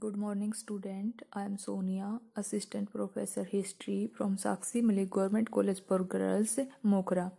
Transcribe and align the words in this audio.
Good 0.00 0.16
morning, 0.16 0.52
student. 0.52 1.22
I 1.32 1.44
am 1.44 1.56
Sonia, 1.56 2.18
Assistant 2.36 2.90
Professor 2.92 3.44
History 3.44 4.10
from 4.16 4.36
Sakshi 4.36 4.82
Malik 4.82 5.10
Government 5.10 5.50
College 5.50 5.82
for 5.88 5.98
Girls, 6.04 6.58
Mokhra 6.86 7.30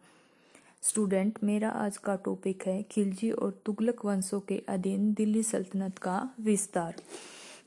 student 0.82 1.40
मेरा 1.44 1.70
आज 1.70 1.98
का 1.98 2.16
topic 2.16 2.68
है 2.68 2.84
खिलजी 2.84 3.32
और 3.32 3.62
तुगलक 3.66 4.06
वंशों 4.06 4.40
के 4.40 4.64
अधीन 4.70 5.14
दिल्ली 5.14 5.44
सल्तनत 5.44 5.98
का 5.98 6.30
विस्तार। 6.42 6.96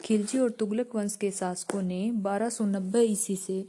खिलजी 0.05 0.39
और 0.39 0.51
तुगलक 0.51 0.95
वंश 0.95 1.17
के 1.17 1.31
शासकों 1.31 1.83
ने 1.83 2.13
1290 2.13 3.03
ईस्वी 3.03 3.37
से 3.37 3.67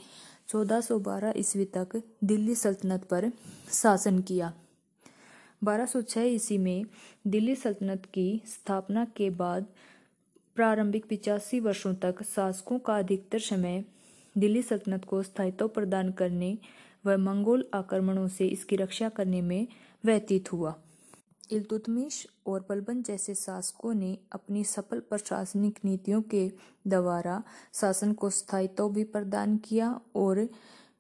1412 0.50 1.34
ईस्वी 1.38 1.66
तक 1.66 2.02
दिल्ली 2.24 2.56
सल्तनत 2.56 3.04
पर 3.04 3.32
शासन 3.72 4.20
किया। 4.22 4.54
1206 5.64 6.22
ईस्वी 6.22 6.58
में 6.58 6.86
दिल्ली 7.28 7.56
सल्तनत 7.56 8.06
की 8.14 8.42
स्थापना 8.46 9.06
के 9.06 9.30
बाद 9.30 9.66
प्रारंभिक 10.60 11.06
पिचासी 11.10 11.60
वर्षों 11.60 11.94
तक 11.96 12.22
शासकों 12.24 12.78
का 12.80 12.96
अधिकतर 12.98 13.40
समय 13.40 13.84
दिल्ली 14.36 14.62
सल्तनत 14.62 15.06
को 15.06 15.22
स्थायित्व 15.24 15.68
प्रदान 15.68 16.12
करने 16.12 16.58
व 17.06 17.16
मंगोल 17.18 17.64
आक्रमणों 17.74 18.28
से 18.28 18.48
इसकी 18.48 18.76
रक्षा 18.76 19.10
करने 19.10 19.42
में 19.42 19.68
व्यतीत 20.04 20.52
हुआ। 20.54 20.76
इल्तुतमिश 21.52 22.28
और 22.48 22.66
बलबन 22.70 23.02
जैसे 23.04 23.36
शासकों 23.36 23.94
ने 23.94 24.18
अपनी 24.32 24.64
सफल 24.64 25.00
प्रशासनिक 25.00 25.80
नीतियों 25.86 26.22
के 26.22 26.48
द्वारा 26.88 27.42
शासन 27.74 28.14
को 28.14 28.30
स्थायित्व 28.30 28.90
भी 28.90 29.04
प्रदान 29.04 29.58
किया 29.58 30.00
और 30.16 30.48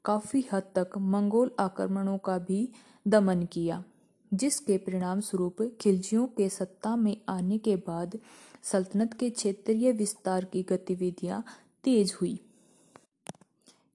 काफ़ी 0.05 0.45
हद 0.53 0.71
तक 0.77 0.97
मंगोल 0.97 1.52
आक्रमणों 1.59 2.17
का 2.17 2.38
भी 2.38 2.67
दमन 3.05 3.45
किया, 3.45 3.83
जिसके 4.31 4.77
परिणाम 4.77 5.19
स्वरूप 5.19 5.71
खिलजियों 5.81 6.27
के 6.27 6.49
सत्ता 6.49 6.95
में 6.95 7.17
आने 7.30 7.57
के 7.57 7.75
बाद 7.75 8.19
सल्तनत 8.63 9.13
के 9.13 9.29
क्षेत्रीय 9.29 9.91
विस्तार 9.91 10.45
की 10.45 10.63
गतिविधियाँ 10.63 11.43
तेज 11.83 12.13
हुई। 12.21 12.39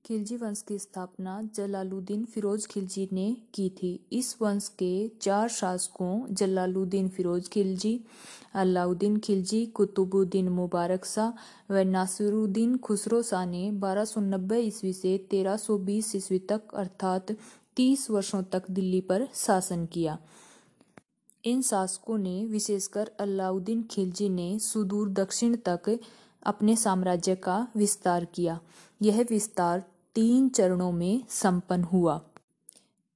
खिलजी 0.07 0.37
वंश 0.37 0.63
की 0.69 0.79
स्थापना 0.79 1.49
जलालुद्दीन 1.55 2.25
फिरोज 2.25 2.67
खिलजी 2.67 3.09
ने 3.13 3.37
की 3.55 3.71
थी। 3.71 4.01
इस 4.13 4.37
वंश 4.43 4.69
के 4.69 5.09
चार 5.21 5.49
शासकों 5.49 6.35
जलालुद्दीन 6.35 7.09
फिरोज 7.09 7.49
खिलजी, 7.49 8.01
अलाउद्दीन 8.55 9.19
खिलजी, 9.19 9.67
कुतुबुद्दीन 9.67 10.49
मुबारक 10.49 11.05
शाह 11.05 11.31
व 11.73 11.77
नासिरुद्दीन 11.77 12.77
खुसरो 12.77 13.23
शाह 13.23 13.47
ने 13.47 13.71
1290 13.71 14.57
ईस्वी 14.57 14.93
से 14.93 15.19
1320 15.19 16.17
ईस्वी 16.17 16.39
तक, 16.39 16.63
अर्थात 16.75 17.27
30 17.77 18.11
वर्षों 18.11 18.43
तक 18.43 18.63
दिल्ली 18.71 19.01
पर 19.01 19.29
शासन 19.35 19.87
किया। 19.87 20.19
इन 21.45 21.63
शासकों 21.63 22.19
ने, 22.19 22.45
विशेषकर 22.45 23.11
अलाउद्दीन 23.21 23.83
खिलजी 23.83 24.29
ने, 24.29 24.59
सुदूर 24.59 25.09
दक्षिण 25.09 25.57
तक 25.57 25.99
अपने 26.43 26.77
साम्राज्य 26.77 27.35
का 27.35 27.67
विस्तार 27.77 28.25
किया। 28.25 28.61
यह 29.03 29.27
विस्तार 29.31 29.85
तीन 30.15 30.49
चरणों 30.49 30.93
में 30.93 31.23
संपन्न 31.29 31.85
हुआ। 31.85 32.17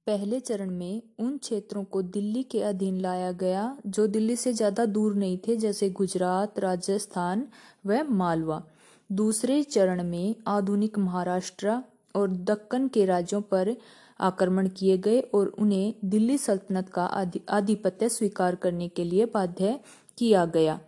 पहले 0.07 0.39
चरण 0.39 0.69
में 0.69 1.01
उन 1.19 1.37
क्षेत्रों 1.37 1.83
को 1.83 2.01
दिल्ली 2.01 2.43
के 2.43 2.61
अधीन 2.61 2.99
लाया 2.99 3.31
गया, 3.31 3.77
जो 3.87 4.07
दिल्ली 4.07 4.35
से 4.35 4.53
ज़्यादा 4.53 4.85
दूर 4.85 5.15
नहीं 5.15 5.37
थे, 5.37 5.55
जैसे 5.55 5.89
गुजरात, 5.89 6.59
राजस्थान 6.59 7.47
व 7.85 8.03
मालवा। 8.09 8.63
दूसरे 9.11 9.63
चरण 9.63 10.03
में 10.03 10.35
आधुनिक 10.47 10.97
महाराष्ट्र 10.99 11.81
और 12.15 12.31
दक्कन 12.31 12.87
के 12.87 13.05
राज्यों 13.05 13.41
पर 13.41 13.75
आक्रमण 14.19 14.67
किए 14.67 14.97
गए 14.97 15.19
और 15.19 15.47
उन्हें 15.59 15.93
दिल्ली 16.05 16.37
सल्तनत 16.37 16.89
का 16.89 17.05
आधिपत्य 17.49 18.09
स्वीकार 18.09 18.55
करने 18.55 18.87
के 18.87 19.03
लिए 19.03 19.25
बाध्य 19.25 19.79
किया 20.17 20.45
गया। 20.45 20.79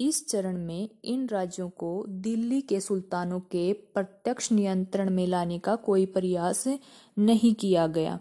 इस 0.00 0.26
चरण 0.28 0.56
में 0.58 0.88
इन 1.04 1.26
राज्यों 1.26 1.68
को 1.70 2.04
दिल्ली 2.08 2.60
के 2.60 2.80
सुल्तानों 2.80 3.40
के 3.40 3.72
प्रत्यक्ष 3.72 4.50
नियंत्रण 4.52 5.10
में 5.10 5.26
लाने 5.26 5.58
का 5.58 5.74
कोई 5.76 6.06
प्रयास 6.06 6.64
नहीं 7.18 7.54
किया 7.54 7.86
गया। 7.86 8.18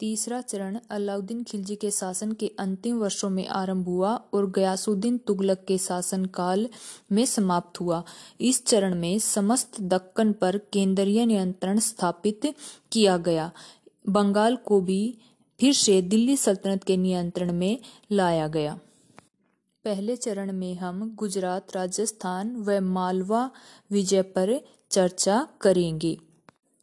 तीसरा 0.00 0.40
चरण 0.40 0.78
अलाउद्दीन 0.90 1.42
खिलजी 1.42 1.76
के 1.76 1.90
शासन 1.90 2.32
के 2.32 2.50
अंतिम 2.58 2.98
वर्षों 2.98 3.30
में 3.30 3.46
आरंभ 3.46 3.86
हुआ 3.86 4.14
और 4.14 4.50
गयासुद्दीन 4.50 5.18
तुगलक 5.18 5.64
के 5.68 5.78
शासन 5.78 6.24
काल 6.24 6.68
में 7.12 7.26
समाप्त 7.26 7.80
हुआ। 7.80 8.04
इस 8.40 8.66
चरण 8.66 8.94
में 8.94 9.18
समस्त 9.18 9.80
दक्कन 9.80 10.32
पर 10.32 10.58
केंद्रीय 10.58 11.26
नियंत्रण 11.26 11.78
स्थापित 11.78 12.54
किया 12.92 13.16
गया। 13.16 13.52
बंगाल 14.08 14.56
को 14.56 14.80
भी 14.80 15.18
फिर 15.60 15.74
से 15.74 16.02
दिल्ली 16.02 16.36
सल्तनत 16.36 16.84
के 16.84 16.96
नियंत्रण 16.96 17.52
में 17.52 17.78
लाया 18.12 18.48
गया। 18.48 18.78
पहले 19.84 20.16
चरण 20.16 20.52
में 20.52 20.74
हम 20.74 21.14
गुजरात, 21.14 21.76
राजस्थान 21.76 22.56
व 22.56 22.80
मालवा 22.80 23.50
विजय 23.90 24.22
पर 24.22 24.60
चर्चा 24.90 25.48
करेंगे। 25.60 26.18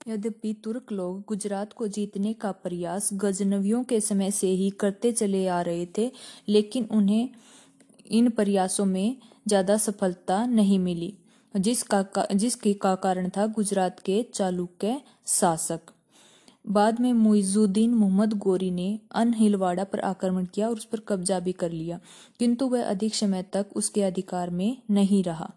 यद्यपि 0.06 0.54
तुर्क 0.64 0.92
लोग 0.92 1.24
गुजरात 1.28 1.72
को 1.74 1.88
जीतने 1.88 2.34
का 2.34 2.52
प्रयास 2.64 3.10
गजनवियों 3.14 3.84
के 3.84 4.00
समय 4.00 4.32
से 4.32 4.48
ही 4.50 4.70
करते 4.70 5.12
चले 5.12 5.46
आ 5.48 5.62
रहे 5.62 5.86
थे 5.98 6.12
लेकिन 6.48 6.88
उन्हें 6.92 7.30
इन 8.10 8.30
प्रयासों 8.30 8.86
में 8.86 9.16
ज़्यादा 9.48 9.78
सफलता 9.78 10.46
नहीं 10.46 10.78
मिली 10.80 11.14
जिसका 11.54 12.02
का, 12.04 12.28
जिसके 12.34 12.74
का 12.74 12.94
कारण 12.96 13.30
था 13.30 13.46
गुजरात 13.48 14.00
के 14.00 14.22
चालुक्य 14.34 15.00
शासक। 15.28 15.92
बाद 16.66 17.00
में 17.00 17.12
मुइजुद्दीन 17.14 17.94
मोहम्मद 17.94 18.34
गोरी 18.38 18.70
ने 18.72 18.88
अनहिलवाड़ा 19.16 19.84
पर 19.84 20.00
आक्रमण 20.02 20.46
किया 20.46 20.68
और 20.70 20.76
उस 20.76 20.86
पर 20.86 21.00
कब्जा 21.08 21.40
भी 21.40 21.52
कर 21.54 21.72
लिया 21.72 22.00
किंतु 22.40 22.68
वह 22.68 22.84
अधिक 22.84 23.16
समय 23.16 23.44
तक 23.54 23.76
उसके 23.76 24.04
अधिकार 24.04 24.50
में 24.50 24.78
नहीं 24.92 25.24
रहा। 25.24 25.52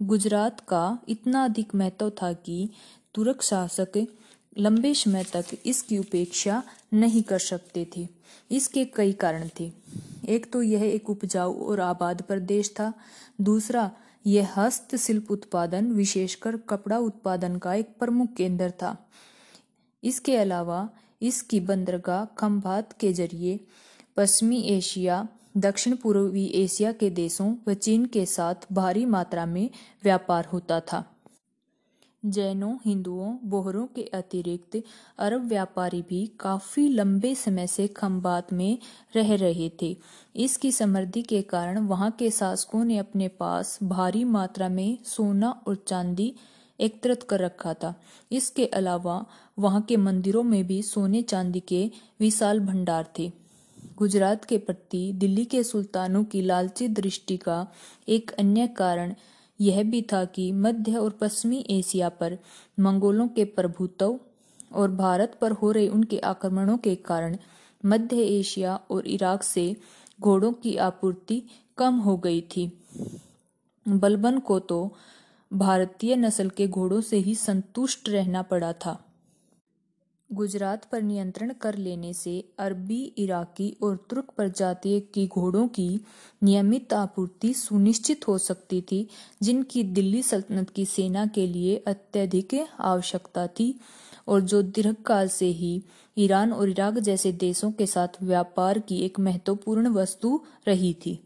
गुजरात 0.00 0.60
का 0.60 0.98
इतना 1.08 1.44
अधिक 1.44 1.74
महत्व 1.74 2.10
था 2.22 2.32
कि 2.32 2.68
तुर्क 3.16 3.42
शासक 3.42 4.06
लंबे 4.58 4.94
समय 4.94 5.24
तक 5.24 5.44
इसकी 5.66 5.98
उपेक्षा 5.98 6.62
नहीं 6.92 7.22
कर 7.22 7.38
सकते 7.38 7.86
थे। 7.96 8.08
इसके 8.50 8.84
कई 8.84 9.12
कारण 9.12 9.48
थे। 9.60 9.72
एक 10.28 10.52
तो 10.52 10.62
यह 10.62 10.82
एक 10.82 11.10
उपजाऊ 11.10 11.54
और 11.54 11.80
आबाद 11.80 12.22
प्रदेश 12.22 12.70
था। 12.70 12.92
दूसरा, 13.40 13.90
यह 14.26 14.48
हस्तशिल्प 14.56 15.30
उत्पादन, 15.30 15.92
विशेषकर 15.92 16.56
कपड़ा 16.56 16.98
उत्पादन 16.98 17.56
का 17.56 17.74
एक 17.74 17.88
प्रमुख 17.98 18.34
केंद्र 18.34 18.70
था। 18.70 19.10
इसके 20.04 20.36
अलावा, 20.36 20.88
इसकी 21.22 21.60
बंदरगाह 21.60 22.24
खंभात 22.24 22.92
के 22.92 23.12
ज़रिए 23.12 23.60
पश्चिमी 24.16 24.62
एशिया 24.62 25.28
दक्षिण 25.56 25.96
पूर्वी 25.96 26.44
एशिया 26.44 26.92
के 26.92 27.10
देशों 27.10 27.54
व 27.68 27.74
चीन 27.74 28.06
के 28.06 28.26
साथ 28.26 28.54
भारी 28.72 29.04
मात्रा 29.04 29.46
में 29.46 29.70
व्यापार 30.04 30.44
होता 30.44 30.80
था। 30.80 31.15
जैनों, 32.26 32.76
हिंदुओं, 32.86 33.36
बोहरों 33.44 33.86
के 33.86 34.02
अतिरिक्त 34.02 34.82
अरब 35.18 35.46
व्यापारी 35.46 36.02
भी 36.02 36.30
काफ़ी 36.40 36.88
लंबे 36.88 37.34
समय 37.34 37.66
से 37.66 37.86
खंबात 37.86 38.52
में 38.52 38.78
रह 39.16 39.34
रहे 39.34 39.70
थे। 39.82 39.96
इसकी 40.36 40.72
समृद्धि 40.72 41.22
के 41.22 41.42
कारण 41.42 41.78
वहाँ 41.78 42.10
के 42.10 42.30
शासकों 42.30 42.84
ने 42.84 42.98
अपने 42.98 43.28
पास 43.28 43.78
भारी 43.82 44.24
मात्रा 44.24 44.68
में 44.68 44.98
सोना 45.04 45.50
और 45.66 45.84
चांदी 45.86 46.34
एकत्रित 46.80 47.22
कर 47.22 47.40
रखा 47.40 47.74
था। 47.74 48.02
इसके 48.32 48.66
अलावा 48.66 49.26
वहाँ 49.58 49.82
के 49.82 49.96
मंदिरों 49.96 50.42
में 50.42 50.66
भी 50.66 50.82
सोने 50.82 51.22
चांदी 51.22 51.60
के 51.60 51.90
विशाल 52.20 52.60
भंडार 52.60 53.06
थे। 53.18 53.32
गुजरात 53.96 54.44
के 54.44 54.58
प्रति 54.58 55.12
दिल्ली 55.14 55.44
के 55.44 55.62
सुल्तानों 55.62 56.24
की 56.24 56.42
लालची 56.42 56.88
दृष्टि 56.88 57.36
का 57.36 57.66
एक 58.08 58.30
अन्य 58.30 58.66
कारण 58.66 59.14
यह 59.60 59.82
भी 59.82 60.02
था 60.02 60.24
कि 60.24 60.52
मध्य 60.52 60.96
और 60.96 61.10
पश्चिमी 61.10 61.66
एशिया 61.70 62.08
पर 62.08 62.38
मंगोलों 62.80 63.28
के 63.28 63.44
प्रभुत्व 63.44 64.18
और 64.72 64.90
भारत 64.90 65.38
पर 65.40 65.52
हो 65.52 65.70
रहे 65.72 65.88
उनके 65.88 66.18
आक्रमणों 66.18 66.78
के 66.78 66.94
कारण 66.94 67.36
मध्य 67.86 68.16
एशिया 68.16 68.80
और 68.90 69.06
इराक 69.06 69.42
से 69.42 69.76
घोड़ों 70.20 70.52
की 70.52 70.76
आपूर्ति 70.76 71.42
कम 71.78 71.94
हो 71.94 72.16
गई 72.16 72.40
थी। 72.40 72.72
बलबन 73.88 74.38
को 74.38 74.58
तो 74.58 74.96
भारतीय 75.52 76.16
नस्ल 76.16 76.48
के 76.48 76.68
घोड़ों 76.68 77.00
से 77.00 77.16
ही 77.16 77.34
संतुष्ट 77.34 78.08
रहना 78.08 78.42
पड़ा 78.42 78.72
था। 78.72 79.05
गुजरात 80.32 80.84
पर 80.84 81.02
नियंत्रण 81.02 81.52
कर 81.52 81.74
लेने 81.74 82.12
से 82.14 82.52
अरबी, 82.58 83.12
इराकी 83.18 83.76
और 83.82 84.06
तुर्क 84.10 84.24
प्रजातीय 84.36 85.00
की 85.00 85.26
घोड़ों 85.26 85.68
की 85.68 86.00
नियमित 86.42 86.92
आपूर्ति 86.92 87.54
सुनिश्चित 87.54 88.28
हो 88.28 88.38
सकती 88.38 88.80
थी, 88.80 89.08
जिनकी 89.42 89.82
दिल्ली 89.82 90.22
सल्तनत 90.22 90.70
की 90.70 90.84
सेना 90.84 91.26
के 91.26 91.46
लिए 91.46 91.76
अत्यधिक 91.76 92.66
आवश्यकता 92.80 93.46
थी 93.46 93.80
और 94.28 94.40
जो 94.40 94.62
दीर्घकाल 94.62 95.28
से 95.28 95.46
ही 95.46 95.82
ईरान 96.18 96.52
और 96.52 96.68
इराक 96.68 96.98
जैसे 96.98 97.32
देशों 97.32 97.72
के 97.72 97.86
साथ 97.86 98.22
व्यापार 98.22 98.78
की 98.78 98.96
एक 98.96 99.20
महत्वपूर्ण 99.20 99.88
वस्तु 99.88 100.40
रही 100.68 100.94
थी। 100.94 101.25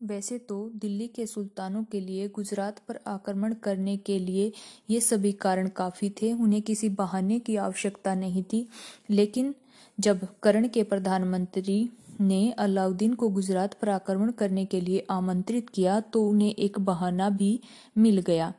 वैसे 0.00 0.38
तो 0.38 0.56
दिल्ली 0.76 1.06
के 1.06 1.26
सुल्तानों 1.26 1.82
के 1.84 2.00
लिए, 2.00 2.28
गुजरात 2.28 2.78
पर 2.88 2.98
आक्रमण 3.06 3.54
करने 3.54 3.96
के 3.96 4.18
लिए 4.18 4.52
ये 4.90 5.00
सभी 5.00 5.32
कारण 5.34 5.68
काफ़ी 5.68 6.10
थे। 6.22 6.32
उन्हें 6.32 6.60
किसी 6.62 6.88
बहाने 6.90 7.38
की 7.38 7.56
आवश्यकता 7.56 8.14
नहीं 8.14 8.42
थी। 8.42 8.66
लेकिन 9.10 9.54
जब 9.98 10.26
करण 10.42 10.68
के 10.68 10.82
प्रधानमंत्री 10.82 11.88
ने 12.20 12.50
अलाउद्दीन 12.52 13.14
को 13.14 13.28
गुजरात 13.28 13.74
पर 13.74 13.88
आक्रमण 13.88 14.30
करने 14.30 14.64
के 14.64 14.80
लिए 14.80 15.06
आमंत्रित 15.10 15.68
किया 15.70 15.98
तो 16.02 16.22
उन्हें 16.28 16.54
एक 16.54 16.78
बहाना 16.80 17.28
भी 17.30 17.58
मिल 17.96 18.20
गया। 18.20 18.52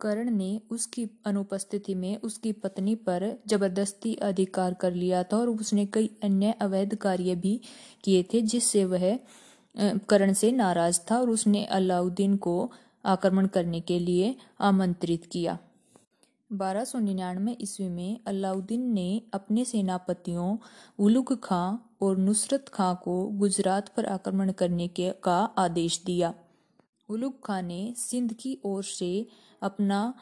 करण 0.00 0.30
ने 0.30 0.60
उसकी 0.70 1.06
अनुपस्थिति 1.26 1.94
में 1.94 2.16
उसकी 2.18 2.52
पत्नी 2.54 2.94
पर 2.94 3.32
ज़बरदस्ती 3.46 4.14
अधिकार 4.22 4.74
कर 4.74 4.92
लिया 4.94 5.22
था 5.22 5.36
और 5.36 5.48
उसने 5.48 5.86
कई 5.86 6.10
अन्य 6.22 6.54
अवैध 6.60 6.94
कार्य 6.96 7.34
भी 7.34 7.60
किए 8.04 8.22
थे, 8.22 8.40
जिससे 8.42 8.84
वह 8.84 9.18
कर्ण 9.76 10.32
से 10.32 10.52
नाराज़ 10.52 11.00
था 11.10 11.18
और 11.18 11.30
उसने 11.30 11.64
अलाउद्दीन 11.64 12.36
को 12.36 12.72
आक्रमण 13.04 13.46
करने 13.46 13.80
के 13.80 13.98
लिए 13.98 14.34
आमंत्रित 14.60 15.26
किया। 15.26 15.58
बारह 16.52 16.84
सौ 16.84 16.98
निन्यानवे 16.98 17.56
ईस्वी 17.60 17.88
में 17.88 18.20
अलाउद्दीन 18.26 18.92
ने 18.92 19.22
अपने 19.34 19.64
सेनापतियों 19.64 20.56
उलुग 20.98 21.44
खां 21.44 21.76
और 22.02 22.16
नुसरत 22.16 22.68
खां 22.68 22.94
को 22.94 23.22
गुजरात 23.26 23.88
पर 23.88 24.06
आक्रमण 24.06 24.52
करने 24.52 24.88
के, 24.88 25.10
का 25.22 25.38
आदेश 25.58 26.02
दिया। 26.06 26.34
उलुग 27.08 27.46
खां 27.46 27.62
ने 27.62 27.94
सिंध 27.96 28.32
की 28.32 28.58
ओर 28.64 28.84
से 28.84 29.26
अपना 29.62 30.14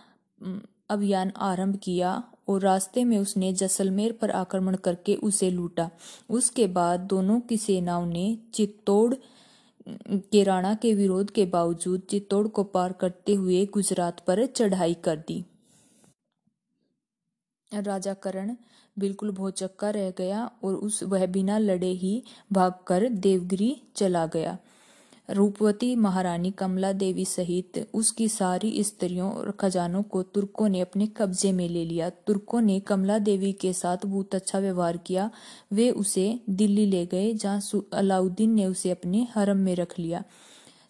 अभियान 0.91 1.33
आरंभ 1.37 1.77
किया 1.77 2.23
और 2.49 2.61
रास्ते 2.61 3.05
में 3.05 3.19
उसने 3.19 3.53
जैसलमेर 3.53 4.13
पर 4.13 4.31
आक्रमण 4.31 4.77
करके 4.77 5.15
उसे 5.15 5.51
लूटा। 5.51 5.91
उसके 6.31 6.67
बाद 6.67 7.01
दोनों 7.01 7.41
की 7.41 7.57
सेनाओं 7.57 8.07
ने 8.07 8.39
चित्तौड़ 8.55 9.15
के 9.89 10.43
राणा 10.45 10.75
के 10.75 10.95
विरोध 10.95 11.31
के 11.31 11.45
बावजूद 11.47 12.01
चित्तौड़ 12.01 12.47
को 12.49 12.65
पार 12.65 12.93
करते 12.93 13.35
हुए 13.35 13.65
गुजरात 13.67 14.21
पर 14.21 14.47
चढ़ाई 14.47 14.95
कर 14.95 15.17
दी। 15.19 15.45
राजा 17.73 18.15
करण 18.15 18.57
बिल्कुल 18.99 19.31
भोचक्का 19.31 19.91
रह 19.91 20.11
गया 20.11 20.51
और 20.65 20.75
उस 20.75 21.03
वह 21.03 21.27
बिना 21.27 21.59
लड़े 21.59 21.91
ही 21.93 22.23
भागकर 22.53 23.09
देवगिरी 23.09 23.77
चला 23.97 24.27
गया। 24.27 24.59
रूपवती 25.29 25.95
महारानी 25.97 26.51
कमला 26.51 26.93
देवी 26.93 27.25
सहित 27.25 27.91
उसकी 27.95 28.29
सारी 28.29 28.83
स्त्रियों 28.85 29.33
और 29.33 29.51
खजानों 29.51 30.03
को 30.03 30.23
तुर्कों 30.23 30.69
ने 30.69 30.81
अपने 30.81 31.07
कब्जे 31.07 31.53
में 31.53 31.69
ले 31.69 31.85
लिया। 31.85 32.11
तुर्कों 32.11 32.61
ने 32.61 32.81
कमला 32.81 33.19
देवी 33.19 33.53
के 33.53 33.73
साथ 33.73 34.07
बहुत 34.07 34.35
अच्छा 34.35 34.59
व्यवहार 34.59 34.97
किया। 34.97 35.31
वे 35.73 35.91
उसे 35.91 36.41
दिल्ली 36.51 36.87
ले 36.87 37.07
गए, 37.07 37.33
जहाँ 37.33 37.61
अलाउद्दीन 37.93 38.51
ने 38.51 38.67
उसे 38.67 38.91
अपने 38.91 39.27
हरम 39.35 39.57
में 39.57 39.75
रख 39.77 39.99
लिया। 39.99 40.23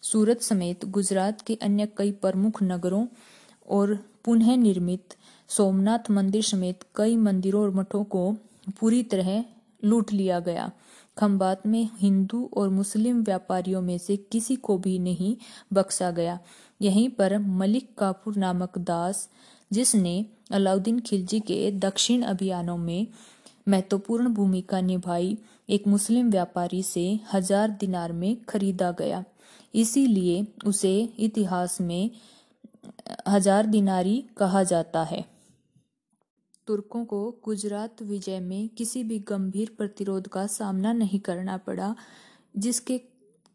सूरत 0.01 0.41
समेत 0.41 0.85
गुजरात 0.85 1.41
के 1.41 1.55
अन्य 1.55 1.87
कई 1.97 2.11
प्रमुख 2.11 2.63
नगरों 2.63 3.07
और 3.69 3.99
पुनः 4.25 4.55
निर्मित 4.57 5.15
सोमनाथ 5.47 6.11
मंदिर 6.11 6.43
समेत 6.43 6.79
कई 6.95 7.15
मंदिरों 7.15 7.63
और 7.63 7.71
मठों 7.71 8.03
को 8.03 8.31
पूरी 8.79 9.03
तरह 9.03 9.43
लूट 9.83 10.11
लिया 10.13 10.39
गया। 10.39 10.71
खम्बात 11.17 11.65
में 11.67 11.89
हिंदू 11.99 12.49
और 12.57 12.69
मुस्लिम 12.69 13.21
व्यापारियों 13.23 13.81
में 13.81 13.97
से 13.97 14.17
किसी 14.31 14.55
को 14.55 14.77
भी 14.77 14.97
नहीं 14.99 15.35
बख्शा 15.73 16.11
गया। 16.11 16.39
यहीं 16.81 17.09
पर 17.09 17.37
मलिक 17.37 17.89
कापुर 17.97 18.35
नामक 18.35 18.77
दास, 18.77 19.29
जिसने 19.71 20.25
अलाउद्दीन 20.51 20.99
खिलजी 20.99 21.39
के 21.39 21.71
दक्षिण 21.71 22.21
अभियानों 22.21 22.77
में 22.77 23.07
महत्वपूर्ण 23.67 24.29
भूमिका 24.29 24.81
निभाई, 24.81 25.37
एक 25.69 25.87
मुस्लिम 25.87 26.29
व्यापारी 26.29 26.81
से 26.83 27.07
हज़ार 27.33 27.69
दिनार 27.69 28.11
में 28.11 28.35
खरीदा 28.49 28.91
गया। 28.91 29.23
इसीलिए 29.75 30.45
उसे 30.65 30.93
इतिहास 31.19 31.79
में 31.81 32.09
हज़ार 33.27 33.65
दिनारी 33.65 34.23
कहा 34.37 34.63
जाता 34.63 35.03
है। 35.03 35.25
तुर्कों 36.67 37.05
को 37.05 37.39
गुजरात 37.45 38.01
विजय 38.01 38.39
में 38.39 38.69
किसी 38.69 39.03
भी 39.03 39.19
गंभीर 39.19 39.71
प्रतिरोध 39.77 40.27
का 40.27 40.47
सामना 40.47 40.93
नहीं 40.93 41.19
करना 41.19 41.57
पड़ा, 41.57 41.95
जिसके 42.57 43.01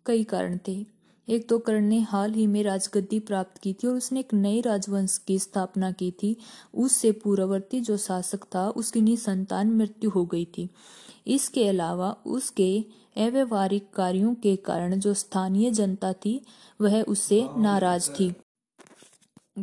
कई 0.06 0.24
कारण 0.24 0.58
थे। 0.68 0.86
एक 1.28 1.48
तो 1.48 1.58
कर्ण 1.58 1.80
ने 1.80 2.00
हाल 2.00 2.32
ही 2.32 2.46
में 2.46 2.62
राजगद्दी 2.62 3.20
प्राप्त 3.20 3.58
की 3.58 3.72
थी 3.72 3.86
और 3.86 3.94
उसने 3.94 4.20
एक 4.20 4.34
नए 4.34 4.60
राजवंश 4.60 5.18
की 5.18 5.38
स्थापना 5.38 5.92
की 5.92 6.10
थी। 6.10 6.36
उससे 6.74 7.12
पूर्ववर्ती 7.12 7.80
जो 7.80 7.96
शासक 7.96 8.44
था, 8.54 8.70
उसकी 8.70 9.00
निसंतान 9.00 9.70
मृत्यु 9.70 10.10
हो 10.10 10.24
गई 10.24 10.44
थी। 10.44 10.68
इसके 11.26 11.68
अलावा 11.68 12.16
उसके 12.26 12.84
अव्यवहारिक 13.16 13.90
कार्यों 13.94 14.34
के 14.34 14.56
कारण 14.56 14.94
जो 14.94 15.14
स्थानीय 15.14 15.70
जनता 15.70 16.12
थी, 16.12 16.44
वह 16.80 17.02
उससे 17.02 17.48
नाराज़ 17.58 18.10
थी। 18.10 18.34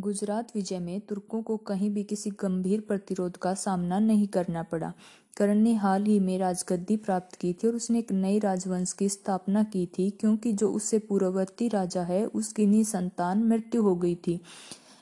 गुजरात 0.00 0.48
विजय 0.54 0.78
में 0.78 1.00
तुर्कों 1.00 1.42
को 1.42 1.56
कहीं 1.56 1.90
भी 1.90 2.02
किसी 2.04 2.30
गंभीर 2.30 2.80
प्रतिरोध 2.80 3.36
का 3.36 3.54
सामना 3.54 3.98
नहीं 3.98 4.26
करना 4.28 4.62
पड़ा। 4.62 4.92
करण 5.36 5.58
ने 5.58 5.74
हाल 5.74 6.04
ही 6.04 6.18
में 6.20 6.38
राजगद्दी 6.38 6.96
प्राप्त 6.96 7.34
की 7.34 7.52
थी 7.52 7.68
और 7.68 7.74
उसने 7.74 7.98
एक 7.98 8.12
नए 8.12 8.38
राजवंश 8.38 8.92
की 8.92 9.08
स्थापना 9.08 9.62
की 9.62 9.86
थी, 9.86 10.10
क्योंकि 10.10 10.52
जो 10.52 10.70
उससे 10.70 10.98
पूर्ववर्ती 10.98 11.68
राजा 11.68 12.02
है, 12.02 12.24
उसकी 12.26 12.66
निसंतान 12.66 13.44
मृत्यु 13.44 13.82
हो 13.82 13.94
गई 13.96 14.14
थी। 14.14 14.40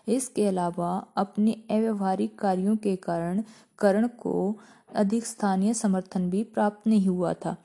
इसके 0.09 0.47
अलावा 0.47 1.07
अपने 1.17 1.53
अव्यवहारिक 1.71 2.39
कार्यों 2.39 2.77
के 2.77 2.97
कारण 2.97 3.43
करण 3.79 4.07
को 4.09 4.57
अधिक 4.95 5.27
स्थानीय 5.27 5.75
समर्थन 5.75 6.31
भी 6.31 6.43
प्राप्त 6.45 6.87
नहीं 6.87 7.09
हुआ 7.09 7.33
था। 7.33 7.57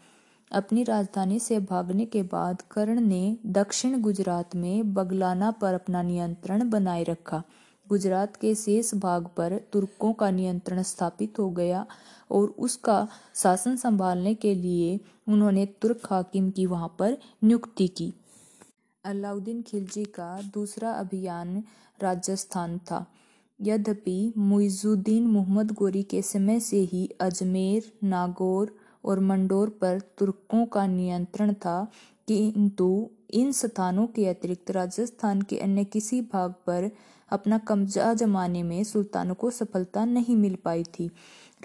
अपनी 0.51 0.83
राजधानी 0.83 1.39
से 1.39 1.59
भागने 1.59 2.06
के 2.06 2.24
बाद 2.24 2.62
कर्ण 2.71 3.00
ने 3.00 3.38
दक्षिण 3.45 4.01
गुजरात 4.01 4.56
में 4.56 4.94
बगलाना 4.94 5.51
पर 5.51 5.74
अपना 5.74 6.01
नियंत्रण 6.01 6.69
बनाए 6.69 7.03
रखा। 7.03 7.44
गुजरात 7.89 8.36
के 8.36 8.56
शेष 8.56 8.94
भाग 8.95 9.30
पर 9.38 9.57
तुर्कों 9.74 10.13
का 10.13 10.31
नियंत्रण 10.31 10.81
स्थापित 10.81 11.39
हो 11.39 11.50
गया 11.50 11.86
और 12.31 12.48
उसका 12.48 13.07
शासन 13.36 13.75
संभालने 13.75 14.33
के 14.33 14.56
लिए 14.56 15.00
उन्होंने 15.27 15.65
तुर्क 15.65 16.01
हाकिम 16.09 16.50
की 16.51 16.65
वहाँ 16.65 16.95
पर 17.00 17.18
नियुक्ति 17.44 17.88
की। 17.88 18.13
अलाउद्दीन 19.06 19.62
खिलजी 19.62 20.06
का 20.06 20.42
दूसरा 20.53 20.92
अभियान 20.92 21.63
राजस्थान 22.01 22.77
था। 22.77 23.06
यद्यपि 23.62 24.33
मुइजुद्दीन 24.38 25.27
मोहम्मद 25.27 25.71
गोरी 25.71 26.03
के 26.03 26.21
समय 26.21 26.59
से 26.59 26.77
ही 26.77 27.09
अजमेर, 27.21 27.92
नागौर 28.03 28.81
और 29.06 29.19
मंडोर 29.19 29.69
पर 29.69 30.00
तुर्कों 30.18 30.65
का 30.65 30.88
नियंत्रण 30.88 31.53
था 31.53 31.92
किंतु 32.27 33.09
इन 33.30 33.51
स्थानों 33.51 34.07
के 34.07 34.27
अतिरिक्त 34.27 34.71
राजस्थान 34.71 35.42
के 35.42 35.57
अन्य 35.57 35.83
किसी 35.83 36.21
भाग 36.21 36.51
पर 36.51 36.92
अपना 37.30 37.57
कब्जा 37.57 38.13
जमाने 38.13 38.63
में 38.63 38.83
सुल्तानों 38.83 39.36
को 39.36 39.50
सफलता 39.50 40.06
नहीं 40.06 40.36
मिल 40.36 40.56
पाई 40.56 40.83
थी। 40.83 41.12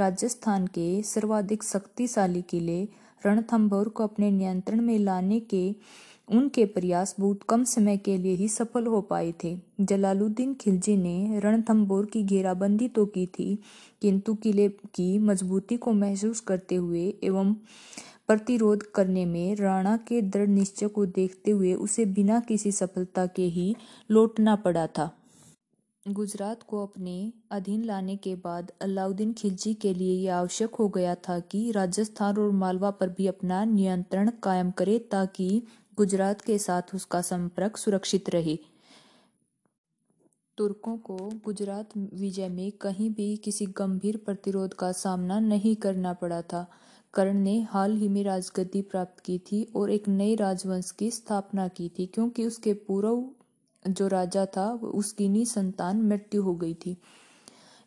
राजस्थान 0.01 0.67
के 0.67 1.03
सर्वाधिक 1.03 1.63
शक्तिशाली 1.63 2.43
किले 2.43 2.89
रणथंभौर 3.27 3.89
को 3.89 4.03
अपने 4.05 4.31
नियंत्रण 4.31 4.81
में 4.81 4.99
लाने 4.99 5.41
के 5.41 5.77
उनके 6.29 6.65
प्रयास 6.67 7.15
बहुत 7.21 7.43
कम 7.49 7.65
समय 7.65 7.97
के 7.97 8.17
लिए 8.17 8.35
ही 8.35 8.49
सफल 8.49 8.87
हो 8.87 9.01
पाए 9.01 9.33
थे। 9.45 9.57
जलालुद्दीन 9.81 10.55
खिलजी 10.55 10.97
ने 10.97 11.41
रणथंभौर 11.41 12.07
की 12.07 12.23
घेराबंदी 12.23 12.89
तो 12.89 13.05
की 13.07 13.27
थी, 13.29 13.59
किंतु 14.03 14.35
किले 14.35 14.69
की 14.69 15.19
मजबूती 15.19 15.77
को 15.77 15.93
महसूस 15.93 16.41
करते 16.41 16.75
हुए 16.75 17.07
एवं 17.25 17.55
प्रतिरोध 18.27 18.83
करने 18.95 19.25
में 19.27 19.55
राणा 19.57 19.97
के 20.09 20.21
दृढ़ 20.23 20.49
निश्चय 20.49 20.89
को 20.89 21.07
देखते 21.07 21.51
हुए 21.51 21.75
उसे 21.75 22.05
बिना 22.07 22.41
किसी 22.41 22.73
सफलता 22.73 23.27
के 23.27 23.43
ही 23.43 23.75
लौटना 24.11 24.57
पड़ा 24.57 24.87
था। 24.87 25.11
गुजरात 26.07 26.63
को 26.63 26.83
अपने 26.83 27.33
अधीन 27.51 27.85
लाने 27.85 28.17
के 28.17 28.35
बाद 28.35 28.71
अलाउद्दीन 28.83 29.33
खिलजी 29.33 29.73
के 29.75 29.93
लिए 29.95 30.13
यह 30.15 30.37
आवश्यक 30.37 30.75
हो 30.75 30.89
गया 30.89 31.15
था 31.29 31.39
कि 31.41 31.71
राजस्थान 31.71 32.37
और 32.37 32.51
मालवा 32.51 32.91
पर 32.91 33.09
भी 33.09 33.27
अपना 33.27 33.65
नियंत्रण 33.65 34.31
कायम 34.43 34.71
करे 34.71 34.99
ताकि 35.11 35.63
गुजरात 35.99 36.41
के 36.41 36.59
साथ 36.59 36.95
उसका 36.95 37.21
संपर्क 37.21 37.77
सुरक्षित 37.77 38.29
रहे। 38.31 38.59
तुर्कों 40.59 40.97
को 40.99 41.17
गुजरात 41.45 41.97
विजय 41.97 42.49
में 42.49 42.73
कहीं 42.73 43.11
भी 43.11 43.37
किसी 43.37 43.67
गंभीर 43.67 44.17
प्रतिरोध 44.17 44.75
का 44.75 44.91
सामना 44.93 45.39
नहीं 45.41 45.75
करना 45.77 46.13
पड़ा 46.13 46.43
था। 46.43 46.67
कर्ण 47.15 47.35
ने 47.35 47.61
हाल 47.61 47.97
ही 47.97 48.09
में 48.09 48.23
राजगद्दी 48.25 48.83
प्राप्त 48.83 49.21
की 49.21 49.39
थी 49.39 49.63
और 49.77 49.91
एक 49.91 50.09
नए 50.09 50.35
राजवंश 50.35 50.91
की 50.91 51.11
स्थापना 51.11 51.69
की 51.69 51.89
थी, 51.89 52.07
क्योंकि 52.07 52.47
उसके 52.47 52.73
पूर्व 52.75 53.91
जो 53.91 54.07
राजा 54.09 54.47
था 54.47 54.71
उसकी 54.73 55.29
नी 55.29 55.47
संतान 55.47 56.03
मृत्यु 56.03 56.43
हो 56.43 56.55
गई 56.55 56.75
थी। 56.75 56.97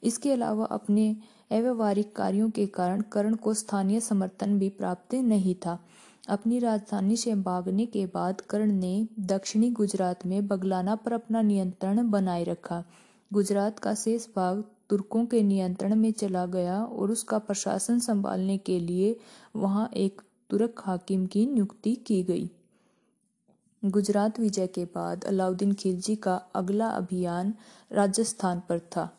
इसके 0.04 0.32
अलावा 0.32 0.66
अपने 0.66 1.10
अव्यवहारिक 1.52 2.16
कार्यों 2.16 2.50
के 2.50 2.66
कारण 2.66 3.02
कर्ण 3.02 3.36
को 3.36 3.54
स्थानीय 3.54 4.00
समर्थन 4.00 4.60
भी 4.60 4.70
प्राप्त 4.70 5.16
नहीं 5.16 5.56
था। 5.56 5.78
अपनी 6.30 6.60
राजधानी 6.60 7.16
से 7.18 7.36
भागने 7.36 7.86
के 7.86 8.06
बाद 8.06 8.42
कर्ण 8.42 8.72
ने 8.72 9.08
दक्षिणी 9.20 9.70
गुजरात 9.72 10.26
में 10.26 10.48
बगलाना 10.48 10.96
पर 10.96 11.14
अपना 11.14 11.42
नियंत्रण 11.42 12.10
बनाए 12.10 12.44
रखा। 12.44 12.84
गुजरात 13.34 13.80
का 13.80 13.94
शेष 13.94 14.28
भाग 14.36 14.64
तुर्कों 14.90 15.26
के 15.26 15.42
नियंत्रण 15.44 15.96
में 15.96 16.12
चला 16.12 16.46
गया 16.46 16.84
और 16.84 17.12
उसका 17.12 17.38
प्रशासन 17.38 18.00
संभालने 18.00 18.58
के 18.58 18.80
लिए 18.80 19.16
वहाँ 19.56 19.90
एक 19.94 20.22
तुर्क 20.50 20.82
हाकिम 20.86 21.26
की 21.26 21.46
नियुक्ति 21.46 21.96
की 21.96 22.24
गई। 22.24 22.50
गुजरात 23.86 24.40
विजय 24.40 24.68
के 24.68 24.86
बाद 24.86 25.26
अलाउद्दीन 25.26 25.74
खिलजी 25.74 26.16
का 26.16 26.36
अगला 26.36 26.88
अभियान 26.88 27.54
राजस्थान 27.92 28.62
पर 28.70 28.80
था। 28.80 29.10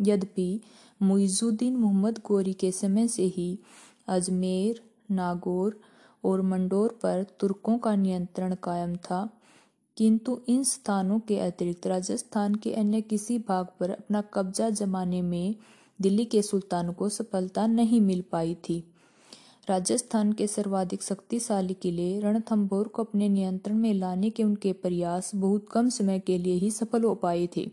यद्यपि 0.00 0.60
मुइजुद्दीन 1.02 1.76
मोहम्मद 1.76 2.20
गोरी 2.26 2.52
के 2.52 2.72
समय 2.72 3.08
से 3.08 3.22
ही 3.22 3.58
अजमेर, 4.08 4.80
नागौर 5.10 5.80
और 6.24 6.42
मंडोर 6.42 6.98
पर 7.02 7.26
तुर्कों 7.40 7.78
का 7.78 7.96
नियंत्रण 7.96 8.54
कायम 8.54 8.96
था। 8.96 9.28
किंतु 9.96 10.40
इन 10.48 10.62
स्थानों 10.64 11.18
के 11.18 11.38
अतिरिक्त 11.38 11.86
राजस्थान 11.86 12.54
के 12.54 12.72
अन्य 12.72 13.00
किसी 13.00 13.38
भाग 13.38 13.66
पर 13.80 13.90
अपना 13.90 14.20
कब्जा 14.20 14.70
जमाने 14.70 15.22
में 15.22 15.54
दिल्ली 16.00 16.24
के 16.24 16.42
सुल्तान 16.42 16.92
को 16.92 17.08
सफलता 17.08 17.66
नहीं 17.66 18.00
मिल 18.00 18.24
पाई 18.32 18.54
थी। 18.54 18.82
राजस्थान 19.68 20.32
के 20.32 20.46
सर्वाधिक 20.46 21.02
शक्तिशाली 21.02 21.74
किले 21.74 22.20
रणथंभौर 22.20 22.88
को 22.88 23.04
अपने 23.04 23.28
नियंत्रण 23.28 23.74
में 23.74 23.94
लाने 23.94 24.30
के 24.30 24.44
उनके 24.44 24.72
प्रयास 24.72 25.30
बहुत 25.34 25.66
कम 25.72 25.88
समय 25.88 26.18
के 26.18 26.38
लिए 26.38 26.54
ही 26.54 26.70
सफल 26.70 27.02
हो 27.02 27.14
पाए 27.14 27.48
थे। 27.56 27.70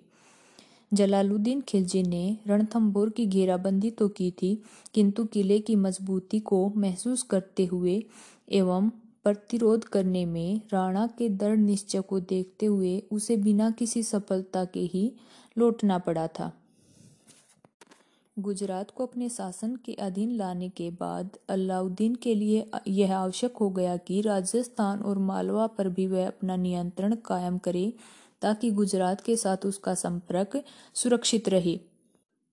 जलालुद्दीन 0.94 1.62
खिलजी 1.62 2.04
ने 2.04 2.38
रणथंभौर 2.48 3.10
की 3.10 3.26
घेराबंदी 3.26 3.92
तो 3.92 4.08
की 4.08 4.32
थी, 4.32 4.62
किंतु 4.94 5.26
किले 5.26 5.60
की 5.60 5.76
मजबूती 5.76 6.40
को 6.40 6.74
महसूस 6.78 7.24
करते 7.24 7.66
हुए 7.66 8.04
एवं 8.50 8.90
प्रतिरोध 9.24 9.84
करने 9.84 10.26
में 10.26 10.62
राणा 10.74 11.08
के 11.08 11.30
दृढ़ 11.30 11.58
निश्चय 11.58 12.02
को 12.02 12.20
देखते 12.20 12.66
हुए 12.66 13.04
उसे 13.12 13.38
बिना 13.38 13.72
किसी 13.72 14.04
सफलता 14.04 14.66
के 14.66 14.80
ही 14.80 15.14
लौटना 15.58 15.98
पड़ा 15.98 16.28
था। 16.28 16.52
गुजरात 18.40 18.92
को 18.92 19.06
अपने 19.06 19.30
शासन 19.30 19.76
के 19.76 19.94
अधीन 19.94 20.32
लाने 20.32 20.70
के 20.70 20.90
बाद 20.90 21.38
अलाउद्दीन 21.50 22.16
के 22.16 22.36
लिए 22.36 22.72
यह 22.88 23.18
आवश्यक 23.18 23.58
हो 23.58 23.70
गया 23.70 23.98
कि 23.98 24.22
राजस्थान 24.22 25.00
और 25.00 25.18
मालवा 25.18 25.68
पर 25.68 25.90
भी 25.90 26.08
वह 26.08 26.28
अपना 26.28 26.56
नियंत्रण 26.56 27.16
कायम 27.16 27.58
करे 27.58 27.94
ताकि 28.42 28.72
गुजरात 28.72 29.22
के 29.22 29.36
साथ 29.36 29.58
उसका 29.66 29.94
संपर्क 29.96 30.64
सुरक्षित 30.94 31.50
रहे। 31.50 31.80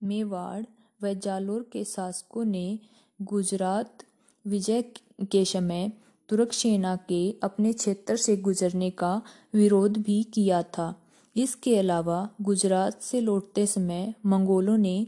मेवाड़ 0.03 0.63
व 1.03 1.13
जालोर 1.13 1.69
के 1.73 1.83
शासकों 1.83 2.45
ने 2.45 2.79
गुजरात 3.21 4.03
विजय 4.47 4.81
के 5.23 5.45
समय 5.45 5.91
तुर्क 6.29 6.53
सेना 6.53 6.95
के 6.95 7.35
अपने 7.43 7.73
क्षेत्र 7.73 8.15
से 8.15 8.37
गुजरने 8.37 8.89
का 8.89 9.21
विरोध 9.53 9.97
भी 9.97 10.23
किया 10.23 10.63
था। 10.63 11.01
इसके 11.37 11.77
अलावा 11.77 12.29
गुजरात 12.41 13.01
से 13.01 13.21
लौटते 13.21 13.65
समय 13.65 14.13
मंगोलों 14.25 14.77
ने, 14.77 15.07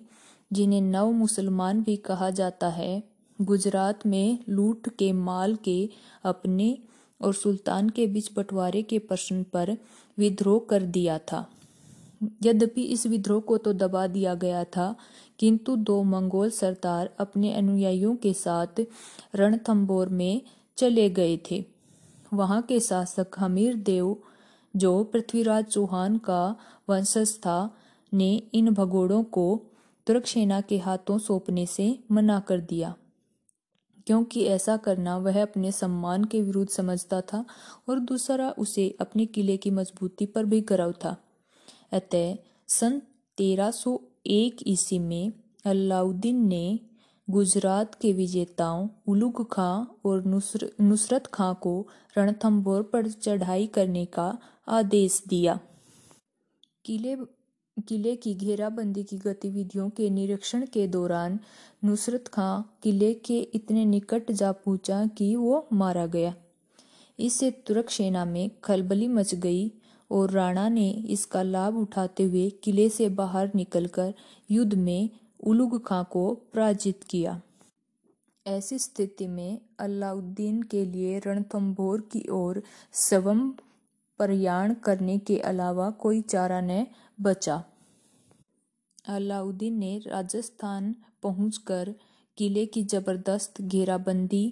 जिन्हें 0.54 0.82
नव 0.82 1.12
मुसलमान 1.12 1.84
भी 1.84 1.96
कहा 1.96 2.30
जाता 2.30 2.70
है, 2.70 3.04
गुजरात 3.42 4.06
में 4.06 4.40
लूट 4.50 4.90
के 4.90 5.12
माल 5.12 5.56
के 5.56 5.90
अपने 6.24 6.78
और 7.22 7.34
सुल्तान 7.34 7.90
के 7.90 8.08
बीच 8.08 8.32
बंटवारे 8.36 8.82
के 8.82 9.00
प्रश्न 9.00 9.44
पर 9.44 9.78
विद्रोह 10.18 10.68
कर 10.70 10.82
दिया 10.82 11.18
था। 11.18 11.50
यद्यपि 12.44 12.84
इस 12.84 13.08
विद्रोह 13.08 13.42
को 13.42 13.58
तो 13.58 13.74
दबा 13.74 14.08
दिया 14.08 14.34
गया 14.34 14.64
था, 14.64 14.96
किंतु 15.40 15.76
दो 15.76 16.04
मंगोल 16.04 16.50
सरदार 16.50 17.10
अपने 17.20 17.54
अनुयायियों 17.54 18.16
के 18.16 18.34
साथ 18.34 18.82
रणथंबोर 19.36 20.10
में 20.10 20.42
चले 20.78 21.10
गए 21.10 21.40
थे। 21.52 21.66
वहाँ 22.34 22.62
के 22.62 22.80
शासक 22.80 23.28
हमीर 23.38 23.76
देव, 23.76 24.18
जो 24.76 25.04
पृथ्वीराज 25.04 25.66
चौहान 25.66 26.18
का 26.18 26.56
वंशज 26.90 27.38
था, 27.38 27.78
ने 28.14 28.44
इन 28.54 28.70
भगोड़ों 28.70 29.24
को 29.24 29.62
तुर्क 30.08 30.26
सेना 30.26 30.62
के 30.62 30.78
हाथों 30.78 31.18
सौंपने 31.18 31.66
से 31.66 32.00
मना 32.12 32.40
कर 32.40 32.60
दिया। 32.60 32.96
क्योंकि 34.08 34.44
ऐसा 34.44 34.78
करना 34.78 35.18
वह 35.18 35.42
अपने 35.42 35.72
सम्मान 35.72 36.24
के 36.24 36.42
विरुद्ध 36.42 36.70
समझता 36.70 37.22
था 37.22 37.46
और 37.90 38.00
दूसरा 38.00 38.50
उसे 38.50 38.98
अपने 39.00 39.26
किले 39.26 39.58
की 39.58 39.70
मजबूती 39.70 40.26
पर 40.26 40.46
भी 40.46 40.62
गर्व 40.62 40.92
था। 40.92 41.18
अतः 41.92 42.36
सन 42.68 43.02
1301 43.38 44.64
ईस्वी 44.68 45.00
में 45.00 45.32
अलाउद्दीन 45.66 46.48
ने 46.48 46.80
गुजरात 47.30 47.96
के 47.96 48.14
विजेताओं 48.14 48.88
उलुग 49.08 49.52
खां 49.52 49.86
और 50.06 50.26
नुसर, 50.26 50.72
नुसरत 50.82 51.28
खां 51.28 51.54
को 51.54 51.88
रणथंबोर 52.18 52.84
पर 52.84 53.10
चढ़ाई 53.10 53.68
करने 53.68 54.06
का 54.06 54.38
आदेश 54.68 55.24
दिया। 55.28 55.60
किले 56.86 57.16
किले 57.88 58.16
की 58.16 58.34
घेराबंदी 58.34 59.04
की 59.04 59.18
गतिविधियों 59.18 59.90
के 59.90 60.10
निरीक्षण 60.10 60.66
के 60.66 60.88
दौरान 60.88 61.40
नुसरत 61.86 62.28
खां 62.28 62.62
किले 62.84 63.14
के 63.14 63.40
इतने 63.40 63.86
निकट 63.86 64.32
जा 64.32 64.52
पहुँचा 64.52 65.06
कि 65.06 65.36
वो 65.36 65.68
मारा 65.74 66.06
गया। 66.06 66.34
इससे 67.20 67.52
तुर्क 67.52 67.90
सेना 67.90 68.26
में 68.26 68.52
खलबली 68.64 69.08
मच 69.08 69.36
गई 69.36 69.72
और 70.12 70.32
राणा 70.32 70.70
ने 70.70 70.90
इसका 70.90 71.42
लाभ 71.42 71.78
उठाते 71.78 72.24
हुए 72.24 72.50
किले 72.64 72.90
से 72.90 73.10
बाहर 73.10 73.52
निकलकर 73.56 74.14
युद्ध 74.52 74.74
में 74.74 75.10
उलुग 75.44 75.86
खां 75.88 76.04
को 76.04 76.34
पराजित 76.54 77.04
किया। 77.04 77.42
ऐसी 78.46 78.80
स्थिति 78.80 79.28
में 79.28 79.60
अलाउद्दीन 79.80 80.62
के 80.62 80.86
लिए 80.86 81.20
रणथंभौर 81.20 82.02
की 82.02 82.28
ओर 82.30 82.62
स्वयं 82.94 83.50
प्रयाण 84.20 84.74
करने 84.74 85.18
के 85.18 85.38
अलावा 85.40 85.90
कोई 85.90 86.22
चारा 86.22 86.62
न 86.62 86.86
बचा। 87.22 87.64
अलाउद्दीन 89.08 89.78
ने 89.78 89.98
राजस्थान 90.08 90.96
पहुंचकर 91.24 91.96
किले 92.38 92.66
की 92.66 92.84
ज़बरदस्त 92.84 93.62
घेराबंदी 93.62 94.48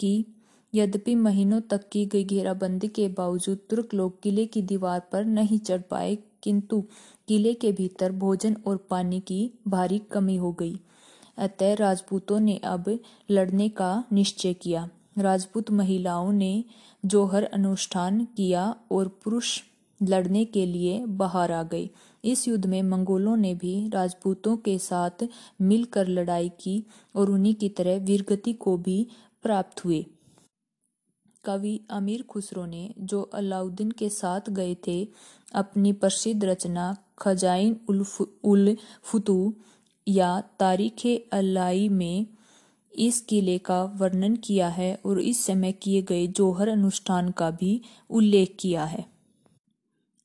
की 0.00 0.33
यद्यपि 0.74 1.14
महीनों 1.14 1.60
तक 1.60 1.88
की 1.92 2.04
गई 2.06 2.24
घेराबंदी 2.24 2.88
के 2.88 3.08
बावजूद 3.08 3.58
तुर्क 3.70 3.94
लोग 3.94 4.20
किले 4.22 4.46
की 4.46 4.62
दीवार 4.62 5.02
पर 5.12 5.24
नहीं 5.24 5.58
चढ़ 5.58 5.80
पाए, 5.80 6.16
किंतु 6.42 6.80
किले 7.28 7.52
के 7.54 7.70
भीतर 7.72 8.12
भोजन 8.12 8.56
और 8.66 8.76
पानी 8.90 9.20
की 9.20 9.50
भारी 9.68 9.98
कमी 10.12 10.36
हो 10.36 10.52
गई। 10.52 10.78
अतः 11.38 11.74
राजपूतों 11.74 12.40
ने 12.40 12.56
अब 12.64 12.98
लड़ने 13.30 13.68
का 13.68 13.92
निश्चय 14.12 14.54
किया। 14.54 14.88
राजपूत 15.18 15.70
महिलाओं 15.70 16.32
ने 16.32 16.64
जोहर 17.04 17.44
अनुष्ठान 17.44 18.24
किया 18.36 18.74
और 18.92 19.08
पुरुष 19.24 19.60
लड़ने 20.00 20.44
के 20.44 20.64
लिए 20.66 20.98
बाहर 21.06 21.52
आ 21.52 21.62
गए। 21.62 21.88
इस 22.24 22.46
युद्ध 22.48 22.66
में 22.66 22.82
मंगोलों 22.82 23.36
ने 23.36 23.54
भी 23.54 23.76
राजपूतों 23.88 24.56
के 24.56 24.78
साथ 24.78 25.26
मिलकर 25.60 26.08
लड़ाई 26.08 26.48
की 26.60 26.82
और 27.14 27.30
उन्हीं 27.30 27.54
की 27.54 27.68
तरह 27.68 27.98
वीरगति 27.98 28.52
को 28.52 28.76
भी 28.76 29.06
प्राप्त 29.42 29.84
हुए। 29.84 30.04
कवि 31.44 31.80
अमीर 31.90 32.22
खुसरो 32.22 32.66
ने, 32.66 32.94
जो 32.98 33.22
अलाउद्दीन 33.22 33.90
के 33.90 34.08
साथ 34.08 34.50
गए 34.50 34.76
थे, 34.86 35.08
अपनी 35.54 35.92
प्रसिद्ध 35.92 36.44
रचना 36.44 36.96
खजाइन 37.18 37.80
उल 38.44 38.76
फुतू 39.02 39.54
या 40.08 40.40
तारीख 40.60 41.06
अलाई 41.32 41.88
में 41.88 42.26
इस 42.92 43.20
किले 43.20 43.58
का 43.58 43.84
वर्णन 43.84 44.36
किया 44.36 44.68
है 44.68 44.98
और 45.06 45.20
इस 45.20 45.44
समय 45.46 45.72
किए 45.72 46.02
गए 46.02 46.26
जोहर 46.26 46.68
अनुष्ठान 46.68 47.30
का 47.30 47.50
भी 47.50 47.80
उल्लेख 48.10 48.56
किया 48.60 48.84
है। 48.84 49.04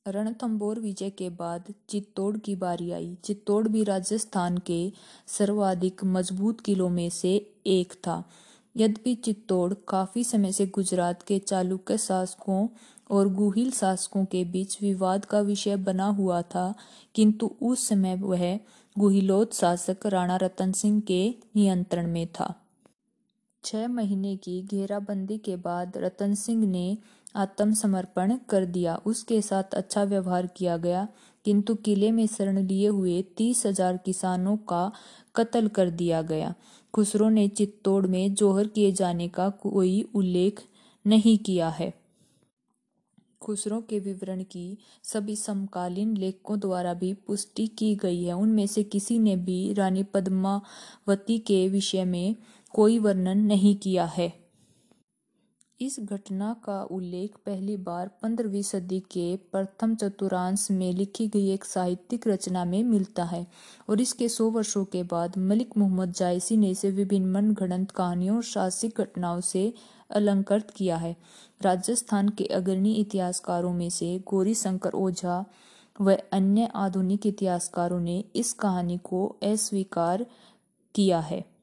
रणथंबोर 0.06 0.78
विजय 0.80 1.10
के 1.10 1.28
बाद 1.30 1.72
चित्तौड़ 1.88 2.36
की 2.38 2.54
बारी 2.56 2.90
आई। 2.90 3.16
चित्तौड़ 3.24 3.68
भी 3.68 3.82
राजस्थान 3.84 4.58
के 4.58 4.92
सर्वाधिक 5.26 6.04
मज़बूत 6.04 6.60
किलों 6.60 6.88
में 6.88 7.10
से 7.10 7.34
एक 7.66 7.92
था। 7.92 8.22
यद्यपि 8.76 9.14
चित्तौड़ 9.14 9.74
काफ़ी 9.88 10.24
समय 10.24 10.52
से 10.52 10.66
गुजरात 10.66 11.22
के 11.22 11.38
चालुक्य 11.38 11.98
शासकों 11.98 12.66
और 13.10 13.28
गुहिल 13.34 13.70
शासकों 13.70 14.24
के 14.24 14.44
बीच 14.44 14.76
विवाद 14.82 15.24
का 15.24 15.40
विषय 15.40 15.76
बना 15.78 16.06
हुआ 16.08 16.40
था, 16.44 16.74
किंतु 17.14 17.50
उस 17.62 17.88
समय 17.88 18.14
वह 18.16 18.58
गुहिलोत 18.96 19.54
शासक 19.54 20.06
राणा 20.06 20.36
रतन 20.36 20.72
सिंह 20.72 21.00
के 21.00 21.28
नियंत्रण 21.56 22.06
में 22.06 22.26
था। 22.26 22.54
छह 23.64 23.86
महीने 23.88 24.36
की 24.36 24.60
घेराबंदी 24.62 25.38
के 25.38 25.56
बाद 25.58 25.96
रतन 25.96 26.34
सिंह 26.34 26.66
ने 26.66 26.96
आत्मसमर्पण 27.36 28.36
कर 28.48 28.64
दिया। 28.66 28.94
उसके 29.06 29.40
साथ 29.42 29.74
अच्छा 29.74 30.04
व्यवहार 30.04 30.46
किया 30.46 30.76
गया, 30.76 31.06
किंतु 31.44 31.74
किले 31.74 32.10
में 32.10 32.26
शरण 32.26 32.58
लिए 32.58 32.88
हुए 32.88 33.20
तीस 33.36 33.64
हज़ार 33.66 33.96
किसानों 33.96 34.56
का 34.68 34.90
कत्ल 35.36 35.68
कर 35.68 35.90
दिया 35.90 36.22
गया। 36.22 36.54
खुसरो 36.92 37.28
ने 37.28 37.48
चित्तौड़ 37.48 38.06
में 38.06 38.34
जोहर 38.34 38.66
किए 38.66 38.92
जाने 38.92 39.28
का 39.28 39.48
कोई 39.48 40.02
उल्लेख 40.14 40.62
नहीं 41.06 41.38
किया 41.38 41.68
है। 41.68 41.94
खुसरो 43.40 43.80
के 43.80 43.98
विवरण 43.98 44.42
की 44.42 44.78
सभी 45.02 45.36
समकालीन 45.36 46.16
लेखकों 46.16 46.60
द्वारा 46.60 46.94
भी 46.94 47.14
पुष्टि 47.14 47.66
की 47.66 47.94
गई 47.94 48.24
है। 48.24 48.32
उनमें 48.32 48.66
से 48.66 48.82
किसी 48.82 49.18
ने 49.18 49.36
भी 49.36 49.72
रानी 49.72 50.02
पद्मावती 50.02 51.38
के 51.38 51.68
विषय 51.68 52.04
में 52.04 52.36
कोई 52.72 52.98
वर्णन 52.98 53.38
नहीं 53.38 53.76
किया 53.76 54.04
है। 54.04 54.39
इस 55.80 55.96
घटना 56.00 56.52
का 56.64 56.82
उल्लेख 56.82 57.36
पहली 57.46 57.76
बार 57.76 58.08
पंद्रहवीं 58.22 58.62
सदी 58.62 59.00
के 59.00 59.36
प्रथम 59.36 59.94
चतुर्थांश 59.94 60.70
में 60.70 60.92
लिखी 60.92 61.28
गई 61.28 61.50
एक 61.50 61.64
साहित्यिक 61.64 62.26
रचना 62.28 62.64
में 62.64 62.82
मिलता 62.84 63.24
है 63.24 63.46
और 63.88 64.00
इसके 64.00 64.28
सौ 64.28 64.50
वर्षों 64.50 64.84
के 64.84 65.02
बाद 65.02 65.38
मलिक 65.38 65.76
मोहम्मद 65.78 66.12
जायसी 66.12 66.56
ने 66.56 66.70
इसे 66.70 66.90
विभिन्न 66.90 67.30
मन 67.30 67.44
मनगढ़ंत 67.44 67.90
कहानियों 67.90 68.36
और 68.36 68.42
साहसिक 68.42 69.00
घटनाओं 69.00 69.40
से 69.40 69.72
अलंकृत 70.10 70.70
किया 70.70 70.96
है। 70.96 71.16
राजस्थान 71.62 72.28
के 72.28 72.44
अग्रणी 72.44 72.92
इतिहासकारों 72.94 73.72
में 73.72 73.90
से 73.90 74.18
गौरी 74.28 74.54
शंकर 74.54 74.90
ओझा 74.90 75.44
व 76.00 76.16
अन्य 76.32 76.68
आधुनिक 76.74 77.26
इतिहासकारों 77.26 78.00
ने 78.00 78.24
इस 78.36 78.52
कहानी 78.52 78.98
को 78.98 79.26
अस्वीकार 79.42 80.26
किया 80.94 81.20
है। 81.20 81.59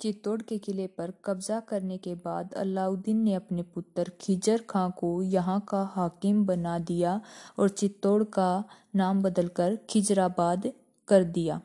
चित्तौड़ 0.00 0.42
के 0.42 0.58
किले 0.58 0.86
पर 0.86 1.12
कब्जा 1.24 1.58
करने 1.60 1.96
के 1.98 2.14
बाद 2.14 2.52
अलाउद्दीन 2.54 3.16
ने 3.16 3.34
अपने 3.34 3.62
पुत्र 3.62 4.10
खिजर 4.20 4.62
खां 4.70 4.90
को 4.90 5.22
यहाँ 5.22 5.58
का 5.68 5.82
हाकिम 5.94 6.44
बना 6.46 6.78
दिया 6.78 7.20
और 7.58 7.68
चित्तौड़ 7.68 8.22
का 8.24 8.64
नाम 8.96 9.22
बदलकर 9.22 9.78
खिजराबाद 9.90 10.72
कर 11.08 11.24
दिया। 11.24 11.60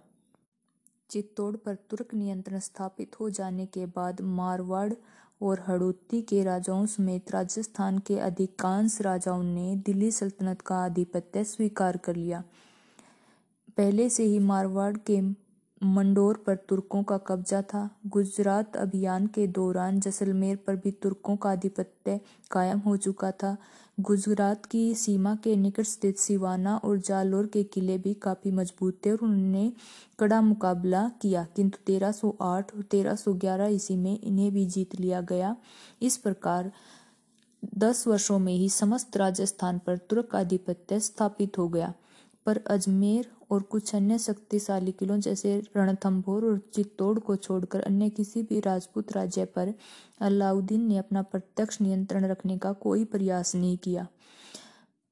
चित्तौड़ 1.10 1.56
पर 1.56 1.76
तुर्क 1.90 2.14
नियंत्रण 2.14 2.60
स्थापित 2.60 3.20
हो 3.20 3.30
जाने 3.30 3.66
के 3.66 3.86
बाद 3.86 4.22
मारवाड़ 4.22 4.94
और 5.42 5.64
हड़ौती 5.68 6.22
के 6.22 6.44
राजाओं 6.44 6.86
समेत 6.86 7.32
राजस्थान 7.32 8.00
के 8.00 8.20
अधिकांश 8.20 9.02
राजाओं 9.02 9.44
ने 9.44 9.76
दिल्ली 9.76 10.12
सल्तनत 10.12 10.62
का 10.62 10.76
आधिपत्य 10.76 11.44
स्वीकार 11.44 11.98
कर 11.98 12.16
लिया। 12.16 12.44
पहले 13.78 14.10
से 14.10 14.24
ही 14.24 14.40
मारवाड़ 14.40 14.96
के 14.98 15.22
मंडोर 15.84 16.44
पर 16.48 16.56
तुर्कों 16.56 17.04
का 17.04 17.18
कब्जा 17.18 17.62
था। 17.62 17.90
गुजरात 18.08 18.78
अभियान 18.78 19.28
के 19.28 19.48
दौरान 19.48 20.00
जैसलमेर 20.00 20.56
पर 20.56 20.76
भी 20.76 20.92
तुर्कों 20.92 21.36
का 21.38 21.50
आधिपत्य 21.50 22.20
कायम 22.52 22.80
हो 22.80 22.98
चुका 22.98 23.32
था। 23.32 23.58
गुजरात 24.00 24.66
की 24.66 24.96
सीमा 24.96 25.36
के 25.36 25.56
निकट 25.56 25.84
स्थित 25.84 26.18
सिवाना 26.18 26.76
और 26.78 26.98
जालोर 26.98 27.48
के 27.48 27.64
किले 27.64 27.98
भी 27.98 28.14
काफ़ी 28.14 28.52
मज़बूत 28.52 29.00
थे 29.06 29.12
और 29.12 29.18
उन्होंने 29.22 29.74
कड़ा 30.20 30.42
मुकाबला 30.42 31.12
किया, 31.22 31.48
किंतु 31.56 31.78
1308 31.88 32.76
और 32.76 32.82
1311 32.82 33.68
ईस्वी 33.68 33.98
में 33.98 34.20
इन्हें 34.20 34.52
भी 34.52 34.66
जीत 34.66 35.00
लिया 35.00 35.22
गया। 35.22 35.56
इस 36.02 36.18
प्रकार 36.18 36.72
दस 37.78 38.08
वर्षों 38.08 38.40
में 38.40 38.54
ही 38.54 38.70
समस्त 38.70 39.18
राजस्थान 39.18 39.80
पर 39.80 39.98
तुर्क 39.98 40.36
आधिपत्य 40.36 41.00
स्थापित 41.00 41.58
हो 41.58 41.68
गया। 41.68 41.94
पर 42.46 42.58
अजमेर 42.68 43.28
और 43.52 43.62
कुछ 43.64 43.94
अन्य 43.96 44.18
शक्तिशाली 44.20 44.92
किलों 44.92 45.20
जैसे 45.20 45.62
रणथंभौर 45.76 46.46
और 46.46 46.58
चित्तौड़ 46.74 47.18
को 47.20 47.36
छोड़कर 47.36 47.82
अन्य 47.82 48.10
किसी 48.10 48.44
भी 48.44 48.60
राजपूत 48.60 49.12
राज्य 49.12 49.46
पर 49.46 49.74
अलाउद्दीन 50.22 50.88
ने 50.88 50.98
अपना 50.98 51.22
प्रत्यक्ष 51.24 51.82
नियंत्रण 51.82 52.26
रखने 52.26 52.58
का 52.58 52.74
कोई 52.74 53.06
प्रयास 53.06 53.56
नहीं 53.56 53.78
किया, 53.78 54.08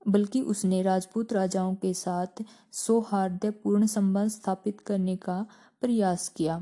बल्कि 0.05 0.41
उसने 0.43 0.81
राजपूत 0.81 1.33
राजाओं 1.33 1.73
के 1.75 1.93
साथ 1.93 2.43
सौहार्दपूर्ण 2.73 3.85
संबंध 3.87 4.29
स्थापित 4.29 4.81
करने 4.81 5.15
का 5.17 5.45
प्रयास 5.81 6.27
किया। 6.29 6.61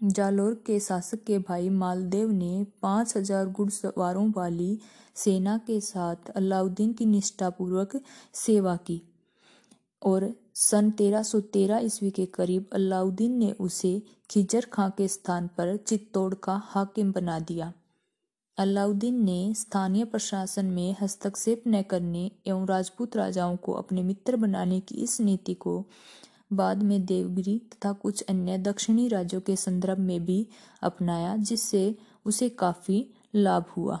जालोर 0.00 0.54
के 0.66 0.78
शासक 0.80 1.22
के 1.24 1.38
भाई 1.38 1.68
मालदेव 1.70 2.30
ने 2.30 2.66
पाँच 2.82 3.16
हज़ार 3.16 3.46
घुड़सवारों 3.46 4.30
वाली 4.30 4.78
सेना 5.16 5.56
के 5.58 5.80
साथ 5.80 6.30
अलाउद्दीन 6.36 6.92
की 6.92 7.06
निष्ठापूर्वक 7.06 8.00
सेवा 8.34 8.76
की। 8.76 9.00
और 10.04 10.34
सन 10.54 10.90
1313 10.90 11.78
ईस्वी 11.78 12.10
के 12.10 12.26
करीब 12.26 12.66
अलाउद्दीन 12.72 13.38
ने 13.38 13.52
उसे 13.52 14.02
खिजर 14.30 14.66
खां 14.72 14.90
के 14.90 15.08
स्थान 15.08 15.46
पर 15.46 15.76
चित्तौड़ 15.76 16.34
का 16.34 16.62
हाकिम 16.64 17.12
बना 17.12 17.38
दिया। 17.38 17.72
अलाउद्दीन 18.58 19.24
ने 19.24 19.54
स्थानीय 19.54 20.04
प्रशासन 20.04 20.66
में 20.66 20.96
हस्तक्षेप 21.02 21.62
न 21.68 21.82
करने 21.82 22.30
एवं 22.46 22.66
राजपूत 22.66 23.16
राजाओं 23.16 23.56
को 23.56 23.72
अपने 23.72 24.02
मित्र 24.02 24.36
बनाने 24.36 24.80
की 24.80 24.94
इस 24.94 25.20
नीति 25.20 25.54
को 25.54 25.84
बाद 26.52 26.82
में 26.82 27.04
देवगिरी 27.04 27.58
तथा 27.58 27.92
कुछ 27.92 28.22
अन्य 28.22 28.58
दक्षिणी 28.58 29.08
राज्यों 29.08 29.40
के 29.40 29.56
संदर्भ 29.56 29.98
में 29.98 30.24
भी 30.24 30.48
अपनाया, 30.82 31.36
जिससे 31.36 31.96
उसे 32.24 32.48
काफ़ी 32.48 33.06
लाभ 33.34 33.64
हुआ। 33.76 34.00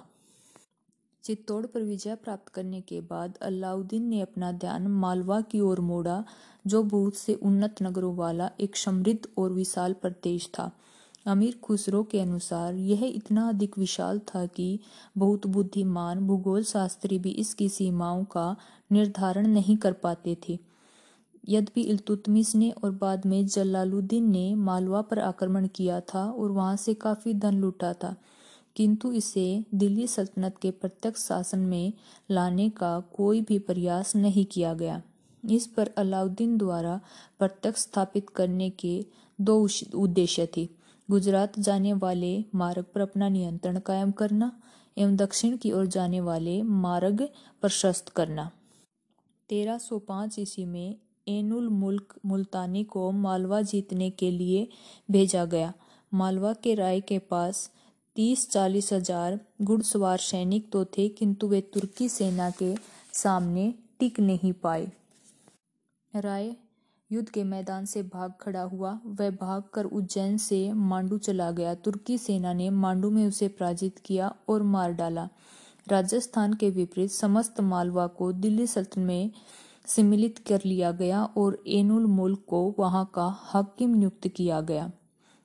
चित्तौड़ 1.24 1.66
पर 1.66 1.82
विजय 1.82 2.14
प्राप्त 2.14 2.48
करने 2.48 2.80
के 2.80 3.00
बाद 3.00 3.38
अलाउद्दीन 3.42 4.02
ने 4.02 4.20
अपना 4.20 4.52
ध्यान 4.52 4.86
मालवा 4.86 5.40
की 5.40 5.60
ओर 5.60 5.80
मोड़ा, 5.80 6.24
जो 6.66 6.82
बहुत 6.82 7.14
से 7.14 7.34
उन्नत 7.34 7.76
नगरों 7.82 8.16
वाला 8.16 8.50
एक 8.60 8.76
समृद्ध 8.76 9.28
और 9.38 9.52
विशाल 9.52 9.92
प्रदेश 9.92 10.50
था। 10.58 10.70
अमीर 11.26 11.58
खुसरो 11.62 12.02
के 12.02 12.20
अनुसार, 12.20 12.74
यह 12.74 13.04
इतना 13.04 13.48
अधिक 13.48 13.78
विशाल 13.78 14.18
था 14.18 14.46
कि 14.46 14.78
बहुत 15.18 15.46
बुद्धिमान 15.46 16.26
भूगोल 16.26 16.64
शास्त्री 16.64 17.18
भी 17.18 17.30
इसकी 17.30 17.68
सीमाओं 17.68 18.24
का 18.24 18.56
निर्धारण 18.92 19.46
नहीं 19.46 19.76
कर 19.76 19.92
पाते 19.92 20.36
थे। 20.48 20.58
यद्यपि 21.48 21.80
इल्तुतमिश 21.80 22.54
ने 22.54 22.70
और 22.70 22.90
बाद 22.90 23.26
में 23.26 23.46
जलालुद्दीन 23.46 24.30
ने 24.30 24.54
मालवा 24.54 25.02
पर 25.02 25.18
आक्रमण 25.18 25.66
किया 25.66 26.00
था 26.00 26.30
और 26.30 26.50
वहाँ 26.50 26.76
से 26.76 26.94
काफ़ी 26.94 27.34
धन 27.34 27.54
लूटा 27.54 27.92
था 27.92 28.16
किंतु 28.76 29.12
इसे 29.12 29.64
दिल्ली 29.74 30.06
सल्तनत 30.06 30.58
के 30.62 30.70
प्रत्यक्ष 30.70 31.20
शासन 31.20 31.58
में 31.58 31.92
लाने 32.30 32.70
का 32.70 33.00
कोई 33.00 33.40
भी 33.40 33.58
प्रयास 33.58 34.16
नहीं 34.16 34.44
किया 34.44 34.74
गया। 34.74 35.02
इस 35.50 35.66
पर 35.66 35.90
अलाउद्दीन 35.96 36.58
द्वारा 36.58 37.00
प्रत्यक्ष 37.38 37.80
स्थापित 37.80 38.30
करने 38.30 38.70
के 38.70 39.06
दो 39.40 39.68
उद्देश्य 39.94 40.48
थे। 40.56 40.68
गुजरात 41.10 41.58
जाने 41.58 41.92
वाले 41.92 42.44
मार्ग 42.54 42.84
पर 42.94 43.00
अपना 43.00 43.28
नियंत्रण 43.28 43.78
कायम 43.78 44.10
करना 44.10 44.60
एवं 44.98 45.16
दक्षिण 45.16 45.56
की 45.56 45.72
ओर 45.72 45.86
जाने 45.86 46.20
वाले 46.20 46.62
मार्ग 46.62 47.28
प्रशस्त 47.60 48.08
करना। 48.08 48.50
1305 49.50 50.38
ईस्वी 50.38 50.64
में 50.64 50.96
एनुल 51.28 51.68
मुल्क 51.68 52.14
मुल्तानी 52.26 52.84
को 52.84 53.10
मालवा 53.10 53.62
जीतने 53.62 54.10
के 54.10 54.30
लिए 54.30 54.68
भेजा 55.10 55.44
गया। 55.44 55.72
मालवा 56.14 56.52
के 56.52 56.74
राय 56.74 57.00
के 57.00 57.18
पास 57.18 57.70
तीस 58.16 58.48
चालीस 58.50 58.92
हज़ार 58.92 59.38
घुड़सवार 59.62 60.18
सैनिक 60.18 60.70
तो 60.72 60.84
थे, 60.88 61.08
किंतु 61.08 61.48
वे 61.48 61.60
तुर्की 61.74 62.08
सेना 62.08 62.50
के 62.52 62.74
सामने 63.14 63.72
टिक 64.00 64.20
नहीं 64.20 64.52
पाए। 64.52 64.86
राय 66.14 66.54
युद्ध 67.10 67.28
के 67.28 67.42
मैदान 67.44 67.84
से 67.84 68.02
भाग 68.04 68.32
खड़ा 68.40 68.62
हुआ। 68.62 68.98
वह 69.10 69.30
भागकर 69.32 69.84
उज्जैन 69.86 70.36
से 70.38 70.72
मांडू 70.72 71.18
चला 71.18 71.50
गया। 71.50 71.74
तुर्की 71.74 72.18
सेना 72.18 72.52
ने 72.52 72.70
मांडू 72.70 73.10
में 73.10 73.26
उसे 73.26 73.48
पराजित 73.50 73.98
किया 73.98 74.32
और 74.48 74.62
मार 74.62 74.92
डाला। 74.92 75.28
राजस्थान 75.86 76.54
के 76.54 76.70
विपरीत 76.70 77.10
समस्त 77.10 77.60
मालवा 77.62 78.06
को 78.08 78.32
दिल्ली 78.34 78.66
सल्तनत 78.66 79.06
में 79.06 79.30
सम्मिलित 79.86 80.38
कर 80.38 80.60
लिया 80.64 80.90
गया 80.92 81.24
और 81.36 81.62
एनुल 81.68 82.06
मुल्क 82.08 82.44
को 82.48 82.74
वहाँ 82.78 83.04
का 83.14 83.26
हाकिम 83.42 83.94
नियुक्त 83.94 84.28
किया 84.28 84.60
गया। 84.62 84.90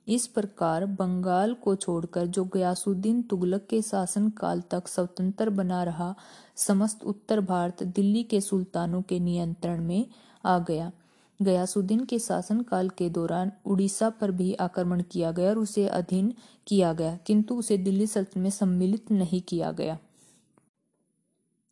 इस 0.10 0.26
प्रकार 0.28 0.86
बंगाल 0.86 1.54
को 1.54 1.76
छोड़कर 1.76 2.26
जो 2.26 2.44
गयासुद्दीन 2.46 3.22
तुगलक 3.22 3.66
के 3.70 3.82
शासन 3.82 4.30
काल 4.30 4.62
तक 4.62 4.88
स्वतंत्र 4.88 5.50
बना 5.50 5.84
रहा, 5.84 6.16
समस्त 6.56 7.04
उत्तर 7.04 7.42
भारत 7.42 7.84
दिल्ली 7.84 8.24
के 8.24 8.42
सुल्तानों 8.42 9.02
के 9.02 9.20
नियंत्रण 9.20 9.84
में 9.84 10.06
आ 10.46 10.58
गया। 10.60 10.92
गयासुद्दीन 11.40 12.04
के 12.06 12.20
शासन 12.20 12.62
काल 12.62 12.90
के 12.90 13.10
दौरान 13.10 13.52
उड़ीसा 13.66 14.10
पर 14.10 14.32
भी 14.32 14.54
आक्रमण 14.54 15.04
किया 15.12 15.32
गया 15.32 15.50
और 15.50 15.58
उसे 15.58 15.88
अधीन 15.88 16.34
किया 16.68 16.94
गया, 16.94 17.18
किंतु 17.28 17.56
उसे 17.56 17.78
दिल्ली 17.78 18.08
सल्तनत 18.08 18.38
में 18.38 18.50
सम्मिलित 18.50 19.12
नहीं 19.12 19.42
किया 19.42 19.72
गया। 19.72 19.98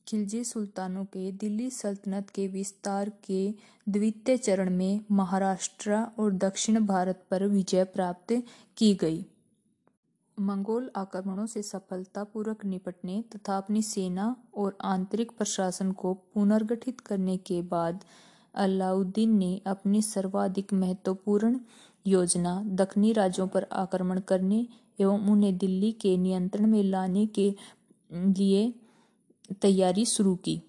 खिलजी 0.08 0.44
सुल्तानों 0.44 1.04
के 1.06 1.32
दिल्ली 1.32 1.70
सल्तनत 1.70 2.30
के 2.30 2.48
विस्तार 2.48 3.10
के 3.24 3.40
द्वितीय 3.88 4.38
चरण 4.38 4.70
में 4.70 5.00
महाराष्ट्र 5.12 5.96
और 6.20 6.32
दक्षिण 6.34 6.86
भारत 6.86 7.24
पर 7.32 7.46
विजय 7.46 7.84
प्राप्त 7.84 8.34
की 8.78 8.94
गई। 8.94 9.26
मंगोल 10.38 10.90
आक्रमणों 10.96 11.46
से 11.46 11.62
सफलतापूर्वक 11.64 12.66
निपटने 12.66 13.22
तथा 13.36 13.58
अपनी 13.58 13.82
सेना 13.82 14.36
और 14.58 14.78
आंतरिक 14.86 15.32
प्रशासन 15.38 15.92
को 15.92 16.14
पुनर्गठित 16.34 17.02
करने 17.02 17.38
के 17.48 17.62
बाद 17.68 18.04
अलाउद्दीन 18.56 19.38
ने 19.38 19.62
अपनी 19.68 20.02
सर्वाधिक 20.02 20.74
महत्वपूर्ण 20.74 21.60
योजना 22.06 22.62
दक्षिणी 22.76 23.14
राज्यों 23.14 23.48
पर 23.48 23.68
आक्रमण 23.76 24.20
करने 24.28 24.66
एवं 25.00 25.30
उन्हें 25.32 25.58
दिल्ली 25.58 25.92
के 25.92 26.18
नियंत्रण 26.18 26.68
में 26.68 26.84
लाने 26.84 27.26
के 27.40 27.54
लिए 28.12 28.74
तैयारी 29.52 30.06
शुरू 30.06 30.36
की। 30.36 30.62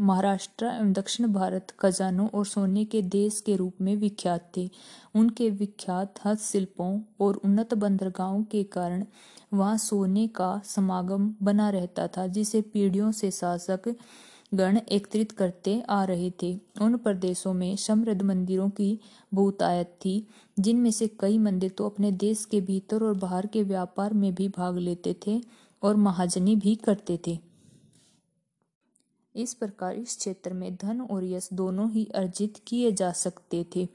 महाराष्ट्र 0.00 0.66
एवं 0.66 0.92
दक्षिण 0.92 1.26
भारत 1.26 1.70
खजानों 1.80 2.28
और 2.28 2.46
सोने 2.46 2.84
के 2.84 3.02
देश 3.02 3.40
के 3.40 3.56
रूप 3.56 3.80
में 3.80 3.94
विख्यात 3.96 4.50
थे। 4.56 4.68
उनके 5.14 5.50
विख्यात 5.50 6.14
हस्तशिल्पों 6.24 7.00
और 7.20 7.36
उन्नत 7.36 7.74
बंदरगाहों 7.74 8.42
के 8.42 8.62
कारण 8.62 9.04
वहाँ 9.52 9.76
सोने 9.78 10.26
का 10.28 10.60
समागम 10.64 11.34
बना 11.42 11.70
रहता 11.70 12.06
था, 12.06 12.26
जिसे 12.26 12.60
पीढ़ियों 12.62 13.12
से 13.12 13.30
शासक 13.30 13.94
गण 14.54 14.76
एकत्रित 14.76 15.32
करते 15.32 15.80
आ 15.88 16.02
रहे 16.04 16.30
थे। 16.42 16.58
उन 16.80 16.96
प्रदेशों 16.96 17.52
में 17.54 17.76
समृद्ध 17.76 18.22
मंदिरों 18.22 18.68
की 18.70 18.98
बहुतायत 19.34 19.96
थी, 20.04 20.26
जिनमें 20.58 20.90
से 20.90 21.08
कई 21.20 21.38
मंदिर 21.38 21.70
तो 21.70 21.86
अपने 21.86 22.12
देश 22.12 22.44
के 22.44 22.60
भीतर 22.60 23.02
और 23.02 23.14
बाहर 23.14 23.46
के 23.46 23.62
व्यापार 23.62 24.12
में 24.12 24.34
भी 24.34 24.48
भाग 24.48 24.78
लेते 24.78 25.16
थे 25.26 25.40
और 25.82 25.96
महाजनी 25.96 26.56
भी 26.56 26.74
करते 26.74 27.18
थे। 27.26 27.38
इस 29.34 29.54
प्रकार 29.54 29.94
इस 29.94 30.16
क्षेत्र 30.16 30.52
में 30.52 30.74
धन 30.76 31.00
और 31.00 31.24
यश 31.24 31.48
दोनों 31.52 31.90
ही 31.90 32.04
अर्जित 32.14 32.60
किए 32.66 32.92
जा 32.92 33.12
सकते 33.12 33.66
थे। 33.76 33.88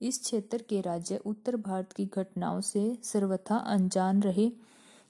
इस 0.00 0.18
क्षेत्र 0.18 0.64
के 0.68 0.80
राज्य 0.80 1.20
उत्तर 1.26 1.56
भारत 1.56 1.92
की 1.92 2.06
घटनाओं 2.06 2.60
से 2.60 2.98
सर्वथा 3.02 3.56
अनजान 3.56 4.22
रहे, 4.22 4.50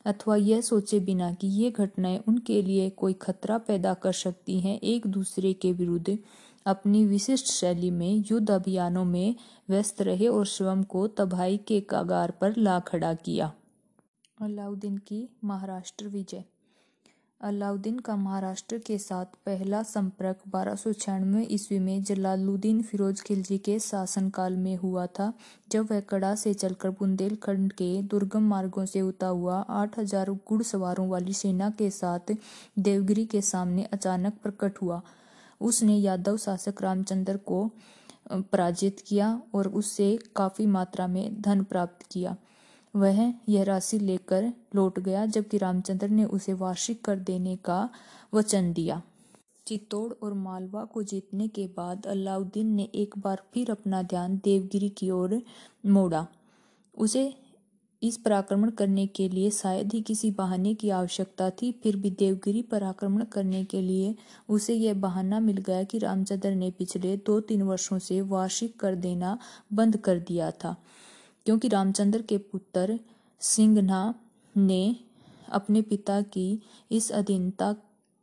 अथवा 0.05 0.37
यह 0.37 0.61
सोचे 0.61 1.01
बिना 1.01 1.33
कि 1.33 1.47
ये 1.47 1.71
घटनाएँ 1.71 2.19
उनके 2.29 2.63
लिए 2.63 2.91
कोई 2.91 3.13
खतरा 3.13 3.59
पैदा 3.59 3.95
कर 3.95 4.13
सकती 4.13 4.61
हैं, 4.61 4.81
एक 4.81 5.07
दूसरे 5.07 5.53
के 5.53 5.73
विरुद्ध 5.73 6.19
अपनी 6.67 7.05
विशिष्ट 7.07 7.47
शैली 7.47 7.91
में 7.91 8.25
युद्ध 8.31 8.51
अभियानों 8.51 9.05
में 9.05 9.35
व्यस्त 9.69 10.03
रहे 10.03 10.27
और 10.27 10.47
स्वयं 10.47 10.83
को 10.85 11.07
तबाही 11.09 11.59
के 11.59 11.81
कागार 11.81 12.31
पर 12.31 12.57
ला 12.57 12.81
खड़ा 12.81 13.15
किया। 13.15 13.53
अलाउद्दीन 14.41 14.97
की 14.99 15.29
महाराष्ट्र 15.45 16.09
विजय 16.09 16.45
अलाउद्दीन 17.43 17.99
का 17.99 18.15
महाराष्ट्र 18.17 18.77
के 18.79 18.97
साथ 18.99 19.33
पहला 19.47 19.83
संपर्क 19.83 20.43
बारह 20.49 20.75
सौ 20.75 20.93
छियानवे 20.93 21.43
ईस्वी 21.51 21.79
में 21.79 22.03
जलालुद्दीन 22.05 22.83
फिरोज 22.83 23.21
खिलजी 23.21 23.59
के 23.59 23.79
शासनकाल 23.79 24.57
में 24.57 24.77
हुआ 24.77 25.07
था, 25.09 25.33
जब 25.71 25.91
वह 25.91 26.01
कड़ा 26.01 26.35
से 26.35 26.53
चलकर 26.55 26.91
बुंदेलखंड 26.91 27.73
के 27.73 27.91
दुर्गम 28.05 28.49
मार्गों 28.49 28.85
से 28.87 29.01
उता 29.01 29.27
हुआ 29.29 29.57
आठ 29.71 29.99
हज़ार 29.99 30.31
घुड़सवारों 30.31 31.09
वाली 31.09 31.33
सेना 31.33 31.71
के 31.79 31.91
साथ 31.91 32.33
देवगिरी 32.79 33.25
के 33.27 33.41
सामने 33.43 33.89
अचानक 33.93 34.39
प्रकट 34.43 34.81
हुआ। 34.83 35.03
उसने 35.61 35.97
यादव 35.97 36.37
शासक 36.37 36.83
रामचंद्र 36.83 37.37
को 37.47 37.69
पराजित 38.31 39.03
किया 39.07 39.41
और 39.55 39.69
उससे 39.69 40.17
काफ़ी 40.37 40.67
मात्रा 40.69 41.07
में 41.09 41.41
धन 41.41 41.63
प्राप्त 41.65 42.07
किया। 42.11 42.37
वह 42.95 43.35
यह 43.49 43.63
राशि 43.63 43.99
लेकर 43.99 44.53
लौट 44.75 44.99
गया, 44.99 45.27
जबकि 45.27 45.59
रामचंद्र 45.59 46.09
ने 46.09 46.25
उसे 46.25 46.53
वार्षिक 46.53 47.05
कर 47.05 47.19
देने 47.19 47.57
का 47.57 47.89
वचन 48.35 48.73
दिया। 48.73 49.03
चित्तौड़ 49.67 50.13
और 50.23 50.33
मालवा 50.35 50.85
को 50.85 51.03
जीतने 51.03 51.49
के 51.49 51.67
बाद 51.67 52.07
अलाउद्दीन 52.07 52.67
ने 52.67 52.89
एक 52.95 53.15
बार 53.19 53.43
फिर 53.55 53.71
अपना 53.71 54.03
ध्यान 54.03 54.41
देवगिरी 54.45 54.89
की 54.89 55.11
ओर 55.11 55.43
मोड़ा। 55.87 56.27
उसे 56.99 57.35
इस 58.03 58.17
पर 58.17 58.33
आक्रमण 58.33 58.71
करने 58.71 59.07
के 59.07 59.29
लिए 59.29 59.51
शायद 59.51 59.93
ही 59.93 60.01
किसी 60.01 60.31
बहाने 60.31 60.75
की 60.75 60.91
आवश्यकता 60.91 61.51
थी, 61.51 61.71
फिर 61.73 61.97
भी 61.97 62.11
देवगिरी 62.11 62.63
पर 62.63 62.83
आक्रमण 62.83 63.25
करने 63.25 63.65
के 63.65 63.81
लिए 63.81 64.15
उसे 64.49 64.75
यह 64.75 64.95
बहाना 64.95 65.41
मिल 65.41 65.57
गया 65.57 65.83
कि 65.83 65.99
रामचंद्र 65.99 66.51
ने 66.51 66.71
पिछले 66.71 67.17
दो 67.17 67.41
तीन 67.41 67.63
वर्षों 67.63 67.99
से 67.99 68.21
वार्षिक 68.21 68.81
कर 68.81 68.95
देना 68.95 69.39
बंद 69.73 69.97
कर 69.97 70.19
दिया 70.19 70.51
था। 70.51 70.77
क्योंकि 71.47 71.69
रामचंद्र 71.69 72.23
के 72.23 72.39
पुत्र 72.39 72.99
सिंघना 73.41 74.15
ने 74.57 74.97
अपने 75.53 75.83
पिता 75.83 76.21
की 76.23 76.63
इस 76.91 77.11
अधीनता 77.13 77.73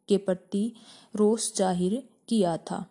के 0.09 0.17
प्रति 0.17 0.71
रोष 1.15 1.53
ज़ाहिर 1.55 2.03
किया 2.27 2.57
था। 2.57 2.85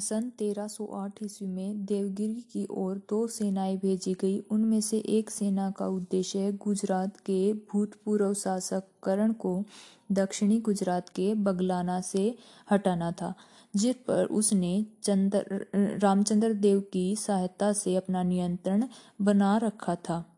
सन 0.00 0.30
1308 0.38 1.22
ईस्वी 1.22 1.48
में 1.48 1.84
देवगिरी 1.84 2.40
की 2.52 2.66
ओर 2.70 2.96
दो 3.10 3.26
सेनाएँ 3.26 3.76
भेजी 3.76 4.14
गई। 4.14 4.38
उनमें 4.50 4.80
से 4.80 4.98
एक 4.98 5.30
सेना 5.30 5.70
का 5.70 5.86
उद्देश्य 5.86 6.52
गुजरात 6.52 7.16
के 7.16 7.52
भूतपूर्व 7.52 8.34
शासक 8.34 8.84
करण 9.02 9.32
को 9.32 9.64
दक्षिणी 10.12 10.58
गुजरात 10.60 11.08
के 11.08 11.34
बगलाना 11.34 12.00
से 12.00 12.34
हटाना 12.70 13.12
था। 13.12 13.34
जिस 13.76 13.96
पर 13.96 14.24
उसने 14.24 14.86
चंद्र, 15.02 15.66
रामचंद्र 15.74 16.52
देव 16.52 16.80
की 16.80 17.16
सहायता 17.16 17.72
से 17.72 17.96
अपना 17.96 18.22
नियंत्रण 18.22 18.88
बना 19.22 19.56
रखा 19.56 19.94
था। 19.94 20.36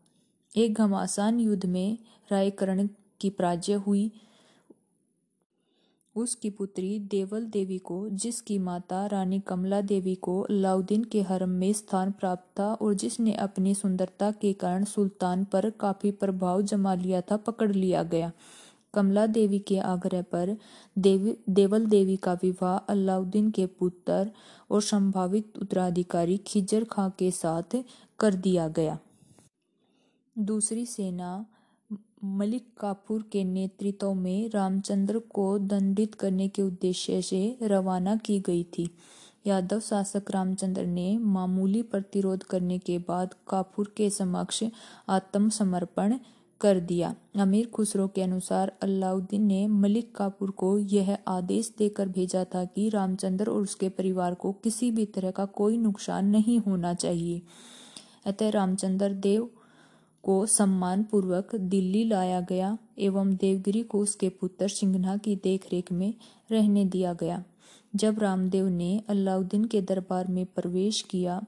एक 0.57 0.73
घमासान 0.73 1.39
युद्ध 1.39 1.65
में 1.65 1.97
रायकरण 2.31 2.87
की 3.19 3.29
पराजय 3.29 3.73
हुई। 3.73 4.11
उसकी 6.15 6.49
पुत्री 6.49 6.99
देवल 6.99 7.45
देवी 7.45 7.77
को, 7.77 8.09
जिसकी 8.09 8.57
माता 8.57 9.05
रानी 9.05 9.39
कमला 9.39 9.81
देवी 9.81 10.15
को 10.15 10.41
अलाउद्दीन 10.41 11.03
के 11.03 11.21
हरम 11.21 11.49
में 11.49 11.73
स्थान 11.73 12.11
प्राप्त 12.11 12.59
था 12.59 12.73
और 12.73 12.93
जिसने 12.93 13.33
अपनी 13.33 13.75
सुंदरता 13.75 14.31
के 14.31 14.53
कारण 14.53 14.83
सुल्तान 14.83 15.43
पर 15.43 15.69
काफ़ी 15.69 16.11
प्रभाव 16.11 16.61
जमा 16.61 16.93
लिया 16.93 17.21
था, 17.21 17.37
पकड़ 17.37 17.71
लिया 17.71 18.03
गया। 18.03 18.31
कमला 18.95 19.25
देवी 19.27 19.59
के 19.59 19.77
आग्रह 19.79 20.21
पर 20.21 20.55
देवी, 20.97 21.37
देवल 21.49 21.85
देवी 21.85 22.15
का 22.17 22.33
विवाह 22.33 22.77
अलाउद्दीन 22.77 23.49
के 23.51 23.65
पुत्र 23.65 24.31
और 24.71 24.81
संभावित 24.81 25.57
उत्तराधिकारी 25.61 26.37
खिजर 26.37 26.83
खां 26.83 27.09
के 27.09 27.31
साथ 27.31 27.75
कर 28.19 28.33
दिया 28.35 28.67
गया। 28.67 28.97
दूसरी 30.35 30.85
सेना 30.85 31.45
मलिक 32.23 32.67
काफूर 32.79 33.23
के 33.31 33.43
नेतृत्व 33.43 34.13
में 34.13 34.49
रामचंद्र 34.49 35.19
को 35.19 35.57
दंडित 35.59 36.15
करने 36.15 36.47
के 36.47 36.61
उद्देश्य 36.61 37.21
से 37.21 37.57
रवाना 37.61 38.15
की 38.15 38.39
गई 38.39 38.63
थी। 38.77 38.89
यादव 39.47 39.79
शासक 39.79 40.31
रामचंद्र 40.31 40.85
ने 40.85 41.17
मामूली 41.17 41.81
प्रतिरोध 41.81 42.43
करने 42.43 42.77
के 42.77 42.97
बाद 42.99 43.35
काफूर 43.49 43.93
के 43.97 44.09
समक्ष 44.09 44.63
आत्मसमर्पण 45.09 46.17
कर 46.61 46.79
दिया। 46.79 47.13
अमीर 47.35 47.65
खुसरो 47.67 48.07
के 48.07 48.21
अनुसार 48.21 48.71
अलाउद्दीन 48.81 49.41
ने 49.41 49.65
मलिक 49.67 50.15
काफूर 50.15 50.51
को 50.51 50.77
यह 50.77 51.17
आदेश 51.27 51.71
देकर 51.77 52.07
भेजा 52.07 52.43
था 52.45 52.63
कि 52.65 52.87
रामचंद्र 52.89 53.49
और 53.49 53.61
उसके 53.61 53.89
परिवार 53.89 54.33
को 54.33 54.51
किसी 54.53 54.91
भी 54.91 55.05
तरह 55.05 55.31
का 55.31 55.45
कोई 55.45 55.77
नुकसान 55.77 56.25
नहीं 56.25 56.59
होना 56.59 56.93
चाहिए। 56.93 57.41
अतः 58.25 58.49
रामचंद्र 58.49 59.13
देव 59.13 59.49
को 60.23 60.45
सम्मान 60.45 61.03
पूर्वक 61.03 61.55
दिल्ली 61.55 62.03
लाया 62.03 62.39
गया 62.41 62.77
एवं 62.99 63.35
देवगिरी 63.35 63.83
को 63.83 63.99
उसके 63.99 64.29
पुत्र 64.29 64.67
सिंघना 64.67 65.17
की 65.17 65.35
देखरेख 65.35 65.91
में 65.91 66.13
रहने 66.51 66.85
दिया 66.85 67.13
गया। 67.13 67.43
जब 67.95 68.19
रामदेव 68.19 68.67
ने 68.67 69.01
अलाउद्दीन 69.09 69.65
के 69.65 69.81
दरबार 69.81 70.27
में 70.27 70.45
प्रवेश 70.45 71.01
किया 71.01 71.41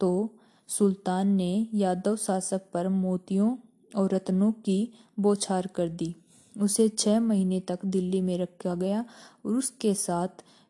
तो 0.00 0.30
सुल्तान 0.68 1.28
ने 1.28 1.66
यादव 1.74 2.16
शासक 2.16 2.60
पर 2.72 2.88
मोतियों 2.88 3.56
और 3.96 4.14
रत्नों 4.14 4.52
की 4.52 4.92
बौछार 5.20 5.66
कर 5.66 5.88
दी। 5.88 6.14
उसे 6.60 6.88
छह 6.88 7.20
महीने 7.20 7.60
तक 7.60 7.84
दिल्ली 7.84 8.20
में 8.20 8.38
रखा 8.38 8.74
गया 8.74 9.04
और 9.46 9.52
उसके 9.52 9.94
साथ 9.94 10.28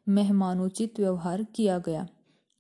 मेहमानोचित 0.09 1.01
व्यवहार 1.01 1.43
किया 1.43 1.79
गया। 1.79 2.09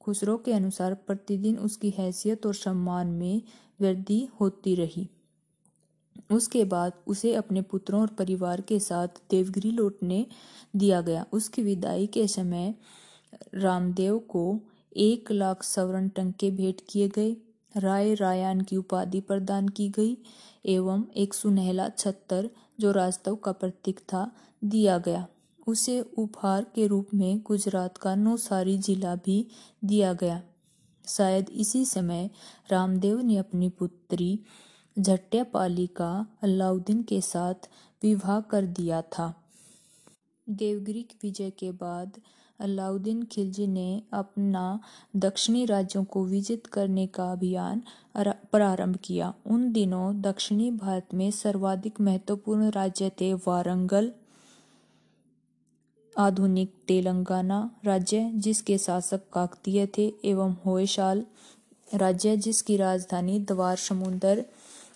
खुसरो 0.00 0.36
के 0.36 0.52
अनुसार 0.52 0.94
प्रतिदिन 0.94 1.58
उसकी 1.58 1.90
हैसियत 1.90 2.46
और 2.46 2.54
सम्मान 2.54 3.06
में 3.06 3.42
वृद्धि 3.80 4.28
होती 4.40 4.74
रही। 4.74 5.08
उसके 6.32 6.64
बाद 6.64 6.92
उसे 7.06 7.34
अपने 7.34 7.62
पुत्रों 7.62 8.00
और 8.00 8.06
परिवार 8.06 8.60
के 8.60 8.78
साथ 8.80 9.08
देवगिरी 9.30 9.70
लौटने 9.70 10.26
दिया 10.76 11.00
गया। 11.00 11.26
उसकी 11.32 11.62
विदाई 11.62 12.06
के 12.06 12.28
समय 12.28 12.74
रामदेव 13.54 14.18
को 14.18 14.60
एक 14.96 15.32
लाख 15.32 15.62
सवर्ण 15.62 16.08
टंके 16.08 16.50
भेंट 16.50 16.80
किए 16.90 17.08
गए। 17.08 17.36
राय 17.76 18.14
रायान 18.14 18.60
की 18.60 18.76
उपाधि 18.76 19.20
प्रदान 19.20 19.68
की 19.68 19.88
गई 19.88 20.18
एवं 20.66 21.04
एक 21.16 21.34
सुनहला 21.34 21.88
छत्तर 21.88 22.50
जो 22.80 22.92
राजतव 22.92 23.34
का 23.34 23.52
प्रतीक 23.52 24.00
था, 24.00 24.32
दिया 24.64 24.98
गया। 24.98 25.26
उसे 25.66 26.00
उपहार 26.00 26.66
के 26.74 26.86
रूप 26.86 27.08
में 27.14 27.40
गुजरात 27.40 27.98
का 27.98 28.14
नौसारी 28.14 28.78
जिला 28.78 29.14
भी 29.14 29.48
दिया 29.84 30.12
गया। 30.12 30.42
शायद 31.08 31.50
इसी 31.50 31.84
समय 31.84 32.30
रामदेव 32.70 33.20
ने 33.20 33.36
अपनी 33.36 33.68
पुत्री 33.68 34.40
झट्यापाली 34.98 35.86
का 35.86 36.26
अलाउद्दीन 36.42 37.02
के 37.02 37.20
साथ 37.20 37.54
विवाह 38.02 38.40
कर 38.40 38.66
दिया 38.66 39.02
था। 39.02 39.34
देवगिरी 40.48 41.06
विजय 41.22 41.50
के 41.50 41.70
बाद 41.70 42.20
अलाउद्दीन 42.62 43.22
खिलजी 43.24 43.66
ने 43.66 44.02
अपना 44.12 44.64
दक्षिणी 45.16 45.64
राज्यों 45.64 46.04
को 46.04 46.24
विजित 46.24 46.66
करने 46.66 47.06
का 47.06 47.30
अभियान 47.32 47.82
प्रारंभ 48.16 48.96
किया। 49.04 49.32
उन 49.46 49.70
दिनों 49.72 50.20
दक्षिणी 50.20 50.70
भारत 50.70 51.14
में 51.14 51.30
सर्वाधिक 51.30 52.00
महत्वपूर्ण 52.00 52.70
राज्य 52.70 53.10
थे 53.20 53.32
वारंगल, 53.46 54.12
आधुनिक 56.12 56.72
तेलंगाना 56.88 57.58
राज्य 57.84 58.30
जिसके 58.34 58.78
शासक 58.78 59.20
काकतीय 59.32 59.86
थे, 59.98 60.12
एवं 60.24 60.54
होयसाल 60.66 61.24
राज्य 61.94 62.36
जिसकी 62.36 62.76
राजधानी 62.76 63.38
द्वार 63.40 63.76
समुंदर, 63.78 64.44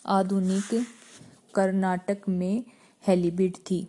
आधुनिक 0.07 0.87
कर्नाटक 1.55 2.29
में 2.29 2.65
हेलीबीड 3.05 3.57
थी। 3.71 3.87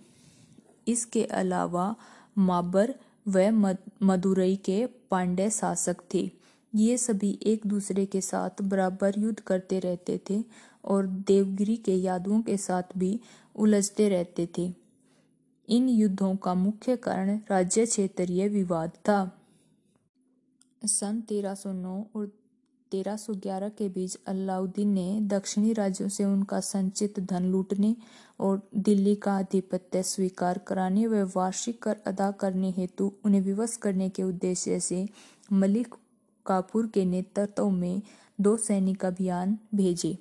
इसके 0.88 1.24
अलावा 1.24 1.96
माबर 2.38 2.94
व 3.28 3.76
मदुरई 4.04 4.56
के 4.56 4.86
पांडे 4.86 5.50
शासक 5.50 5.96
थे। 6.13 6.32
ये 6.76 6.98
सभी 6.98 7.40
एक 7.44 7.66
दूसरे 7.68 8.06
के 8.06 8.22
साथ 8.22 8.62
बराबर 8.62 9.13
युद्ध 9.18 9.40
करते 9.40 9.80
रहते 9.80 10.20
थे 10.30 10.44
और 10.86 11.08
देवगिरी 11.08 11.78
के 11.78 11.96
यादवों 11.96 12.42
के 12.42 12.58
साथ 12.58 12.84
भी 12.98 13.20
उलझते 13.56 14.10
रहते 14.10 14.50
थे। 14.58 14.74
इन 15.70 15.90
युद्धों 15.90 16.36
का 16.36 16.54
मुख्य 16.54 16.96
कारण 16.96 17.40
राज्य 17.50 17.86
क्षेत्रीय 17.86 18.48
विवाद 18.48 18.90
था। 18.90 19.42
सन 20.86 21.22
1309 21.22 22.08
और 22.16 22.32
1311 22.93 23.69
के 23.69 23.89
बीच 23.89 24.17
अलाउद्दीन 24.28 24.88
ने 24.89 25.19
दक्षिणी 25.21 25.73
राज्यों 25.73 26.10
से 26.10 26.23
उनका 26.23 26.60
संचित 26.60 27.19
धन 27.19 27.43
लूटने 27.43 27.95
और 28.39 28.69
दिल्ली 28.78 29.15
का 29.15 29.34
आधिपत्य 29.34 30.04
स्वीकार 30.04 30.58
कराने 30.58 31.08
व 31.08 31.32
वार्षिक 31.36 31.82
कर 31.84 31.97
अदा 32.08 32.32
करने 32.32 32.73
हेतु 32.78 33.13
उन्हें 33.26 33.41
विवश 33.41 33.78
करने 33.78 34.10
के 34.10 34.23
उद्देश्य 34.23 34.80
से 34.80 35.10
मलिक 35.54 35.95
काफूर 36.45 36.88
के 36.88 37.06
नेतृत्व 37.06 37.69
में 37.69 38.02
दो 38.41 38.58
सैनिक 38.58 39.06
अभियान 39.06 39.58
भेजे। 39.76 40.17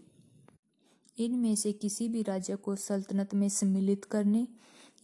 इनमें 1.19 1.55
से 1.55 1.73
किसी 1.73 2.09
भी 2.09 2.23
राज्य 2.23 2.57
को 2.57 2.77
सल्तनत 2.77 3.35
में 3.35 3.49
सम्मिलित 3.49 4.05
करने 4.05 4.47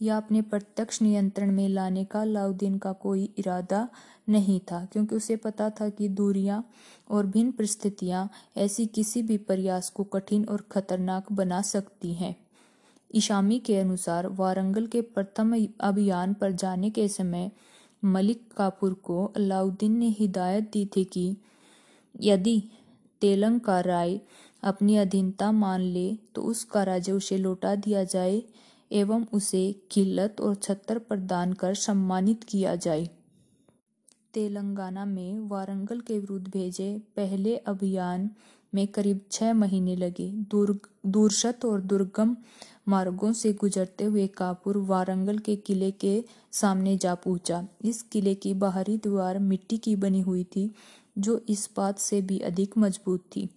या 0.03 0.17
अपने 0.17 0.41
प्रत्यक्ष 0.41 1.01
नियंत्रण 1.01 1.51
में 1.51 1.67
लाने 1.69 2.03
का 2.05 2.21
अलाउद्दीन 2.21 2.77
का 2.77 2.91
कोई 2.93 3.23
इरादा 3.37 3.87
नहीं 4.29 4.59
था, 4.61 4.85
क्योंकि 4.85 5.15
उसे 5.15 5.35
पता 5.35 5.69
था 5.69 5.89
कि 5.89 6.07
दूरियाँ 6.09 6.63
और 7.09 7.25
भिन्न 7.25 7.51
परिस्थितियाँ 7.51 8.29
ऐसी 8.57 8.85
किसी 8.85 9.21
भी 9.21 9.37
प्रयास 9.39 9.89
को 9.89 10.03
कठिन 10.03 10.45
और 10.45 10.63
खतरनाक 10.71 11.31
बना 11.31 11.61
सकती 11.61 12.13
हैं। 12.13 12.35
ईशामी 13.15 13.59
के 13.59 13.77
अनुसार, 13.77 14.27
वारंगल 14.27 14.87
के 14.87 15.01
प्रथम 15.01 15.55
अभियान 15.79 16.33
पर 16.33 16.51
जाने 16.51 16.89
के 16.89 17.07
समय 17.07 17.51
मलिक 18.03 18.47
कापुर 18.57 18.93
को 19.03 19.25
अलाउद्दीन 19.37 19.97
ने 19.97 20.07
हिदायत 20.09 20.69
दी 20.73 20.85
थी 20.95 21.03
कि 21.03 21.35
यदि 22.21 22.61
तेलंग 23.21 23.59
का 23.59 23.79
राय 23.79 24.19
अपनी 24.63 24.97
अधीनता 24.97 25.51
मान 25.51 25.81
ले 25.81 26.13
तो 26.35 26.41
उसका 26.41 26.83
राज्य 26.83 27.11
उसे 27.11 27.37
लौटा 27.37 27.75
दिया 27.75 28.03
जाए 28.03 28.41
एवं 28.91 29.25
उसे 29.33 29.63
किल्लत 29.91 30.41
और 30.41 30.55
छत्तर 30.55 30.97
प्रदान 30.99 31.53
कर 31.53 31.73
सम्मानित 31.75 32.43
किया 32.43 32.75
जाए। 32.75 33.09
तेलंगाना 34.33 35.05
में 35.05 35.39
वारंगल 35.39 35.99
के 35.99 36.19
विरुद्ध 36.19 36.47
भेजे 36.47 36.97
पहले 37.15 37.55
अभियान 37.57 38.29
में 38.73 38.87
करीब 38.87 39.19
छह 39.31 39.53
महीने 39.53 39.95
लगे। 39.95 40.29
दूर 40.51 40.79
दूरशत 41.05 41.65
और 41.65 41.81
दुर्गम 41.81 42.35
मार्गों 42.87 43.31
से 43.33 43.51
गुजरते 43.53 44.03
हुए 44.03 44.27
कापुर 44.27 44.77
वारंगल 44.77 45.37
के 45.37 45.55
किले 45.55 45.91
के 45.91 46.23
सामने 46.51 46.95
जा 46.97 47.13
पहुँचा। 47.15 47.67
इस 47.85 48.01
किले 48.01 48.33
की 48.35 48.53
बाहरी 48.53 48.97
दीवार 48.97 49.39
मिट्टी 49.39 49.77
की 49.77 49.95
बनी 49.95 50.21
हुई 50.21 50.43
थी, 50.45 50.71
जो 51.17 51.41
इस 51.49 51.69
बात 51.77 51.99
से 51.99 52.21
भी 52.21 52.39
अधिक 52.39 52.77
मज़बूत 52.77 53.25
थी, 53.35 53.49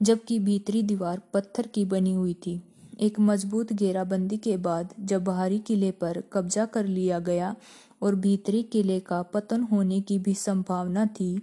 जबकि 0.00 0.38
भीतरी 0.38 0.82
दीवार 0.82 1.22
पत्थर 1.34 1.66
की 1.66 1.84
बनी 1.84 2.12
हुई 2.12 2.34
थी। 2.36 2.60
एक 3.00 3.18
मज़बूत 3.20 3.72
घेराबंदी 3.72 4.36
के 4.36 4.56
बाद 4.56 4.94
जब 5.00 5.24
बाहरी 5.24 5.58
किले 5.58 5.90
पर 5.90 6.22
कब्जा 6.32 6.64
कर 6.66 6.86
लिया 6.86 7.18
गया 7.18 7.54
और 8.02 8.14
भीतरी 8.14 8.62
किले 8.62 8.98
का 9.00 9.22
पतन 9.22 9.62
होने 9.62 10.00
की 10.00 10.18
भी 10.18 10.34
संभावना 10.34 11.06
थी 11.06 11.40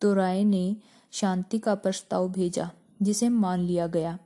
तो 0.00 0.12
राय 0.14 0.44
ने 0.44 0.76
शांति 1.12 1.58
का 1.58 1.74
प्रस्ताव 1.74 2.28
भेजा, 2.28 2.70
जिसे 3.02 3.28
मान 3.28 3.60
लिया 3.60 3.86
गया। 3.86 4.18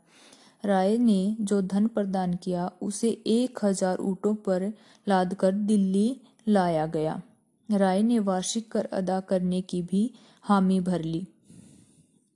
राय 0.64 0.97
ने 0.99 1.37
जो 1.40 1.61
धन 1.62 1.87
प्रदान 1.87 2.35
किया, 2.35 2.70
उसे 2.83 3.09
एक 3.27 3.64
हज़ार 3.64 3.99
ऊँटों 3.99 4.35
पर 4.35 4.73
लादकर 5.07 5.53
दिल्ली 5.53 6.20
लाया 6.49 6.87
गया। 6.87 7.20
राय 7.68 8.03
ने 8.03 8.18
वार्षिक 8.18 8.70
कर 8.73 8.85
अदा 8.92 9.20
करने 9.20 9.61
की 9.61 9.83
भी 9.83 10.11
हामी 10.44 10.81
भर 10.81 11.03
ली। 11.03 11.27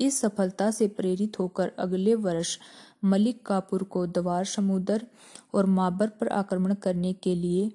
इस 0.00 0.20
सफलता 0.20 0.70
से 0.70 0.88
प्रेरित 0.88 1.38
होकर 1.38 1.72
अगले 1.78 2.14
वर्ष 2.16 2.58
मलिक 3.02 3.46
कापुर 3.46 3.82
को 3.82 4.06
दवार, 4.06 4.44
समुद्र 4.44 5.06
और 5.54 5.66
माबर 5.66 6.08
पर 6.08 6.28
आक्रमण 6.28 6.74
करने 6.74 7.12
के 7.12 7.34
लिए 7.34 7.70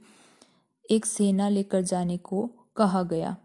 एक 0.91 1.05
सेना 1.05 1.49
लेकर 1.49 1.81
जाने 1.81 2.17
को 2.17 2.49
कहा 2.75 3.03
गया। 3.03 3.35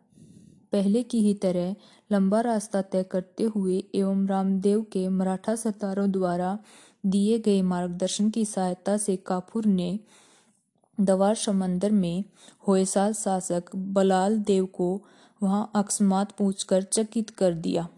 पहले 0.73 1.03
की 1.03 1.21
ही 1.21 1.35
तरह 1.35 1.75
लंबा 2.12 2.41
रास्ता 2.41 2.83
तय 2.83 3.03
करते 3.03 3.45
हुए 3.45 3.85
एवं 3.95 4.27
रामदेव 4.27 4.83
के 4.83 5.09
मराठा 5.09 5.55
सरदारों 5.55 6.11
द्वारा 6.11 6.59
दिए 7.07 7.38
गए 7.38 7.62
मार्गदर्शन 7.62 8.31
की 8.31 8.45
सहायता 8.45 8.97
से 8.97 9.17
कापुर 9.17 9.67
ने 9.67 9.99
दवार, 11.01 11.35
समंदर 11.35 11.91
में 11.91 12.25
होयसाल 12.69 13.12
शासक 13.12 13.64
बलाल 13.77 14.38
देव 14.38 14.67
को 14.67 15.03
वहाँ 15.43 15.71
अकस्मात 15.75 16.33
पूछकर 16.33 16.83
चकित 16.83 17.31
कर 17.31 17.55
दिया। 17.55 17.88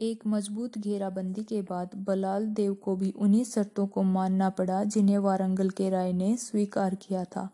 एक 0.00 0.20
मज़बूत 0.26 0.76
घेराबंदी 0.78 1.42
के 1.42 1.60
बाद 1.62 1.90
बलाल 1.94 2.46
देव 2.46 2.74
को 2.74 2.94
भी 2.96 3.10
उन्हीं 3.16 3.44
शर्तों 3.44 3.86
को 3.86 4.02
मानना 4.02 4.48
पड़ा 4.50 4.84
जिन्हें 4.84 5.18
वारंगल 5.18 5.70
के 5.70 5.90
राय 5.90 6.12
ने 6.12 6.36
स्वीकार 6.36 6.94
किया 6.94 7.24
था। 7.24 7.48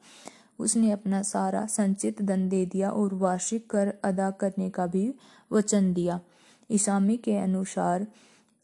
उसने 0.58 0.90
अपना 0.90 1.22
सारा 1.22 1.66
संचित 1.66 2.22
धन 2.22 2.48
दे 2.48 2.66
दिया 2.66 2.90
और 2.90 3.14
वार्षिक 3.14 3.70
कर 3.70 3.92
अदा 4.04 4.30
करने 4.30 4.68
का 4.70 4.86
भी 4.86 5.14
वचन 5.52 5.92
दिया। 5.92 6.20
इसामी 6.70 7.16
के 7.16 7.36
अनुसार 7.36 8.06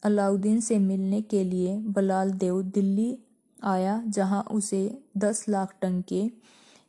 अलाउद्दीन 0.03 0.59
से 0.59 0.79
मिलने 0.79 1.21
के 1.21 1.43
लिए 1.43 1.77
बलाल 1.77 2.31
देव 2.31 2.61
दिल्ली 2.61 3.17
आया, 3.63 4.03
जहाँ 4.07 4.41
उसे 4.51 5.03
दस 5.17 5.45
लाख 5.49 5.75
टंके, 5.81 6.23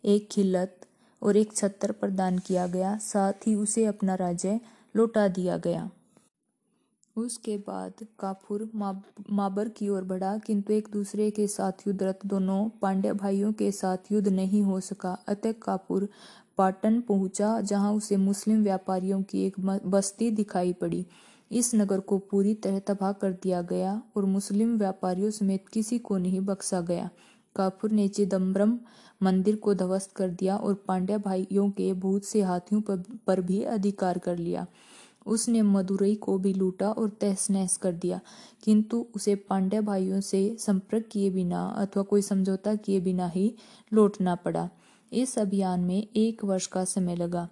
एक 0.04 0.28
खिलत 0.30 0.80
और 1.22 1.36
एक 1.36 1.56
छत्तर 1.56 1.92
प्रदान 1.92 2.38
किया 2.38 2.66
गया। 2.66 2.96
साथ 2.98 3.46
ही 3.46 3.54
उसे 3.54 3.84
अपना 3.84 4.14
राज्य 4.14 4.60
लौटा 4.96 5.28
दिया 5.28 5.56
गया। 5.56 5.90
उसके 7.16 7.56
बाद 7.58 8.04
काफूर 8.18 8.68
माबर 9.30 9.68
की 9.68 9.88
ओर 9.88 10.04
बढ़ा, 10.04 10.36
किंतु 10.38 10.72
एक 10.72 10.88
दूसरे 10.92 11.30
के 11.30 11.46
साथ 11.46 11.86
युद्धरत 11.86 12.20
दोनों 12.26 12.68
पांड्य 12.82 13.12
भाइयों 13.14 13.52
के 13.52 13.70
साथ 13.72 14.12
युद्ध 14.12 14.28
नहीं 14.28 14.62
हो 14.62 14.80
सका। 14.82 15.12
अतः 15.28 15.52
काफूर 15.62 16.08
पाटन 16.58 17.00
पहुँचा, 17.00 17.60
जहाँ 17.60 17.92
उसे 17.92 18.16
मुस्लिम 18.16 18.62
व्यापारियों 18.62 19.22
की 19.22 19.44
एक 19.46 19.60
बस्ती 19.60 20.30
दिखाई 20.32 20.72
पड़ी। 20.72 21.06
इस 21.50 21.74
नगर 21.74 22.00
को 22.00 22.18
पूरी 22.20 22.54
तरह 22.54 22.78
तबाह 22.78 23.12
कर 23.12 23.32
दिया 23.32 23.62
गया 23.62 24.00
और 24.16 24.24
मुस्लिम 24.24 24.76
व्यापारियों 24.78 25.30
समेत 25.30 25.68
किसी 25.68 25.98
को 25.98 26.18
नहीं 26.18 26.40
बख्शा 26.40 26.80
गया। 26.80 27.08
काफूर 27.56 27.90
ने 27.90 28.06
चिदम्बरम 28.08 28.78
मंदिर 29.20 29.56
को 29.56 29.74
ध्वस्त 29.74 30.12
कर 30.16 30.30
दिया 30.30 30.56
और 30.56 30.74
पांड्या 30.88 31.18
भाइयों 31.18 31.68
के 31.70 31.92
बहुत 31.94 32.24
से 32.24 32.42
हाथियों 32.42 32.80
पर 33.26 33.40
भी 33.40 33.62
अधिकार 33.64 34.18
कर 34.18 34.36
लिया। 34.38 34.66
उसने 35.26 35.62
मदुरई 35.62 36.14
को 36.14 36.38
भी 36.38 36.52
लूटा 36.52 36.90
और 36.90 37.08
तहस 37.08 37.50
नहस 37.50 37.76
कर 37.76 37.92
दिया। 37.92 38.20
किंतु 38.64 39.06
उसे 39.14 39.34
पांड्या 39.34 39.80
भाइयों 39.80 40.20
से 40.20 40.56
संपर्क 40.58 41.04
किए 41.12 41.30
बिना 41.30 41.66
अथवा 41.66 42.02
कोई 42.02 42.22
समझौता 42.22 42.74
किए 42.74 43.00
बिना 43.00 43.28
ही 43.28 43.54
लौटना 43.92 44.34
पड़ा। 44.34 44.70
इस 45.12 45.38
अभियान 45.38 45.80
में 45.80 46.08
एक 46.16 46.44
वर्ष 46.44 46.66
का 46.66 46.84
समय 46.84 47.16
लगा। 47.16 47.48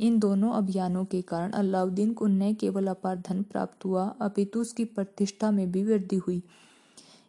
इन 0.00 0.18
दोनों 0.18 0.50
अभियानों 0.50 1.04
के 1.04 1.22
कारण 1.22 1.50
अलाउद्दीन 1.50 2.12
को 2.12 2.26
न 2.26 2.54
केवल 2.54 2.86
अपार 2.86 3.22
धन 3.28 3.42
प्राप्त 3.42 3.84
हुआ, 3.84 4.16
अपितु 4.20 4.60
उसकी 4.60 4.84
प्रतिष्ठा 4.84 5.50
में 5.50 5.72
भी 5.72 5.84
वृद्धि 5.84 6.16
हुई। 6.16 6.42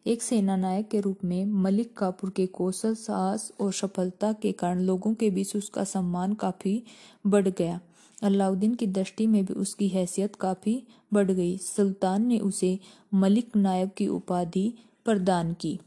एक 0.08 0.22
सेना 0.22 0.56
नायक 0.56 0.90
के 0.90 1.02
रूप 1.02 1.18
में 1.24 1.46
मलिक 1.46 1.98
कापुर 1.98 2.30
के 2.30 2.46
कौशल, 2.46 2.96
साहस 2.96 3.52
और 3.60 3.74
सफलता 3.74 4.34
के 4.34 4.52
कारण 4.52 4.80
लोगों 4.80 5.14
के 5.14 5.30
बीच 5.30 5.56
उसका 5.56 5.84
सम्मान 5.84 6.34
काफ़ी 6.34 6.84
बढ़ 7.28 7.48
गया। 7.48 7.80
अलाउद्दीन 8.26 8.76
की 8.76 8.88
दृष्टि 8.88 9.28
में 9.28 9.44
भी 9.46 9.54
उसकी 9.54 9.88
हैसियत 9.88 10.36
काफ़ी 10.36 10.84
बढ़ 11.14 11.32
गई। 11.32 11.58
सुल्तान 11.58 12.26
ने 12.28 12.40
उसे 12.40 12.78
मलिक 13.14 13.56
नायब 13.56 13.92
की 13.98 14.08
उपाधि 14.08 14.74
प्रदान 15.06 15.54
की। 15.54 15.80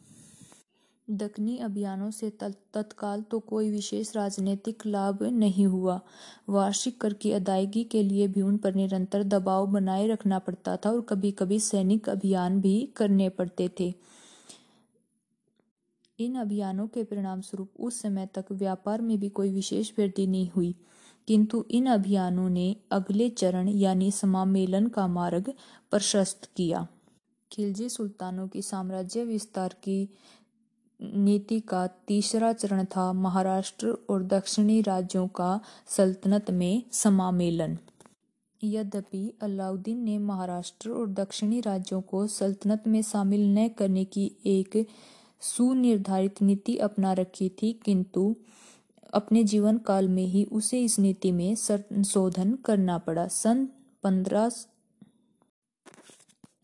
दक्कनी 1.08 1.56
अभियानों 1.56 2.10
से 2.10 2.30
तत्काल 2.30 3.22
तो 3.22 3.38
कोई 3.40 3.70
विशेष 3.70 4.14
राजनीतिक 4.16 4.86
लाभ 4.86 5.22
नहीं 5.22 5.66
हुआ। 5.66 6.00
वार्षिक 6.48 7.00
कर 7.00 7.12
की 7.12 7.32
अदायगी 7.32 7.84
के 7.84 8.02
लिए 8.02 8.26
भी 8.28 8.42
उन 8.42 8.56
पर 8.56 8.74
निरंतर 8.74 9.22
दबाव 9.24 9.66
बनाए 9.66 10.06
रखना 10.06 10.38
पड़ता 10.38 10.76
था 10.76 10.90
और 10.90 11.00
कभी 11.00 11.30
कभी 11.32 11.60
सैनिक 11.60 12.08
अभियान 12.08 12.60
भी 12.60 12.80
करने 12.96 13.28
पड़ते 13.28 13.70
थे। 13.80 13.92
इन 16.18 16.34
अभियानों 16.34 16.86
के 16.86 17.04
परिणाम 17.04 17.40
स्वरूप 17.40 17.70
उस 17.80 18.00
समय 18.02 18.28
तक 18.34 18.44
व्यापार 18.52 19.00
में 19.00 19.18
भी 19.20 19.28
कोई 19.28 19.50
विशेष 19.50 19.92
वृद्धि 19.98 20.26
नहीं 20.26 20.48
हुई। 20.50 20.74
किंतु 21.28 21.64
इन 21.70 21.86
अभियानों 21.86 22.48
ने 22.50 22.76
अगले 22.92 23.28
चरण 23.30 23.68
यानी 23.68 24.10
समामेलन 24.10 24.86
का 24.86 25.06
मार्ग 25.06 25.52
प्रशस्त 25.90 26.48
किया। 26.56 26.86
खिलजी 27.50 27.88
सुल्तानों 27.88 28.46
की 28.48 28.62
साम्राज्य 28.62 29.24
विस्तार 29.24 29.74
की 29.82 30.08
नीति 31.00 31.58
का 31.60 31.86
तीसरा 31.86 32.52
चरण 32.52 32.84
था 32.84 33.12
महाराष्ट्र 33.12 33.88
और 34.10 34.22
दक्षिणी 34.22 34.80
राज्यों 34.80 35.26
का 35.28 35.60
सल्तनत 35.88 36.50
में 36.50 36.82
समामेलन। 36.92 37.78
यद्यपि 38.60 39.22
अलाउद्दीन 39.42 40.02
ने 40.04 40.18
महाराष्ट्र 40.18 40.90
और 40.90 41.08
दक्षिणी 41.08 41.60
राज्यों 41.60 42.00
को 42.00 42.26
सल्तनत 42.26 42.86
में 42.86 43.02
शामिल 43.02 43.46
न 43.58 43.68
करने 43.68 44.04
की 44.04 44.30
एक 44.46 44.86
सुनिर्धारित 45.42 46.42
नीति 46.42 46.76
अपना 46.76 47.12
रखी 47.12 47.48
थी, 47.48 47.72
किंतु 47.84 48.34
अपने 49.12 49.42
जीवन 49.44 49.78
काल 49.78 50.08
में 50.08 50.24
ही 50.24 50.44
उसे 50.44 50.80
इस 50.84 50.98
नीति 50.98 51.32
में 51.32 51.54
संशोधन 51.54 52.52
करना 52.64 52.98
पड़ा। 52.98 53.26
सन 53.28 53.68
पंद्रह 54.02 54.50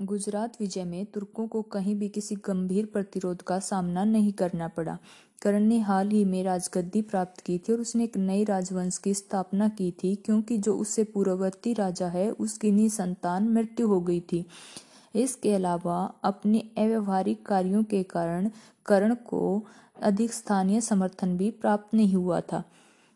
गुजरात 0.02 0.60
विजय 0.60 0.84
में 0.84 1.04
तुर्कों 1.06 1.46
को 1.46 1.62
कहीं 1.62 1.94
भी 1.94 2.08
किसी 2.08 2.34
गंभीर 2.34 2.86
प्रतिरोध 2.86 3.42
का 3.42 3.58
सामना 3.58 4.04
नहीं 4.04 4.32
करना 4.32 4.68
पड़ा। 4.68 4.98
करण 5.42 5.62
ने 5.62 5.78
हाल 5.78 6.08
ही 6.08 6.24
में 6.24 6.42
राजगद्दी 6.44 7.02
प्राप्त 7.02 7.40
की 7.40 7.58
थी 7.58 7.72
और 7.72 7.80
उसने 7.80 8.04
एक 8.04 8.16
नई 8.16 8.44
राजवंश 8.44 8.98
की 8.98 9.14
स्थापना 9.14 9.68
की 9.68 9.90
थी, 10.02 10.14
क्योंकि 10.14 10.58
जो 10.58 10.76
उससे 10.76 11.04
पूर्ववर्ती 11.04 11.72
राजा 11.72 12.08
है, 12.08 12.30
उसकी 12.30 12.70
निसंतान 12.72 13.48
मृत्यु 13.48 13.88
हो 13.88 14.00
गई 14.00 14.20
थी। 14.20 14.44
इसके 15.14 15.54
अलावा 15.54 15.98
अपने 16.24 16.58
अव्यवहारिक 16.78 17.46
कार्यों 17.46 17.82
के 17.84 18.02
कारण 18.02 18.50
करण 18.86 19.14
को 19.14 19.66
अधिक 20.02 20.32
स्थानीय 20.32 20.80
समर्थन 20.80 21.36
भी 21.36 21.50
प्राप्त 21.50 21.94
नहीं 21.94 22.14
हुआ 22.14 22.40
था। 22.40 22.64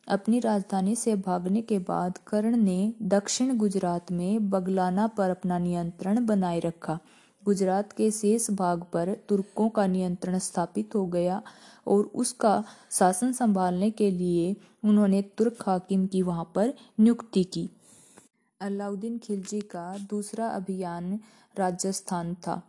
अपनी 0.09 0.41
राजधानी 0.41 0.97
से 0.97 1.14
भागने 1.17 1.62
के 1.62 1.79
बाद 1.79 2.19
कर्ण 2.19 2.57
ने 2.57 2.95
दक्षिण 3.03 3.57
गुजरात 3.57 4.12
में 4.12 4.51
बगलाना 4.51 5.07
पर 5.07 5.31
अपना 5.31 5.59
नियंत्रण 5.59 6.27
बनाए 6.27 6.61
रखा। 6.61 6.99
गुजरात 7.45 7.93
के 7.93 8.11
शेष 8.11 8.51
भाग 8.51 8.83
पर 8.93 9.14
तुर्कों 9.29 9.69
का 9.69 9.87
नियंत्रण 9.87 10.38
स्थापित 10.38 10.95
हो 10.95 11.07
गया 11.07 11.43
और 11.87 12.05
उसका 12.05 12.64
शासन 12.91 13.33
संभालने 13.33 13.91
के 13.91 14.11
लिए 14.11 14.57
उन्होंने 14.85 15.23
तुर्क 15.23 15.57
हाकिम 15.67 16.07
की 16.07 16.23
वहाँ 16.23 16.53
पर 16.55 16.75
नियुक्ति 17.01 17.45
की। 17.45 17.71
अलाउद्दीन 18.61 19.19
खिलजी 19.19 19.61
का 19.61 19.99
दूसरा 19.99 20.49
अभियान 20.49 21.21
राजस्थान 21.59 22.35
था। 22.35 22.62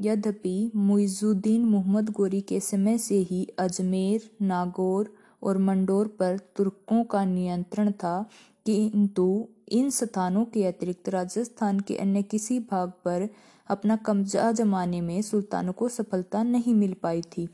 यद्यपि 0.00 0.70
मुइजुद्दीन 0.76 1.64
मोहम्मद 1.64 2.10
गोरी 2.10 2.40
के 2.40 2.60
समय 2.60 2.98
से 2.98 3.18
ही 3.18 3.46
अजमेर, 3.58 4.30
नागौर 4.42 5.14
और 5.42 5.58
मंडोर 5.58 6.08
पर 6.08 6.38
तुर्कों 6.56 7.04
का 7.04 7.24
नियंत्रण 7.24 7.90
था, 7.92 8.30
किंतु 8.66 9.48
इन 9.68 9.90
स्थानों 9.90 10.44
के 10.44 10.64
अतिरिक्त 10.64 11.08
राजस्थान 11.08 11.80
के 11.80 11.96
अन्य 11.96 12.22
किसी 12.22 12.58
भाग 12.60 12.92
पर 13.04 13.28
अपना 13.68 13.96
कब्जा 13.96 14.52
जमाने 14.52 15.00
में 15.00 15.22
सुल्तानों 15.22 15.72
को 15.72 15.88
सफलता 15.88 16.42
नहीं 16.42 16.74
मिल 16.74 16.94
पाई 17.02 17.22
थी। 17.22 17.48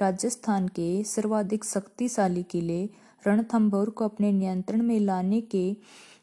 राजस्थान 0.00 0.68
के 0.68 1.04
सर्वाधिक 1.04 1.64
शक्तिशाली 1.64 2.42
किले 2.42 2.84
रणथंभौर 3.26 3.90
को 3.90 4.04
अपने 4.04 4.32
नियंत्रण 4.32 4.82
में 4.82 5.00
लाने 5.00 5.40
के 5.40 5.76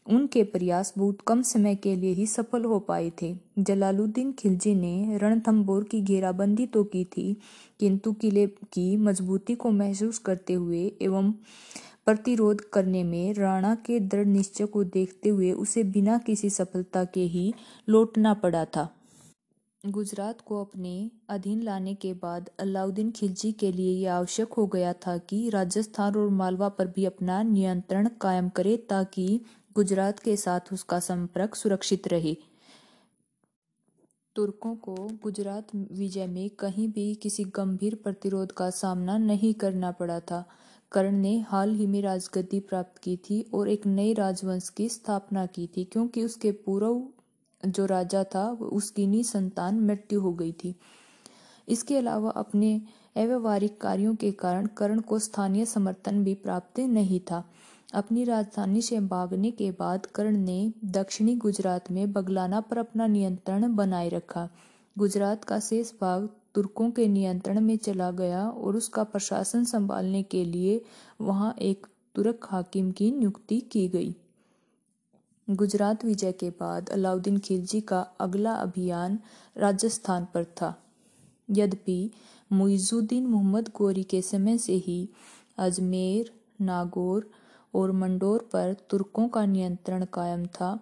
उनके 0.07 0.43
प्रयास 0.43 0.93
बहुत 0.97 1.21
कम 1.27 1.41
समय 1.41 1.75
के 1.75 1.95
लिए 1.95 2.13
ही 2.13 2.25
सफल 2.27 2.63
हो 2.63 2.79
पाए 2.79 3.11
थे। 3.21 3.33
जलालुद्दीन 3.59 4.31
खिलजी 4.31 4.73
ने 4.75 5.17
रणथंभौर 5.17 5.83
की 5.83 6.01
घेराबंदी 6.01 6.65
तो 6.67 6.83
की 6.83 7.03
थी, 7.07 7.35
किंतु 7.79 8.13
किले 8.13 8.45
की 8.47 8.95
मजबूती 8.97 9.55
को 9.55 9.71
महसूस 9.71 10.17
करते 10.19 10.53
हुए 10.53 10.85
एवं 11.01 11.31
प्रतिरोध 12.05 12.61
करने 12.73 13.03
में 13.03 13.33
राणा 13.33 13.73
के 13.75 13.99
दृढ़ 13.99 14.25
निश्चय 14.25 14.65
को 14.65 14.83
देखते 14.83 15.29
हुए 15.29 15.51
उसे 15.53 15.83
बिना 15.83 16.17
किसी 16.17 16.49
सफलता 16.49 17.03
के 17.05 17.21
ही 17.21 17.53
लौटना 17.89 18.33
पड़ा 18.33 18.63
था। 18.65 18.89
गुजरात 19.83 20.41
को 20.41 20.59
अपने 20.61 21.09
अधीन 21.29 21.61
लाने 21.61 21.93
के 21.95 22.13
बाद 22.13 22.49
अलाउद्दीन 22.59 23.11
खिलजी 23.11 23.51
के 23.51 23.71
लिए 23.71 23.91
यह 23.93 24.13
आवश्यक 24.13 24.53
हो 24.53 24.65
गया 24.67 24.93
था 25.07 25.17
कि 25.19 25.49
राजस्थान 25.49 26.15
और 26.15 26.29
मालवा 26.29 26.69
पर 26.69 26.87
भी 26.87 27.05
अपना 27.05 27.41
नियंत्रण 27.43 28.09
कायम 28.21 28.49
करे 28.49 28.75
ताकि 28.89 29.41
गुजरात 29.75 30.19
के 30.19 30.35
साथ 30.37 30.71
उसका 30.73 30.99
संपर्क 30.99 31.55
सुरक्षित 31.55 32.07
रहे। 32.07 32.33
तुर्कों 34.35 34.75
को 34.75 34.95
गुजरात 35.23 35.67
विजय 35.75 36.27
में 36.27 36.49
कहीं 36.49 36.87
भी 36.87 37.15
किसी 37.15 37.43
गंभीर 37.43 37.95
प्रतिरोध 37.95 38.51
का 38.51 38.69
सामना 38.69 39.17
नहीं 39.17 39.53
करना 39.53 39.91
पड़ा 39.91 40.19
था। 40.19 40.43
कर्ण 40.91 41.11
ने 41.11 41.37
हाल 41.39 41.73
ही 41.75 41.87
में 41.87 42.01
राजगद्दी 42.01 42.59
प्राप्त 42.59 42.97
की 42.97 43.17
थी 43.17 43.41
और 43.53 43.69
एक 43.69 43.85
नए 43.85 44.13
राजवंश 44.13 44.69
की 44.69 44.89
स्थापना 44.89 45.45
की 45.45 45.67
थी, 45.67 45.83
क्योंकि 45.83 46.23
उसके 46.23 46.51
पूर्व 46.51 47.69
जो 47.69 47.85
राजा 47.85 48.23
था 48.23 48.49
उसकी 48.49 49.07
नी 49.07 49.23
संतान 49.23 49.79
मृत्यु 49.79 50.21
हो 50.21 50.33
गई 50.33 50.51
थी। 50.53 50.75
इसके 51.67 51.97
अलावा 51.97 52.29
अपने 52.29 52.75
अव्यवहारिक 53.15 53.79
कार्यों 53.81 54.15
के 54.15 54.31
कारण 54.31 54.65
कर्ण 54.67 54.99
को 54.99 55.19
स्थानीय 55.19 55.65
समर्थन 55.65 56.23
भी 56.23 56.33
प्राप्त 56.33 56.79
नहीं 56.79 57.19
था। 57.19 57.43
अपनी 57.95 58.23
राजधानी 58.23 58.81
से 58.81 58.99
भागने 58.99 59.51
के 59.51 59.71
बाद 59.71 60.05
कर्ण 60.05 60.37
ने 60.37 60.73
दक्षिणी 60.85 61.35
गुजरात 61.35 61.91
में 61.91 62.11
बगलाना 62.13 62.59
पर 62.61 62.77
अपना 62.77 63.07
नियंत्रण 63.07 63.75
बनाए 63.75 64.09
रखा। 64.09 64.49
गुजरात 64.97 65.43
का 65.43 65.59
शेष 65.59 65.91
भाग 66.01 66.29
तुर्कों 66.55 66.91
के 66.91 67.07
नियंत्रण 67.07 67.59
में 67.59 67.77
चला 67.77 68.11
गया 68.11 68.49
और 68.49 68.75
उसका 68.75 69.03
प्रशासन 69.03 69.63
संभालने 69.63 70.23
के 70.23 70.45
लिए 70.45 70.81
वहाँ 71.21 71.55
एक 71.61 71.87
तुर्क 72.15 72.47
हाकिम 72.51 72.91
की 72.91 73.11
नियुक्ति 73.11 73.59
की 73.59 73.87
गई। 73.87 74.15
गुजरात 75.49 76.05
विजय 76.05 76.31
के 76.31 76.49
बाद 76.49 76.89
अलाउद्दीन 76.89 77.37
खिलजी 77.37 77.81
का 77.81 78.01
अगला 78.19 78.53
अभियान 78.53 79.19
राजस्थान 79.57 80.27
पर 80.33 80.43
था। 80.43 80.83
यद्यपि 81.49 82.11
मुइजुद्दीन 82.51 83.25
मोहम्मद 83.27 83.71
गोरी 83.75 84.03
के 84.03 84.21
समय 84.21 84.57
से 84.57 84.73
ही 84.73 85.09
अजमेर, 85.57 86.31
नागौर 86.61 87.29
और 87.75 87.91
मंडोर 87.91 88.49
पर 88.53 88.75
तुर्कों 88.89 89.27
का 89.27 89.45
नियंत्रण 89.45 90.05
कायम 90.13 90.45
था। 90.45 90.79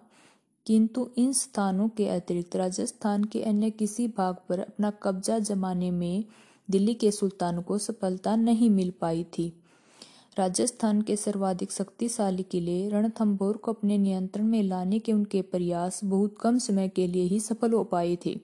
किंतु 0.66 1.08
इन 1.16 1.32
स्थानों 1.32 1.88
के 1.88 2.08
अतिरिक्त 2.08 2.56
राजस्थान 2.56 3.24
के 3.24 3.42
अन्य 3.42 3.70
किसी 3.70 4.08
भाग 4.08 4.36
पर 4.48 4.58
अपना 4.58 4.90
कब्जा 5.02 5.38
जमाने 5.38 5.90
में 5.90 6.24
दिल्ली 6.68 6.94
के 6.94 7.10
सुल्तानों 7.10 7.62
को 7.62 7.78
सफलता 7.78 8.36
नहीं 8.36 8.70
मिल 8.70 8.92
पाई 9.00 9.24
थी। 9.24 9.52
राजस्थान 10.38 11.02
के 11.02 11.16
सर्वाधिक 11.16 11.72
शक्तिशाली 11.72 12.42
किले 12.42 12.88
रणथंभौर 12.88 13.56
को 13.56 13.72
अपने 13.72 13.98
नियंत्रण 13.98 14.44
में 14.44 14.62
लाने 14.62 14.98
के 14.98 15.12
उनके 15.12 15.42
प्रयास 15.42 16.00
बहुत 16.04 16.34
कम 16.40 16.58
समय 16.58 16.88
के 16.88 17.06
लिए 17.06 17.22
ही 17.22 17.40
सफल 17.40 17.72
हो 17.72 17.84
पाए 17.84 18.16
थे। 18.26 18.38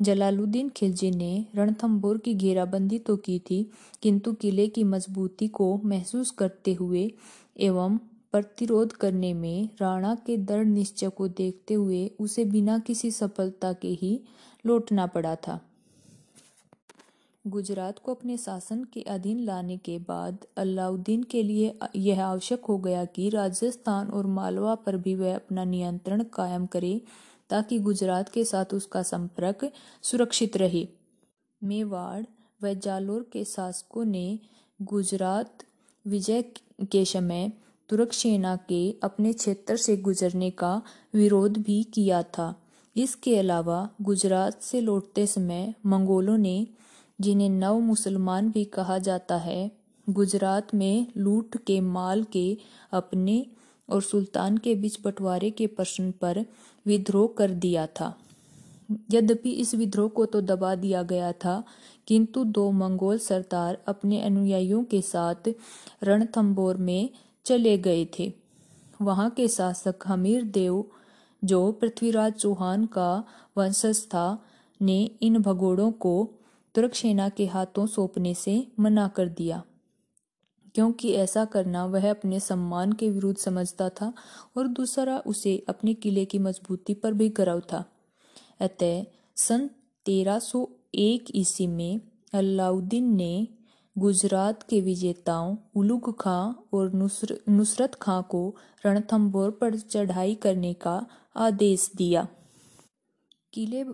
जलालुद्दीन 0.00 0.68
खिलजी 0.68 1.10
ने 1.10 1.46
रणथंभौर 1.54 2.18
की 2.18 2.34
घेराबंदी 2.34 2.98
तो 2.98 3.16
की 3.16 3.38
थी, 3.38 3.70
किंतु 4.02 4.32
किले 4.32 4.66
की 4.66 4.84
मजबूती 4.84 5.48
को 5.48 5.80
महसूस 5.84 6.30
करते 6.30 6.74
हुए 6.74 7.12
एवं 7.56 7.98
प्रतिरोध 8.32 8.92
करने 8.92 9.34
में 9.34 9.68
राणा 9.80 10.14
के 10.14 10.36
दृढ़ 10.36 10.64
निश्चय 10.64 11.08
को 11.08 11.28
देखते 11.28 11.74
हुए 11.74 12.10
उसे 12.20 12.44
बिना 12.44 12.78
किसी 12.78 13.10
सफलता 13.10 13.72
के 13.72 13.88
ही 13.88 14.20
लौटना 14.66 15.06
पड़ा 15.06 15.36
था। 15.36 15.60
गुजरात 17.46 17.98
को 17.98 18.14
अपने 18.14 18.36
शासन 18.36 18.84
के 18.84 19.02
अधीन 19.02 19.40
लाने 19.40 19.76
के 19.76 19.98
बाद 19.98 20.46
अलाउद्दीन 20.56 21.22
के 21.22 21.42
लिए 21.42 21.78
यह 21.96 22.24
आवश्यक 22.24 22.64
हो 22.64 22.78
गया 22.78 23.04
कि 23.04 23.28
राजस्थान 23.28 24.08
और 24.08 24.26
मालवा 24.26 24.74
पर 24.74 24.96
भी 24.96 25.14
वह 25.14 25.34
अपना 25.34 25.64
नियंत्रण 25.64 26.24
कायम 26.24 26.66
करे 26.66 27.00
ताकि 27.50 27.78
गुजरात 27.78 28.28
के 28.28 28.44
साथ 28.44 28.64
उसका 28.74 29.02
संपर्क 29.02 29.72
सुरक्षित 30.02 30.56
रहे। 30.56 30.88
मेवाड़ 31.64 32.24
व 32.62 32.74
जालोर 32.74 33.30
के 33.32 33.44
शासकों 33.44 34.04
ने 34.04 34.38
गुजरात 34.82 35.58
विजय 36.06 36.42
के 36.82 37.04
समय 37.04 37.52
तुर्क 37.88 38.12
सेना 38.12 38.56
के 38.56 38.94
अपने 39.02 39.32
क्षेत्र 39.32 39.76
से 39.76 39.96
गुजरने 39.96 40.50
का 40.50 40.82
विरोध 41.14 41.58
भी 41.58 41.82
किया 41.82 42.22
था। 42.22 42.54
इसके 42.96 43.36
अलावा 43.38 43.88
गुजरात 44.02 44.62
से 44.62 44.80
लौटते 44.80 45.26
समय 45.26 45.74
मंगोलों 45.86 46.38
ने, 46.38 46.66
जिन्हें 47.20 47.48
नव 47.48 47.80
मुसलमान 47.80 48.50
भी 48.50 48.64
कहा 48.64 48.98
जाता 48.98 49.36
है, 49.36 49.70
गुजरात 50.10 50.74
में 50.74 51.06
लूट 51.16 51.56
के 51.56 51.80
माल 51.80 52.24
के 52.24 52.58
अपने 52.92 53.46
और 53.90 54.02
सुल्तान 54.02 54.58
के 54.58 54.74
बीच 54.74 55.00
बंटवारे 55.00 55.50
के 55.50 55.66
प्रश्न 55.66 56.10
पर 56.10 56.46
विद्रोह 56.86 57.34
कर 57.38 57.50
दिया 57.50 57.86
था। 57.86 58.18
यद्यपि 59.10 59.50
इस 59.50 59.74
विद्रोह 59.74 60.08
को 60.08 60.26
तो 60.26 60.40
दबा 60.40 60.74
दिया 60.74 61.02
गया 61.02 61.32
था 61.32 61.64
किंतु 62.10 62.44
दो 62.44 62.70
मंगोल 62.70 63.18
सरदार 63.18 63.78
अपने 63.86 64.22
अनुयायियों 64.22 64.84
के 64.84 65.02
साथ 65.02 65.54
रणथंबोर 66.02 66.76
में 66.76 67.10
चले 67.44 67.78
गए 67.78 68.08
थे। 68.18 68.32
वहाँ 69.02 69.30
के 69.30 69.48
शासक 69.48 69.94
हमीर 70.06 70.44
देव, 70.44 70.84
जो 71.44 71.72
पृथ्वीराज 71.72 72.32
चौहान 72.32 72.86
का 72.86 73.24
वंशज 73.58 74.04
था, 74.06 74.44
ने 74.82 75.10
इन 75.22 75.38
भगोड़ों 75.38 75.92
को 75.92 76.30
तुर्क 76.74 76.94
सेना 76.94 77.28
के 77.28 77.46
हाथों 77.46 77.86
सौंपने 77.86 78.34
से 78.34 78.66
मना 78.80 79.08
कर 79.08 79.28
दिया। 79.28 79.62
क्योंकि 80.74 81.12
ऐसा 81.12 81.44
करना 81.44 81.86
वह 81.86 82.10
अपने 82.10 82.40
सम्मान 82.40 82.92
के 82.92 83.10
विरुद्ध 83.10 83.38
समझता 83.38 83.88
था 83.88 84.12
और 84.56 84.68
दूसरा 84.68 85.18
उसे 85.18 85.64
अपने 85.68 85.94
किले 85.94 86.24
की 86.24 86.38
मजबूती 86.38 86.94
पर 86.94 87.12
भी 87.12 87.28
गर्व 87.28 87.60
था। 87.60 87.84
अतः 88.60 89.04
सन 89.36 89.70
1301 90.94 91.30
ईस्वी 91.34 91.66
में 91.66 92.00
अलाउद्दीन 92.32 93.14
ने 93.16 93.48
गुजरात 93.98 94.62
के 94.62 94.80
विजेताओं 94.80 95.56
उलुग 95.74 96.20
खां 96.20 96.52
और 96.72 96.92
नुसर, 96.92 97.38
नुसरत 97.48 97.94
खां 97.94 98.22
को 98.22 98.56
रणथंभौर 98.86 99.50
पर 99.50 99.78
चढ़ाई 99.78 100.34
करने 100.34 100.74
का 100.74 101.06
आदेश 101.36 101.90
दिया। 101.96 102.28
किले 103.52 103.84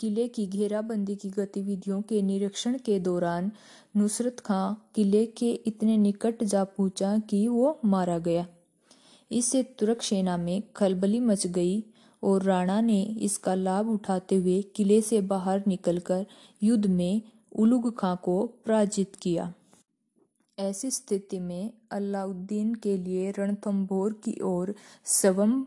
किले 0.00 0.28
की 0.28 0.46
घेराबंदी 0.46 1.16
की 1.16 1.30
गतिविधियों 1.30 2.02
के 2.02 2.22
निरीक्षण 2.22 2.78
के 2.78 3.00
दौरान 3.00 3.52
नुसरत 3.96 4.40
खां 4.40 4.74
किले 4.94 5.26
के 5.26 5.52
इतने 5.52 5.96
निकट 5.96 6.44
जा 6.44 6.64
पहुँचा 6.64 7.18
कि 7.18 7.48
वो 7.48 7.80
मारा 7.84 8.18
गया। 8.18 8.46
इससे 9.32 9.62
तुर्क 9.62 10.02
सेना 10.02 10.36
में 10.36 10.62
खलबली 10.76 11.20
मच 11.20 11.46
गई 11.46 11.84
और 12.24 12.42
राणा 12.42 12.80
ने 12.80 13.02
इसका 13.20 13.54
लाभ 13.54 13.88
उठाते 13.88 14.36
हुए 14.36 14.60
किले 14.76 15.00
से 15.00 15.20
बाहर 15.30 15.62
निकलकर 15.66 16.26
युद्ध 16.62 16.86
में 16.86 17.22
उलुग 17.56 17.94
खां 17.98 18.14
को 18.16 18.36
पराजित 18.66 19.16
किया। 19.16 19.52
ऐसी 20.58 20.90
स्थिति 20.90 21.38
में 21.38 21.70
अलाउद्दीन 21.92 22.74
के 22.74 22.96
लिए 22.96 23.30
रणथंभौर 23.30 24.12
की 24.24 24.38
ओर 24.42 24.74
स्वयं 25.04 25.60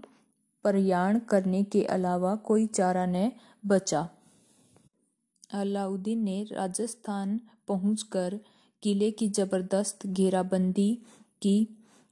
प्रयाण 0.66 1.20
करने 1.30 1.64
के 1.64 1.84
अलावा 1.86 2.36
कोई 2.36 2.66
चारा 2.68 3.06
न 3.06 3.32
बचा। 3.66 4.08
अलाउद्दीन 5.54 6.24
ने 6.24 6.44
राजस्थान 6.52 7.40
पहुंचकर 7.68 8.40
किले 8.84 9.12
की 9.12 9.28
ज़बरदस्त 9.30 10.08
घेराबंदी 10.08 10.94
की 11.42 11.58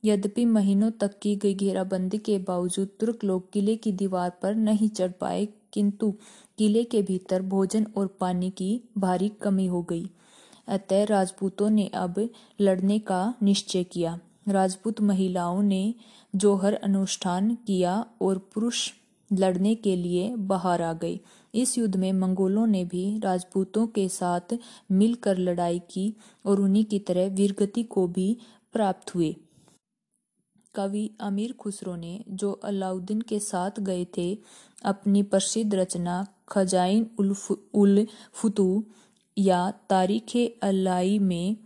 यद्यपि 0.05 0.45
महीनों 0.45 0.89
तक 0.91 1.17
की 1.21 1.35
गई 1.35 1.53
घेराबंदी 1.53 2.17
के 2.17 2.37
बावजूद 2.39 2.87
तुर्क 2.99 3.23
लोग 3.23 3.51
किले 3.51 3.75
की 3.75 3.91
दीवार 3.91 4.31
पर 4.41 4.55
नहीं 4.55 4.89
चढ़ 4.89 5.11
पाए, 5.11 5.47
किंतु 5.73 6.11
किले 6.57 6.83
के 6.83 7.01
भीतर 7.01 7.41
भोजन 7.43 7.87
और 7.97 8.07
पानी 8.19 8.49
की 8.49 8.81
भारी 8.97 9.29
कमी 9.41 9.65
हो 9.65 9.81
गई। 9.81 10.09
अतः 10.67 11.03
राजपूतों 11.05 11.69
ने 11.69 11.87
अब 11.93 12.27
लड़ने 12.61 12.99
का 12.99 13.33
निश्चय 13.43 13.83
किया। 13.83 14.19
राजपूत 14.47 15.01
महिलाओं 15.01 15.61
ने 15.63 15.93
जोहर 16.33 16.73
अनुष्ठान 16.73 17.53
किया 17.67 18.05
और 18.21 18.37
पुरुष 18.53 18.89
लड़ने 19.31 19.73
के 19.75 19.95
लिए 19.95 20.35
बाहर 20.37 20.81
आ 20.81 20.91
गए। 20.93 21.19
इस 21.53 21.77
युद्ध 21.77 21.95
में 21.95 22.11
मंगोलों 22.13 22.65
ने 22.67 22.83
भी 22.85 23.03
राजपूतों 23.19 23.85
के 23.87 24.07
साथ 24.09 24.57
मिलकर 24.91 25.37
लड़ाई 25.37 25.79
की 25.91 26.13
और 26.45 26.61
उन्हीं 26.61 26.85
की 26.85 26.99
तरह 26.99 27.27
वीरगति 27.27 27.83
को 27.83 28.07
भी 28.07 28.37
प्राप्त 28.73 29.15
हुए। 29.15 29.35
कवि 30.75 31.09
अमीर 31.19 31.53
खुसरो 31.53 31.95
ने, 31.95 32.23
जो 32.29 32.51
अलाउद्दीन 32.51 33.21
के 33.21 33.39
साथ 33.39 33.79
गए 33.79 34.05
थे, 34.17 34.37
अपनी 34.85 35.23
प्रसिद्ध 35.23 35.75
रचना 35.75 36.25
खजाइन 36.49 37.09
उल 37.73 38.07
फुतू 38.33 38.83
या 39.37 39.71
तारीख 39.89 40.35
अलाई 40.63 41.19
में 41.19 41.57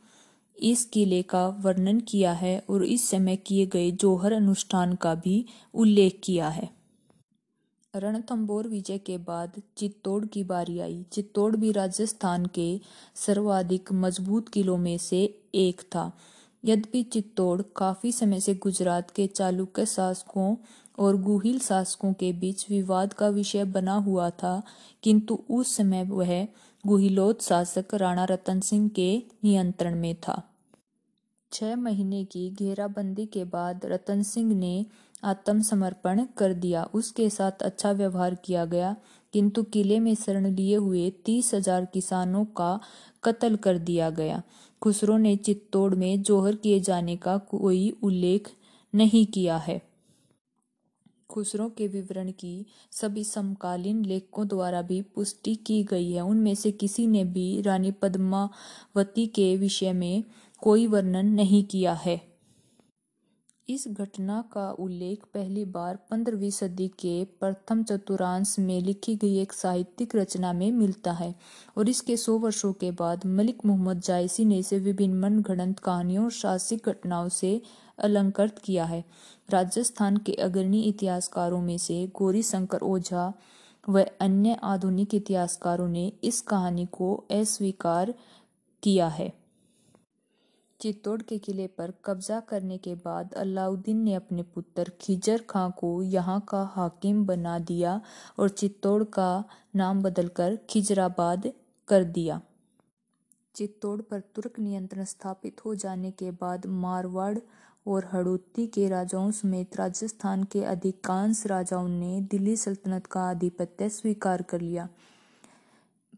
इस 0.57 0.85
किले 0.85 1.21
का 1.21 1.47
वर्णन 1.47 1.99
किया 1.99 2.31
है 2.33 2.63
और 2.69 2.83
इस 2.85 3.09
समय 3.09 3.35
किए 3.35 3.65
गए 3.65 3.91
जोहर 3.91 4.33
अनुष्ठान 4.33 4.95
का 4.95 5.15
भी 5.15 5.45
उल्लेख 5.73 6.19
किया 6.23 6.49
है। 6.49 6.69
रणथंबोर 7.95 8.67
विजय 8.67 8.97
के 8.97 9.17
बाद 9.17 9.61
चित्तौड़ 9.77 10.25
की 10.25 10.43
बारी 10.43 10.79
आई। 10.79 11.05
चित्तौड़ 11.11 11.55
भी 11.55 11.71
राजस्थान 11.71 12.45
के 12.45 12.79
सर्वाधिक 13.15 13.91
मज़बूत 13.91 14.49
किलों 14.49 14.77
में 14.77 14.97
से 14.97 15.23
एक 15.55 15.81
था। 15.81 16.11
यद्यपि 16.63 17.03
चित्तौड़ 17.03 17.61
काफ़ी 17.75 18.11
समय 18.11 18.39
से 18.39 18.53
गुजरात 18.55 19.11
के 19.11 19.27
चालुक्य 19.27 19.85
शासकों 19.85 20.55
और 20.99 21.17
गुहिल 21.21 21.59
शासकों 21.59 22.11
के 22.13 22.31
बीच 22.33 22.65
विवाद 22.69 23.13
का 23.13 23.27
विषय 23.29 23.63
बना 23.65 23.95
हुआ 23.97 24.29
था, 24.29 24.61
किंतु 25.03 25.39
उस 25.49 25.75
समय 25.75 26.03
वह 26.03 26.47
गुहिलोत 26.83 27.41
शासक 27.41 27.93
राणा 27.93 28.23
रतन 28.23 28.59
सिंह 28.59 28.89
के 28.89 29.11
नियंत्रण 29.43 29.95
में 29.95 30.15
था। 30.17 30.41
छह 31.51 31.75
महीने 31.75 32.23
की 32.25 32.49
घेराबंदी 32.51 33.25
के 33.25 33.43
बाद 33.45 33.85
रतन 33.85 34.21
सिंह 34.23 34.53
ने 34.55 34.85
आत्मसमर्पण 35.23 36.25
कर 36.37 36.53
दिया। 36.55 36.83
उसके 36.93 37.29
साथ 37.29 37.63
अच्छा 37.63 37.91
व्यवहार 37.91 38.35
किया 38.35 38.65
गया, 38.65 38.95
किंतु 39.33 39.63
किले 39.63 39.99
में 39.99 40.13
शरण 40.15 40.45
लिए 40.47 40.75
हुए 40.75 41.09
तीस 41.25 41.53
हज़ार 41.53 41.85
किसानों 41.85 42.43
का 42.57 42.79
कत्ल 43.23 43.55
कर 43.55 43.77
दिया 43.79 44.09
गया। 44.09 44.41
खुसरो 44.81 45.17
ने 45.17 45.35
चित्तौड़ 45.35 45.95
में 45.95 46.21
जोहर 46.21 46.55
किए 46.55 46.79
जाने 46.79 47.15
का 47.17 47.37
कोई 47.37 47.89
उल्लेख 47.89 48.51
नहीं 48.95 49.25
किया 49.25 49.57
है। 49.57 49.89
खुसरो 51.29 51.69
के 51.69 51.87
विवरण 51.87 52.31
की 52.31 52.65
सभी 52.91 53.23
समकालीन 53.23 54.05
लेखकों 54.05 54.47
द्वारा 54.47 54.81
भी 54.81 55.01
पुष्टि 55.01 55.55
की 55.55 55.83
गई 55.83 56.11
है। 56.11 56.21
उनमें 56.21 56.55
से 56.55 56.71
किसी 56.71 57.07
ने 57.07 57.23
भी 57.23 57.61
रानी 57.61 57.91
पद्मावती 57.91 59.27
के 59.27 59.57
विषय 59.57 59.93
में 59.93 60.23
कोई 60.61 60.87
वर्णन 60.87 61.25
नहीं 61.25 61.63
किया 61.63 61.93
है। 61.93 62.28
इस 63.69 63.87
घटना 63.87 64.41
का 64.41 64.71
उल्लेख 64.71 65.23
पहली 65.33 65.65
बार 65.65 65.95
पंद्रहवीं 66.11 66.49
सदी 66.51 66.87
के 66.87 67.23
प्रथम 67.25 67.83
चतुर्थांश 67.83 68.59
में 68.59 68.81
लिखी 68.81 69.15
गई 69.15 69.39
एक 69.39 69.53
साहित्यिक 69.53 70.15
रचना 70.15 70.53
में 70.53 70.71
मिलता 70.71 71.11
है 71.11 71.35
और 71.77 71.89
इसके 71.89 72.17
सौ 72.17 72.37
वर्षों 72.37 72.73
के 72.73 72.91
बाद 72.91 73.25
मलिक 73.25 73.65
मोहम्मद 73.65 74.01
जायसी 74.01 74.45
ने 74.45 74.57
इसे 74.57 74.79
विभिन्न 74.79 75.19
मन 75.19 75.33
मनगढ़ंत 75.33 75.79
कहानियों 75.79 76.23
और 76.23 76.31
साहसिक 76.31 76.89
घटनाओं 76.89 77.29
से 77.29 77.61
अलंकृत 77.99 78.59
किया 78.59 78.85
है। 78.85 79.05
राजस्थान 79.49 80.17
के 80.17 80.33
अग्रणी 80.33 80.81
इतिहासकारों 80.81 81.61
में 81.61 81.77
से 81.77 82.11
गौरी 82.15 82.43
शंकर 82.43 82.77
ओझा 82.77 83.33
व 83.89 84.05
अन्य 84.21 84.57
आधुनिक 84.63 85.15
इतिहासकारों 85.15 85.87
ने 85.87 86.13
इस 86.23 86.41
कहानी 86.41 86.85
को 86.85 87.25
अस्वीकार 87.31 88.13
किया 88.83 89.07
है। 89.07 89.38
चित्तौड़ 90.79 91.21
के 91.21 91.37
किले 91.37 91.67
पर 91.67 91.93
कब्जा 92.05 92.39
करने 92.39 92.77
के 92.77 92.93
बाद 92.95 93.33
अलाउद्दीन 93.33 93.97
ने 93.97 94.13
अपने 94.13 94.43
पुत्र 94.43 94.91
खिजर 95.01 95.41
खां 95.49 95.69
को 95.71 96.03
यहाँ 96.03 96.39
का 96.49 96.61
हाकिम 96.63 97.25
बना 97.25 97.57
दिया 97.59 98.01
और 98.39 98.49
चित्तौड़ 98.49 99.03
का 99.03 99.43
नाम 99.75 100.01
बदलकर 100.01 100.57
खिजराबाद 100.69 101.51
कर 101.87 102.03
दिया। 102.03 102.41
चित्तौड़ 103.55 104.01
पर 104.01 104.19
तुर्क 104.35 104.59
नियंत्रण 104.59 105.03
स्थापित 105.03 105.65
हो 105.65 105.75
जाने 105.75 106.11
के 106.11 106.31
बाद 106.31 106.65
मारवाड़ 106.65 107.37
और 107.87 108.09
हड़ौती 108.13 108.67
के 108.67 108.87
राजाओं 108.89 109.31
समेत 109.31 109.75
राजस्थान 109.75 110.43
के 110.43 110.63
अधिकांश 110.63 111.45
राजाओं 111.47 111.87
ने 111.87 112.21
दिल्ली 112.21 112.55
सल्तनत 112.57 113.05
का 113.05 113.21
आधिपत्य 113.21 113.89
स्वीकार 113.89 114.41
कर 114.41 114.61
लिया। 114.61 114.87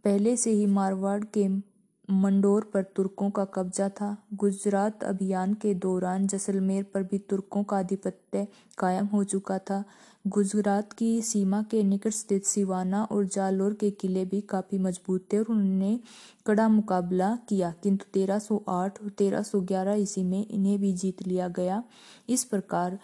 पहले 0.03 0.37
से 0.37 0.51
ही 0.51 0.65
मारवाड़ 0.65 1.23
के 1.23 1.70
मंडोर 2.11 2.69
पर 2.73 2.83
तुर्कों 2.83 3.29
का 3.29 3.45
कब्जा 3.45 3.89
था। 3.89 4.17
गुजरात 4.33 5.03
अभियान 5.03 5.53
के 5.53 5.73
दौरान 5.73 6.27
जैसलमेर 6.27 6.83
पर 6.83 7.03
भी 7.03 7.17
तुर्कों 7.17 7.63
का 7.63 7.77
आधिपत्य 7.77 8.47
कायम 8.77 9.05
हो 9.05 9.23
चुका 9.23 9.57
था। 9.57 9.83
गुजरात 10.27 10.93
की 10.93 11.21
सीमा 11.21 11.61
के 11.63 11.83
निकट 11.83 12.11
स्थित 12.11 12.45
सिवाना 12.45 13.03
और 13.03 13.25
जालोर 13.25 13.73
के 13.73 13.91
किले 13.91 14.25
भी 14.25 14.41
काफ़ी 14.41 14.77
मज़बूत 14.77 15.25
थे 15.33 15.39
और 15.39 15.45
उन्होंने 15.49 15.99
कड़ा 16.45 16.67
मुकाबला 16.69 17.35
किया, 17.49 17.73
किंतु 17.83 18.05
1308 18.13 19.01
और 19.03 19.09
1311 19.09 19.93
ईस्वी 19.93 20.23
में 20.23 20.45
इन्हें 20.47 20.79
भी 20.79 20.93
जीत 20.93 21.27
लिया 21.27 21.47
गया। 21.47 21.83
इस 22.29 22.43
प्रकार 22.43 22.99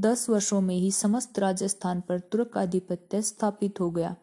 दस 0.00 0.30
वर्षों 0.30 0.60
में 0.60 0.74
ही 0.74 0.90
समस्त 0.90 1.38
राजस्थान 1.38 2.00
पर 2.00 2.20
तुर्क 2.20 2.56
आधिपत्य 2.58 3.22
स्थापित 3.22 3.80
हो 3.80 3.90
गया। 3.90 4.16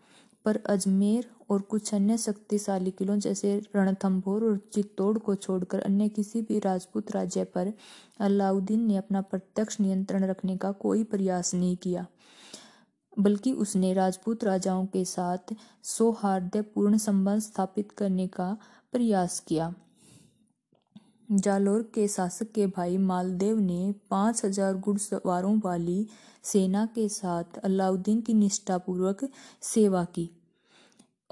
पर 0.45 0.59
अजमेर 0.65 1.29
और 1.49 1.61
कुछ 1.61 1.93
अन्य 1.93 2.17
शक्तिशाली 2.17 2.91
किलों 2.91 3.17
जैसे 3.19 3.57
रणथंभौर 3.75 4.43
और 4.43 4.57
चित्तौड़ 4.73 5.17
को 5.17 5.35
छोड़कर 5.35 5.79
अन्य 5.81 6.07
किसी 6.09 6.41
भी 6.41 6.59
राजपूत 6.59 7.11
राज्य 7.11 7.43
पर 7.45 7.71
अलाउद्दीन 8.19 8.85
ने 8.87 8.97
अपना 8.97 9.21
प्रत्यक्ष 9.23 9.79
नियंत्रण 9.79 10.25
रखने 10.25 10.57
का 10.57 10.71
कोई 10.71 11.03
प्रयास 11.05 11.53
नहीं 11.53 11.75
किया, 11.77 12.05
बल्कि 13.17 13.51
उसने 13.53 13.93
राजपूत 13.93 14.43
राजाओं 14.43 14.85
के 14.85 15.05
साथ 15.05 15.53
सौहार्दपूर्ण 15.87 16.97
संबंध 16.97 17.41
स्थापित 17.41 17.91
करने 17.91 18.27
का 18.27 18.57
प्रयास 18.93 19.39
किया। 19.39 19.73
जालोर 21.29 21.81
के 21.95 22.07
शासक 22.07 22.51
के 22.51 22.65
भाई 22.67 22.97
मालदेव 22.99 23.59
ने 23.59 23.93
पाँच 24.11 24.43
हज़ार 24.45 24.73
घुड़सवारों 24.73 25.59
वाली 25.59 26.05
सेना 26.43 26.85
के 26.85 27.07
साथ 27.09 27.57
अलाउद्दीन 27.63 28.21
की 28.21 28.33
निष्ठापूर्वक 28.33 29.27
सेवा 29.63 30.03
की। 30.05 30.29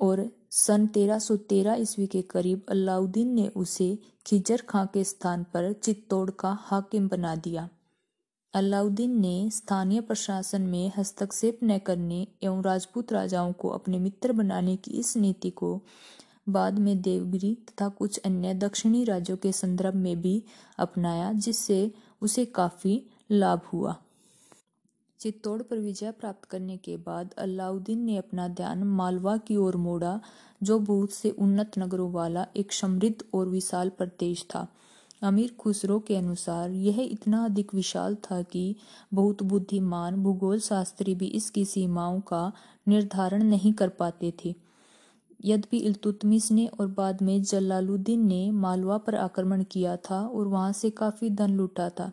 और 0.02 0.30
सन 0.52 0.88
1313 0.88 1.76
ईस्वी 1.76 2.08
के 2.08 2.22
करीब 2.22 2.62
अलाउद्दीन 2.70 3.34
ने 3.34 3.48
उसे 3.48 4.00
खिजर 4.26 4.62
खां 4.70 4.86
के 4.86 5.04
स्थान 5.04 5.44
पर 5.44 5.74
चित्तौड़ 5.74 6.32
का 6.32 6.58
हाकिम 6.62 7.08
बना 7.08 7.36
दिया। 7.36 7.70
अलाउद्दीन 8.54 9.20
ने 9.22 9.50
स्थानीय 9.50 10.02
प्रशासन 10.02 10.62
में 10.62 10.92
हस्तक्षेप 10.98 11.60
न 11.64 11.78
करने 11.78 12.28
एवं 12.44 12.64
राजपूत 12.64 13.14
राजाओं 13.14 13.54
को 13.54 13.70
अपने 13.70 14.00
मित्र 14.00 14.32
बनाने 14.32 14.76
की 14.76 14.92
इस 14.92 15.18
नीति 15.18 15.50
को 15.50 15.82
बाद 16.50 16.80
में 16.80 17.02
देवगिरी 17.02 17.56
तथा 17.56 17.90
कुछ 17.90 18.18
अन्य 18.18 18.54
दक्षिणी 18.54 19.04
राज्यों 19.04 19.38
के 19.38 19.52
संदर्भ 19.52 19.96
में 19.96 20.22
भी 20.22 20.44
अपनाया, 20.78 21.34
जिससे 21.34 21.92
उसे 22.22 22.46
काफ़ी 22.46 23.04
लाभ 23.32 23.62
हुआ। 23.74 23.96
चित्तौड़ 25.22 25.62
पर 25.62 25.78
विजय 25.78 26.12
प्राप्त 26.12 26.46
करने 26.46 26.78
के 26.78 26.98
बाद 26.98 27.34
अलाउद्दीन 27.38 28.00
ने 28.00 28.18
अपना 28.18 28.48
ध्यान 28.48 28.84
मालवा 28.84 29.38
की 29.38 29.56
ओर 29.56 29.76
मोड़ा, 29.76 30.22
जो 30.64 30.80
बहुत 30.80 31.12
से 31.12 31.30
उन्नत 31.30 31.72
नगरों 31.80 32.12
वाला 32.12 32.48
एक 32.56 32.74
समृद्ध 32.74 33.24
और 33.34 33.50
विशाल 33.50 33.90
प्रदेश 33.90 34.46
था। 34.56 34.68
अमीर 35.22 35.56
खुसरो 35.60 36.00
के 36.00 36.16
अनुसार, 36.16 36.72
यह 36.72 37.00
इतना 37.00 37.46
अधिक 37.46 37.76
विशाल 37.76 38.16
था 38.16 38.42
कि 38.42 38.76
बहुत 39.14 39.44
बुद्धिमान 39.44 40.16
भूगोल 40.16 40.60
शास्त्री 40.60 41.16
भी 41.16 41.26
इसकी 41.26 41.66
सीमाओं 41.66 42.20
का 42.20 42.52
निर्धारण 42.88 43.44
नहीं 43.44 43.74
कर 43.74 43.90
पाते 43.90 44.34
थे। 44.46 44.56
यद्यपि 45.46 45.78
इल्तुतमिश 45.78 46.52
ने 46.52 46.68
और 46.68 46.88
बाद 46.88 47.22
में 47.22 47.42
जलालुद्दीन 47.44 48.28
ने 48.28 48.52
मालवा 48.52 48.98
पर 48.98 49.16
आक्रमण 49.16 49.64
किया 49.64 49.96
था 49.98 50.28
और 50.28 50.48
वहाँ 50.48 50.74
से 50.74 50.90
काफ़ी 50.90 51.30
धन 51.30 51.52
लूटा 51.52 51.90
था 51.90 52.12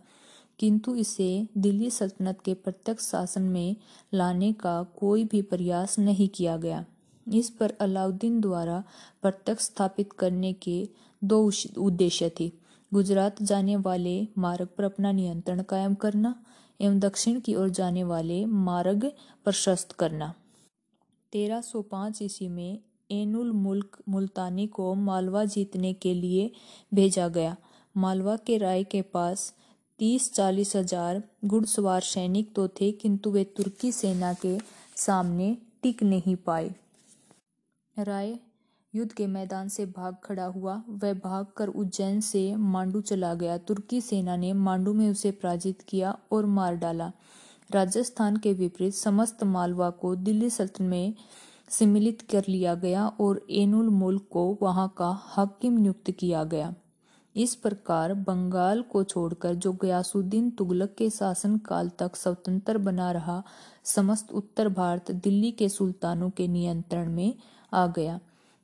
किंतु 0.58 0.94
इसे 0.94 1.48
दिल्ली 1.58 1.90
सल्तनत 1.90 2.38
के 2.44 2.54
प्रत्यक्ष 2.54 3.10
शासन 3.10 3.42
में 3.42 3.76
लाने 4.14 4.52
का 4.52 4.82
कोई 4.82 5.24
भी 5.24 5.42
प्रयास 5.42 5.98
नहीं 5.98 6.28
किया 6.28 6.56
गया। 6.56 6.84
इस 7.32 7.50
पर 7.50 7.74
अलाउद्दीन 7.80 8.40
द्वारा 8.40 8.84
प्रत्यक्ष 9.22 9.64
स्थापित 9.64 10.12
करने 10.12 10.52
के 10.52 10.88
दो 11.24 11.50
उद्देश्य 11.78 12.30
थे। 12.40 12.52
गुजरात 12.94 13.42
जाने 13.42 13.76
वाले 13.76 14.28
मार्ग 14.38 14.68
पर 14.78 14.84
अपना 14.84 15.12
नियंत्रण 15.12 15.62
कायम 15.62 15.94
करना 15.94 16.44
एवं 16.80 16.98
दक्षिण 16.98 17.40
की 17.40 17.54
ओर 17.54 17.68
जाने 17.68 18.04
वाले 18.04 18.46
मार्ग 18.46 19.12
प्रशस्त 19.44 19.92
करना। 19.92 20.34
1305 21.32 22.22
ईस्वी 22.22 22.48
में 22.48 22.78
एनुल 23.10 23.52
मुल्क 23.52 23.98
मुल्तानी 24.08 24.66
को 24.66 24.94
मालवा 24.94 25.44
जीतने 25.44 25.92
के 25.92 26.14
लिए 26.14 26.50
भेजा 26.94 27.28
गया। 27.28 27.56
मालवा 27.96 28.36
के 28.36 28.58
राय 28.58 28.84
के 28.84 29.02
पास 29.02 29.54
तीस 29.98 30.32
चालीस 30.34 30.74
हज़ार 30.76 31.22
घुड़सवार 31.44 32.00
सैनिक 32.02 32.52
तो 32.54 32.66
थे, 32.70 32.90
किंतु 32.92 33.30
वे 33.30 33.44
तुर्की 33.56 33.92
सेना 33.92 34.32
के 34.34 34.58
सामने 34.96 35.56
टिक 35.82 36.02
नहीं 36.02 36.36
पाए। 36.36 36.74
राय 37.96 38.38
युद्ध 38.94 39.12
के 39.12 39.26
मैदान 39.26 39.68
से 39.68 39.86
भाग 39.86 40.16
खड़ा 40.24 40.44
हुआ। 40.46 40.82
वह 40.92 41.12
भागकर 41.14 41.68
उज्जैन 41.68 42.20
से 42.20 42.54
मांडू 42.56 43.00
चला 43.02 43.34
गया। 43.34 43.56
तुर्की 43.58 44.00
सेना 44.00 44.36
ने 44.36 44.52
मांडू 44.52 44.92
में 44.92 45.08
उसे 45.10 45.30
पराजित 45.32 45.82
किया 45.82 46.16
और 46.32 46.46
मार 46.46 46.76
डाला। 46.76 47.12
राजस्थान 47.70 48.36
के 48.36 48.52
विपरीत 48.54 48.94
समस्त 48.94 49.44
मालवा 49.46 49.90
को 49.92 50.14
दिल्ली 50.16 50.50
सल्तन 50.50 50.84
में 50.84 51.14
सम्मिलित 51.70 52.22
कर 52.22 52.44
लिया 52.48 52.74
गया 52.76 53.06
और 53.20 53.46
एनुल 53.50 53.88
मुल्क 53.90 54.28
को 54.30 54.46
वहाँ 54.62 54.92
का 54.98 55.10
हाकिम 55.24 55.78
नियुक्त 55.78 56.10
किया 56.10 56.44
गया। 56.44 56.74
इस 57.38 57.54
प्रकार 57.54 58.14
बंगाल 58.14 58.82
को 58.82 59.02
छोड़कर 59.04 59.54
जो 59.54 59.72
गयासुद्दीन 59.72 60.50
तुगलक 60.50 60.94
के 60.98 61.08
शासन 61.10 61.56
काल 61.58 61.88
तक 61.98 62.16
स्वतंत्र 62.16 62.78
बना 62.78 63.10
रहा, 63.12 63.42
समस्त 63.84 64.32
उत्तर 64.32 64.68
भारत 64.68 65.10
दिल्ली 65.10 65.50
के 65.50 65.68
सुल्तानों 65.68 66.30
के 66.30 66.48
नियंत्रण 66.48 67.12
में 67.12 67.34
आ 67.72 67.86
गया। 67.86 68.18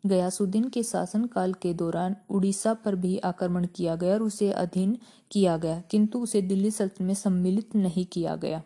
गयासुद्दीन 0.05 0.69
के 0.69 0.83
शासनकाल 0.83 1.53
के 1.53 1.75
दौरान 1.75 2.17
उड़ीसा 2.31 2.75
पर 2.75 2.95
भी 2.95 3.17
आक्रमण 3.19 3.67
किया 3.67 3.97
गया 3.97 4.15
और 4.15 4.23
उसे 4.23 4.51
अधीन 4.53 4.99
किया 5.31 5.57
गया, 5.57 5.81
किंतु 5.91 6.19
उसे 6.19 6.43
दिल्ली 6.43 6.71
सल्तनत 6.71 7.07
में 7.07 7.15
सम्मिलित 7.15 7.75
नहीं 7.77 8.07
किया 8.07 8.37
गया। 8.37 8.63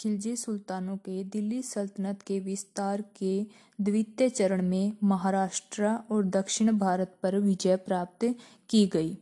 खिलजी 0.00 0.36
सुल्तानों 0.36 0.96
के 0.96 1.22
दिल्ली 1.24 1.62
सल्तनत 1.62 2.22
के 2.22 2.38
विस्तार 2.40 3.02
के 3.16 3.46
द्वितीय 3.80 4.28
चरण 4.28 4.62
में 4.62 4.92
महाराष्ट्र 5.02 5.88
और 6.10 6.24
दक्षिण 6.26 6.78
भारत 6.78 7.16
पर 7.22 7.36
विजय 7.38 7.76
प्राप्त 7.76 8.24
की 8.70 8.86
गई। 8.86 9.16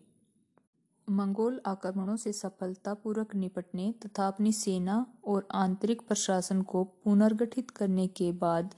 मंगोल 1.08 1.60
आक्रमणों 1.66 2.16
से 2.16 2.32
सफलतापूर्वक 2.32 3.34
निपटने 3.34 3.92
तथा 4.06 4.26
अपनी 4.26 4.52
सेना 4.52 5.04
और 5.24 5.48
आंतरिक 5.54 6.02
प्रशासन 6.08 6.62
को 6.62 6.84
पुनर्गठित 7.04 7.70
करने 7.70 8.06
के 8.06 8.30
बाद 8.32 8.74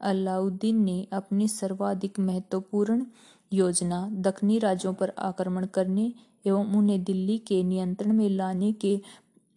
अलाउद्दीन 0.00 0.82
ने 0.84 1.06
अपनी 1.12 1.48
सर्वाधिक 1.48 2.20
महत्वपूर्ण 2.20 3.06
योजना 3.52 4.08
दक्षिणी 4.10 4.58
राज्यों 4.58 4.94
पर 4.94 5.12
आक्रमण 5.22 5.66
करने 5.66 6.12
एवं 6.46 6.76
उन्हें 6.76 7.02
दिल्ली 7.04 7.38
के 7.38 7.62
नियंत्रण 7.62 8.12
में 8.12 8.28
लाने 8.28 8.72
के 8.72 9.00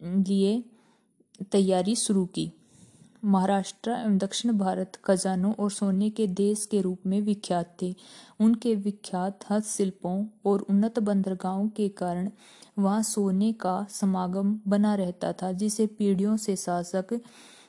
लिए 0.00 0.62
तैयारी 1.40 1.94
शुरू 1.96 2.24
की। 2.26 2.50
महाराष्ट्र, 3.24 3.94
दक्षिण 4.08 4.52
भारत 4.52 4.96
खजानों 5.04 5.52
और 5.54 5.70
सोने 5.70 6.10
के 6.10 6.26
देश 6.26 6.64
के 6.66 6.80
रूप 6.80 7.06
में 7.06 7.20
विख्यात 7.20 7.76
थे। 7.82 7.94
उनके 8.40 8.74
विख्यात 8.74 9.44
हस्तशिल्पों 9.50 10.26
और 10.46 10.60
उन्नत 10.60 10.98
बंदरगाहों 10.98 11.68
के 11.68 11.88
कारण 11.88 12.30
वहाँ 12.78 13.02
सोने 13.02 13.52
का 13.52 13.86
समागम 13.90 14.58
बना 14.68 14.94
रहता 14.94 15.32
था, 15.32 15.52
जिसे 15.52 15.86
पीढ़ियों 15.86 16.36
से 16.36 16.56
शासक 16.56 17.20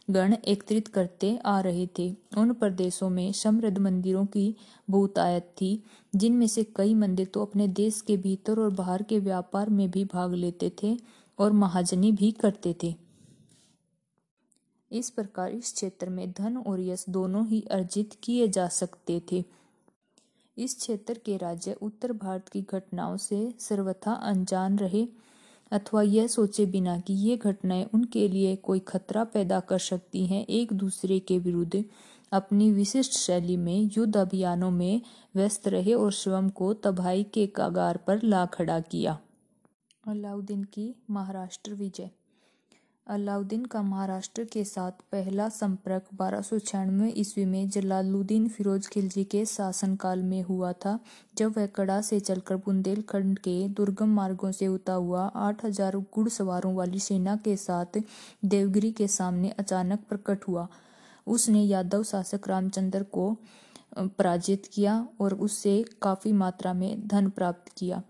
गण 0.10 0.34
एकत्रित 0.34 0.88
करते 0.88 1.38
आ 1.46 1.60
रहे 1.60 1.88
थे। 2.00 2.14
उन 2.38 2.54
प्रदेशों 2.54 3.10
में 3.10 3.32
समृद्ध 3.32 3.78
मंदिरों 3.78 4.26
की 4.26 4.56
बहुतायत 4.90 5.52
थी, 5.62 5.84
जिनमें 6.16 6.48
से 6.48 6.64
कई 6.76 6.94
मंदिर 6.94 7.28
तो 7.34 7.46
अपने 7.46 7.68
देश 7.68 8.02
के 8.02 8.18
भीतर 8.18 8.60
और 8.60 8.70
बाहर 8.70 9.04
के 9.04 9.20
व्यापार 9.20 9.70
में 9.70 9.90
भी 9.92 10.06
भाग 10.06 10.34
लेते 10.34 10.72
थे 10.84 10.98
और 11.40 11.52
महाजनी 11.52 12.12
भी 12.12 12.32
करते 12.32 12.76
थे। 12.84 12.96
इस 14.92 15.10
प्रकार 15.10 15.52
इस 15.52 15.74
क्षेत्र 15.74 16.10
में 16.10 16.32
धन 16.32 16.58
और 16.58 16.80
यश 16.80 17.06
दोनों 17.10 17.48
ही 17.48 17.62
अर्जित 17.72 18.16
किए 18.24 18.48
जा 18.48 18.68
सकते 18.68 19.22
थे। 19.32 19.44
इस 20.58 20.76
क्षेत्र 20.76 21.14
के 21.26 21.38
राज्य 21.38 21.74
उत्तर 21.82 22.12
भारत 22.14 22.50
की 22.50 22.62
घटनाओं 22.62 23.18
से 23.18 23.54
सर्वथा 23.60 24.14
अनजान 24.14 24.80
रहे, 24.80 25.08
अथवा 25.72 26.02
यह 26.02 26.28
सोचे 26.28 26.66
बिना 26.66 27.00
कि 27.00 27.14
ये 27.14 27.38
घटनाएँ 27.38 27.86
उनके 27.94 28.28
लिए 28.28 28.56
कोई 28.56 28.80
खतरा 28.80 29.24
पैदा 29.24 29.60
कर 29.60 29.80
सकती 29.80 30.26
हैं, 30.26 30.46
एक 30.46 30.74
दूसरे 30.74 31.20
के 31.20 31.40
विरुद्ध 31.40 31.84
अपनी 32.32 32.72
विशिष्ट 32.72 33.12
शैली 33.12 33.58
में 33.58 33.90
युद्ध 33.98 34.18
अभियानों 34.18 34.72
में 34.72 35.02
व्यस्त 35.36 35.68
रहे 35.68 35.94
और 35.94 36.12
स्वयं 36.12 36.50
को 36.50 36.74
तबाही 36.74 37.24
के 37.24 37.48
कागार 37.48 37.98
पर 37.98 38.22
ला 38.24 38.46
खड़ा 38.46 38.80
किया। 38.80 39.20
अलाउद्दीन 40.08 40.64
की 40.64 40.96
महाराष्ट्र 41.10 41.74
विजय 41.74 42.10
अलाउद्दीन 43.10 43.64
का 43.66 43.82
महाराष्ट्र 43.82 44.44
के 44.54 44.64
साथ 44.64 45.00
पहला 45.12 45.48
संपर्क 45.50 46.08
बारह 46.16 46.42
सौ 46.42 46.58
छियानवे 46.60 47.08
ईस्वी 47.18 47.46
में 47.46 47.70
जलालुद्दीन 47.70 48.48
फिरोज 48.48 48.88
खिलजी 48.88 49.24
के 49.24 49.44
शासनकाल 49.46 50.22
में 50.24 50.42
हुआ 50.42 50.72
था, 50.76 50.98
जब 51.38 51.54
वह 51.58 51.66
कड़ा 51.68 52.00
से 52.02 52.20
चलकर 52.20 52.56
बुंदेलखंड 52.66 53.40
के 53.40 53.68
दुर्गम 53.70 54.14
मार्गों 54.16 54.52
से 54.52 54.68
उता 54.68 54.94
हुआ 54.96 55.26
आठ 55.38 55.66
हज़ार 55.66 55.98
घुड़सवारों 55.98 56.76
वाली 56.76 57.00
सेना 57.00 57.36
के 57.44 57.56
साथ 57.58 58.00
देवगिरी 58.46 58.92
के 58.92 59.08
सामने 59.08 59.54
अचानक 59.60 60.04
प्रकट 60.10 60.48
हुआ। 60.48 60.68
उसने 61.28 61.64
यादव 61.64 62.04
शासक 62.04 62.48
रामचंद्र 62.48 63.04
को 63.12 63.36
पराजित 63.98 64.70
किया 64.74 65.06
और 65.22 65.34
उससे 65.36 65.84
काफ़ी 66.02 66.32
मात्रा 66.36 66.74
में 66.74 67.08
धन 67.08 67.30
प्राप्त 67.32 67.72
किया। 67.78 68.02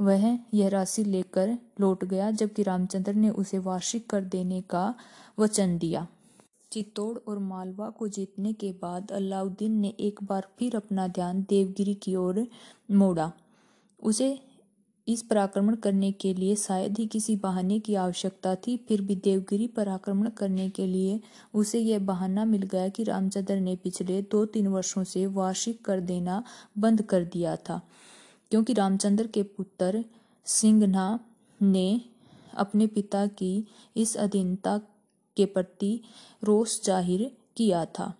वह 0.00 0.38
यह 0.54 0.68
राशि 0.68 1.04
लेकर 1.04 1.56
लौट 1.80 2.04
गया 2.04 2.30
जबकि 2.30 2.62
रामचंद्र 2.62 3.14
ने 3.14 3.30
उसे 3.30 3.58
वार्षिक 3.58 4.10
कर 4.10 4.24
देने 4.24 4.60
का 4.60 4.94
वचन 5.38 5.78
दिया। 5.78 6.06
चित्तौड़ 6.72 7.18
और 7.18 7.38
मालवा 7.38 7.88
को 7.90 8.08
जीतने 8.08 8.52
के 8.52 8.72
बाद 8.72 9.12
अलाउद्दीन 9.12 9.72
ने 9.72 9.88
एक 10.00 10.22
बार 10.22 10.48
फिर 10.58 10.76
अपना 10.76 11.08
ध्यान 11.08 11.42
देवगिरी 11.48 11.94
की 11.94 12.14
ओर 12.16 12.46
मोड़ा। 12.90 13.32
उसे 14.02 14.38
इस 15.08 15.22
पर 15.22 15.36
आक्रमण 15.36 15.74
करने 15.74 16.10
के 16.12 16.32
लिए 16.34 16.54
शायद 16.56 16.98
ही 16.98 17.06
किसी 17.06 17.36
बहाने 17.36 17.78
की 17.80 17.94
आवश्यकता 17.94 18.54
थी, 18.54 18.76
फिर 18.76 19.00
भी 19.00 19.16
देवगिरी 19.16 19.66
पर 19.66 19.88
आक्रमण 19.88 20.28
करने 20.28 20.68
के 20.70 20.86
लिए 20.86 21.20
उसे 21.54 21.78
यह 21.78 21.98
बहाना 21.98 22.44
मिल 22.44 22.62
गया 22.62 22.88
कि 22.88 23.04
रामचंद्र 23.04 23.56
ने 23.56 23.76
पिछले 23.76 24.22
दो 24.22 24.44
तीन 24.44 24.66
वर्षों 24.66 25.04
से 25.04 25.26
वार्षिक 25.26 25.84
कर 25.84 26.00
देना 26.00 26.42
बंद 26.78 27.02
कर 27.02 27.24
दिया 27.24 27.56
था। 27.56 27.80
क्योंकि 28.50 28.72
रामचंद्र 28.72 29.26
के 29.26 29.42
पुत्र 29.42 30.04
सिंघना 30.46 31.18
ने 31.60 32.00
अपने 32.56 32.86
पिता 32.86 33.26
की 33.26 33.66
इस 33.96 34.16
अधीनता 34.16 34.78
के 35.36 35.44
प्रति 35.46 36.00
रोष 36.44 36.80
ज़ाहिर 36.84 37.30
किया 37.56 37.84
था। 37.84 38.14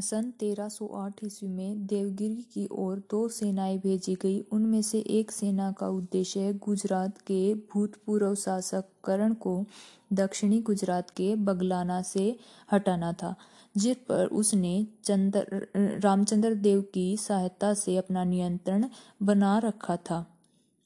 सन 0.00 0.32
1308 0.40 1.24
ईस्वी 1.24 1.48
में 1.48 1.86
देवगिरी 1.86 2.42
की 2.54 2.66
ओर 2.72 2.98
दो 3.10 3.28
सेनाएँ 3.28 3.78
भेजी 3.78 4.14
गई। 4.14 4.40
उनमें 4.52 4.82
से 4.82 4.98
एक 4.98 5.30
सेना 5.30 5.70
का 5.72 5.88
उद्देश्य 5.88 6.52
गुजरात 6.52 7.18
के 7.18 7.54
भूतपूर्व 7.54 8.34
शासक 8.34 8.84
करण 9.04 9.34
को 9.34 9.64
दक्षिणी 10.12 10.60
गुजरात 10.60 11.10
के 11.10 11.34
बगलाना 11.36 12.02
से 12.02 12.36
हटाना 12.72 13.12
था। 13.12 13.34
जिस 13.76 13.96
पर 13.96 14.26
उसने 14.26 14.86
चंद्र, 15.04 15.68
रामचंद्र 15.76 16.54
देव 16.54 16.82
की 16.82 17.16
सहायता 17.16 17.74
से 17.74 17.96
अपना 17.96 18.24
नियंत्रण 18.24 18.88
बना 19.22 19.58
रखा 19.58 19.96
था। 19.96 20.38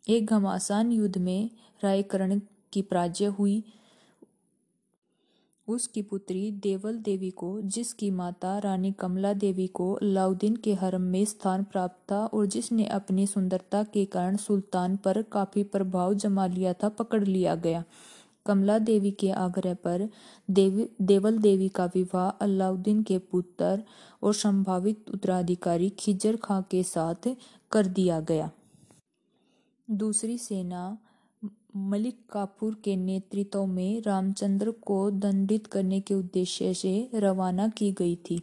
एक 0.09 0.27
घमासान 0.27 0.93
युद्ध 0.93 1.19
में 1.19 1.51
रायकरण 1.85 2.41
की 2.73 2.83
पराजय 2.83 3.25
हुई। 3.25 3.65
उसकी 5.69 6.03
पुत्री 6.03 6.51
देवल 6.51 6.99
देवी 6.99 7.31
को, 7.31 7.61
जिसकी 7.61 8.11
माता 8.11 8.59
रानी 8.59 8.93
कमला 8.93 9.33
देवी 9.33 9.67
को 9.67 9.93
अलाउद्दीन 9.93 10.57
के 10.57 10.75
हरम 10.75 11.01
में 11.01 11.25
स्थान 11.25 11.65
प्राप्त 11.65 12.13
था 12.13 12.27
और 12.27 12.47
जिसने 12.47 12.87
अपनी 12.87 13.27
सुंदरता 13.27 13.83
के 13.83 14.05
कारण 14.05 14.37
सुल्तान 14.37 14.97
पर 14.97 15.23
काफ़ी 15.23 15.63
प्रभाव 15.63 16.15
जमा 16.15 16.47
लिया 16.47 16.73
था, 16.73 16.89
पकड़ 16.89 17.25
लिया 17.25 17.55
गया। 17.55 17.85
कमला 18.49 18.79
देवी 18.79 19.11
के 19.11 19.31
आग्रह 19.31 19.75
पर 19.75 20.09
देवी, 20.51 20.89
देवल 21.03 21.39
देवी 21.39 21.69
का 21.69 21.85
विवाह 21.85 22.29
अलाउद्दीन 22.41 23.03
के 23.03 23.19
पुत्र 23.19 23.83
और 24.23 24.35
संभावित 24.35 25.11
उत्तराधिकारी 25.15 25.91
खिजर 25.99 26.37
खां 26.37 26.63
के 26.63 26.83
साथ 26.83 27.29
कर 27.71 27.87
दिया 27.87 28.21
गया। 28.21 28.51
दूसरी 29.89 30.39
सेना 30.39 30.99
मलिक 31.77 32.19
काफूर 32.33 32.77
के 32.85 32.97
नेतृत्व 32.97 33.67
में 33.67 34.03
रामचंद्र 34.03 34.71
को 34.71 35.11
दंडित 35.11 35.67
करने 35.67 36.01
के 36.01 36.15
उद्देश्य 36.15 36.73
से 36.75 37.11
रवाना 37.15 37.69
की 37.69 37.91
गई 37.93 38.17
थी। 38.31 38.41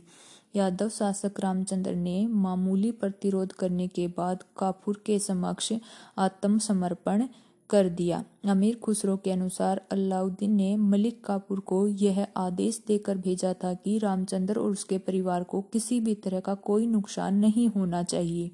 यादव 0.55 0.89
शासक 0.89 1.39
रामचंद्र 1.39 1.95
ने 1.95 2.25
मामूली 2.27 2.91
प्रतिरोध 2.91 3.53
करने 3.53 3.87
के 3.87 4.07
बाद 4.07 4.43
काफूर 4.57 5.01
के 5.05 5.19
समक्ष 5.19 5.71
आत्मसमर्पण 6.17 7.27
कर 7.69 7.89
दिया। 7.89 8.23
अमीर 8.45 8.75
खुसरो 8.75 9.15
के 9.17 9.31
अनुसार 9.31 9.81
अलाउद्दीन 9.91 10.51
ने 10.51 10.75
मलिक 10.77 11.23
कापुर 11.25 11.59
को 11.59 11.87
यह 11.87 12.25
आदेश 12.37 12.81
देकर 12.87 13.17
भेजा 13.17 13.53
था 13.53 13.73
कि 13.73 13.97
रामचंद्र 13.97 14.59
और 14.59 14.71
उसके 14.71 14.97
परिवार 14.97 15.43
को 15.43 15.61
किसी 15.61 15.99
भी 15.99 16.15
तरह 16.15 16.39
का 16.39 16.53
कोई 16.53 16.87
नुकसान 16.87 17.35
नहीं 17.35 17.67
होना 17.67 18.03
चाहिए। 18.03 18.51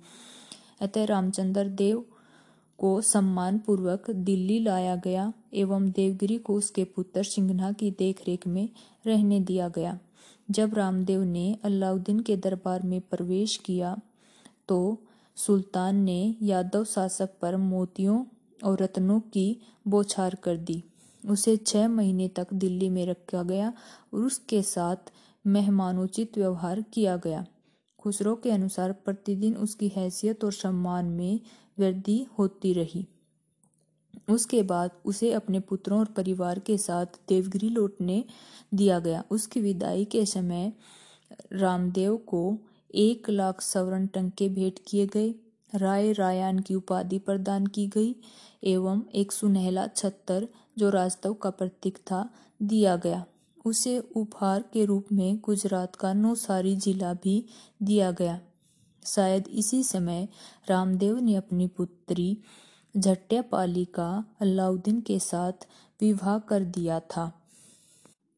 अतः 0.82 1.06
रामचंद्र 1.06 1.68
देव 1.68 2.06
को 2.80 3.02
सम्मान 3.02 3.58
पूर्वक 3.58 4.10
दिल्ली 4.12 4.60
लाया 4.60 4.96
गया 4.96 5.32
एवं 5.54 5.90
देवगिरी 5.92 6.38
को 6.38 6.54
उसके 6.54 6.84
पुत्र 6.84 7.24
सिंघना 7.24 7.72
की 7.72 7.92
देखरेख 7.92 8.48
में 8.48 8.70
रहने 9.06 9.40
दिया 9.40 9.68
गया। 9.70 10.00
जब 10.52 10.74
रामदेव 10.74 11.24
ने 11.24 11.58
अलाउद्दीन 11.64 12.20
के 12.20 12.38
दरबार 12.38 12.82
में 12.84 13.00
प्रवेश 13.02 13.56
किया 13.58 13.96
तो 14.68 14.98
सुल्तान 15.38 15.96
ने 15.96 16.36
यादव 16.42 16.84
शासक 16.84 17.30
पर 17.42 17.58
मोतियों 17.58 18.24
और 18.64 18.82
रत्नों 18.82 19.20
की 19.20 19.62
बौछार 19.88 20.36
कर 20.36 20.58
दी। 20.58 20.84
उसे 21.24 21.58
छह 21.58 21.88
महीने 21.88 22.28
तक 22.28 22.54
दिल्ली 22.54 22.90
में 22.90 23.06
रखा 23.06 23.44
गया 23.44 23.74
और 24.14 24.20
उसके 24.20 24.62
साथ 24.62 25.12
मेहमानोचित 25.48 26.38
व्यवहार 26.38 26.82
किया 26.82 27.18
गया। 27.18 27.46
खुसरो 28.00 28.36
के 28.36 28.52
अनुसार 28.52 28.92
प्रतिदिन 28.92 29.56
उसकी 29.56 29.88
हैसियत 29.88 30.44
और 30.44 30.54
सम्मान 30.54 31.06
में 31.06 31.40
वृद्धि 31.80 32.26
होती 32.40 32.74
रही। 32.74 33.08
उसके 34.30 34.64
बाद 34.64 34.92
उसे 35.06 35.34
अपने 35.34 35.60
पुत्रों 35.60 36.00
और 36.00 36.06
परिवार 36.06 36.60
के 36.60 36.78
साथ 36.78 37.06
देवगिरी 37.06 37.70
लौटने 37.70 38.26
दिया 38.74 39.00
गया। 39.00 39.24
उसकी 39.32 39.62
विदाई 39.62 40.06
के 40.06 40.26
समय 40.26 40.74
रामदेव 41.54 42.18
को 42.18 42.58
एक 42.96 43.30
लाख 43.30 43.62
सवर्ण 43.62 44.08
टंके 44.08 44.50
भेंट 44.50 44.80
किए 44.88 45.08
गए। 45.08 45.36
राय 45.76 46.12
रायान 46.12 46.60
की 46.60 46.76
उपाधि 46.76 47.20
प्रदान 47.20 47.68
की 47.68 47.88
गई 47.88 48.16
एवं 48.64 49.02
एक 49.16 49.32
सुनहला 49.32 49.88
छत्तर 49.88 50.48
जो 50.78 50.90
राजतव 50.90 51.34
का 51.34 51.50
प्रतीक 51.50 51.98
था, 51.98 52.30
दिया 52.62 52.96
गया। 52.96 53.26
उसे 53.66 54.00
उपहार 54.00 54.62
के 54.74 54.86
रूप 54.86 55.06
में 55.12 55.40
गुजरात 55.40 55.96
का 55.96 56.14
नौसारी 56.14 56.76
जिला 56.76 57.14
भी 57.14 57.46
दिया 57.84 58.12
गया। 58.12 58.42
शायद 59.06 59.48
इसी 59.48 59.84
समय 59.84 60.28
रामदेव 60.70 61.20
ने 61.20 61.36
अपनी 61.36 61.68
पुत्री 61.68 62.38
झट्यापाली 62.98 63.86
का 63.86 64.26
अलाउद्दीन 64.40 65.02
के 65.02 65.20
साथ 65.20 65.68
विवाह 66.02 66.40
कर 66.40 66.64
दिया 66.64 67.00
था। 67.00 67.46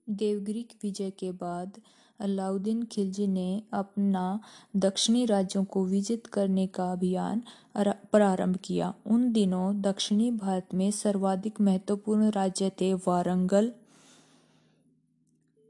देवगिरी 0.10 0.66
विजय 0.84 1.10
के 1.10 1.32
बाद 1.32 1.82
अलाउद्दीन 2.24 2.84
खिलजी 2.84 3.28
ने 3.28 3.62
अपना 3.74 4.40
दक्षिणी 4.76 5.26
राज्यों 5.26 5.64
को 5.66 5.86
विजित 5.86 6.28
करने 6.28 6.66
का 6.68 6.92
अभियान 6.92 7.42
प्रारंभ 7.78 8.58
किया। 8.64 8.94
उन 9.06 9.32
दिनों 9.32 9.82
दक्षिणी 9.82 10.32
भारत 10.32 10.74
में 10.74 10.90
सर्वाधिक 10.92 11.62
महत्वपूर्ण 11.62 12.30
राज्य 12.32 12.72
थे 12.82 12.94
वारंगल, 12.94 13.72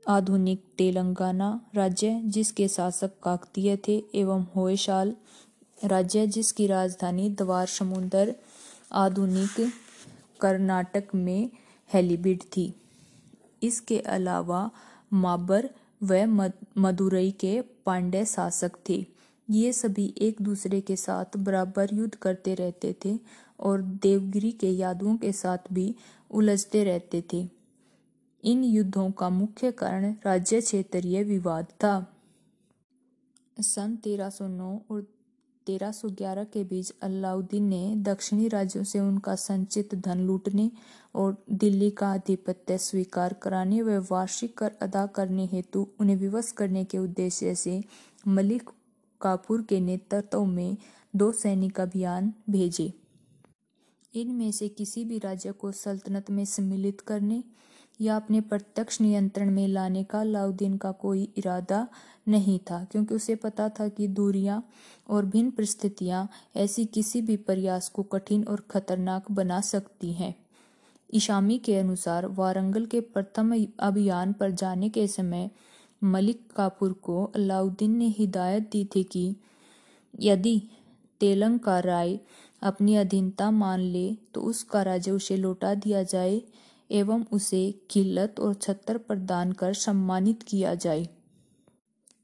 आधुनिक 0.04 0.64
तेलंगाना 0.78 1.50
राज्य 1.76 2.22
जिसके 2.26 2.68
शासक 2.68 3.12
काकतीय 3.24 3.78
थे, 3.88 4.04
एवं 4.16 4.46
होयसाल 4.56 5.16
राज्य 5.84 6.26
जिसकी 6.28 6.68
राजधानी 6.68 7.30
द्वार 7.30 7.68
समुद्र, 7.68 8.36
आधुनिक 8.94 9.72
कर्नाटक 10.42 11.16
में 11.16 11.50
हेलीबीड 11.90 12.42
थी। 12.56 12.74
इसके 13.64 14.00
अलावा 14.00 14.70
माबर 15.14 15.70
व 16.04 16.50
मदुरई 16.78 17.32
के 17.32 17.62
पांडे 17.86 18.26
शासक 18.26 18.72
थे। 18.90 19.06
ये 19.50 19.74
सभी 19.74 20.14
एक 20.18 20.42
दूसरे 20.42 20.82
के 20.82 20.96
साथ 20.96 21.38
बराबर 21.38 21.90
युद्ध 21.94 22.16
करते 22.16 22.56
रहते 22.56 22.96
थे 23.06 23.20
और 23.60 23.82
देवगिरी 23.82 24.52
के 24.52 24.70
यादवों 24.70 25.18
के 25.18 25.32
साथ 25.32 25.58
भी 25.74 25.96
उलझते 26.32 26.84
रहते 26.84 27.24
थे। 27.34 27.50
इन 28.44 28.64
युद्धों 28.64 29.12
का 29.12 29.30
मुख्य 29.30 29.72
कारण 29.72 30.16
राज्य 30.26 30.62
क्षेत्रीय 30.62 31.24
विवाद 31.24 31.66
था। 31.66 32.14
सन 33.62 33.96
1309 33.96 34.86
और 34.92 35.08
1311 35.68 36.46
के 36.46 36.64
बीच 36.64 36.94
अलाउद्दीन 37.02 37.64
ने 37.64 37.96
दक्षिणी 37.96 38.48
राज्यों 38.48 38.84
से 38.84 39.00
उनका 39.00 39.36
संचित 39.36 39.96
धन 39.96 40.20
लूटने 40.20 40.72
और 41.16 41.44
दिल्ली 41.52 41.90
का 41.92 42.08
आधिपत्य 42.08 42.78
स्वीकार 42.78 43.34
कराने 43.34 43.82
व 43.82 44.08
वार्षिक 44.12 44.58
कर 44.58 44.72
अदा 44.82 45.06
करने 45.06 45.46
हेतु 45.46 45.88
उन्हें 46.00 46.16
विवश 46.16 46.52
करने 46.52 46.84
के 46.84 46.98
उद्देश्य 46.98 47.56
से 47.56 47.84
मलिक 48.28 48.70
काफूर 49.22 49.62
के 49.62 49.80
नेतृत्व 49.80 50.46
में 50.46 50.78
दो 51.16 51.32
सैनिक 51.32 51.80
अभियान 51.80 52.34
भेजे। 52.50 52.94
इनमें 54.16 54.52
से 54.52 54.68
किसी 54.68 55.06
भी 55.06 55.18
राज्य 55.18 55.52
को 55.52 55.72
सल्तनत 55.72 56.32
में 56.32 56.46
सम्मिलित 56.46 57.02
करने 57.02 57.44
या 58.00 58.16
अपने 58.16 58.42
प्रत्यक्ष 58.42 59.02
नियंत्रण 59.02 59.52
में 59.52 59.68
लाने 59.68 60.04
का 60.04 60.20
अलाउद्दीन 60.20 60.78
का 60.78 60.92
कोई 60.92 61.24
इरादा 61.38 61.88
नहीं 62.28 62.60
था, 62.60 62.84
क्योंकि 62.84 63.16
उसे 63.16 63.36
पता 63.36 63.70
था 63.70 63.88
कि 63.88 64.08
दूरियाँ 64.08 64.64
और 65.10 65.26
भिन्न 65.26 65.52
परिस्थितियाँ 65.52 66.28
ऐसी 66.56 66.86
किसी 66.86 67.22
भी 67.22 67.38
प्रयास 67.38 67.90
को 67.90 68.04
कठिन 68.04 68.44
और 68.44 68.64
खतरनाक 68.72 69.32
बना 69.32 69.62
सकती 69.62 70.14
हैं। 70.14 70.36
ईशामी 71.14 71.58
के 71.58 71.76
अनुसार, 71.76 72.26
वारंगल 72.28 72.86
के 72.86 73.00
प्रथम 73.00 73.66
अभियान 73.80 74.34
पर 74.34 74.52
जाने 74.52 74.90
के 74.90 75.08
समय, 75.08 75.50
मलिक 76.04 76.52
कापुर 76.56 76.94
को 76.94 77.24
अलाउद्दीन 77.26 77.98
ने 77.98 78.08
हिदायत 78.08 78.70
दी 78.72 78.86
थी 78.86 79.04
कि, 79.04 79.36
यदि 80.20 80.62
तेलंग 81.22 81.60
का 81.60 81.80
राय 81.80 82.20
अपनी 82.62 82.96
अधीनता 82.96 83.52
मान 83.52 83.80
ले 83.80 84.18
तो 84.34 84.42
उसका 84.42 84.82
राज्य 84.84 85.12
उसे 85.12 85.38
लौटा 85.38 85.74
दिया 85.76 86.04
जाए 86.04 86.42
एवं 86.90 87.24
उसे 87.32 87.64
किल्लत 87.90 88.40
और 88.40 88.54
छत्र 88.54 88.98
प्रदान 88.98 89.52
कर 89.52 89.74
सम्मानित 89.74 90.44
किया 90.44 90.74
जाए। 90.76 91.08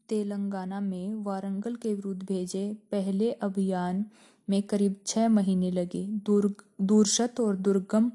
तेलंगाना 0.09 0.79
में 0.79 1.15
वारंगल 1.15 1.75
के 1.75 1.93
विरुद्ध 1.93 2.23
भेजे 2.23 2.73
पहले 2.91 3.31
अभियान 3.31 4.05
में 4.47 4.61
करीब 4.63 4.95
छह 5.07 5.27
महीने 5.29 5.71
लगे। 5.71 6.03
दूर 6.25 6.53
दूरशत 6.81 7.39
और 7.39 7.55
दुर्गम 7.55 8.11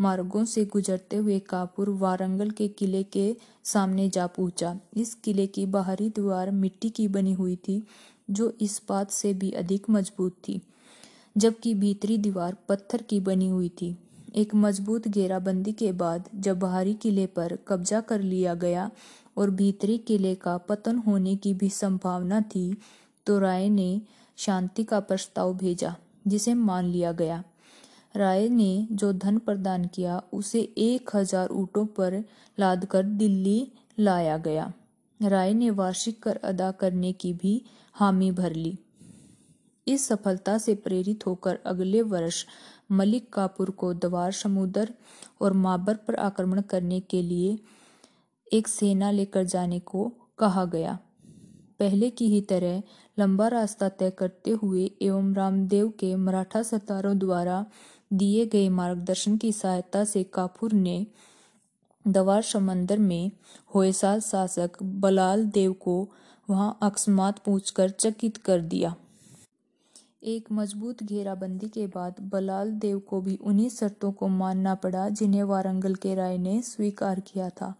मार्गों 0.00 0.44
से 0.44 0.64
गुजरते 0.64 1.16
हुए 1.16 1.38
कापुर 1.40 1.90
वारंगल 1.90 2.50
के 2.50 2.68
किले 2.68 3.02
के 3.02 3.36
सामने 3.64 4.08
जा 4.08 4.26
पहुँचा। 4.26 4.78
इस 4.96 5.14
किले 5.14 5.46
की 5.46 5.66
बाहरी 5.66 6.08
दीवार 6.08 6.50
मिट्टी 6.50 6.90
की 6.90 7.08
बनी 7.08 7.32
हुई 7.32 7.56
थी, 7.58 7.82
जो 8.30 8.52
इस 8.60 8.80
बात 8.88 9.10
से 9.10 9.32
भी 9.34 9.50
अधिक 9.52 9.90
मज़बूत 9.90 10.36
थी, 10.48 10.60
जबकि 11.36 11.74
भीतरी 11.74 12.18
दीवार 12.18 12.56
पत्थर 12.68 13.02
की 13.02 13.20
बनी 13.20 13.48
हुई 13.48 13.68
थी। 13.68 13.96
एक 14.36 14.54
मज़बूत 14.54 15.06
घेराबंदी 15.08 15.72
के 15.72 15.90
बाद 15.92 16.28
जब 16.36 16.58
बाहरी 16.58 16.92
किले 16.94 17.26
पर 17.26 17.56
कब्जा 17.68 18.00
कर 18.00 18.20
लिया 18.20 18.54
गया 18.54 18.90
और 19.36 19.50
भीतरी 19.50 19.96
किले 19.98 20.34
का 20.34 20.56
पतन 20.58 20.98
होने 20.98 21.34
की 21.36 21.52
भी 21.54 21.68
संभावना 21.70 22.40
थी 22.54 22.76
तो 23.26 23.38
राय 23.38 23.68
ने 23.68 24.00
शांति 24.38 24.84
का 24.84 25.00
प्रस्ताव 25.00 25.54
भेजा, 25.54 25.94
जिसे 26.26 26.54
मान 26.54 26.84
लिया 26.84 27.12
गया। 27.12 27.42
राय 28.16 28.48
ने 28.48 28.86
जो 28.92 29.12
धन 29.12 29.38
प्रदान 29.38 29.84
किया, 29.84 30.22
उसे 30.32 30.60
एक 30.78 31.10
हज़ार 31.16 31.50
ऊँटों 31.50 31.86
पर 31.86 32.22
लादकर 32.58 33.02
दिल्ली 33.02 33.72
लाया 33.98 34.36
गया। 34.38 34.72
राय 35.20 35.54
ने 35.54 35.70
वार्षिक 35.70 36.22
कर 36.22 36.36
अदा 36.36 36.70
करने 36.70 37.12
की 37.12 37.32
भी 37.32 37.62
हामी 37.96 38.30
भर 38.30 38.52
ली। 38.52 38.78
इस 39.86 40.06
सफलता 40.08 40.58
से 40.58 40.74
प्रेरित 40.74 41.26
होकर 41.26 41.58
अगले 41.66 42.02
वर्ष 42.04 42.44
मलिक 42.90 43.32
कापुर 43.32 43.70
को 43.70 43.92
दवार, 43.94 44.32
समुद्र 44.32 44.94
और 45.40 45.52
माबर 45.52 45.94
पर 45.96 46.14
आक्रमण 46.14 46.60
करने 46.60 47.00
के 47.00 47.22
लिए 47.22 47.58
एक 48.52 48.68
सेना 48.68 49.10
लेकर 49.10 49.44
जाने 49.44 49.78
को 49.78 50.12
कहा 50.38 50.64
गया। 50.64 50.98
पहले 51.78 52.10
की 52.10 52.28
ही 52.28 52.40
तरह 52.40 52.82
लंबा 53.18 53.48
रास्ता 53.48 53.88
तय 53.88 54.10
करते 54.10 54.50
हुए 54.50 54.90
एवं 55.02 55.34
रामदेव 55.34 55.88
के 55.90 56.14
मराठा 56.16 56.62
सरदारों 56.62 57.18
द्वारा 57.18 57.64
दिए 58.12 58.46
गए 58.46 58.68
मार्गदर्शन 58.68 59.36
की 59.36 59.52
सहायता 59.52 60.04
से 60.04 60.22
कापुर 60.24 60.72
ने 60.72 61.06
दवार, 62.04 62.42
समंदर 62.42 62.98
में 62.98 63.30
होयसाल 63.74 64.20
शासक 64.20 64.82
बलाल 64.82 65.46
देव 65.46 65.72
को 65.72 66.08
वहाँ 66.50 66.78
अकस्मात 66.82 67.38
पूछकर 67.38 67.90
चकित 67.90 68.36
कर 68.36 68.60
दिया। 68.60 68.94
एक 70.26 70.46
मज़बूत 70.52 71.02
घेराबंदी 71.02 71.68
के 71.68 71.86
बाद 71.86 72.14
बलाल 72.20 72.70
देव 72.72 72.98
को 72.98 73.20
भी 73.20 73.38
उन्हीं 73.42 73.68
शर्तों 73.68 74.12
को 74.12 74.28
मानना 74.28 74.74
पड़ा 74.74 75.08
जिन्हें 75.08 75.42
वारंगल 75.42 75.94
के 75.94 76.14
राय 76.14 76.38
ने 76.38 76.62
स्वीकार 76.62 77.20
किया 77.20 77.48
था। 77.50 77.74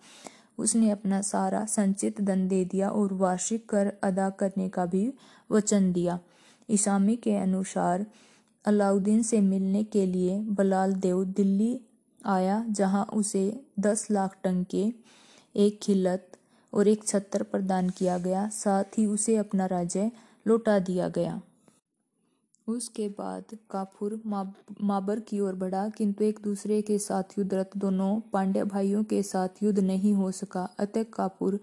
उसने 0.59 0.90
अपना 0.90 1.20
सारा 1.20 1.64
संचित 1.64 2.20
धन 2.20 2.47
दे 2.49 2.64
दिया 2.64 2.90
और 2.90 3.12
वार्षिक 3.12 3.68
कर 3.68 3.92
अदा 4.03 4.28
करने 4.30 4.68
का 4.68 4.86
भी 4.86 5.12
वचन 5.51 5.92
दिया। 5.92 6.18
इसामी 6.68 7.16
के 7.16 7.34
अनुसार 7.36 8.07
अलाउद्दीन 8.64 9.22
से 9.22 9.40
मिलने 9.40 9.84
के 9.84 10.07
लिए 10.07 10.38
बलाल 10.40 10.94
देव 10.94 11.24
दिल्ली 11.24 11.80
आया, 12.26 12.64
जहाँ 12.70 13.05
उसे 13.05 13.61
दस 13.80 14.11
लाख 14.11 14.36
टंके, 14.44 14.92
एक 15.57 15.80
खिलत 15.82 16.32
और 16.72 16.88
एक 16.88 17.07
छत्र 17.07 17.42
प्रदान 17.42 17.90
किया 17.90 18.18
गया। 18.18 18.49
साथ 18.49 18.99
ही 18.99 19.07
उसे 19.07 19.36
अपना 19.36 19.66
राज्य 19.66 20.11
लौटा 20.47 20.78
दिया 20.78 21.09
गया। 21.09 21.40
उसके 22.68 23.08
बाद 23.08 23.56
काफूर 23.70 24.20
माबर 24.82 25.20
की 25.20 25.40
ओर 25.40 25.54
बढ़ा, 25.54 25.88
किंतु 25.88 26.24
एक 26.24 26.38
दूसरे 26.44 26.80
के 26.82 26.98
साथ 26.98 27.38
युद्धरत 27.38 27.70
दोनों 27.76 28.18
पांड्य 28.32 28.64
भाइयों 28.64 29.02
के 29.04 29.22
साथ 29.22 29.62
युद्ध 29.62 29.78
नहीं 29.80 30.12
हो 30.14 30.30
सका। 30.32 30.62
अतः 30.78 31.04
काफूर 31.12 31.58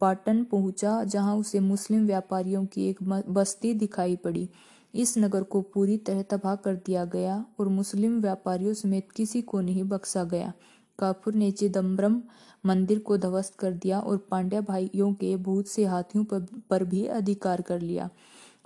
पाटन 0.00 0.42
पहुँचा, 0.44 1.02
जहाँ 1.04 1.36
उसे 1.36 1.60
मुस्लिम 1.60 2.06
व्यापारियों 2.06 2.64
की 2.66 2.88
एक 2.88 3.02
बस्ती 3.30 3.72
दिखाई 3.74 4.16
पड़ी। 4.16 4.48
इस 4.94 5.16
नगर 5.18 5.42
को 5.42 5.60
पूरी 5.64 5.96
तरह 5.98 6.22
तबाह 6.22 6.54
कर 6.56 6.74
दिया 6.76 7.04
गया 7.04 7.44
और 7.60 7.68
मुस्लिम 7.68 8.20
व्यापारियों 8.20 8.74
समेत 8.74 9.10
किसी 9.10 9.42
को 9.42 9.60
नहीं 9.60 9.84
बख्शा 9.84 10.24
गया। 10.24 10.52
काफूर 10.98 11.34
ने 11.34 11.50
चिदम्बरम 11.50 12.20
मंदिर 12.64 12.98
को 12.98 13.16
ध्वस्त 13.18 13.54
कर 13.54 13.72
दिया 13.72 13.98
और 14.00 14.16
पांड्या 14.30 14.60
भाइयों 14.60 15.12
के 15.14 15.36
भूत 15.36 15.66
से 15.66 15.84
हाथियों 15.84 16.24
पर 16.70 16.84
भी 16.84 17.04
अधिकार 17.06 17.62
कर 17.62 17.80
लिया। 17.80 18.08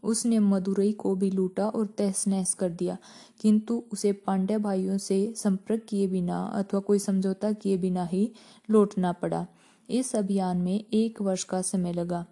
उसने 0.02 0.38
मदुरई 0.38 0.92
को 0.92 1.14
भी 1.14 1.30
लूटा 1.30 1.68
और 1.68 1.86
तहस 1.86 2.28
नहस 2.28 2.54
कर 2.54 2.70
दिया। 2.70 2.98
किंतु 3.40 3.82
उसे 3.92 4.12
पांड्य 4.12 4.58
भाइयों 4.58 4.98
से 4.98 5.34
संपर्क 5.36 5.82
किए 5.88 6.06
बिना 6.06 6.42
अथवा 6.42 6.80
कोई 6.80 6.98
समझौता 6.98 7.52
किए 7.52 7.76
बिना 7.76 8.04
ही 8.04 8.32
लौटना 8.70 9.12
पड़ा। 9.12 9.46
इस 9.90 10.16
अभियान 10.16 10.56
में 10.56 10.84
एक 10.92 11.22
वर्ष 11.22 11.44
का 11.44 11.62
समय 11.62 11.92
लगा। 11.92 12.26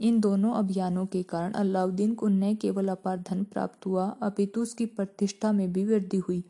इन 0.00 0.20
दोनों 0.20 0.52
अभियानों 0.52 1.06
के 1.06 1.22
कारण 1.22 1.52
अलाउद्दीन 1.52 2.14
को 2.14 2.28
न 2.28 2.54
केवल 2.54 2.88
अपार 2.88 3.24
धन 3.30 3.44
प्राप्त 3.44 3.86
हुआ, 3.86 4.16
अपितु 4.22 4.62
उसकी 4.62 4.86
प्रतिष्ठा 4.86 5.52
में 5.52 5.72
भी 5.72 5.84
वृद्धि 5.84 6.16
हुई। 6.16 6.44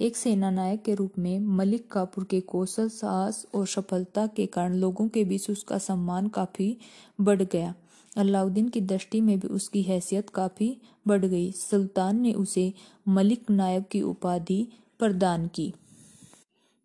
एक 0.00 0.16
सेना 0.16 0.50
नायक 0.50 0.82
के 0.82 0.94
रूप 0.94 1.12
में 1.18 1.40
मलिक 1.40 1.92
कापुर 1.92 2.24
के 2.24 2.40
कौशल, 2.40 2.88
साहस 2.88 3.46
और 3.54 3.66
सफलता 3.66 4.26
के 4.26 4.46
कारण 4.46 4.74
लोगों 4.74 5.08
के 5.08 5.24
बीच 5.24 5.50
उसका 5.50 5.78
सम्मान 5.78 6.28
काफ़ी 6.28 6.78
बढ़ 7.20 7.42
गया। 7.42 7.74
अलाउद्दीन 8.16 8.68
की 8.68 8.80
दृष्टि 8.80 9.20
में 9.20 9.38
भी 9.40 9.48
उसकी 9.48 9.82
हैसियत 9.82 10.30
काफ़ी 10.30 10.76
बढ़ 11.08 11.24
गई। 11.24 11.50
सुल्तान 11.52 12.20
ने 12.20 12.32
उसे 12.32 12.72
मलिक 13.08 13.50
नायब 13.50 13.84
की 13.84 14.02
उपाधि 14.02 14.66
प्रदान 14.98 15.46
की। 15.48 15.72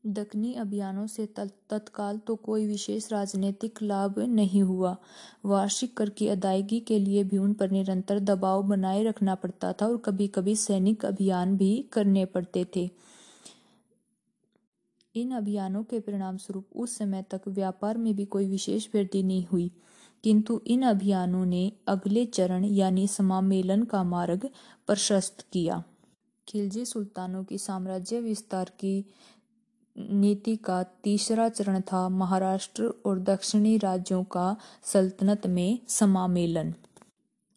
दक्कनी 0.03 0.53
अभियानों 0.53 1.07
से 1.07 1.25
तत्काल 1.69 2.17
तो 2.17 2.35
कोई 2.35 2.67
विशेष 2.67 3.11
राजनीतिक 3.11 3.81
लाभ 3.81 4.19
नहीं 4.19 4.61
हुआ। 4.63 4.95
वार्षिक 5.45 5.97
कर 5.97 6.09
की 6.09 6.27
अदायगी 6.27 6.79
के 6.79 6.99
लिए 6.99 7.23
भी 7.23 7.37
उन 7.37 7.53
पर 7.53 7.71
निरंतर 7.71 8.19
दबाव 8.19 8.63
बनाए 8.63 9.03
रखना 9.03 9.35
पड़ता 9.35 9.73
था 9.73 9.87
और 9.87 9.97
कभी 9.97 10.27
कभी 10.27 10.55
सैनिक 10.55 11.05
अभियान 11.05 11.57
भी 11.57 11.85
करने 11.91 12.25
पड़ते 12.25 12.65
थे। 12.75 12.89
इन 15.15 15.31
अभियानों 15.31 15.83
के 15.83 15.99
परिणाम 15.99 16.37
स्वरूप 16.37 16.65
उस 16.75 16.97
समय 16.97 17.23
तक 17.31 17.41
व्यापार 17.47 17.97
में 17.97 18.15
भी 18.15 18.25
कोई 18.25 18.47
विशेष 18.47 18.87
वृद्धि 18.95 19.23
नहीं 19.23 19.45
हुई। 19.45 19.71
किंतु 20.23 20.59
इन 20.67 20.83
अभियानों 20.83 21.45
ने 21.45 21.71
अगले 21.87 22.25
चरण 22.25 22.65
यानी 22.65 23.07
समामेलन 23.07 23.83
का 23.83 24.03
मार्ग 24.03 24.49
प्रशस्त 24.87 25.45
किया। 25.53 25.83
खिलजी 26.47 26.85
सुल्तानों 26.85 27.43
की 27.43 27.57
साम्राज्य 27.57 28.19
विस्तार 28.21 28.71
की 28.79 29.05
नीति 29.95 30.55
का 30.55 30.81
तीसरा 31.03 31.47
चरण 31.49 31.81
था 31.81 32.07
महाराष्ट्र 32.09 32.91
और 33.05 33.19
दक्षिणी 33.19 33.77
राज्यों 33.77 34.23
का 34.23 34.55
सल्तनत 34.83 35.47
में 35.47 35.79
समामेलन। 35.87 36.73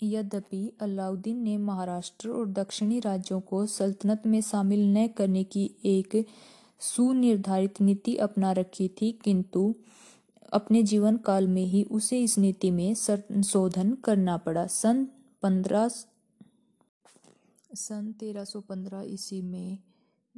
यद्यपि 0.01 0.61
अलाउद्दीन 0.81 1.43
ने 1.43 1.57
महाराष्ट्र 1.59 2.29
और 2.29 2.47
दक्षिणी 2.49 3.01
राज्यों 3.01 3.41
को 3.41 3.65
सल्तनत 3.67 4.27
में 4.27 4.41
शामिल 4.41 4.87
न 4.99 5.07
करने 5.09 5.43
की 5.45 5.71
एक 5.85 6.25
सुनिर्धारित 6.81 7.81
नीति 7.81 8.17
अपना 8.17 8.53
रखी 8.53 8.89
थी, 8.91 9.11
किंतु 9.25 9.75
अपने 10.53 10.83
जीवन 10.83 11.17
काल 11.17 11.49
में 11.49 11.65
ही 11.65 11.83
उसे 11.91 12.21
इस 12.23 12.39
नीति 12.39 12.71
में 12.71 12.95
संशोधन 12.95 13.93
करना 14.05 14.37
पड़ा। 14.37 14.67
सन 14.67 15.05
पंद्रह 15.43 15.89
सन 17.75 18.13
तेरह 18.13 18.45
सौ 18.45 18.61
पंद्रह 18.61 19.03
ईस्वी 19.07 19.43
में 19.43 19.79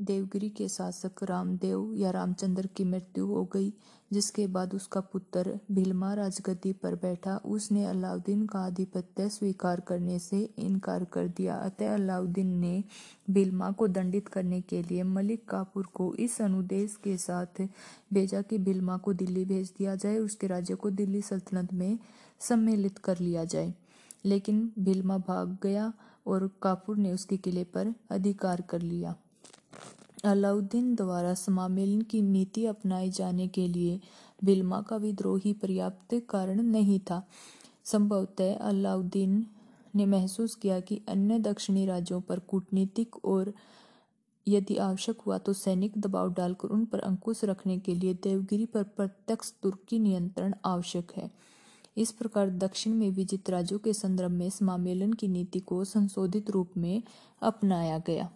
देवगिरी 0.01 0.49
के 0.49 0.69
शासक 0.69 1.23
रामदेव 1.23 1.93
या 1.95 2.11
रामचंद्र 2.11 2.67
की 2.67 2.85
मृत्यु 2.85 3.27
हो 3.27 3.45
गई, 3.45 3.73
जिसके 4.13 4.47
बाद 4.47 4.75
उसका 4.75 5.01
पुत्र 5.01 5.59
भीलमा 5.73 6.15
राजगद्दी 6.15 6.73
पर 6.73 6.95
बैठा। 6.95 7.37
उसने 7.37 7.85
अलाउद्दीन 7.85 8.47
का 8.47 8.59
आधिपत्य 8.59 9.29
स्वीकार 9.29 9.81
करने 9.81 10.19
से 10.19 10.51
इनकार 10.59 11.05
कर 11.05 11.29
दिया। 11.29 11.55
अतः 11.55 11.95
अलाउद्दीन 11.95 12.47
ने 12.47 12.85
भीलमा 13.31 13.71
को 13.71 13.89
दंडित 13.89 14.29
करने 14.29 14.61
के 14.61 14.83
लिए 14.83 15.03
मलिक 15.03 15.49
कापुर 15.49 15.87
को 15.95 16.15
इस 16.15 16.41
अनुदेश 16.43 16.97
के 17.05 17.17
साथ 17.17 17.69
भेजा 18.13 18.43
कि 18.43 18.59
भीलमा 18.59 18.97
को 18.97 19.13
दिल्ली 19.13 19.45
भेज 19.45 19.73
दिया 19.79 19.95
जाए 19.95 20.19
उसके 20.19 20.47
राज्य 20.47 20.75
को 20.75 20.91
दिल्ली 20.91 21.23
सल्तनत 21.23 21.73
में 21.73 21.99
सम्मिलित 22.41 22.99
कर 22.99 23.19
लिया 23.19 23.45
जाए। 23.45 23.75
लेकिन 24.25 24.73
भीलमा 24.79 25.19
भाग 25.19 25.59
गया 25.63 25.93
और 26.27 26.51
कापुर 26.63 26.97
ने 26.97 27.13
उसके 27.13 27.37
किले 27.37 27.65
पर 27.65 27.95
अधिकार 28.11 28.61
कर 28.61 28.83
लिया। 28.83 29.15
अलाउद्दीन 30.25 30.95
द्वारा 30.95 31.35
समामेलन 31.35 32.01
की 32.03 32.21
नीति 32.23 32.65
अपनाए 32.67 33.09
जाने 33.09 33.47
के 33.49 33.67
लिए 33.69 34.01
बिल्मा 34.45 34.81
का 34.81 34.97
विद्रोह 34.97 35.41
ही 35.45 35.53
पर्याप्त 35.53 36.15
कारण 36.29 36.63
नहीं 36.63 36.99
था। 37.01 37.23
संभवतः 37.85 38.55
अलाउद्दीन 38.59 39.47
ने 39.97 40.07
महसूस 40.07 40.55
किया 40.55 40.81
कि 40.81 41.01
अन्य 41.09 41.39
दक्षिणी 41.39 41.87
राज्यों 41.87 42.21
पर 42.21 42.39
कूटनीतिक 42.39 43.25
और 43.25 43.53
यदि 44.49 44.77
आवश्यक 44.77 45.21
हुआ 45.21 45.39
तो 45.39 45.53
सैनिक 45.53 45.99
दबाव 45.99 46.33
डालकर 46.33 46.69
उन 46.69 46.85
पर 46.85 46.99
अंकुश 46.99 47.45
रखने 47.45 47.79
के 47.79 47.95
लिए 47.95 48.15
देवगिरी 48.15 48.67
पर 48.67 48.83
प्रत्यक्ष 48.83 49.53
तुर्की 49.63 49.99
नियंत्रण 49.99 50.55
आवश्यक 50.65 51.13
है। 51.17 51.31
इस 51.97 52.13
प्रकार 52.13 52.51
दक्षिण 52.51 52.95
में 52.95 53.11
विजित 53.11 53.51
राज्यों 53.51 53.79
के 53.79 53.93
संदर्भ 53.93 54.31
में 54.31 54.51
समामेलन 54.51 55.13
की 55.13 55.29
नीति 55.29 55.61
को 55.61 55.85
संशोधित 55.85 56.51
रूप 56.51 56.77
में 56.77 57.03
अपनाया 57.43 57.99
गया। 57.99 58.31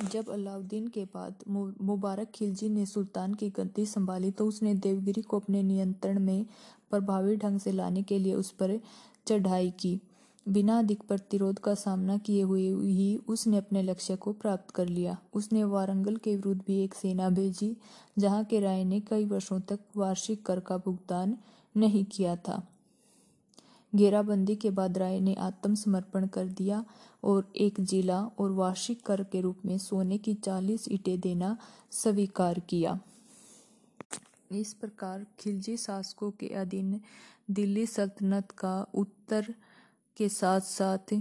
जब 0.00 0.30
अलाउद्दीन 0.30 0.86
के 0.88 1.04
बाद 1.04 1.44
मुबारक 1.82 2.30
खिलजी 2.34 2.68
ने 2.68 2.86
सुल्तान 2.86 3.34
की 3.34 3.48
गद्दी 3.50 3.84
संभाली 3.86 4.30
तो 4.30 4.46
उसने 4.46 4.74
देवगिरी 4.74 5.22
को 5.22 5.38
अपने 5.38 5.62
नियंत्रण 5.62 6.18
में 6.18 6.46
प्रभावी 6.90 7.36
ढंग 7.36 7.60
से 7.60 7.72
लाने 7.72 8.02
के 8.02 8.18
लिए 8.18 8.34
उस 8.34 8.50
पर 8.50 8.78
चढ़ाई 9.26 9.70
की। 9.70 10.00
बिना 10.46 10.78
अधिक 10.78 11.02
प्रतिरोध 11.02 11.58
का 11.58 11.74
सामना 11.74 12.16
किए 12.18 12.42
हुए 12.42 12.62
ही 12.84 13.16
उसने 13.28 13.56
अपने 13.56 13.82
लक्ष्य 13.82 14.16
को 14.16 14.32
प्राप्त 14.32 14.70
कर 14.70 14.86
लिया। 14.86 15.16
उसने 15.34 15.64
वारंगल 15.64 16.16
के 16.16 16.34
विरुद्ध 16.36 16.62
भी 16.66 16.82
एक 16.84 16.94
सेना 16.94 17.28
भेजी, 17.30 17.76
जहाँ 18.18 18.44
के 18.44 18.60
राय 18.60 18.84
ने 18.84 19.00
कई 19.00 19.24
वर्षों 19.24 19.60
तक 19.60 19.80
वार्षिक 19.96 20.44
कर 20.46 20.60
का 20.60 20.76
भुगतान 20.76 21.36
नहीं 21.76 22.04
किया 22.04 22.36
था। 22.38 22.62
घेराबंदी 23.92 24.56
के 24.56 24.70
बाद 24.70 24.98
राय 24.98 25.20
ने 25.20 25.34
आत्मसमर्पण 25.34 26.26
कर 26.26 26.46
दिया। 26.48 26.84
और 27.24 27.52
एक 27.56 27.80
जिला 27.80 28.20
और 28.22 28.50
वार्षिक 28.50 29.02
कर 29.06 29.22
के 29.22 29.40
रूप 29.40 29.58
में 29.66 29.78
सोने 29.78 30.18
की 30.18 30.34
चालीस 30.34 30.84
ईटें 30.92 31.20
देना 31.20 31.56
स्वीकार 31.90 32.58
किया। 32.58 33.00
इस 34.52 34.72
प्रकार 34.74 35.26
खिलजी 35.38 35.76
शासकों 35.76 36.30
के 36.30 36.48
अधीन 36.48 37.00
दिल्ली 37.50 37.86
सल्तनत 37.86 38.50
का 38.50 38.86
उत्तर 38.94 39.54
के 40.16 40.28
साथ 40.28 40.60
साथ 40.60 41.14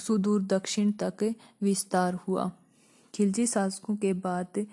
सुदूर 0.00 0.42
दक्षिण 0.42 0.92
तक 0.92 1.34
विस्तार 1.62 2.14
हुआ। 2.14 2.52
खिलजी 3.14 3.46
शासकों 3.46 3.96
के 3.96 4.12
बाद 4.12 4.66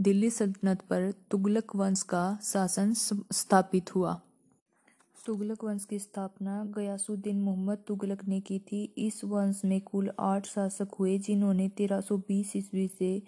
दिल्ली 0.00 0.30
सल्तनत 0.30 0.80
पर 0.80 1.12
तुगलक 1.30 1.76
वंश 1.76 2.02
का 2.02 2.38
शासन 2.42 2.94
स्थापित 3.32 3.94
हुआ। 3.94 4.20
तुगलक 5.26 5.64
वंश 5.64 5.84
की 5.84 5.98
स्थापना 5.98 6.52
गयासुद्दीन 6.76 7.40
मोहम्मद 7.40 7.78
तुगलक 7.86 8.24
ने 8.28 8.40
की 8.40 8.58
थी। 8.58 8.82
इस 8.98 9.24
वंश 9.24 9.60
में 9.64 9.80
कुल 9.80 10.10
आठ 10.18 10.46
शासक 10.46 10.94
हुए, 10.98 11.18
जिन्होंने 11.18 11.68
तेरह 11.68 12.00
सौ 12.00 12.16
बीस 12.18 12.56
ईस्वी 12.56 12.86
से 12.88 13.22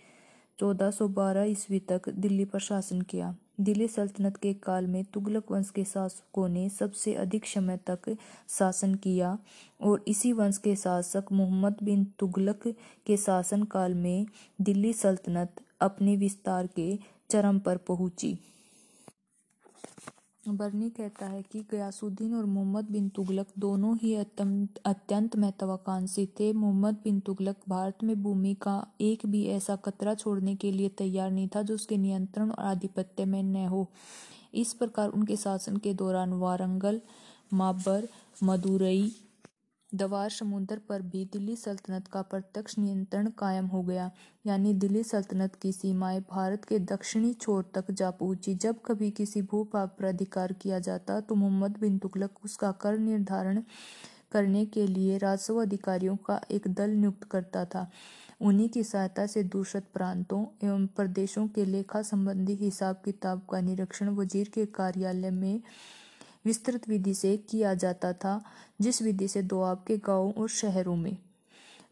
चौदह 0.58 0.90
सौ 0.90 1.08
बारह 1.08 1.42
ईस्वी 1.42 1.78
तक 1.80 2.08
दिल्ली 2.08 2.44
पर 2.44 2.58
शासन 2.58 3.00
किया। 3.00 3.34
दिल्ली 3.60 3.88
सल्तनत 3.88 4.36
के 4.36 4.52
काल 4.54 4.86
में 4.86 5.04
तुगलक 5.04 5.52
वंश 5.52 5.70
के 5.70 5.84
शासकों 5.84 6.48
ने 6.48 6.68
सबसे 6.68 7.14
अधिक 7.14 7.46
समय 7.46 7.76
तक 7.76 8.16
शासन 8.48 8.94
किया 8.94 9.38
और 9.80 10.04
इसी 10.08 10.32
वंश 10.32 10.58
के 10.58 10.74
शासक 10.76 11.32
मोहम्मद 11.32 11.76
बिन 11.82 12.04
तुगलक 12.18 12.66
के 13.06 13.16
शासन 13.16 13.62
काल 13.62 13.94
में 13.94 14.26
दिल्ली 14.60 14.92
सल्तनत 14.92 15.62
अपने 15.80 16.16
विस्तार 16.16 16.66
के 16.66 16.98
चरम 17.30 17.58
पर 17.58 17.76
पहुँची। 17.76 18.38
बर्नी 20.48 20.88
कहता 20.90 21.26
है 21.26 21.42
कि 21.42 21.60
गयासुद्दीन 21.70 22.34
और 22.34 22.44
मोहम्मद 22.44 22.90
बिन 22.90 23.08
तुगलक 23.08 23.46
दोनों 23.58 23.96
ही 23.96 24.14
अत्यंत 24.14 25.36
महत्वाकांक्षी 25.36 26.26
थे। 26.40 26.52
मोहम्मद 26.52 26.94
बिन 27.04 27.20
तुगलक 27.20 27.56
भारत 27.68 28.02
में 28.04 28.22
भूमि 28.22 28.54
का 28.54 28.76
एक 29.00 29.26
भी 29.26 29.44
ऐसा 29.46 29.76
कतरा 29.76 30.14
छोड़ने 30.14 30.54
के 30.54 30.72
लिए 30.72 30.88
तैयार 30.88 31.30
नहीं 31.30 31.48
था 31.48 31.62
जो 31.62 31.74
उसके 31.74 31.96
नियंत्रण 31.96 32.50
और 32.50 32.64
आधिपत्य 32.64 33.24
में 33.24 33.42
न 33.42 33.66
हो। 33.66 33.88
इस 34.54 34.72
प्रकार 34.72 35.08
उनके 35.08 35.36
शासन 35.36 35.76
के 35.76 35.94
दौरान 35.94 36.32
वारंगल, 36.32 37.00
माबर, 37.52 38.08
मदुरई 38.44 39.12
दवार 39.94 40.30
समुद्र 40.30 40.78
पर 40.88 41.02
भी 41.02 41.24
दिल्ली 41.32 41.56
सल्तनत 41.56 42.08
का 42.08 42.22
प्रत्यक्ष 42.22 42.78
नियंत्रण 42.78 43.28
कायम 43.38 43.66
हो 43.66 43.82
गया। 43.82 44.10
यानी 44.44 44.72
दिल्ली 44.74 45.02
सल्तनत 45.02 45.54
की 45.54 45.72
सीमाएँ 45.72 46.20
भारत 46.30 46.64
के 46.64 46.78
दक्षिणी 46.86 47.32
छोर 47.34 47.70
तक 47.74 47.90
जा 47.90 48.10
पहुँची। 48.12 48.54
जब 48.54 48.80
कभी 48.86 49.10
किसी 49.10 49.42
भूभाग 49.42 49.88
पर 49.90 50.04
अधिकार 50.04 50.52
किया 50.52 50.78
जाता 50.80 51.20
तो 51.20 51.34
मोहम्मद 51.34 51.78
बिन 51.80 51.98
तुगलक 51.98 52.44
उसका 52.44 52.72
कर 52.80 52.98
निर्धारण 52.98 53.62
करने 54.32 54.64
के 54.66 54.86
लिए 54.86 55.18
राजस्व 55.18 55.60
अधिकारियों 55.62 56.16
का 56.16 56.40
एक 56.50 56.68
दल 56.68 56.90
नियुक्त 56.90 57.24
करता 57.24 57.64
था। 57.64 57.88
उन्हीं 58.40 58.68
की 58.68 58.82
सहायता 58.84 59.26
से 59.26 59.42
दूषित 59.44 59.84
प्रांतों 59.94 60.44
एवं 60.64 60.86
प्रदेशों 60.86 61.46
के 61.48 61.64
लेखा 61.64 62.00
संबंधी 62.02 62.54
हिसाब 62.54 63.02
किताब 63.04 63.42
का 63.50 63.60
निरीक्षण 63.60 64.08
वज़ीर 64.08 64.50
के 64.54 64.64
कार्यालय 64.74 65.30
में 65.30 65.60
विस्तृत 66.44 66.88
विधि 66.88 67.14
से 67.14 67.36
किया 67.36 67.74
जाता 67.74 68.12
था 68.12 68.44
जिस 68.80 69.02
विधि 69.02 69.28
से 69.28 69.42
दोआब 69.42 69.84
के 69.86 69.96
गाँवों 69.98 70.32
और 70.32 70.48
शहरों 70.48 70.96
में। 70.96 71.16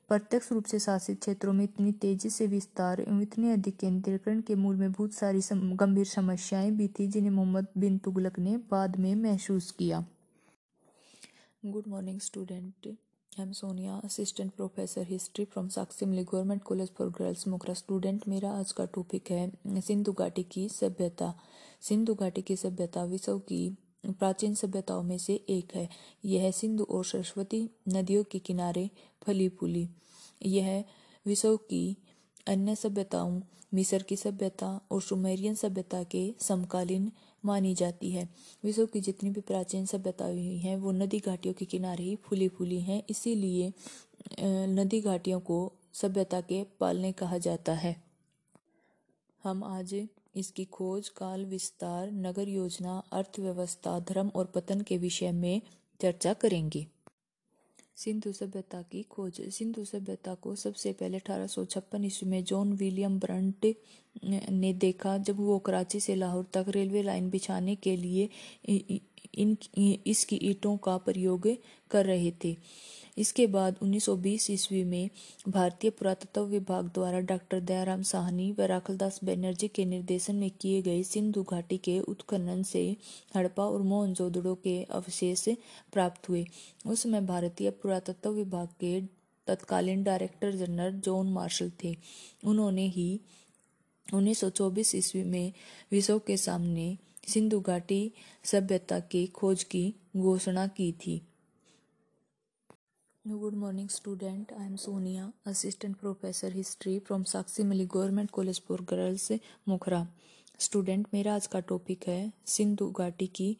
प्रत्यक्ष 0.09 0.53
रूप 0.53 0.65
से 0.65 0.79
शासित 0.79 1.21
क्षेत्रों 1.21 1.53
में 1.53 1.65
इतनी 1.65 1.93
तेज़ी 1.93 2.31
से 2.31 2.47
विस्तार 2.47 3.01
एवं 3.01 3.23
इतने 3.23 3.53
अधिक 3.53 3.77
केंद्रीकरण 3.77 4.41
के 4.41 4.55
मूल 4.55 4.77
में 4.77 4.93
बहुत 4.93 5.13
सारी 5.13 5.41
सम, 5.43 5.77
गंभीर 5.77 6.07
समस्याएँ 6.07 6.71
भी 6.71 6.89
थी 6.89 7.07
जिन्हें 7.07 7.31
मोहम्मद 7.31 7.67
बिन 7.79 7.99
तुगलक 7.99 8.39
ने 8.39 8.57
बाद 8.57 8.97
में 8.97 9.15
महसूस 9.15 9.71
किया। 9.71 10.05
Good 11.67 11.85
morning 11.89 12.21
student. 12.21 12.97
I'm 13.41 13.53
Sonia 13.53 13.95
assistant 14.05 14.53
professor 14.53 15.03
history 15.03 15.45
from 15.45 15.69
साक्सिमली 15.69 16.25
government 16.25 16.63
college 16.63 16.89
for 16.89 17.09
girls 17.09 17.49
Mokhra 17.49 17.75
student 17.75 18.29
मेरा 18.29 18.51
आज 18.51 18.73
का 18.73 18.85
टॉपिक 18.85 19.31
है 19.31 19.53
सिंधु 19.81 20.13
घाटी 20.13 20.43
की 20.43 20.69
सभ्यता। 20.69 21.35
सिंधु 21.81 22.15
घाटी 22.15 22.43
की 22.43 22.57
सभ्यता 22.57 23.05
विश्व 23.05 23.39
की 23.39 23.79
प्राचीन 24.05 24.55
सभ्यताओं 24.55 25.03
में 25.03 25.19
से 25.19 25.35
एक 25.49 25.75
है। 25.75 25.89
यह 26.25 26.51
सिंधु 26.51 26.85
और 26.85 27.05
सरस्वती 27.05 27.69
नदियों 27.89 28.25
के 28.25 28.39
किनारे 28.39 28.91
फली 29.23 29.49
फूली। 29.49 29.89
यह 30.43 30.85
विश्व 31.27 31.57
की 31.57 31.97
अन्य 32.47 32.75
सभ्यताओं, 32.75 33.41
मिस्र 33.75 34.03
की 34.03 34.17
सभ्यता 34.17 34.81
और 34.91 35.03
सुमेरियन 35.03 35.55
सभ्यता 35.55 36.03
के 36.05 36.35
समकालीन 36.41 37.11
मानी 37.45 37.75
जाती 37.75 38.11
है। 38.11 38.29
विश्व 38.65 38.87
की 38.87 39.01
जितनी 39.01 39.31
भी 39.31 39.41
प्राचीन 39.41 39.87
सभ्यताएँ 39.87 40.35
हुई 40.35 40.59
हैं, 40.59 40.77
वो 40.77 40.93
नदी 40.93 41.19
घाटियों 41.19 41.55
के 41.55 41.65
किनारे 41.65 42.05
ही 42.05 42.17
फूली 42.17 42.49
फूली 42.49 42.81
हैं। 42.81 43.03
इसीलिए 43.11 43.73
नदी 44.69 45.01
घाटियों 45.01 45.41
को 45.41 45.73
सभ्यता 45.93 46.41
के 46.41 46.63
पालने 46.81 47.13
कहा 47.13 47.39
जाता 47.39 47.73
है। 47.73 47.97
हम 49.45 49.65
आज 49.65 49.95
इसकी 50.35 50.65
खोज 50.65 51.09
काल 51.09 51.45
विस्तार, 51.47 52.11
नगर 52.13 52.49
योजना, 52.49 53.03
अर्थव्यवस्था, 53.13 53.99
धर्म 54.01 54.31
और 54.35 54.53
पतन 54.55 54.81
के 54.81 54.99
विषय 54.99 55.33
में 55.33 55.61
चर्चा 56.01 56.33
करेंगे। 56.35 56.87
सिंधु 57.97 58.33
सभ्यता 58.33 58.81
की 58.83 59.03
खोज। 59.11 59.41
सिंधु 59.51 59.85
सभ्यता 59.85 60.35
को 60.35 60.55
सबसे 60.57 60.93
पहले 60.93 61.17
अठारह 61.17 61.47
सौ 61.47 61.65
छप्पन 61.65 62.05
ईस्वी 62.05 62.29
में 62.31 62.43
जॉन 62.45 62.73
विलियम 62.73 63.19
ब्रंट 63.21 63.67
ने 64.25 64.73
देखा, 64.75 65.17
जब 65.19 65.37
वो 65.39 65.59
कराची 65.59 66.01
से 66.01 66.15
लाहौर 66.15 66.47
तक 66.55 66.65
रेलवे 66.69 67.03
लाइन 67.03 67.29
बिछाने 67.31 67.75
के 67.77 67.97
लिए 67.97 68.29
इन 69.35 69.57
इसकी 70.07 70.37
ईंटों 70.43 70.77
का 70.77 70.97
प्रयोग 70.99 71.49
कर 71.91 72.07
रहे 72.07 72.33
थे। 72.45 72.57
इसके 73.19 73.47
बाद 73.47 73.77
1920 73.83 74.51
ईस्वी 74.51 74.85
में 74.85 75.11
भारतीय 75.49 75.91
पुरातत्व 75.91 76.43
विभाग 76.43 76.85
द्वारा 76.85 77.21
डॉक्टर 77.21 77.61
दयाराम 77.61 78.03
साहनी 78.03 78.53
व 78.53 78.63
राखलदास 78.63 79.21
बनर्जी 79.25 79.69
के 79.69 79.85
निर्देशन 79.85 80.35
में 80.35 80.51
किए 80.51 80.83
गए 80.83 81.03
सिंधु 81.03 81.43
घाटी 81.43 81.79
के 81.79 82.01
उत्खनन 82.01 82.63
से 82.63 82.97
हड़प्पा 83.37 83.65
और 83.65 83.83
मोहनजोदड़ो 83.83 84.55
के 84.55 84.85
अवशेष 84.85 85.49
प्राप्त 85.93 86.29
हुए। 86.29 86.47
उस 86.87 87.03
समय 87.03 87.21
भारतीय 87.21 87.71
पुरातत्व 87.71 88.31
विभाग 88.31 88.69
के 88.69 89.01
तत्कालीन 89.47 90.03
डायरेक्टर 90.03 90.53
जनरल 90.53 91.01
जॉन 91.01 91.33
मार्शल 91.33 91.73
थे। 91.85 91.97
उन्होंने 92.45 92.87
ही 92.89 93.21
1924 94.15 94.95
ईस्वी 94.95 95.25
में 95.25 95.53
विश्व 95.93 96.19
के 96.19 96.37
सामने 96.37 96.99
सिंधु 97.29 97.61
घाटी 97.61 98.13
सभ्यता 98.45 99.01
की 99.01 99.27
खोज 99.27 99.65
की 99.65 99.95
घोषणा 100.17 100.67
की 100.67 100.93
थी। 100.93 101.23
Good 103.31 103.55
morning 103.55 103.89
student. 103.89 104.47
I 104.61 104.65
am 104.67 104.77
Sonia, 104.77 105.27
assistant 105.49 105.95
professor 106.01 106.49
history 106.51 106.95
from 107.09 107.25
Sakshi 107.25 107.65
Mali 107.65 107.87
Government 107.87 108.31
College 108.39 108.61
for 108.69 108.79
Girls 108.93 109.39
Mokhra. 109.69 110.09
Student 110.59 111.07
मेरा 111.15 111.35
आज 111.35 111.47
का 111.47 111.61
टॉपिक 111.61 112.09
है 112.09 112.33
सिंधु 112.47 112.91
घाटी 112.91 113.27
की 113.27 113.57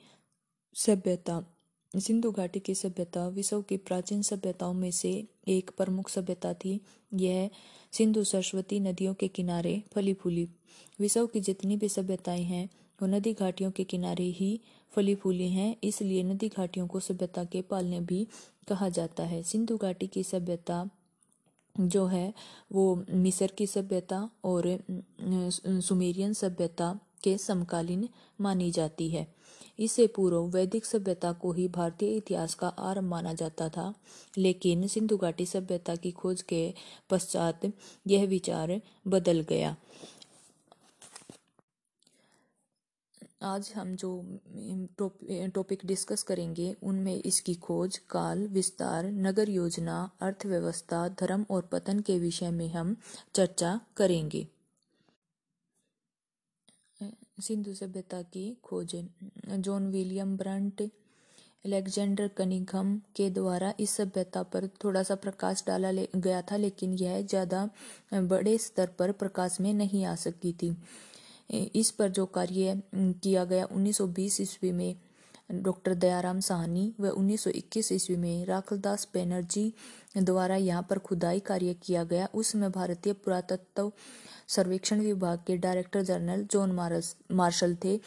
सभ्यता। 0.75 1.47
सिंधु 1.97 2.31
घाटी 2.31 2.61
की 2.61 2.75
सभ्यता 2.75 3.29
विश्व 3.29 3.63
की 3.63 3.77
प्राचीन 3.77 4.23
सभ्यताओं 4.23 4.75
में 4.75 4.91
से 4.91 5.29
एक 5.49 5.71
प्रमुख 5.77 6.09
सभ्यता 6.09 6.55
थी। 6.55 6.81
यह 7.15 7.51
सिंधु 7.93 8.25
सरस्वती 8.25 8.81
नदियों 8.81 9.15
के 9.15 9.29
किनारे 9.29 9.83
फली 9.93 10.15
फूली 10.15 10.49
विश्व 11.01 11.27
की 11.27 11.41
जितनी 11.41 11.77
भी 11.77 11.89
सभ्यताएँ 11.89 12.43
हैं 12.43 12.71
वो 13.03 13.09
नदी 13.09 13.33
घाटियों 13.33 13.71
के 13.71 13.85
किनारे 13.85 14.25
ही 14.25 14.61
फली 14.93 15.15
फूली 15.15 15.49
हैं, 15.49 15.77
इसलिए 15.85 16.23
नदी 16.23 16.49
घाटियों 16.49 16.87
को 16.87 17.01
सभ्यता 17.01 17.45
के 17.45 17.63
पालने 17.63 18.01
भी 18.01 18.27
कहा 18.69 18.89
जाता 18.89 19.23
है। 19.23 19.43
सिंधु 19.43 19.77
घाटी 19.77 20.07
की 20.07 20.23
सभ्यता 20.23 20.89
जो 21.77 22.07
है, 22.07 22.33
वो 22.73 23.05
मिस्र 23.11 23.51
की 23.59 23.67
सभ्यता 23.67 24.29
और 24.45 24.79
सुमेरियन 25.81 26.33
सभ्यता 26.33 26.99
के 27.25 27.37
समकालीन 27.39 28.09
मानी 28.41 28.71
जाती 28.71 29.09
है। 29.11 29.27
इससे 29.79 30.07
पूर्व 30.07 30.47
वैदिक 30.49 30.85
सभ्यता 30.85 31.33
को 31.33 31.53
ही 31.53 31.67
भारतीय 31.69 32.17
इतिहास 32.17 32.55
का 32.55 32.69
आरंभ 32.69 33.09
माना 33.09 33.33
जाता 33.35 33.69
था। 33.69 33.93
लेकिन 34.39 34.87
सिंधु 34.87 35.17
घाटी 35.17 35.47
सभ्यता 35.47 35.97
की 35.97 36.11
खोज 36.11 36.43
के 36.43 36.75
पश्चात 37.11 37.61
यह 38.07 38.27
विचार 38.27 38.81
बदल 39.07 39.41
गया। 39.41 39.77
आज 43.43 43.73
हम 43.77 43.95
जो 43.97 44.11
टॉपिक 45.55 45.81
डिस्कस 45.87 46.23
करेंगे, 46.23 46.75
उनमें 46.83 47.15
इसकी 47.17 47.55
खोज, 47.57 47.97
काल, 48.11 48.47
विस्तार, 48.49 49.07
नगर 49.19 49.49
योजना, 49.51 49.99
अर्थव्यवस्था, 50.21 51.07
धर्म 51.21 51.45
और 51.51 51.69
पतन 51.73 52.01
के 52.01 52.19
विषय 52.19 52.51
में 52.51 52.69
हम 52.71 52.97
चर्चा 53.35 53.79
करेंगे। 53.97 54.47
सिंधु 57.41 57.75
सभ्यता 57.75 58.23
की 58.25 58.57
खोज 58.63 58.97
John 59.49 59.91
William 59.91 60.37
Brunton, 60.37 60.83
Alexander 61.65 62.29
Cunningham 62.29 62.97
के 63.17 63.29
द्वारा 63.31 63.73
इस 63.81 63.91
सभ्यता 63.91 64.43
पर 64.45 64.67
थोड़ा 64.85 65.03
सा 65.03 65.15
प्रकाश 65.17 65.65
डाला 65.67 65.93
गया 65.93 66.43
था, 66.43 66.57
लेकिन 66.57 66.93
यह 66.95 67.21
ज़्यादा 67.23 67.69
बड़े 68.15 68.57
स्तर 68.59 68.91
पर 68.99 69.13
प्रकाश 69.15 69.61
में 69.61 69.73
नहीं 69.75 70.05
आ 70.05 70.15
सकी 70.17 70.53
थी। 70.53 70.77
इस 71.53 71.91
पर 71.91 72.09
जो 72.09 72.27
कार्य 72.27 72.81
किया 72.95 73.45
गया 73.45 73.67
1920 73.67 74.41
ईस्वी 74.41 74.73
में, 74.73 74.95
डॉक्टर 75.53 75.95
दयाराम 75.95 76.41
साहनी 76.41 76.93
व 77.01 77.09
1921 77.11 77.93
ईस्वी 77.93 78.17
में 78.17 78.45
राखलदास 78.47 79.09
बैनर्जी 79.15 79.73
द्वारा 80.19 80.57
यहाँ 80.57 80.87
पर 80.91 80.99
खुदाई 80.99 81.41
कार्य 81.41 81.75
किया 81.83 82.05
गया। 82.05 82.29
उसमें 82.35 82.71
भारतीय 82.73 83.13
पुरातत्व 83.15 83.93
सर्वेक्षण 84.49 85.01
विभाग 85.01 85.39
के 85.47 85.57
डायरेक्टर 85.57 86.03
जनरल 86.03 86.47
जॉन 86.53 86.73
मार्शल 87.33 87.77
थे। 87.85 87.99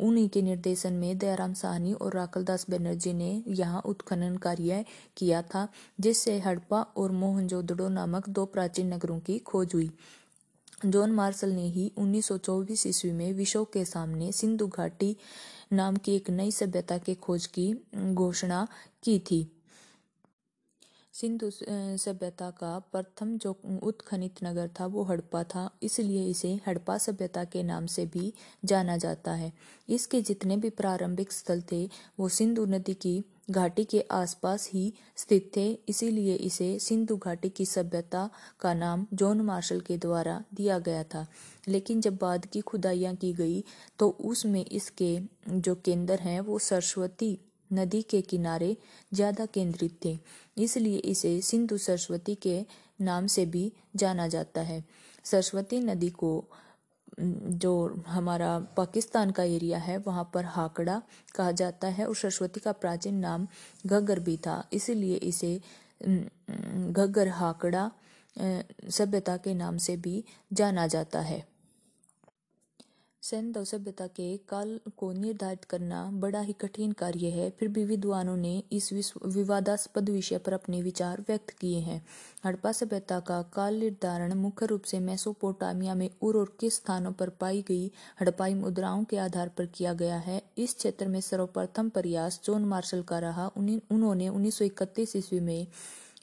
उन्हीं 0.00 0.28
के 0.28 0.42
निर्देशन 0.42 0.92
में 0.92 1.18
दयाराम 1.18 1.54
साहनी 1.54 1.92
और 1.92 2.14
राखलदास 2.14 2.66
बनर्जी 2.70 3.12
ने 3.12 3.42
यहाँ 3.48 3.82
उत्खनन 3.86 4.36
कार्य 4.36 4.84
किया 5.16 5.42
था, 5.44 5.68
जिससे 6.00 6.38
हड़प्पा 6.38 6.82
और 6.96 7.12
मोहनजोदड़ो 7.12 7.88
नामक 7.88 8.28
दो 8.28 8.44
प्राचीन 8.46 8.92
नगरों 8.94 9.18
की 9.20 9.38
खोज 9.38 9.74
हुई। 9.74 9.90
जॉन 10.86 11.12
मार्शल 11.12 11.50
ने 11.50 11.66
ही 11.68 11.92
1924 11.98 12.86
ईस्वी 12.86 13.12
में 13.12 13.32
विश्व 13.32 13.64
के 13.64 13.84
सामने 13.84 14.32
सिंधु 14.32 14.66
घाटी 14.66 15.16
नाम 15.72 15.96
की 15.96 16.16
एक 16.16 16.30
नई 16.30 16.50
सभ्यता 16.50 16.98
के 16.98 17.14
खोज 17.14 17.46
की 17.46 17.74
घोषणा 17.96 18.68
की 19.02 19.18
थी। 19.18 19.52
सिंधु 21.12 21.50
सभ्यता 21.98 22.50
का 22.50 22.78
प्रथम 22.78 23.38
जो 23.38 23.56
उत्खनित 23.82 24.34
नगर 24.44 24.68
था, 24.68 24.86
वो 24.86 25.02
हड़प्पा 25.02 25.42
था। 25.44 25.70
इसलिए 25.82 26.30
इसे 26.30 26.60
हड़प्पा 26.66 26.98
सभ्यता 26.98 27.44
के 27.44 27.62
नाम 27.62 27.86
से 27.86 28.06
भी 28.06 28.32
जाना 28.64 28.96
जाता 28.96 29.32
है। 29.32 29.52
इसके 29.88 30.22
जितने 30.22 30.56
भी 30.56 30.70
प्रारंभिक 30.70 31.32
स्थल 31.32 31.62
थे, 31.72 31.90
वो 32.20 32.28
सिंधु 32.28 32.66
नदी 32.66 32.94
की 32.94 33.24
घाटी 33.48 33.84
के 33.84 34.00
आसपास 34.10 34.68
ही 34.72 34.92
स्थित 35.16 35.50
थे, 35.56 35.70
इसीलिए 35.88 36.34
इसे 36.36 36.78
सिंधु 36.78 37.16
घाटी 37.16 37.48
की 37.48 37.66
सभ्यता 37.66 38.28
का 38.60 38.72
नाम 38.74 39.06
जॉन 39.14 39.40
मार्शल 39.40 39.80
के 39.80 39.96
द्वारा 39.96 40.42
दिया 40.54 40.78
गया 40.78 41.02
था। 41.04 41.26
लेकिन 41.68 42.00
जब 42.00 42.16
बाद 42.16 42.46
की 42.46 42.60
खुदाइयाँ 42.62 43.14
की 43.14 43.32
गई 43.32 43.62
तो 43.98 44.08
उसमें 44.10 44.64
इसके 44.64 45.18
जो 45.48 45.74
केंद्र 45.74 46.14
हैं, 46.14 46.40
वो 46.40 46.58
सरस्वती 46.60 47.38
नदी 47.70 48.02
के 48.02 48.20
किनारे 48.22 48.76
ज़्यादा 49.12 49.46
केंद्रित 49.46 49.98
थे। 50.04 50.18
इसलिए 50.58 50.98
इसे 50.98 51.40
सिंधु 51.42 51.76
सरस्वती 51.78 52.34
के 52.36 52.64
नाम 53.00 53.26
से 53.26 53.44
भी 53.46 53.72
जाना 53.96 54.26
जाता 54.28 54.60
है। 54.60 54.82
सरस्वती 55.24 55.80
नदी 55.80 56.08
को 56.12 56.32
जो 57.20 58.02
हमारा 58.06 58.58
पाकिस्तान 58.76 59.30
का 59.30 59.42
एरिया 59.42 59.78
है, 59.78 59.96
वहाँ 59.98 60.30
पर 60.34 60.44
हाकड़ा 60.44 61.00
कहा 61.34 61.50
जाता 61.52 61.88
है 61.88 62.06
और 62.06 62.16
सरस्वती 62.16 62.60
का 62.60 62.72
प्राचीन 62.72 63.14
नाम 63.14 63.46
घग्गर 63.86 64.20
भी 64.20 64.36
था। 64.36 64.62
इसीलिए 64.72 65.16
इसे 65.16 65.60
घग्गर 66.02 67.28
हाकड़ा 67.28 67.90
सभ्यता 68.90 69.36
के 69.36 69.54
नाम 69.54 69.76
से 69.78 69.96
भी 69.96 70.24
जाना 70.52 70.86
जाता 70.86 71.20
है। 71.20 71.44
सैन्य 73.22 73.64
सभ्यता 73.64 74.06
के 74.06 74.36
काल 74.48 74.68
को 74.96 75.10
निर्धारित 75.12 75.64
करना 75.64 76.04
बड़ा 76.12 76.40
ही 76.40 76.52
कठिन 76.52 76.92
कार्य 76.92 77.30
है। 77.30 77.48
फिर 77.50 77.68
भी 77.68 77.84
विद्वानों 77.84 78.36
ने 78.36 78.62
इस 78.72 79.12
विवादास्पद 79.26 80.08
विषय 80.08 80.38
पर 80.38 80.52
अपने 80.52 80.80
विचार 80.82 81.20
व्यक्त 81.20 81.50
किए 81.50 81.80
हैं। 81.80 82.00
हड़प्पा 82.44 82.72
सभ्यता 82.72 83.18
का 83.20 83.40
काल 83.54 83.74
निर्धारण 83.74 84.34
मुख्य 84.34 84.66
रूप 84.66 84.82
से 84.82 85.00
मेसोपोटामिया 85.00 85.94
में 85.94 86.08
उर 86.22 86.36
और 86.36 86.56
किस 86.60 86.76
स्थानों 86.76 87.12
पर 87.12 87.28
पाई 87.30 87.62
गई 87.68 87.90
हड़प्पाई 88.20 88.54
मुद्राओं 88.54 89.04
के 89.04 89.16
आधार 89.18 89.48
पर 89.48 89.66
किया 89.66 89.92
गया 89.94 90.16
है, 90.18 90.42
इस 90.58 90.74
क्षेत्र 90.74 91.08
में 91.08 91.20
सर्वप्रथम 91.20 91.88
प्रयास 91.88 92.40
जोन 92.44 92.64
मार्शल 92.64 93.02
का 93.02 93.18
रहा। 93.18 93.50
उन्होंने 93.56 94.28
उन्नीस 94.28 94.58
सौ 94.58 94.64
इकतीस 94.64 95.16
ईस्वी 95.16 95.40
में 95.40 95.66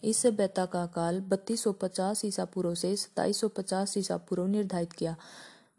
इस 0.03 0.17
सभ्यता 0.17 0.65
का 0.65 0.85
काल 0.85 1.19
बत्तीस 1.21 1.63
सौ 1.63 1.71
पचास 1.73 2.25
ईसा 2.25 2.45
पूर्व 2.45 2.73
से 2.75 2.95
सताईस 2.95 3.39
सौ 3.41 3.47
पचास 3.47 3.97
ईसा 3.97 4.17
पूर्व 4.19 4.45
निर्धारित 4.47 4.93
किया। 4.93 5.15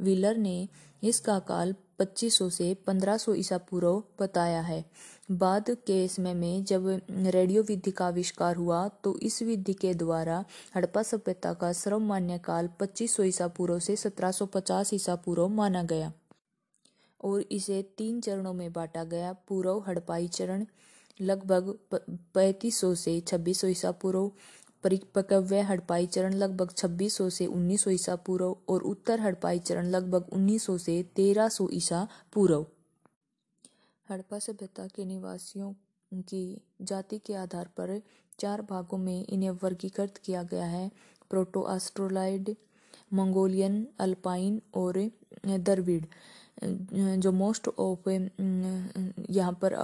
व्हीलर 0.01 0.37
ने 0.37 0.69
इसका 1.03 1.39
काल 1.49 1.75
2500 2.01 2.49
से 2.51 2.75
1500 2.89 3.35
ईसा 3.37 3.59
पूर्व 3.71 4.03
बताया 4.21 4.61
है। 4.61 4.85
बाद 5.33 5.71
के 5.87 6.07
समय 6.09 6.35
में 6.35 6.65
जब 6.65 6.87
रेडियो 7.11 7.63
विधि 7.63 7.91
का 7.91 8.07
आविष्कार 8.07 8.57
हुआ 8.57 8.87
तो 9.05 9.17
इस 9.23 9.43
विधि 9.43 9.73
के 9.75 9.95
द्वारा 9.95 10.45
हड़प्पा 10.77 11.03
सभ्यता 11.03 11.53
का 11.55 11.73
सर्वमान्य 11.75 12.39
काल 12.45 12.69
2500 12.83 13.25
ईसा 13.25 13.49
पूर्व 13.49 13.79
से 13.79 13.97
1750 13.97 14.95
ईसा 14.95 15.15
पूर्व 15.17 15.49
माना 15.51 15.83
गया 15.85 16.13
और 17.21 17.45
इसे 17.51 17.83
तीन 17.99 18.21
चरणों 18.21 18.53
में 18.55 18.73
बांटा 18.73 19.05
गया। 19.07 19.33
पूर्व 19.49 19.83
हड़पाई 19.89 20.29
चरण 20.29 20.65
लगभग 21.21 21.75
पैंतीस 21.95 22.81
सौ 22.81 22.95
से 22.97 23.21
छब्बीस 23.21 23.61
सौ 23.61 23.67
ईसा 23.69 23.91
पूर्व 23.93 24.31
परिपक्व 24.87 25.55
हड़पाई 25.55 26.07
चरण 26.07 26.35
लगभग 26.35 26.71
2600 26.71 27.31
से 27.31 27.47
1900 27.47 27.91
ईसा 27.91 28.17
पूर्व 28.17 28.57
और 28.69 28.83
उत्तर 28.83 29.21
हड़पाई 29.21 29.59
चरण 29.59 29.87
लगभग 29.87 30.27
1900 30.33 30.79
से 30.79 31.03
1300 31.03 31.69
ईसा 31.73 32.09
पूर्व। 32.33 32.67
हड़प्पा 34.11 34.39
सभ्यता 34.39 34.87
के 34.87 35.05
निवासियों 35.05 35.73
की 36.13 36.61
जाति 36.83 37.19
के 37.19 37.35
आधार 37.35 37.67
पर 37.67 38.03
चार 38.39 38.63
भागों 38.63 38.99
में 38.99 39.27
इन्हें 39.27 39.51
वर्गीकृत 39.51 40.21
किया 40.25 40.43
गया 40.43 40.67
है। 40.67 40.91
प्रोटो 41.31 41.63
ऑस्ट्रोलाइड 41.63 42.55
मंगोलियन, 43.13 43.87
अल्पाइन 43.99 44.63
और 44.75 45.11
दरविड़। 45.47 46.05
जो 46.59 47.31
मोस्ट 47.33 47.69
ऑफ़ 47.69 48.09
यहाँ 49.31 49.53
पर 49.65 49.75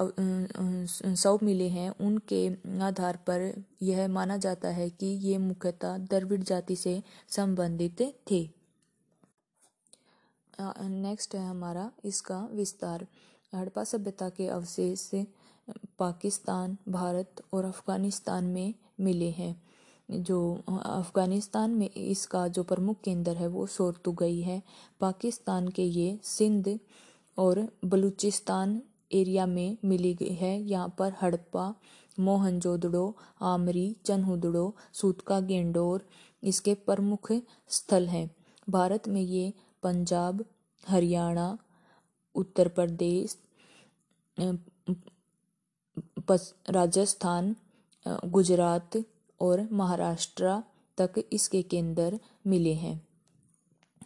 सौ 1.17 1.39
मिले 1.43 1.69
हैं, 1.69 1.89
उनके 2.01 2.47
आधार 2.83 3.17
पर 3.27 3.53
यह 3.83 4.07
माना 4.09 4.37
जाता 4.37 4.69
है 4.71 4.89
कि 4.91 5.07
ये 5.07 5.39
मुख्यतः 5.39 5.97
द्रविड़ 6.01 6.43
जाति 6.43 6.77
से 6.77 7.03
संबंधित 7.29 8.01
थे। 8.31 8.49
नेक्स्ट 10.81 11.35
है 11.35 11.47
हमारा 11.49 11.91
इसका 12.05 12.39
विस्तार। 12.53 13.07
हड़प्पा 13.53 13.85
सभ्यता 13.85 14.29
के 14.29 14.49
अवशेष 14.49 15.11
पाकिस्तान, 15.99 16.77
भारत 16.89 17.43
और 17.53 17.65
अफ़गानिस्तान 17.65 18.45
में 18.45 18.75
मिले 19.01 19.31
हैं। 19.31 19.55
जो 20.09 20.39
अफ़गानिस्तान 20.69 21.71
में 21.71 21.89
इसका 21.91 22.47
जो 22.49 22.63
प्रमुख 22.63 23.01
केंद्र 23.05 23.33
है, 23.33 23.47
वो 23.47 23.67
सोरतुगई 23.67 24.41
है। 24.41 24.63
पाकिस्तान 25.01 25.69
के 25.69 25.83
ये 25.83 26.19
सिंध 26.25 26.79
और 27.39 27.67
बलूचिस्तान 27.85 28.81
एरिया 29.13 29.47
में 29.47 29.77
मिली 29.85 30.15
गई 30.15 30.35
है। 30.35 30.61
यहाँ 30.61 30.95
पर 30.99 31.15
हड़प्पा, 31.23 31.75
मोहनजोदड़ो, 32.21 33.17
आमरी, 33.43 33.97
चनहुदड़ो, 34.07 34.75
सूतका 34.93 35.41
गेंडोर 35.43 36.07
इसके 36.43 36.75
प्रमुख 36.77 37.33
स्थल 37.69 38.07
हैं। 38.09 38.31
भारत 38.69 39.09
में 39.09 39.21
ये 39.21 39.53
पंजाब, 39.83 40.45
हरियाणा, 40.87 41.57
उत्तर 42.35 42.69
प्रदेश 42.71 43.37
राजस्थान 46.71 47.55
गुजरात 48.07 48.97
और 49.43 49.69
महाराष्ट्र 49.73 50.61
तक 50.99 51.23
इसके 51.33 51.63
केंद्र 51.63 52.19
मिले 52.47 52.75
हैं। 52.75 53.01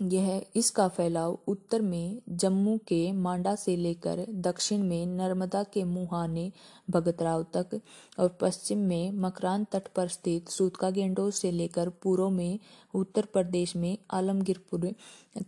यह 0.02 0.42
इसका 0.56 0.86
फैलाव 0.88 1.38
उत्तर 1.48 1.82
में 1.82 2.20
जम्मू 2.30 2.76
के 2.78 3.12
मांडा 3.12 3.54
से 3.54 3.76
लेकर 3.76 4.24
दक्षिण 4.30 4.82
में 4.82 5.06
नर्मदा 5.06 5.62
के 5.64 5.84
मुहाने, 5.84 6.50
भगतराव 6.90 7.42
तक 7.54 7.80
और 8.18 8.36
पश्चिम 8.40 8.78
में 8.78 9.12
मकरान 9.12 9.64
तट 9.64 9.88
पर 9.88 10.08
स्थित 10.08 10.48
सूतका 10.48 10.90
गेंडोर 10.90 11.30
से 11.30 11.50
लेकर 11.50 11.88
पूर्व 12.02 12.28
में 12.30 12.58
उत्तर 12.94 13.24
प्रदेश 13.24 13.74
में 13.76 13.96
आलमगीरपुर 14.10 14.92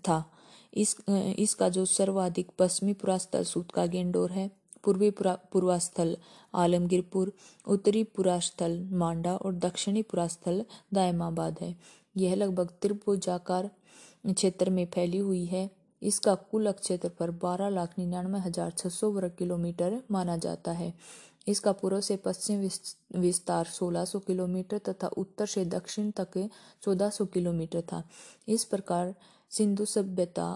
था। 0.08 0.24
इस 0.74 0.96
इसका 1.10 1.68
जो 1.68 1.84
सर्वाधिक 1.86 2.50
पश्चिमी 2.58 2.92
पुरास्तर 2.92 3.42
सूतका 3.42 3.86
गेंडोर 3.86 4.32
है 4.32 4.50
पूर्वी 4.88 5.10
पूर्वास्थल, 5.12 6.16
आलमगीरपुर, 6.54 7.32
उत्तरी 7.66 8.02
पुरास्थल, 8.16 8.78
मांडा 8.94 9.34
और 9.36 9.54
दक्षिणी 9.60 10.02
पुरास्थल 10.02 10.64
दायमाबाद 10.94 11.58
है। 11.60 11.74
यह 12.16 12.34
लगभग 12.34 12.70
त्रिभुजाकार 12.82 13.70
क्षेत्र 14.26 14.70
में 14.70 14.86
फैली 14.86 15.18
हुई 15.18 15.44
है। 15.46 15.68
इसका 16.02 16.34
कुल 16.50 16.70
क्षेत्रफल 16.72 17.30
बारह 17.42 17.68
लाख 17.68 17.98
निन्यानवे 17.98 18.38
हज़ार 18.40 18.70
छह 18.70 18.88
सौ 18.88 19.10
वर्ग 19.10 19.34
किलोमीटर 19.38 20.02
माना 20.10 20.36
जाता 20.38 20.72
है। 20.72 20.92
इसका 21.48 21.72
पूर्व 21.72 22.00
से 22.00 22.16
पश्चिम 22.16 22.60
विस्तार 23.20 23.66
1600 23.66 24.20
किलोमीटर 24.20 24.78
तथा 24.88 25.08
उत्तर 25.16 25.46
से 25.46 25.64
दक्षिण 25.66 26.10
तक 26.10 26.36
1400 26.82 27.26
किलोमीटर 27.26 27.80
था। 27.82 28.02
इस 28.48 28.64
प्रकार 28.64 29.14
सिंधु 29.50 29.84
सभ्यता 29.84 30.46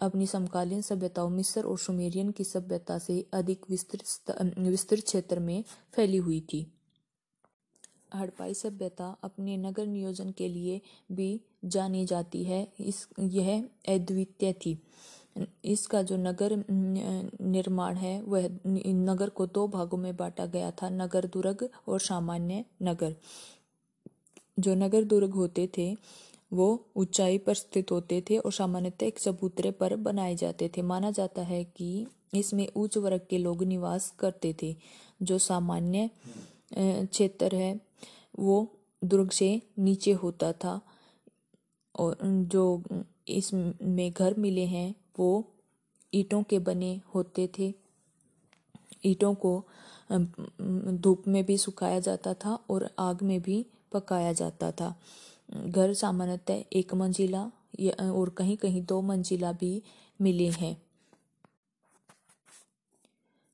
अपनी 0.00 0.26
समकालीन 0.26 0.82
सभ्यताओं, 0.82 1.30
मिस्र 1.30 1.62
और 1.62 1.78
सुमेरियन 1.78 2.30
की 2.30 2.44
सभ्यता 2.44 2.98
से 2.98 3.26
अधिक 3.32 3.64
विस्तृत 3.70 4.58
विस्तृत 4.58 5.04
क्षेत्र 5.04 5.38
में 5.38 5.64
फैली 5.94 6.16
हुई 6.16 6.40
थी। 6.40 6.66
हड़पाई 8.14 8.54
सभ्यता 8.54 9.16
अपने 9.22 9.56
नगर 9.56 9.86
नियोजन 9.86 10.30
के 10.30 10.48
लिए 10.48 10.80
भी 11.12 11.40
जानी 11.64 12.04
जाती 12.06 12.44
है। 12.44 12.72
इस, 12.80 13.08
यह 13.20 13.68
अद्वितीय 13.88 14.52
थी। 14.52 14.82
इसका 15.64 16.02
जो 16.02 16.16
नगर 16.16 16.64
निर्माण 17.40 17.96
है, 17.96 18.22
वह 18.22 18.48
नगर 18.66 19.28
को 19.28 19.46
दो 19.46 19.66
भागों 19.68 19.98
में 19.98 20.16
बांटा 20.16 20.46
गया 20.46 20.70
था, 20.70 20.88
नगर 20.88 21.26
दुर्ग 21.26 21.68
और 21.88 22.00
सामान्य 22.00 22.64
नगर। 22.82 23.16
जो 24.58 24.74
नगर 24.74 25.04
दुर्ग 25.04 25.30
होते 25.30 25.68
थे 25.78 25.96
वो 26.56 26.68
ऊंचाई 26.96 27.38
पर 27.38 27.54
स्थित 27.54 27.90
होते 27.92 28.20
थे 28.30 28.38
और 28.38 28.52
सामान्यतः 28.52 29.06
एक 29.06 29.18
चबूतरे 29.18 29.70
पर 29.70 29.96
बनाए 29.96 30.34
जाते 30.34 30.70
थे। 30.76 30.82
माना 30.82 31.10
जाता 31.10 31.42
है 31.42 31.62
कि 31.76 32.06
इसमें 32.34 32.66
उच्च 32.76 32.96
वर्ग 32.96 33.20
के 33.30 33.38
लोग 33.38 33.62
निवास 33.64 34.10
करते 34.18 34.54
थे। 34.62 34.76
जो 35.22 35.38
सामान्य 35.38 36.10
क्षेत्र 36.74 37.54
है, 37.54 37.80
वो 38.38 38.56
दुर्ग 39.04 39.30
से 39.30 39.60
नीचे 39.78 40.12
होता 40.12 40.52
था। 40.52 40.80
और 41.94 42.16
जो 42.24 42.82
इसमें 43.28 44.10
घर 44.12 44.34
मिले 44.38 44.64
हैं, 44.66 44.94
वो 45.18 45.44
ईंटों 46.14 46.42
के 46.42 46.58
बने 46.58 47.00
होते 47.14 47.48
थे। 47.58 47.72
ईंटों 49.04 49.34
को 49.34 49.64
धूप 51.02 51.22
में 51.28 51.44
भी 51.44 51.56
सुखाया 51.58 52.00
जाता 52.00 52.34
था 52.34 52.54
और 52.70 52.90
आग 52.98 53.22
में 53.22 53.40
भी 53.42 53.64
पकाया 53.92 54.32
जाता 54.32 54.70
था। 54.72 54.94
घर 55.48 55.92
सामान्यतः 55.94 56.62
एक 56.72 56.94
मंजिला 56.94 57.42
और 58.02 58.30
कहीं 58.30 58.56
कहीं 58.56 58.84
दो 58.84 59.00
मंजिला 59.02 59.52
भी 59.52 59.82
मिले 60.20 60.48
हैं। 60.50 60.76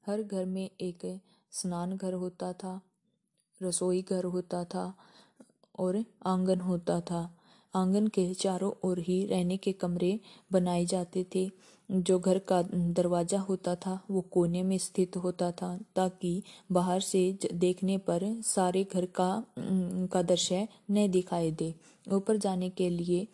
हर 0.05 0.23
घर 0.23 0.45
में 0.45 0.71
एक 0.81 1.21
स्नान 1.53 1.97
घर 1.97 2.13
होता 2.13 2.53
था, 2.53 2.81
रसोई 3.61 4.03
घर 4.03 4.25
होता 4.25 4.65
था 4.65 4.93
और 5.79 6.03
आँगन 6.27 6.61
होता 6.61 7.01
था। 7.01 7.23
आँगन 7.75 8.07
के 8.07 8.33
चारों 8.35 8.73
ओर 8.85 8.99
ही 8.99 9.25
रहने 9.27 9.57
के 9.57 9.73
कमरे 9.73 10.19
बनाए 10.53 10.85
जाते 10.85 11.25
थे। 11.35 11.51
जो 11.93 12.19
घर 12.19 12.39
का 12.39 12.61
दरवाज़ा 12.73 13.39
होता 13.39 13.75
था, 13.77 13.99
वो 14.11 14.21
कोने 14.21 14.63
में 14.63 14.77
स्थित 14.79 15.17
होता 15.17 15.51
था, 15.53 15.77
ताकि 15.97 16.43
बाहर 16.73 17.01
से 17.01 17.39
देखने 17.55 17.97
पर 17.99 18.21
सारे 18.45 18.85
घर 18.85 19.07
का 19.21 19.45
का 19.59 20.23
दृश्य 20.23 20.67
न 20.91 21.11
दिखाई 21.11 21.51
दे। 21.51 21.75
ऊपर 22.13 22.37
जाने 22.37 22.71
के 22.71 22.89
लिए 22.91 23.27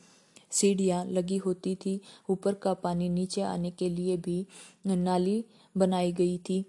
सीढ़ियाँ 0.52 1.04
लगी 1.04 1.36
होती 1.36 1.74
थी। 1.76 2.00
ऊपर 2.30 2.54
का 2.54 2.74
पानी 2.74 3.08
नीचे 3.08 3.42
आने 3.42 3.70
के 3.70 3.88
लिए 3.88 4.16
भी 4.16 4.46
नाली 4.86 5.44
बनाई 5.76 6.12
गई 6.12 6.38
थी। 6.38 6.64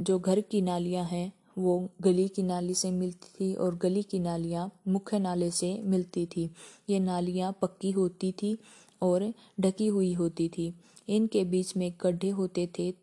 जो 0.00 0.18
घर 0.18 0.40
की 0.40 0.60
नालियाँ 0.62 1.04
हैं, 1.04 1.32
वो 1.58 1.88
गली 2.00 2.28
की 2.28 2.42
नाली 2.42 2.74
से 2.74 2.90
मिलती 2.90 3.28
थी 3.40 3.52
और 3.54 3.74
गली 3.74 4.02
की 4.02 4.18
नालियाँ 4.18 4.70
मुख्य 4.88 5.18
नाले 5.18 5.50
से 5.50 5.78
मिलती 5.84 6.26
थी। 6.26 6.50
ये 6.90 6.98
नालियाँ 7.00 7.56
पक्की 7.62 7.90
होती 7.90 8.32
थी 8.32 8.56
और 9.02 9.32
ढकी 9.60 9.86
हुई 9.86 10.12
होती 10.12 10.48
थी। 10.48 10.72
इनके 11.08 11.44
बीच 11.44 11.76
में 11.76 11.92
गड्ढे 12.00 12.28
होते 12.28 12.70
थे 12.78 12.94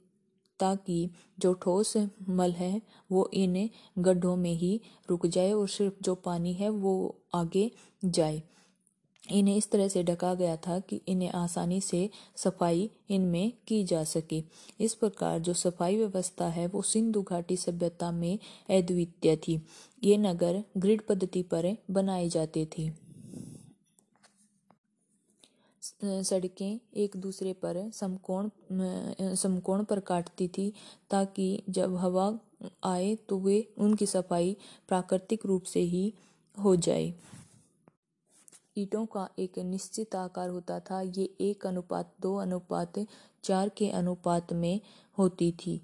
ताकि 0.59 1.09
जो 1.39 1.53
ठोस 1.53 1.97
मल 2.29 2.51
है, 2.51 2.81
वो 3.11 3.29
इन 3.33 3.69
गड्ढों 3.99 4.35
में 4.35 4.53
ही 4.53 4.81
रुक 5.09 5.25
जाए 5.25 5.51
और 5.51 5.69
सिर्फ़ 5.69 5.93
जो 6.01 6.15
पानी 6.15 6.53
है, 6.53 6.69
वो 6.69 7.21
आगे 7.33 7.71
जाए। 8.05 8.43
इन्हें 9.31 9.55
इस 9.55 9.71
तरह 9.71 9.87
से 9.87 10.03
ढका 10.03 10.33
गया 10.33 10.55
था 10.57 10.79
कि 10.79 11.01
इन्हें 11.07 11.29
आसानी 11.29 11.81
से 11.81 12.09
सफ़ाई 12.35 12.89
इनमें 13.09 13.53
की 13.67 13.83
जा 13.83 14.03
सके। 14.03 14.43
इस 14.79 14.93
प्रकार 14.93 15.39
जो 15.39 15.53
सफ़ाई 15.53 15.97
व्यवस्था 15.97 16.47
है, 16.47 16.67
वो 16.67 16.81
सिंधु 16.81 17.21
घाटी 17.21 17.57
सभ्यता 17.57 18.11
में 18.11 18.39
अद्वितीय 18.69 19.35
थी। 19.35 19.61
ये 20.03 20.17
नगर 20.17 20.63
ग्रिड 20.77 21.01
पद्धति 21.01 21.43
पर 21.43 21.77
बनाए 21.91 22.29
जाते 22.29 22.67
थे। 22.77 23.00
सड़कें 26.03 26.79
एक 26.95 27.15
दूसरे 27.17 27.53
पर 27.63 27.89
समकोण 27.93 28.49
समकोण 29.35 29.83
पर 29.83 29.99
काटती 29.99 30.47
थी 30.47 30.71
ताकि 31.09 31.63
जब 31.69 31.95
हवा 31.95 32.27
आए 32.83 33.15
तो 33.29 33.37
वे 33.39 33.61
उनकी 33.77 34.05
सफ़ाई 34.05 34.55
प्राकृतिक 34.87 35.45
रूप 35.45 35.63
से 35.63 35.79
ही 35.79 36.13
हो 36.57 36.75
जाए। 36.77 37.13
ईंटों 38.77 39.05
का 39.05 39.27
एक 39.39 39.57
निश्चित 39.59 40.15
आकार 40.15 40.49
होता 40.49 40.79
था। 40.79 41.01
ये 41.01 41.23
एक 41.41 41.65
अनुपात, 41.67 42.13
दो 42.21 42.35
अनुपात, 42.35 42.99
चार 43.43 43.69
के 43.69 43.89
अनुपात 43.91 44.53
में 44.53 44.79
होती 45.17 45.51
थी। 45.51 45.81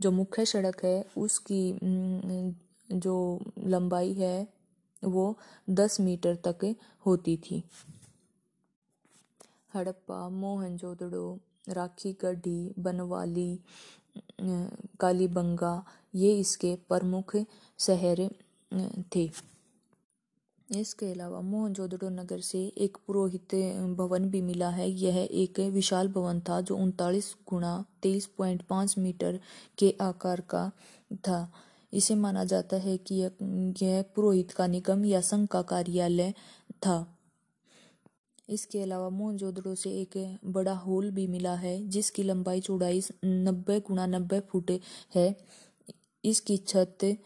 जो 0.00 0.10
मुख्य 0.10 0.44
सड़क 0.44 0.84
है, 0.84 1.04
उसकी 1.16 1.78
जो 2.90 3.40
लंबाई 3.58 4.12
है, 4.12 4.46
वो 5.02 5.36
दस 5.70 6.00
मीटर 6.00 6.36
तक 6.46 6.74
होती 7.06 7.36
थी। 7.36 7.62
हड़प्पा, 9.74 10.28
मोहनजोदड़ो 10.30 11.38
राखी 11.68 12.12
गढ़ी 12.22 12.74
बनवाली 12.78 13.58
कालीबंगा, 15.00 15.84
ये 16.14 16.38
इसके 16.38 16.74
प्रमुख 16.88 17.36
शहर 17.78 18.28
थे। 19.16 19.30
इसके 20.68 21.06
अलावा 21.06 21.40
मोहनजोदड़ो 21.40 22.08
नगर 22.08 22.40
से 22.40 22.60
एक 22.78 22.96
पुरोहित 23.06 23.54
भवन 23.98 24.28
भी 24.30 24.40
मिला 24.42 24.68
है। 24.68 24.88
यह 24.90 25.16
एक 25.32 25.60
विशाल 25.72 26.08
भवन 26.08 26.40
था 26.40 26.60
जो 26.60 26.76
उनतालीस 26.76 27.34
गुणा 27.48 27.84
तेईस 28.02 28.26
पॉइंट 28.38 28.62
पाँच 28.62 28.94
मीटर 28.98 29.40
के 29.78 29.94
आकार 30.00 30.40
का 30.40 30.70
था। 31.28 31.52
इसे 31.92 32.14
माना 32.14 32.44
जाता 32.44 32.76
है 32.76 32.96
कि 32.96 33.14
यह 33.14 34.02
पुरोहित 34.14 34.52
का 34.52 34.66
निगम 34.66 35.04
या 35.04 35.20
संघ 35.20 35.46
का 35.48 35.62
कार्यालय 35.62 36.32
था। 36.86 37.13
इसके 38.48 38.80
अलावा 38.82 39.08
मोहनजोदड़ो 39.08 39.74
से 39.74 39.90
एक 39.90 40.38
बड़ा 40.44 40.72
हॉल 40.72 41.10
भी 41.10 41.26
मिला 41.26 41.54
है, 41.54 41.88
जिसकी 41.88 42.22
लंबाई 42.22 42.60
चौड़ाई 42.60 43.02
नब्बे 43.24 43.78
गुणा 43.80 44.06
नब्बे 44.06 44.40
फुट 44.40 44.70
है। 45.14 45.34
इसकी 46.24 46.56
छत 46.56 47.16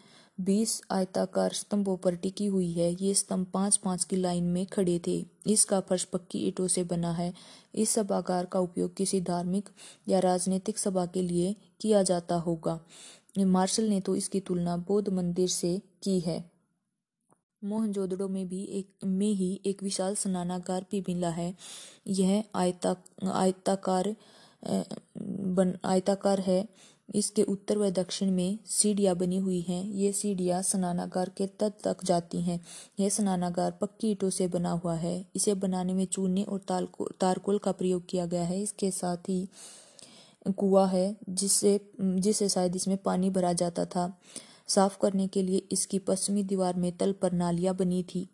बीस 0.40 0.80
आयताकार 0.90 1.52
स्तंभों 1.52 1.96
पर 1.96 2.14
टिकी 2.14 2.46
हुई 2.46 2.70
है। 2.72 2.90
ये 3.02 3.14
स्तंभ 3.14 3.46
पाँच 3.54 3.76
पाँच 3.76 4.04
की 4.04 4.16
लाइन 4.16 4.44
में 4.44 4.66
खड़े 4.66 5.00
थे। 5.06 5.24
इसका 5.46 5.80
फर्श 5.80 6.04
पक्की 6.04 6.38
ईंटों 6.38 6.66
से 6.68 6.84
बना 6.84 7.12
है। 7.12 7.32
इस 7.74 7.90
सभागार 7.90 8.44
का 8.44 8.60
उपयोग 8.60 8.94
किसी 8.94 9.20
धार्मिक 9.20 9.68
या 10.08 10.18
राजनीतिक 10.18 10.78
सभा 10.78 11.06
के 11.06 11.22
लिए 11.22 11.54
किया 11.80 12.02
जाता 12.02 12.34
होगा। 12.34 12.78
मार्शल 13.38 13.84
ने 13.84 14.00
तो 14.00 14.16
इसकी 14.16 14.40
तुलना 14.40 14.76
बौद्ध 14.76 15.08
मंदिर 15.08 15.48
से 15.48 15.80
की 16.02 16.18
है। 16.20 16.38
मोहनजोदड़ो 17.62 18.28
में 18.28 18.48
भी 18.48 18.62
एक, 18.62 18.88
में 19.04 19.32
ही 19.32 19.60
एक 19.66 19.82
विशाल 19.82 20.14
स्नानागार 20.14 20.86
भी 20.90 21.00
मिला 21.00 21.30
है। 21.30 21.54
यह 22.06 22.42
आयता, 22.54 22.96
आयताकार 23.32 24.14
बन, 24.64 25.76
आयताकार 25.84 26.40
है। 26.40 26.66
इसके 27.14 27.42
उत्तर 27.42 27.78
व 27.78 27.90
दक्षिण 27.90 28.30
में 28.30 28.58
सीढ़ियाँ 28.66 29.14
बनी 29.16 29.36
हुई 29.36 29.60
हैं। 29.60 29.84
ये 29.84 30.12
सीढ़ियाँ 30.12 30.60
स्नानागार 30.62 31.30
के 31.36 31.46
तट 31.60 31.72
तक 31.84 32.04
जाती 32.04 32.40
हैं। 32.42 32.60
यह 33.00 33.08
स्नानागार 33.08 33.70
पक्की 33.70 34.10
ईंटों 34.10 34.30
से 34.30 34.48
बना 34.48 34.70
हुआ 34.70 34.94
है। 34.94 35.24
इसे 35.36 35.54
बनाने 35.54 35.94
में 35.94 36.04
चूने 36.06 36.42
और 36.42 36.58
तारकोल 37.20 37.58
का 37.58 37.72
प्रयोग 37.72 38.06
किया 38.08 38.26
गया 38.26 38.42
है। 38.42 38.62
इसके 38.62 38.90
साथ 38.90 39.28
ही 39.28 39.48
कुआ 40.48 40.86
है, 40.86 41.16
जिससे 41.28 41.80
जिससे 42.00 42.48
शायद 42.48 42.76
इसमें 42.76 42.96
पानी 42.96 43.30
भरा 43.30 43.52
जाता 43.52 43.84
था। 43.84 44.12
साफ़ 44.68 44.98
करने 45.02 45.28
के 45.28 45.42
लिए 45.42 45.58
इसकी 45.72 45.98
पश्चिमी 45.98 46.42
दीवार 46.42 46.76
में 46.76 46.96
तल 46.96 47.12
पर 47.12 47.32
नालियाँ 47.32 47.76
बनी 47.76 48.02
थी। 48.02 48.28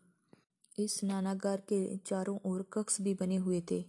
इस 0.79 1.01
स्नानागार 1.01 1.57
के 1.57 1.97
चारों 1.97 2.39
ओर 2.45 2.65
कक्ष 2.73 3.01
भी 3.01 3.15
बने 3.15 3.37
हुए 3.37 3.63
थे। 3.71 3.85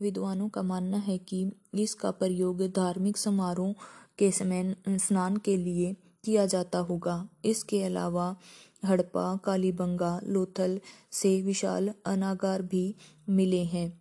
विद्वानों 0.00 0.48
का 0.48 0.62
मानना 0.62 0.96
है 0.96 1.18
कि 1.18 1.52
इसका 1.74 2.10
प्रयोग 2.10 2.62
धार्मिक 2.62 3.16
समारोह 3.16 3.74
के 4.18 4.30
समय 4.30 4.76
स्नान 4.88 5.36
के 5.36 5.56
लिए 5.56 5.96
किया 6.24 6.46
जाता 6.46 6.78
होगा। 6.78 7.28
इसके 7.44 7.82
अलावा 7.82 8.36
हड़प्पा, 8.84 9.36
कालीबंगा, 9.36 10.20
लोथल 10.24 10.80
से 11.12 11.42
विशाल 11.42 11.92
अनागार 12.06 12.62
भी 12.62 12.94
मिले 13.28 13.64
हैं। 13.64 14.00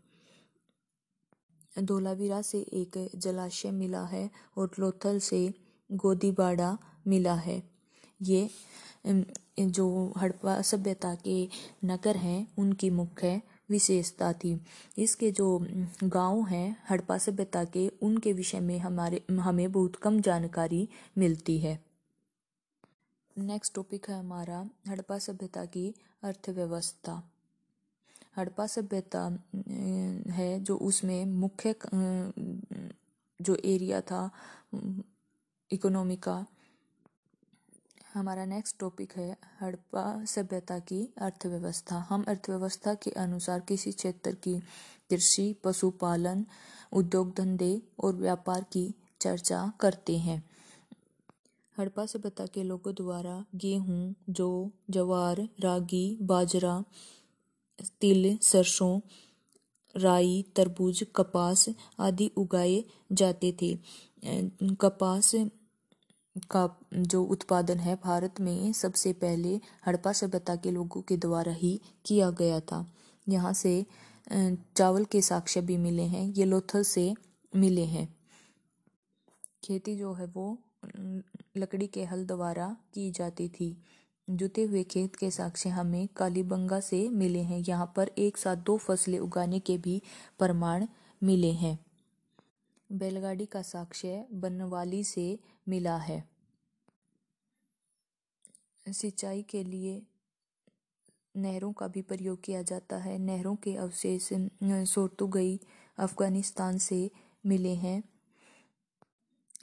धोलावीरा 1.80 2.42
से 2.42 2.60
एक 2.60 3.10
जलाशय 3.16 3.72
मिला 3.72 4.04
है 4.04 4.30
और 4.58 4.72
लोथल 4.80 5.20
से 5.20 5.54
गोदीबाड़ा 5.92 6.78
मिला 7.08 7.34
है। 7.34 7.69
ये 8.22 8.50
जो 9.60 10.14
हड़प्पा 10.18 10.62
सभ्यता 10.62 11.14
के 11.16 11.48
नगर 11.86 12.18
हैं, 12.18 12.48
उनकी 12.58 12.90
मुख्य 12.90 13.42
विशेषता 13.70 14.32
थी। 14.34 14.60
इसके 14.98 15.32
जो 15.32 15.48
गाँव 16.04 16.44
हैं, 16.46 16.76
हड़प्पा 16.90 17.18
सभ्यता 17.18 17.64
के, 17.66 17.88
उनके 18.02 18.34
विषय 18.34 18.60
में 18.60 18.78
हमारे, 18.80 19.22
हमें 19.32 19.72
बहुत 19.72 19.96
कम 19.96 20.20
जानकारी 20.22 20.88
मिलती 21.18 21.58
है। 21.60 21.80
नेक्स्ट 23.36 23.76
टॉपिक 23.76 24.10
है 24.10 24.20
हमारा, 24.20 24.70
हड़प्पा 24.88 25.18
सभ्यता 25.20 25.66
की 25.66 25.94
अर्थव्यवस्था। 26.24 27.22
हड़प्पा 28.38 28.66
सभ्यता 28.68 29.22
है 30.34 30.60
जो 30.60 30.76
उसमें 30.78 31.26
मुख्य 31.26 31.76
जो 33.40 33.56
एरिया 33.56 34.02
था 34.02 34.30
इकोनॉमी 35.72 36.16
का 36.18 36.46
हमारा 38.14 38.46
नेक्स्ट 38.46 38.76
टॉपिक 38.80 39.14
है 39.18 39.38
हड़प्पा 39.62 40.26
सभ्यता 40.26 40.80
की 40.80 41.14
अर्थव्यवस्था। 41.18 41.96
हम 42.10 42.24
अर्थव्यवस्था 42.24 42.94
के 42.94 43.12
अनुसार 43.12 43.60
किसी 43.60 43.92
क्षेत्र 43.92 44.32
की 44.32 44.60
कृषि, 45.10 45.56
पशुपालन, 45.64 46.46
उद्योग, 46.94 47.36
धंधे 47.36 47.82
और 48.04 48.16
व्यापार 48.16 48.62
की 48.64 48.94
चर्चा 49.22 49.74
करते 49.80 50.18
हैं। 50.18 50.50
हड़प्पा 51.78 52.06
सभ्यता 52.06 52.46
के 52.46 52.64
लोगों 52.64 52.94
द्वारा 52.94 53.46
गेहूँ, 53.56 54.16
जौ, 54.30 54.70
जवार, 54.90 55.48
रागी, 55.60 56.18
बाजरा, 56.22 56.84
तिल, 58.02 58.38
सरसों, 58.42 59.00
राई, 59.96 60.46
तरबूज, 60.56 61.06
कपास 61.16 61.70
आदि 62.00 62.32
उगाए 62.38 62.84
जाते 63.12 63.58
थे। 63.62 63.78
कपास 64.76 65.36
का, 66.36 66.70
जो 66.94 67.24
उत्पादन 67.24 67.80
है 67.80 67.96
भारत 68.04 68.40
में 68.42 68.72
सबसे 68.74 69.14
पहले 69.14 69.60
हड़प्पा 69.88 70.12
सभ्यता 70.14 70.56
के 70.56 70.72
लोगों 70.72 71.02
के 71.02 71.18
द्वारा 71.18 71.52
ही 71.52 71.80
किया 72.06 72.30
गया 72.32 72.60
था। 72.62 72.86
यहाँ 73.28 73.54
से 73.54 73.86
चावल 74.32 75.06
के 75.06 75.22
साक्ष्य 75.22 75.62
भी 75.62 75.78
मिले 75.78 76.04
हैं, 76.04 76.26
ये 76.28 76.46
लोथल 76.46 76.84
से 76.84 77.14
मिले 77.54 77.86
हैं। 77.86 78.08
खेती 79.64 79.96
जो 79.96 80.14
है 80.14 80.26
वो 80.26 80.58
लकड़ी 81.58 81.88
के 81.88 82.04
हल 82.06 82.26
द्वारा 82.26 82.76
की 82.94 83.10
जाती 83.12 83.48
थी। 83.50 83.76
जुते 84.28 84.64
हुए 84.64 84.84
खेत 84.84 85.16
के 85.16 85.30
साक्ष्य 85.32 85.70
हमें 85.70 86.08
कालीबंगा 86.16 86.80
से 86.80 87.08
मिले 87.10 87.40
हैं। 87.40 87.60
यहाँ 87.60 87.92
पर 87.96 88.12
एक 88.18 88.38
साथ 88.38 88.56
दो 88.56 88.78
फ़सलें 88.78 89.20
उगाने 89.20 89.60
के 89.60 89.78
भी 89.78 90.02
प्रमाण 90.40 90.86
मिले 91.22 91.52
हैं। 91.52 91.78
बैलगाड़ी 92.90 93.46
का 93.46 93.62
साक्ष्य 93.62 94.26
बनवाली 94.34 95.04
से 95.04 95.40
मिला 95.68 95.98
है। 95.98 96.24
सिंचाई 98.86 99.42
के 99.44 99.64
लिए 99.64 100.02
नहरों 101.36 101.72
का 101.74 101.88
भी 101.88 102.02
प्रयोग 102.02 102.42
किया 102.44 102.62
जाता 102.62 102.98
है। 102.98 103.18
नहरों 103.18 103.56
के 103.56 103.76
अवशेष 103.76 104.30
सोर्तुगई 104.64 105.60
अफ़गानिस्तान 105.98 106.78
से 106.78 107.10
मिले 107.46 107.74
हैं। 107.76 108.04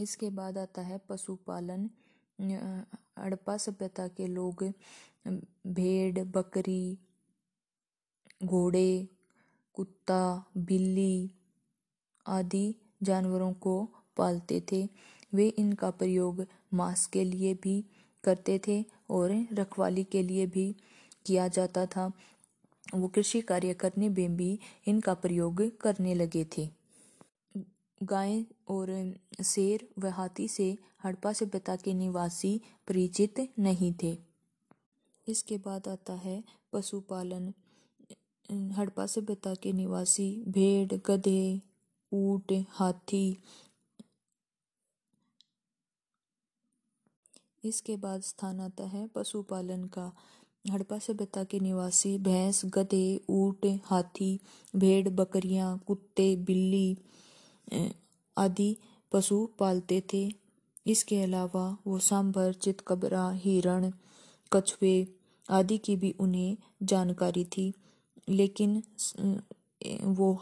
इसके 0.00 0.30
बाद 0.30 0.58
आता 0.58 0.82
है 0.82 0.98
पशुपालन। 0.98 1.90
हड़प्पा 3.18 3.56
सभ्यता 3.56 4.08
के 4.08 4.26
लोग 4.26 4.64
भेड़, 5.66 6.24
बकरी, 6.24 6.98
घोड़े, 8.44 9.08
कुत्ता, 9.74 10.44
बिल्ली 10.56 11.30
आदि 12.26 12.74
जानवरों 13.02 13.52
को 13.52 13.88
पालते 14.16 14.62
थे। 14.72 14.88
वे 15.34 15.48
इनका 15.48 15.90
प्रयोग 15.90 16.46
मांस 16.74 17.06
के 17.06 17.24
लिए 17.24 17.54
भी 17.54 17.84
करते 18.24 18.60
थे 18.68 18.84
और 19.10 19.46
रखवाली 19.52 20.04
के 20.04 20.22
लिए 20.22 20.46
भी 20.46 20.76
किया 21.26 21.48
जाता 21.48 21.86
था। 21.86 22.12
वो 22.94 23.08
कृषि 23.08 23.40
कार्य 23.40 23.74
करने 23.74 24.08
में 24.08 24.36
भी 24.36 24.58
इनका 24.86 25.14
प्रयोग 25.14 25.78
करने 25.78 26.14
लगे 26.14 26.46
थे। 26.58 26.68
गाय 28.02 28.44
और 28.68 29.14
शेर 29.44 29.88
व 29.98 30.06
हाथी 30.06 30.48
से 30.48 30.78
हड़प्पा 31.04 31.32
सभ्यता 31.32 31.76
के 31.76 31.94
निवासी 31.94 32.60
परिचित 32.88 33.52
नहीं 33.58 33.94
थे। 34.02 34.18
इसके 35.28 35.58
बाद 35.58 35.88
आता 35.88 36.12
है 36.12 36.44
पशुपालन। 36.72 37.52
हड़प्पा 38.72 39.06
सभ्यता 39.06 39.54
के 39.54 39.72
निवासी 39.72 40.44
भेड़, 40.48 40.98
गधे 41.06 41.60
ऊँट, 42.12 42.52
हाथी। 42.70 43.38
इसके 47.64 47.96
बाद 47.96 48.20
स्थान 48.22 48.60
आता 48.60 48.84
है 48.86 49.06
पशुपालन 49.14 49.84
का। 49.84 50.12
हड़प्पा 50.64 50.98
सभ्यता 50.98 51.42
के 51.44 51.58
निवासी 51.60 52.16
भैंस, 52.18 52.62
गधे, 52.64 53.20
ऊँट, 53.30 53.66
हाथी, 53.84 54.38
भेड़, 54.76 55.08
बकरियाँ, 55.08 55.78
कुत्ते, 55.86 56.34
बिल्ली 56.36 56.96
आदि 58.36 58.76
पशु 59.12 59.44
पालते 59.58 60.02
थे। 60.12 60.28
इसके 60.86 61.22
अलावा 61.22 61.66
वो 61.86 61.98
सांभर, 61.98 62.52
चितकबरा, 62.52 63.30
हिरण, 63.34 63.90
कछुए 64.52 65.06
आदि 65.48 65.78
की 65.78 65.96
भी 65.96 66.14
उन्हें 66.20 66.56
जानकारी 66.82 67.44
थी। 67.44 67.72
लेकिन 68.28 68.82
वो 70.16 70.34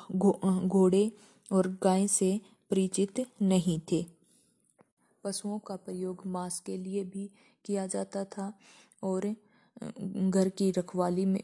घोड़े 0.68 1.10
और 1.52 1.68
गाय 1.82 2.06
से 2.08 2.40
परिचित 2.70 3.26
नहीं 3.42 3.80
थे। 3.92 4.04
पशुओं 5.24 5.58
का 5.58 5.76
प्रयोग 5.76 6.22
मांस 6.26 6.60
के 6.60 6.76
लिए 6.76 7.04
भी 7.04 7.30
किया 7.64 7.86
जाता 7.86 8.24
था 8.24 8.52
और 9.02 9.34
घर 10.30 10.48
की 10.48 10.70
रखवाली 10.70 11.24
में 11.26 11.40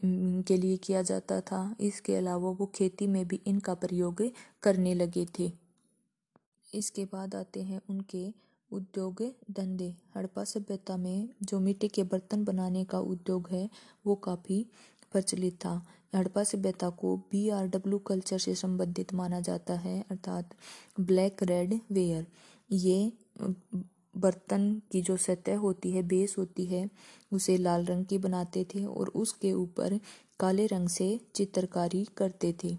के 0.47 0.57
लिए 0.57 0.77
किया 0.77 1.01
जाता 1.01 1.39
था। 1.41 1.75
इसके 1.79 2.15
अलावा 2.15 2.49
वो 2.49 2.65
खेती 2.65 3.07
में 3.07 3.27
भी 3.27 3.41
इनका 3.47 3.73
प्रयोग 3.73 4.23
करने 4.63 4.93
लगे 4.93 5.25
थे। 5.39 5.51
इसके 6.73 7.05
बाद 7.05 7.35
आते 7.35 7.61
हैं 7.61 7.81
उनके 7.89 8.33
उद्योग 8.71 9.23
धंधे। 9.51 9.95
हड़प्पा 10.15 10.43
सभ्यता 10.43 10.97
में 10.97 11.29
जो 11.43 11.59
मिट्टी 11.59 11.87
के 11.87 12.03
बर्तन 12.03 12.43
बनाने 12.43 12.83
का 12.85 12.99
उद्योग 12.99 13.49
है, 13.49 13.69
वो 14.05 14.15
काफ़ी 14.15 14.65
प्रचलित 15.11 15.55
था। 15.55 15.85
हड़प्पा 16.13 16.43
सभ्यता 16.43 16.89
को 16.89 17.15
बी 17.31 17.49
आर 17.49 17.67
डब्ल्यू 17.67 17.97
कल्चर 17.97 18.37
से 18.37 18.55
संबंधित 18.55 19.13
माना 19.13 19.39
जाता 19.39 19.73
है, 19.73 19.99
अर्थात 20.11 20.55
ब्लैक 20.99 21.43
रेड 21.43 21.79
वेयर। 21.91 22.27
ये 22.71 23.11
बर्तन 24.17 24.81
की 24.91 25.01
जो 25.01 25.17
सतह 25.17 25.57
होती 25.57 25.91
है, 25.91 26.03
बेस 26.03 26.35
होती 26.37 26.65
है, 26.65 26.89
उसे 27.33 27.57
लाल 27.57 27.85
रंग 27.85 28.05
की 28.05 28.17
बनाते 28.17 28.63
थे 28.75 28.85
और 28.85 29.09
उसके 29.15 29.53
ऊपर 29.53 29.99
काले 30.39 30.65
रंग 30.65 30.89
से 30.89 31.19
चित्रकारी 31.35 32.05
करते 32.17 32.55
थे। 32.63 32.77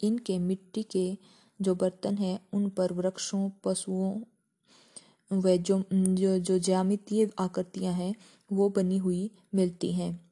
इनके 0.00 0.38
मिट्टी 0.38 0.82
के 0.82 1.18
जो 1.60 1.74
बर्तन 1.74 2.16
हैं, 2.18 2.38
उन 2.52 2.68
पर 2.68 2.92
वृक्षों, 2.92 3.50
पशुओं, 3.64 4.20
व 5.30 5.56
जो 5.56 5.82
जो 5.92 6.38
जो 6.38 6.58
ज्यामितीय 6.58 7.30
आकृतियाँ 7.38 7.92
हैं, 7.94 8.14
वो 8.52 8.68
बनी 8.68 8.98
हुई 8.98 9.30
मिलती 9.54 9.92
हैं। 9.92 10.31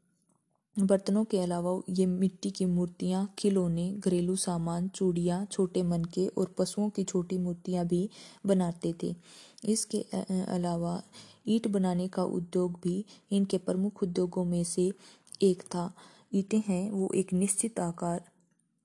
बर्तनों 0.77 1.25
के 1.25 1.39
अलावा 1.39 1.81
ये 1.89 2.05
मिट्टी 2.07 2.51
की 2.51 2.65
मूर्तियाँ, 2.65 3.35
खिलौने, 3.39 3.91
घरेलू 3.99 4.37
सामान, 4.37 4.89
चूड़ियाँ, 4.89 5.45
छोटे 5.45 5.83
मनके 5.83 6.27
और 6.29 6.55
पशुओं 6.59 6.89
की 6.91 7.05
छोटी 7.05 7.39
मूर्तियाँ 7.39 7.85
भी 7.87 8.09
बनाते 8.47 8.95
थे। 9.03 9.15
इसके 9.65 10.01
अलावा 10.49 11.03
ईंट 11.49 11.67
बनाने 11.69 12.07
का 12.09 12.25
उद्योग 12.25 12.79
भी 12.85 13.05
इनके 13.33 13.59
प्रमुख 13.59 14.03
उद्योगों 14.03 14.45
में 14.45 14.63
से 14.65 14.91
एक 15.43 15.63
था। 15.63 15.93
ईंटें 16.35 16.63
हैं, 16.69 16.91
वो 16.91 17.11
एक 17.15 17.33
निश्चित 17.33 17.81
आकार, 17.81 18.23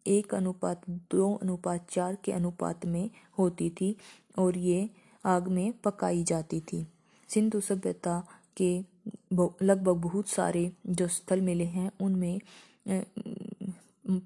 एक 0.05 0.33
अनुपात, 0.35 0.81
दो 0.89 1.33
अनुपात, 1.35 1.87
चार 1.91 2.17
के 2.25 2.31
अनुपात 2.31 2.85
में 2.85 3.09
होती 3.37 3.69
थी 3.69 3.95
और 4.37 4.57
ये 4.57 4.89
आग 5.25 5.47
में 5.47 5.71
पकाई 5.83 6.23
जाती 6.23 6.59
थी। 6.59 6.85
सिंधु 7.29 7.59
सभ्यता 7.61 8.19
के 8.57 8.94
लगभग 9.33 9.95
बहुत 10.01 10.27
सारे 10.29 10.71
जो 10.87 11.07
स्थल 11.07 11.41
मिले 11.41 11.65
हैं, 11.65 11.91
उनमें 12.01 12.39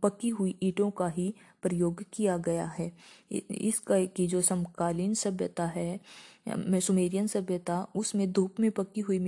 पकी 0.03 0.29
हुई 0.29 0.55
ईंटों 0.63 0.89
का 0.91 1.07
ही 1.07 1.33
प्रयोग 1.61 2.03
किया 2.13 2.37
गया 2.37 2.65
है। 2.77 2.91
इसका 3.31 4.03
की 4.15 4.27
जो 4.27 4.41
समकालीन 4.41 5.13
सभ्यता 5.13 5.65
है 5.65 5.99
सुमेरियन 6.47 7.27
सभ्यता, 7.27 7.81
उसमें 7.95 8.31
धूप 8.31 8.59
में 8.59 8.69
पकी 8.71 9.01
हुई 9.01 9.19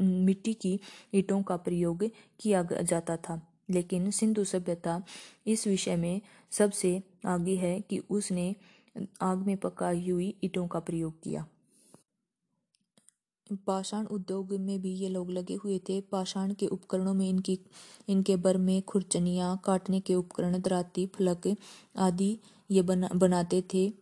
मिट्टी 0.00 0.54
की 0.54 0.78
ईंटों 1.14 1.42
का 1.42 1.56
प्रयोग 1.56 2.04
किया 2.40 2.62
जाता 2.82 3.16
था। 3.16 3.40
लेकिन 3.70 4.10
सिंधु 4.10 4.44
सभ्यता 4.44 5.02
इस 5.46 5.66
विषय 5.66 5.96
में 5.96 6.20
सबसे 6.50 7.02
आगे 7.26 7.56
है 7.56 7.80
कि 7.80 7.98
उसने 8.10 8.54
आग 9.22 9.46
में 9.46 9.56
पकाई 9.56 10.08
हुई 10.10 10.34
ईंटों 10.44 10.66
का 10.68 10.80
प्रयोग 10.80 11.22
किया। 11.22 11.46
पाषाण 13.52 14.06
उद्योग 14.06 14.52
में 14.52 14.80
भी 14.80 14.92
ये 14.92 15.08
लोग 15.08 15.30
लगे 15.30 15.54
हुए 15.54 15.78
थे। 15.78 16.00
पाषाण 16.00 16.54
के 16.54 16.66
उपकरणों 16.66 17.14
में 17.14 17.28
इनकी, 17.28 17.58
इनके 18.08 18.36
बर्मे 18.36 18.80
खुरचनियाँ, 18.80 19.60
काटने 19.64 20.00
के 20.00 20.14
उपकरण, 20.14 20.60
दराती, 20.60 21.06
फलक 21.06 21.56
आदि 21.96 22.38
ये 22.70 22.82
बना, 22.82 23.08
बनाते 23.14 23.64
थे। 23.74 23.92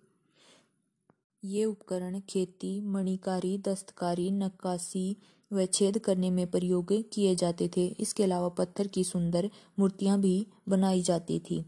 ये 1.45 1.65
उपकरण 1.65 2.21
खेती, 2.21 2.81
मणिकारी, 2.81 3.59
दस्तकारी, 3.59 4.31
नक्काशी 4.31 5.17
व 5.53 5.67
छेद 5.67 5.99
करने 5.99 6.31
में 6.31 6.51
प्रयोग 6.51 6.93
किए 6.93 7.35
जाते 7.35 7.71
थे। 7.77 7.87
इसके 7.87 8.23
अलावा 8.23 8.49
पत्थर 8.49 8.87
की 8.87 9.05
सुंदर 9.05 9.51
मूर्तियाँ 9.79 10.21
भी 10.21 10.47
बनाई 10.69 11.03
जाती 11.03 11.39
थी। 11.39 11.65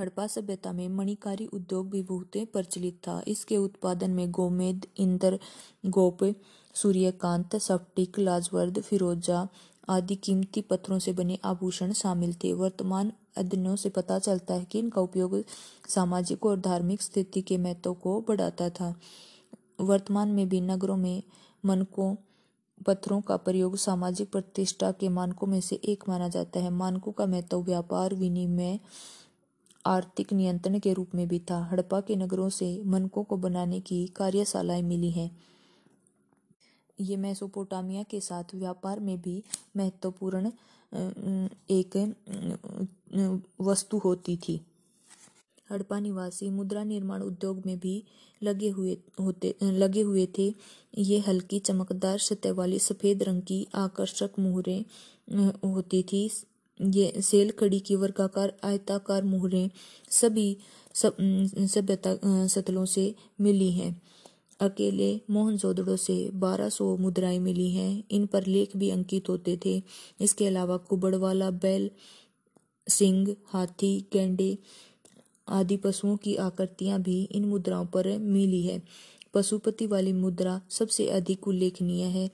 हड़प्पा 0.00 0.26
सभ्यता 0.26 0.72
में 0.72 0.88
मणिकारी 0.88 1.46
उद्योग 1.46 1.90
भी 1.90 2.02
बहुत 2.02 2.30
प्रचलित 2.36 2.94
था। 2.94 3.22
इसके 3.28 3.56
उत्पादन 3.56 4.10
में 4.10 4.30
गोमेद, 4.30 4.86
इंद्र, 4.96 5.38
गोप 5.86 6.34
सूर्यकांत 6.74 7.56
सफ्टिक 7.56 8.18
लाजवर्द, 8.18 8.80
फिरोजा 8.80 9.48
आदि 9.88 10.14
कीमती 10.14 10.60
पत्थरों 10.60 10.98
से 10.98 11.12
बने 11.12 11.38
आभूषण 11.44 11.92
शामिल 11.92 12.34
थे। 12.34 12.52
वर्तमान 12.52 13.12
अध्ययनों 13.36 13.76
से 13.76 13.88
पता 13.88 14.18
चलता 14.18 14.54
है 14.54 14.64
कि 14.64 14.78
इनका 14.78 15.00
उपयोग 15.00 15.44
सामाजिक 15.88 16.46
और 16.46 16.60
धार्मिक 16.60 17.02
स्थिति 17.02 17.40
के 17.40 17.58
महत्व 17.58 17.94
को 17.94 18.20
बढ़ाता 18.20 18.68
था। 18.70 18.94
वर्तमान 19.80 20.28
में 20.28 20.48
भी 20.48 20.60
नगरों 20.60 20.96
में 20.96 21.22
मनकों 21.64 22.14
पत्थरों 22.86 23.20
का 23.20 23.36
प्रयोग 23.36 23.76
सामाजिक 23.76 24.30
प्रतिष्ठा 24.32 24.92
के 24.92 25.08
मानकों 25.08 25.46
में 25.46 25.60
से 25.60 25.76
एक 25.84 26.04
माना 26.08 26.28
जाता 26.28 26.60
है। 26.60 26.70
मानकों 26.70 27.12
का 27.12 27.26
महत्व 27.26 27.62
व्यापार, 27.62 28.14
विनिमय, 28.14 28.80
आर्थिक 29.86 30.32
नियंत्रण 30.32 30.78
के 30.78 30.92
रूप 30.92 31.14
में 31.14 31.28
भी 31.28 31.38
था। 31.38 31.64
हड़प्पा 31.64 32.00
के 32.00 32.16
नगरों 32.16 32.48
से 32.48 32.82
मनकों 32.86 33.24
को 33.24 33.36
बनाने 33.36 33.80
की 33.80 34.06
कार्यशालाएँ 34.06 34.82
मिली 34.82 35.10
हैं। 35.10 35.30
ये 36.98 37.16
मेसोपोटामिया 37.16 38.02
के 38.02 38.20
साथ 38.20 38.54
व्यापार 38.54 39.00
में 39.00 39.20
भी 39.22 39.42
महत्वपूर्ण 39.76 40.50
एक 41.70 41.96
वस्तु 43.60 43.98
होती 43.98 44.36
थी। 44.38 44.60
हड़प्पा 45.70 45.98
निवासी 46.00 46.48
मुद्रा 46.50 46.82
निर्माण 46.84 47.22
उद्योग 47.22 47.62
में 47.66 47.78
भी 47.78 48.02
लगे 48.42 48.68
हुए, 48.68 48.96
होते 49.20 49.54
लगे 49.62 50.02
हुए 50.02 50.26
थे। 50.38 50.52
ये 50.98 51.18
हल्की 51.18 51.58
चमकदार 51.58 52.18
सतह 52.18 52.52
वाली 52.52 52.78
सफ़ेद 52.78 53.22
रंग 53.22 53.42
की 53.42 53.66
आकर्षक 53.74 54.38
मुहरें 54.38 54.84
होती 55.64 56.02
थी। 56.02 56.30
ये 56.80 57.22
सेल 57.22 57.50
कड़ी 57.50 57.78
की 57.80 57.96
वर्गाकार, 57.96 58.52
आयताकार 58.64 59.24
मुहरें 59.24 59.70
सभी 60.10 60.56
सभ्यता 60.94 62.16
सतलों 62.48 62.84
से 62.86 63.14
मिली 63.40 63.70
हैं। 63.72 64.00
अकेले 64.60 65.20
मोहनजोदड़ो 65.30 65.96
से 65.96 66.30
1200 66.34 66.96
मुद्राएँ 66.96 67.38
मिली 67.38 67.70
हैं। 67.70 68.04
इन 68.10 68.26
पर 68.26 68.46
लेख 68.46 68.76
भी 68.76 68.90
अंकित 68.90 69.28
होते 69.28 69.58
थे। 69.64 69.82
इसके 70.20 70.46
अलावा 70.46 70.76
कुबड़वाला, 70.76 71.50
बैल 71.50 71.90
सिंह 72.88 73.36
हाथी, 73.46 74.06
गेंडे 74.12 74.58
आदि 75.48 75.76
पशुओं 75.76 76.16
की 76.16 76.36
आकृतियाँ 76.36 77.02
भी 77.02 77.22
इन 77.22 77.44
मुद्राओं 77.44 77.86
पर 77.86 78.18
मिली 78.18 78.62
है। 78.62 78.82
पशुपति 79.34 79.86
वाली 79.86 80.12
मुद्रा 80.12 80.60
सबसे 80.70 81.08
अधिक 81.08 81.48
उल्लेखनीय 81.48 82.04
है। 82.04 82.30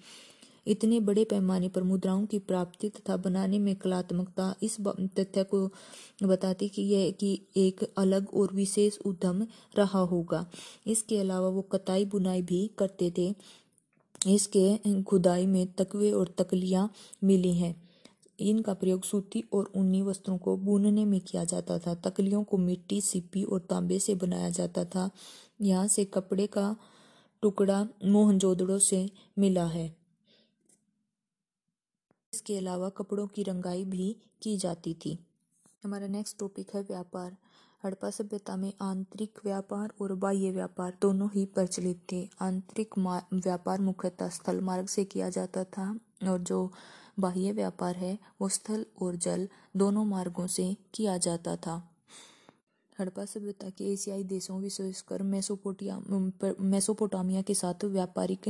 इतने 0.67 1.01
बड़े 1.01 1.25
पैमाने 1.25 1.69
पर 1.69 1.83
मुद्राओं 1.83 2.27
की 2.27 2.39
प्राप्ति 2.39 2.89
तथा 2.89 3.17
बनाने 3.17 3.59
में 3.59 3.77
कलात्मकता 3.77 4.55
इस 4.63 4.77
तथ्य 4.81 5.45
को 5.45 5.71
बताती 6.23 6.69
कि 6.69 6.83
यह 6.83 7.11
कि 7.11 7.47
एक 7.57 7.93
अलग 7.99 8.29
और 8.35 8.53
विशेष 8.55 8.99
उद्यम 8.99 9.47
रहा 9.79 9.99
होगा। 9.99 10.51
इसके 10.87 11.19
अलावा 11.19 11.49
वो 11.49 11.63
कताई 11.63 12.05
बुनाई 12.05 12.43
भी 12.43 12.71
करते 12.79 13.13
थे। 13.19 13.35
इसके 14.29 15.03
खुदाई 15.03 15.47
में 15.47 15.73
तकवे 15.73 16.11
और 16.11 16.35
तकलियाँ 16.39 16.93
मिली 17.25 17.55
हैं। 17.55 17.91
इनका 18.41 18.75
प्रयोग 18.75 19.05
सूती 19.05 19.45
और 19.53 19.73
ऊनी 19.77 20.03
वस्त्रों 20.03 20.39
को 20.39 20.57
बुनने 20.57 21.05
में 21.05 21.21
किया 21.21 21.45
जाता 21.45 21.79
था। 21.79 21.95
तकलियों 21.95 22.45
को 22.45 22.57
मिट्टी 22.57 23.01
सिप्पी 23.01 23.43
और 23.43 23.61
तांबे 23.61 23.99
से 23.99 24.15
बनाया 24.15 24.51
जाता 24.51 24.85
था। 24.85 25.11
यहाँ 25.61 25.89
से 25.89 26.05
कपड़े 26.05 26.47
का 26.47 26.77
टुकड़ा 27.43 27.89
मोहनजोदड़ो 28.05 28.79
से 28.79 29.11
मिला 29.39 29.67
है। 29.67 30.00
इसके 32.33 32.57
अलावा 32.59 32.89
कपड़ों 32.89 33.27
की 33.27 33.43
रंगाई 33.43 33.85
भी 33.85 34.15
की 34.43 34.57
जाती 34.57 34.95
थी। 34.95 35.19
हमारा 35.85 36.07
नेक्स्ट 36.09 36.39
टॉपिक 36.39 36.75
है 36.75 36.83
व्यापार। 36.83 37.37
हड़प्पा 37.85 38.11
सभ्यता 38.11 38.57
में 38.57 38.73
आंतरिक 38.83 39.39
व्यापार 39.45 39.93
और 40.01 40.15
बाह्य 40.15 40.51
व्यापार 40.51 40.97
दोनों 41.03 41.29
ही 41.35 41.45
प्रचलित 41.47 42.01
थे। 42.13 42.23
आंतरिक 42.43 42.99
व्यापार 42.99 43.81
मुख्यतः 43.81 44.29
स्थल 44.29 44.61
मार्ग 44.61 44.87
से 44.89 45.05
किया 45.05 45.29
जाता 45.29 45.65
था 45.67 45.89
और 46.29 46.39
जो 46.41 46.71
बाह्य 47.21 47.53
व्यापार 47.53 47.97
है, 47.97 48.19
वो 48.41 48.49
स्थल 48.49 48.85
और 49.03 49.17
जल 49.17 49.49
दोनों 49.77 50.05
मार्गों 50.05 50.47
से 50.47 50.75
किया 50.95 51.17
जाता 51.19 51.57
था। 51.57 51.77
हड़प्पा 52.99 53.25
सभ्यता 53.25 53.69
के 53.71 53.93
एशियाई 53.93 54.25
देशों 54.25 54.61
विशेषकर 54.61 55.23
मेसोपोटिया 55.23 56.01
मेसोपोटामिया 56.61 57.43
के 57.43 57.55
साथ 57.55 57.85
व्यापारिक 57.87 58.49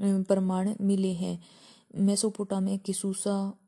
प्रमाण 0.00 0.74
मिले 0.80 1.12
हैं। 1.14 1.38
मेसोपोटामिया 1.96 2.76
की 2.76 2.92
सूसा 2.92 3.58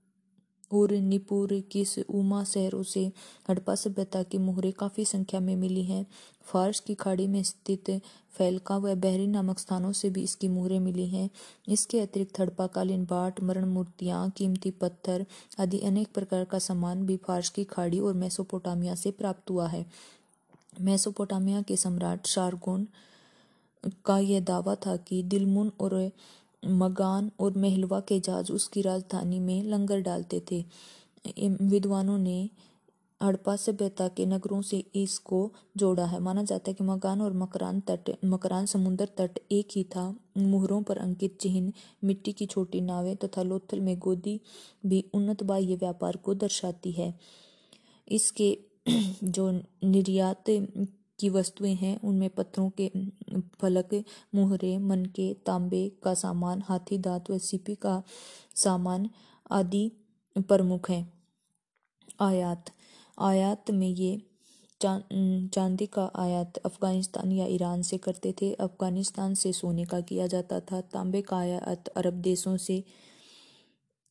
और 0.72 0.92
निपुर 0.92 1.52
किस 1.72 1.98
उमा 1.98 2.44
शहरों 2.44 2.82
से 2.82 3.12
हड़प्पा 3.48 3.74
सभ्यता 3.74 4.22
की 4.22 4.38
मोहरें 4.38 4.72
काफ़ी 4.72 5.04
संख्या 5.04 5.40
में 5.40 5.56
मिली 5.56 5.84
हैं। 5.84 6.06
फारस 6.42 6.80
की 6.80 6.94
खाड़ी 6.94 7.26
में 7.26 7.42
स्थित 7.42 7.90
फैलका 8.30 8.76
व 8.76 8.94
बहरी 8.94 9.26
नामक 9.26 9.58
स्थानों 9.58 9.92
से 9.92 10.10
भी 10.10 10.22
इसकी 10.22 10.48
मोहरें 10.48 10.80
मिली 10.80 11.08
हैं। 11.08 11.30
इसके 11.68 12.00
अतिरिक्त 12.00 12.40
हड़प्पाकालीन 12.40 13.04
बाट 13.04 13.40
मरण 13.40 13.64
मूर्तियाँ 13.64 14.30
कीमती 14.30 14.70
पत्थर 14.70 15.26
आदि 15.60 15.78
अनेक 15.78 16.08
प्रकार 16.14 16.44
का 16.44 16.58
सामान 16.58 17.06
भी 17.06 17.16
फारस 17.16 17.48
की 17.48 17.64
खाड़ी 17.64 18.00
और 18.00 18.14
मेसोपोटामिया 18.14 18.94
से 18.94 19.10
प्राप्त 19.10 19.50
हुआ 19.50 19.68
है। 19.68 19.86
मेसोपोटामिया 20.80 21.62
के 21.62 21.76
सम्राट 21.76 22.26
शारगोन 22.26 22.86
का 24.04 24.18
यह 24.18 24.40
दावा 24.40 24.74
था 24.74 24.96
कि 24.96 25.22
दिलमुन 25.22 25.72
और 25.80 26.10
मगान 26.62 27.30
और 27.40 27.52
मेहलवा 27.56 28.00
के 28.00 28.20
जहाज़ 28.20 28.52
उसकी 28.52 28.82
राजधानी 28.82 29.40
में 29.40 29.62
लंगर 29.62 30.00
डालते 30.00 30.42
थे। 30.50 30.64
विद्वानों 31.62 32.18
ने 32.18 32.48
हड़प्पा 33.20 33.54
सभ्यता 33.56 34.06
के 34.08 34.26
नगरों 34.26 34.60
से 34.62 34.78
इसको 34.94 35.52
जोड़ा 35.76 36.04
है। 36.06 36.20
माना 36.20 36.42
जाता 36.42 36.70
है 36.70 36.74
कि 36.74 36.84
मकान 36.84 37.20
और 37.20 37.32
मकरान 37.32 37.80
तट, 37.80 38.10
मकरान 38.24 38.66
समुद्र 38.66 39.06
तट 39.18 39.38
एक 39.52 39.68
ही 39.76 39.84
था। 39.84 40.14
मुहरों 40.38 40.82
पर 40.82 40.98
अंकित 40.98 41.38
चिन्ह, 41.40 41.72
मिट्टी 42.04 42.32
की 42.32 42.46
छोटी 42.46 42.80
नावें 42.80 43.16
तथा 43.16 43.26
तो 43.26 43.44
लोथल 43.44 43.80
में 43.80 43.98
गोदी 43.98 44.40
भी 44.86 45.04
उन्नत 45.14 45.42
बाह्य 45.42 45.76
व्यापार 45.76 46.16
को 46.16 46.34
दर्शाती 46.34 46.92
है। 46.92 47.14
इसके 48.08 48.56
जो 49.24 49.50
निर्यात 49.84 50.50
की 51.20 51.28
वस्तुएँ 51.28 51.74
हैं, 51.74 52.00
उनमें 52.00 52.30
पत्थरों 52.30 52.70
के 52.70 52.90
फलक, 53.60 54.04
मुहरे, 54.34 54.78
मनके, 54.78 55.34
तांबे 55.34 55.88
का 56.02 56.14
सामान, 56.14 56.62
हाथी, 56.66 56.98
दांत 56.98 57.30
व 57.30 57.38
सीपी 57.38 57.74
का 57.74 58.02
सामान 58.56 59.08
आदि 59.50 59.90
प्रमुख 60.38 60.90
हैं। 60.90 61.12
आयात। 62.20 62.64
आयात 63.20 63.70
में 63.70 63.88
ये 63.88 64.22
चांदी 64.82 65.86
का 65.86 66.10
आयात 66.14 66.56
अफ़गानिस्तान 66.56 67.32
या 67.32 67.46
ईरान 67.46 67.82
से 67.82 67.98
करते 67.98 68.34
थे। 68.42 68.52
अफ़गानिस्तान 68.54 69.34
से 69.34 69.52
सोने 69.52 69.84
का 69.84 70.00
किया 70.00 70.26
जाता 70.26 70.60
था। 70.60 70.80
तांबे 70.80 71.22
का 71.22 71.36
आयात 71.36 71.88
अरब 71.88 72.14
देशों 72.14 72.56
से 72.56 72.84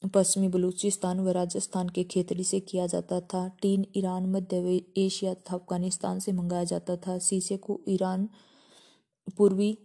पश्चिमी 0.03 0.47
बलूचिस्तान 0.47 1.19
व 1.19 1.29
राजस्थान 1.29 1.89
के 1.89 2.03
खेतड़ी 2.03 2.43
से 2.43 2.59
किया 2.59 2.87
जाता 2.87 3.19
था। 3.21 3.47
टीन 3.61 3.85
ईरान, 3.95 4.25
मध्य 4.25 4.81
एशिया 4.97 5.33
तथा 5.33 5.55
अफ़गानिस्तान 5.55 6.19
से 6.19 6.31
मंगाया 6.31 6.63
जाता 6.63 6.95
था। 6.95 7.17
शीशे 7.19 7.57
को 7.57 7.79
ईरान, 7.87 8.29
पूर्वी 9.37 9.77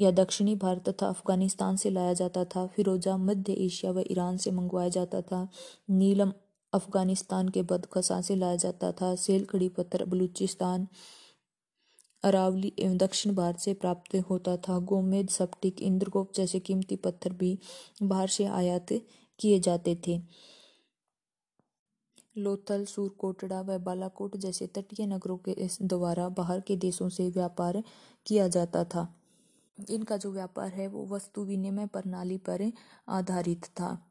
या 0.00 0.10
दक्षिणी 0.10 0.54
भारत 0.54 0.88
तथा 0.88 1.08
अफ़गानिस्तान 1.08 1.76
से 1.76 1.90
लाया 1.90 2.12
जाता 2.12 2.44
था। 2.44 2.66
फिरोजा, 2.66 3.16
मध्य 3.16 3.52
एशिया 3.52 3.92
व 3.92 4.04
ईरान 4.10 4.36
से 4.36 4.50
मंगवाया 4.50 4.88
जाता 4.88 5.20
था। 5.22 5.48
नीलम, 5.90 6.32
अफ़गानिस्तान 6.72 7.48
के 7.48 7.62
बदखसा 7.62 8.20
से 8.20 8.36
लाया 8.36 8.56
जाता 8.56 8.92
था। 8.92 9.14
सेल 9.14 9.44
खड़ी 9.44 9.68
पत्थर 9.68 10.04
बलूचिस्तान, 10.04 10.88
अरावली 12.24 12.72
एवं 12.78 12.96
दक्षिण 12.96 13.34
भारत 13.34 13.58
से 13.58 13.74
प्राप्त 13.74 14.16
होता 14.30 14.56
था। 14.56 14.78
गोमेद, 14.78 15.28
सप्टिक 15.28 15.82
इंद्रगोप 15.82 16.32
जैसे 16.34 16.60
कीमती 16.60 16.96
पत्थर 16.96 17.32
भी 17.32 17.58
बाहर 18.02 18.28
से 18.28 18.44
आयात 18.44 18.92
किए 19.38 19.60
जाते 19.60 20.00
थे। 20.06 20.20
लोथल, 22.38 22.84
सूरकोटड़ा 22.84 23.60
व 23.60 23.78
बालाकोट 23.78 24.36
जैसे 24.36 24.66
तटीय 24.66 25.06
नगरों 25.06 25.38
के 25.38 25.68
द्वारा 25.82 26.28
बाहर 26.28 26.60
के 26.60 26.76
देशों 26.76 27.08
से 27.08 27.30
व्यापार 27.30 27.82
किया 28.26 28.48
जाता 28.48 28.84
था। 28.84 29.14
इनका 29.90 30.16
जो 30.16 30.32
व्यापार 30.32 30.68
है, 30.68 30.88
वो 30.88 31.06
वस्तु 31.06 31.44
विनिमय 31.44 31.86
प्रणाली 31.86 32.38
पर 32.38 32.72
आधारित 33.08 33.64
था। 33.64 34.04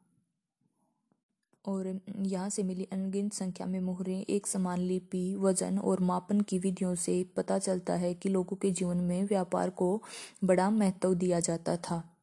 और 1.66 2.00
यहाँ 2.18 2.50
से 2.50 2.62
मिली 2.62 2.88
अनगिनत 2.92 3.32
संख्या 3.32 3.66
में 3.66 3.80
मोहरें, 3.80 4.26
एक 4.30 4.46
समान 4.46 4.80
लिपि, 4.80 5.34
वज़न 5.34 5.78
और 5.78 6.00
मापन 6.00 6.40
की 6.40 6.58
विधियों 6.58 6.94
से 6.94 7.24
पता 7.36 7.58
चलता 7.58 7.94
है 7.94 8.14
कि 8.14 8.28
लोगों 8.28 8.56
के 8.56 8.70
जीवन 8.70 8.96
में 8.96 9.24
व्यापार 9.24 9.70
को 9.70 10.02
बड़ा 10.44 10.70
महत्व 10.70 11.14
दिया 11.14 11.40
जाता 11.40 11.76
था। 11.76 12.17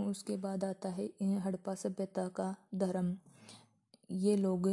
उसके 0.00 0.36
बाद 0.36 0.64
आता 0.64 0.88
है 0.88 1.10
हड़प्पा 1.40 1.74
सभ्यता 1.74 2.26
का 2.30 2.54
धर्म। 2.74 3.16
ये 4.10 4.36
लोग 4.36 4.68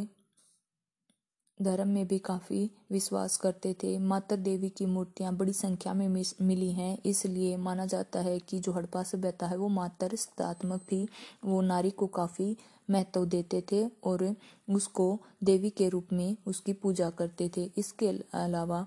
धर्म 1.59 1.88
में 1.88 2.07
भी 2.07 2.17
काफ़ी 2.19 2.69
विश्वास 2.91 3.35
करते 3.38 3.73
थे। 3.84 3.97
माता 3.99 4.35
देवी 4.35 4.69
की 4.69 4.85
मूर्तियाँ 4.85 5.34
बड़ी 5.35 5.53
संख्या 5.53 5.93
में 5.93 6.07
मिली 6.41 6.71
हैं। 6.71 6.97
इसलिए 7.05 7.57
माना 7.57 7.85
जाता 7.85 8.19
है 8.19 8.38
कि 8.39 8.59
जो 8.59 8.71
हड़प्पा 8.71 9.03
सभ्यता 9.03 9.47
है, 9.47 9.57
वो 9.57 9.67
मातर 9.69 10.15
सत्तात्मक 10.15 10.81
थी। 10.81 11.07
वो 11.45 11.61
नारी 11.61 11.89
को 11.91 12.07
काफ़ी 12.07 12.55
महत्व 12.89 13.26
देते 13.26 13.63
थे 13.71 13.85
और 14.03 14.23
उसको 14.69 15.19
देवी 15.43 15.69
के 15.69 15.89
रूप 15.89 16.13
में 16.13 16.35
उसकी 16.47 16.73
पूजा 16.73 17.09
करते 17.09 17.49
थे। 17.57 17.69
इसके 17.77 18.07
अलावा 18.34 18.85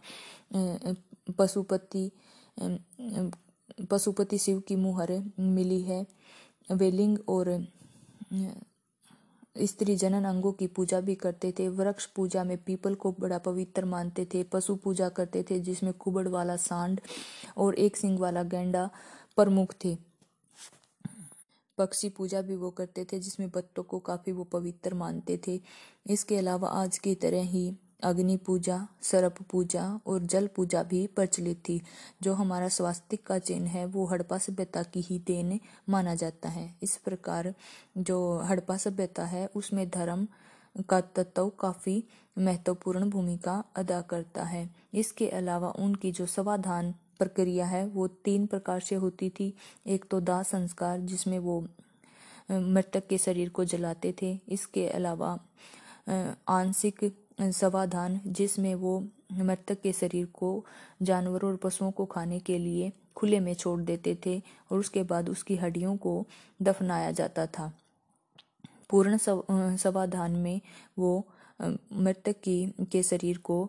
पशुपति 1.38 2.10
पशुपति 3.90 4.38
शिव 4.38 4.60
की 4.60 4.76
मुहर 4.76 5.12
मिली 5.38 5.80
है। 5.82 6.06
वेलिंग 6.72 7.18
और 7.28 7.66
स्त्री 9.62 9.96
जनन 9.96 10.24
अंगों 10.24 10.52
की 10.52 10.66
पूजा 10.66 11.00
भी 11.00 11.14
करते 11.14 11.52
थे। 11.58 11.68
वृक्ष 11.68 12.06
पूजा 12.06 12.44
में 12.44 12.56
पीपल 12.64 12.94
को 12.94 13.12
बड़ा 13.12 13.38
पवित्र 13.38 13.84
मानते 13.84 14.24
थे। 14.24 14.42
पशु 14.42 14.76
पूजा 14.76 15.08
करते 15.08 15.42
थे, 15.42 15.60
जिसमें 15.60 15.92
कुबड़ 15.92 16.28
वाला 16.28 16.56
सांड 16.56 17.00
और 17.56 17.74
एक 17.74 17.96
सिंग 17.96 18.18
वाला 18.18 18.42
गेंडा 18.42 18.90
प्रमुख 19.36 19.74
थे। 19.84 19.98
पक्षी 21.78 22.08
पूजा 22.08 22.40
भी 22.42 22.56
वो 22.56 22.70
करते 22.70 23.04
थे, 23.04 23.18
जिसमें 23.18 23.50
बत्तों 23.50 23.82
को 23.82 23.98
काफ़ी 23.98 24.32
वो 24.32 24.44
पवित्र 24.44 24.94
मानते 24.94 25.40
थे। 25.46 25.60
इसके 26.06 26.36
अलावा 26.36 26.68
आज 26.68 26.98
की 26.98 27.14
तरह 27.14 27.42
ही 27.42 27.76
अग्नि 28.04 28.36
पूजा, 28.36 28.86
सरप 29.02 29.36
पूजा 29.50 30.00
और 30.06 30.22
जल 30.22 30.46
पूजा 30.46 30.82
भी 30.82 31.06
प्रचलित 31.06 31.58
थी। 31.58 31.80
जो 32.22 32.34
हमारा 32.34 32.68
स्वास्तिक 32.68 33.26
का 33.26 33.38
चिन्ह 33.38 33.70
है, 33.70 33.84
वो 33.86 34.06
हड़प्पा 34.06 34.38
सभ्यता 34.38 34.82
की 34.82 35.00
ही 35.00 35.18
देन 35.18 35.60
माना 35.88 36.14
जाता 36.14 36.48
है। 36.48 36.74
इस 36.82 36.96
प्रकार 36.96 37.54
जो 37.98 38.38
हड़प्पा 38.38 38.76
सभ्यता 38.76 39.24
है, 39.24 39.46
उसमें 39.46 39.88
धर्म 39.90 40.26
का 40.88 41.00
तत्व 41.00 41.48
काफ़ी 41.48 42.04
महत्वपूर्ण 42.38 43.10
भूमिका 43.10 43.62
अदा 43.76 44.00
करता 44.00 44.42
है। 44.42 44.68
इसके 44.94 45.28
अलावा 45.28 45.70
उनकी 45.70 46.12
जो 46.12 46.26
समाधान 46.26 46.94
प्रक्रिया 47.18 47.66
है, 47.66 47.86
वो 47.86 48.06
तीन 48.08 48.46
प्रकार 48.46 48.80
से 48.80 48.94
होती 48.94 49.30
थी। 49.30 49.54
एक 49.86 50.04
तो 50.10 50.20
दाह 50.20 50.42
संस्कार, 50.42 51.00
जिसमें 51.00 51.38
वो 51.38 51.60
मृतक 52.50 53.06
के 53.06 53.18
शरीर 53.18 53.48
को 53.48 53.64
जलाते 53.64 54.14
थे। 54.22 54.38
इसके 54.48 54.88
अलावा 54.88 55.38
आंशिक 56.48 57.04
समाधान 57.38 58.20
जिसमें 58.26 58.74
वो 58.74 58.98
मृतक 59.32 59.80
के 59.82 59.92
शरीर 59.92 60.26
को, 60.34 60.64
जानवरों 61.02 61.50
और 61.50 61.56
पशुओं 61.56 61.90
को 61.90 62.04
खाने 62.04 62.38
के 62.40 62.58
लिए 62.58 62.92
खुले 63.16 63.40
में 63.40 63.52
छोड़ 63.54 63.80
देते 63.80 64.16
थे 64.26 64.40
और 64.70 64.78
उसके 64.78 65.02
बाद 65.02 65.28
उसकी 65.28 65.56
हड्डियों 65.56 65.96
को 65.96 66.24
दफनाया 66.62 67.10
जाता 67.10 67.46
था। 67.48 67.72
पूर्ण 68.90 69.18
समाधान 69.76 70.32
में 70.32 70.60
वो 70.98 71.26
मृतक 71.60 72.40
की, 72.44 72.66
के 72.92 73.02
शरीर 73.02 73.38
को 73.38 73.68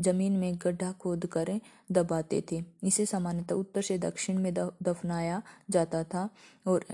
ज़मीन 0.00 0.32
में 0.32 0.54
गड्ढा 0.62 0.90
खोद 0.92 1.26
कर 1.26 1.50
दबाते 1.92 2.42
थे। 2.52 2.62
इसे 2.84 3.06
सामान्यतः 3.06 3.54
उत्तर 3.54 3.82
से 3.82 3.98
दक्षिण 3.98 4.38
में 4.38 4.52
दफनाया 4.54 5.42
जाता 5.70 6.02
था 6.04 6.28
और 6.66 6.84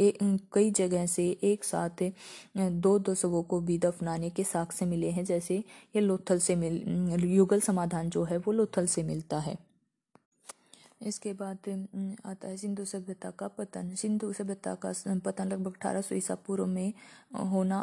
कई 0.00 0.70
जगह 0.70 1.06
से 1.06 1.28
एक 1.44 1.64
साथ 1.64 2.02
दो 2.56 2.98
दो 2.98 3.14
शवों 3.14 3.42
को 3.42 3.60
भी 3.60 3.78
दफनाने 3.78 4.30
के 4.30 4.44
साक्ष्य 4.44 4.86
मिले 4.86 5.10
हैं। 5.10 5.24
जैसे 5.24 5.56
ये 5.96 6.00
लोथल 6.00 6.38
से 6.38 6.56
मिल 6.56 7.24
युगल 7.24 7.60
समाधान 7.60 8.10
जो 8.10 8.24
है 8.24 8.38
वो 8.38 8.52
लोथल 8.52 8.86
से 8.86 9.02
मिलता 9.02 9.38
है। 9.38 9.56
इसके 11.00 11.32
बाद 11.32 11.68
आता 12.26 12.48
है 12.48 12.56
सिंधु 12.56 12.84
सभ्यता 12.84 13.30
का 13.30 13.48
पतन। 13.48 13.94
सिंधु 13.96 14.32
सभ्यता 14.32 14.74
का 14.84 14.92
पतन 15.24 15.48
लगभग 15.48 15.74
अठारह 15.74 16.00
सौ 16.00 16.14
ईसा 16.14 16.34
पूर्व 16.46 16.66
में 16.66 16.92
होना 17.46 17.78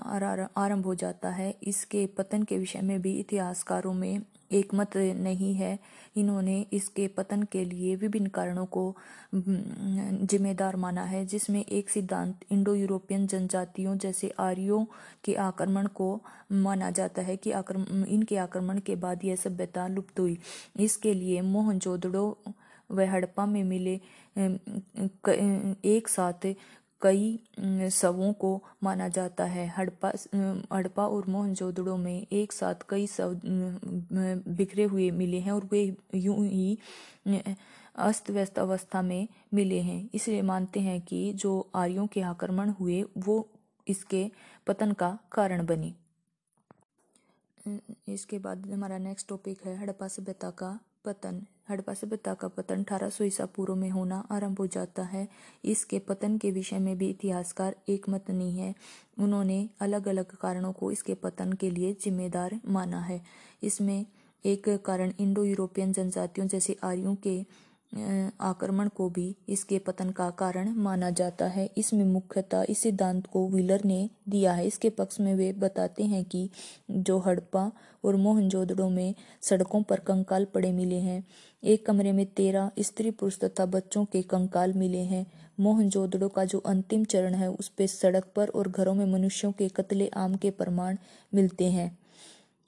आरंभ 0.58 0.86
हो 0.86 0.96
जाता 0.96 1.30
है। 1.30 1.54
इसके 1.64 2.06
पतन 2.18 2.44
के 2.44 2.58
विषय 2.58 2.82
में 2.82 3.02
भी 3.02 3.20
इतिहासकारों 3.20 3.94
में 3.94 4.22
एक 4.52 4.74
मत 4.74 4.96
नहीं 4.98 5.54
है। 5.56 5.78
इन्होंने 6.18 6.60
इसके 6.74 7.08
पतन 7.08 7.44
के 7.52 7.64
लिए 7.66 7.96
विभिन्न 7.96 8.28
कारणों 8.28 8.66
को 8.68 8.96
जिम्मेदार 9.36 10.76
माना 10.76 11.04
है, 11.04 11.26
जिसमें 11.26 11.64
एक 11.64 11.90
सिद्धांत 11.90 12.46
इंडो 12.52 12.76
यूरोपियन 12.76 13.26
जनजातियों 13.28 13.98
जैसे 13.98 14.34
आर्यों 14.40 14.84
के 15.24 15.34
आक्रमण 15.42 15.88
को 15.88 16.20
माना 16.54 16.92
जाता 16.92 17.22
है 17.22 17.38
कि 17.38 17.52
आक्रमण 17.54 18.04
इनके 18.06 18.38
आक्रमण 18.38 18.80
के 18.80 18.96
बाद 18.98 19.26
यह 19.26 19.36
सभ्यता 19.38 19.88
लुप्त 19.88 20.20
हुई। 20.20 20.38
इसके 20.80 21.14
लिए 21.14 21.42
मोहनजोदड़ो 21.44 22.38
व 22.90 23.06
हड़प्पा 23.10 23.46
में 23.46 23.64
मिले 23.64 24.00
एक 25.90 26.08
साथ 26.08 26.54
कई 27.02 27.90
शवों 27.92 28.32
को 28.34 28.62
माना 28.84 29.08
जाता 29.08 29.44
है। 29.46 29.68
हड़प्पा 29.68 30.12
हड़प्पा 30.74 31.08
और 31.08 31.26
मोहनजोदड़ो 31.30 31.96
में 31.98 32.26
एक 32.32 32.54
साथ 32.54 32.86
कई 32.90 33.08
शव 33.08 33.40
बिखरे 34.50 34.84
हुए 34.84 35.10
मिले 35.12 35.40
हैं 35.40 35.52
और 35.52 35.68
वे 35.72 35.84
यूँ 36.16 36.46
ही 36.48 36.78
अस्त 37.98 38.30
व्यस्त 38.32 38.60
अवस्था 38.60 39.02
में 39.02 39.28
मिले 39.54 39.80
हैं। 39.82 40.10
इसलिए 40.14 40.42
मानते 40.42 40.80
हैं 40.80 41.00
कि 41.02 41.32
जो 41.34 41.70
आर्यों 41.76 42.08
के 42.08 42.22
आक्रमण 42.24 42.70
हुए, 42.70 43.04
वो 43.18 43.48
इसके 43.88 44.30
पतन 44.68 44.92
का 44.92 45.18
कारण 45.32 45.66
बने। 45.66 45.94
इसके 48.08 48.38
बाद 48.40 48.66
हमारा 48.72 48.98
नेक्स्ट 48.98 49.28
टॉपिक 49.30 49.66
है, 49.66 49.76
हड़प्पा 49.78 50.08
सभ्यता 50.08 50.50
का 50.52 50.80
पतन। 51.06 51.42
हड़प्पा 51.70 51.94
सभ्यता 51.94 52.34
का 52.34 52.48
पतन 52.48 52.84
1800 52.84 53.24
ईसा 53.24 53.46
पूर्व 53.46 53.76
में 53.76 53.90
होना 53.90 54.18
आरंभ 54.32 54.60
हो 54.60 54.68
जाता 54.68 55.04
है। 55.04 55.28
इसके 55.66 56.00
पतन 56.00 56.38
के 56.38 56.52
विषय 56.52 56.80
में 56.80 56.98
भी 56.98 57.10
इतिहासकार 57.10 57.76
एकमत 57.90 58.30
नहीं 58.30 58.58
है। 58.60 58.74
उन्होंने 59.20 59.70
अलग 59.80 60.08
अलग 60.08 60.36
कारणों 60.36 60.74
को 60.74 60.92
इसके 60.92 61.14
पतन 61.14 61.54
के 61.54 61.70
लिए 61.70 61.94
जिम्मेदार 62.02 62.60
माना 62.68 63.00
है। 63.00 63.22
इसमें 63.64 64.06
एक 64.46 64.70
कारण 64.86 65.14
इंडो 65.20 65.44
यूरोपियन 65.44 65.94
जनजातियों 65.94 66.48
जैसे 66.48 66.78
आर्यों 66.84 67.16
के 67.16 67.40
आक्रमण 67.96 68.88
को 68.88 69.10
भी 69.10 69.36
इसके 69.50 69.80
पतन 69.80 70.10
का 70.10 70.30
कारण 70.30 70.70
माना 70.74 71.10
जाता 71.10 71.46
है। 71.46 71.70
इसमें 71.78 72.04
मुख्यतः 72.06 72.66
इस 72.70 72.80
सिद्धांत 72.80 73.28
को 73.28 73.48
व्हीलर 73.50 73.84
ने 73.86 74.10
दिया 74.30 74.54
है। 74.54 74.68
इसके 74.68 74.90
पक्ष 74.90 75.20
में 75.20 75.34
वे 75.36 75.52
बताते 75.54 76.04
हैं 76.04 76.24
कि 76.26 76.50
जो 76.92 77.18
हड़प्पा 77.20 77.72
और 78.04 78.16
मोहनजोदड़ो 78.16 78.90
में 78.90 79.14
सड़कों 79.42 79.82
पर 79.84 80.00
कंकाल 80.00 80.46
पड़े 80.46 80.72
मिले 80.72 81.00
हैं, 81.00 81.24
एक 81.64 81.86
कमरे 81.86 82.12
में 82.12 82.26
तेरह 82.26 82.72
स्त्री 82.80 83.12
पुरुष 83.12 83.40
तथा 83.40 83.66
बच्चों 83.66 84.06
के 84.06 84.22
कंकाल 84.22 84.74
मिले 84.74 85.04
हैं। 85.04 85.26
मोहनजोदड़ो 85.60 86.28
का 86.30 86.46
जो 86.46 86.60
अंतिम 86.60 87.04
चरण 87.04 87.34
है, 87.34 87.50
उस 87.52 87.70
पे 87.70 87.88
सड़क 87.88 88.32
पर 88.36 88.48
और 88.48 88.68
घरों 88.68 88.94
में 88.94 89.06
मनुष्यों 89.06 89.52
के 89.52 89.70
कत्ले 89.70 90.08
आम 90.08 90.36
के 90.36 90.50
प्रमाण 90.52 90.98
मिलते 91.34 91.66
हैं। 91.66 91.98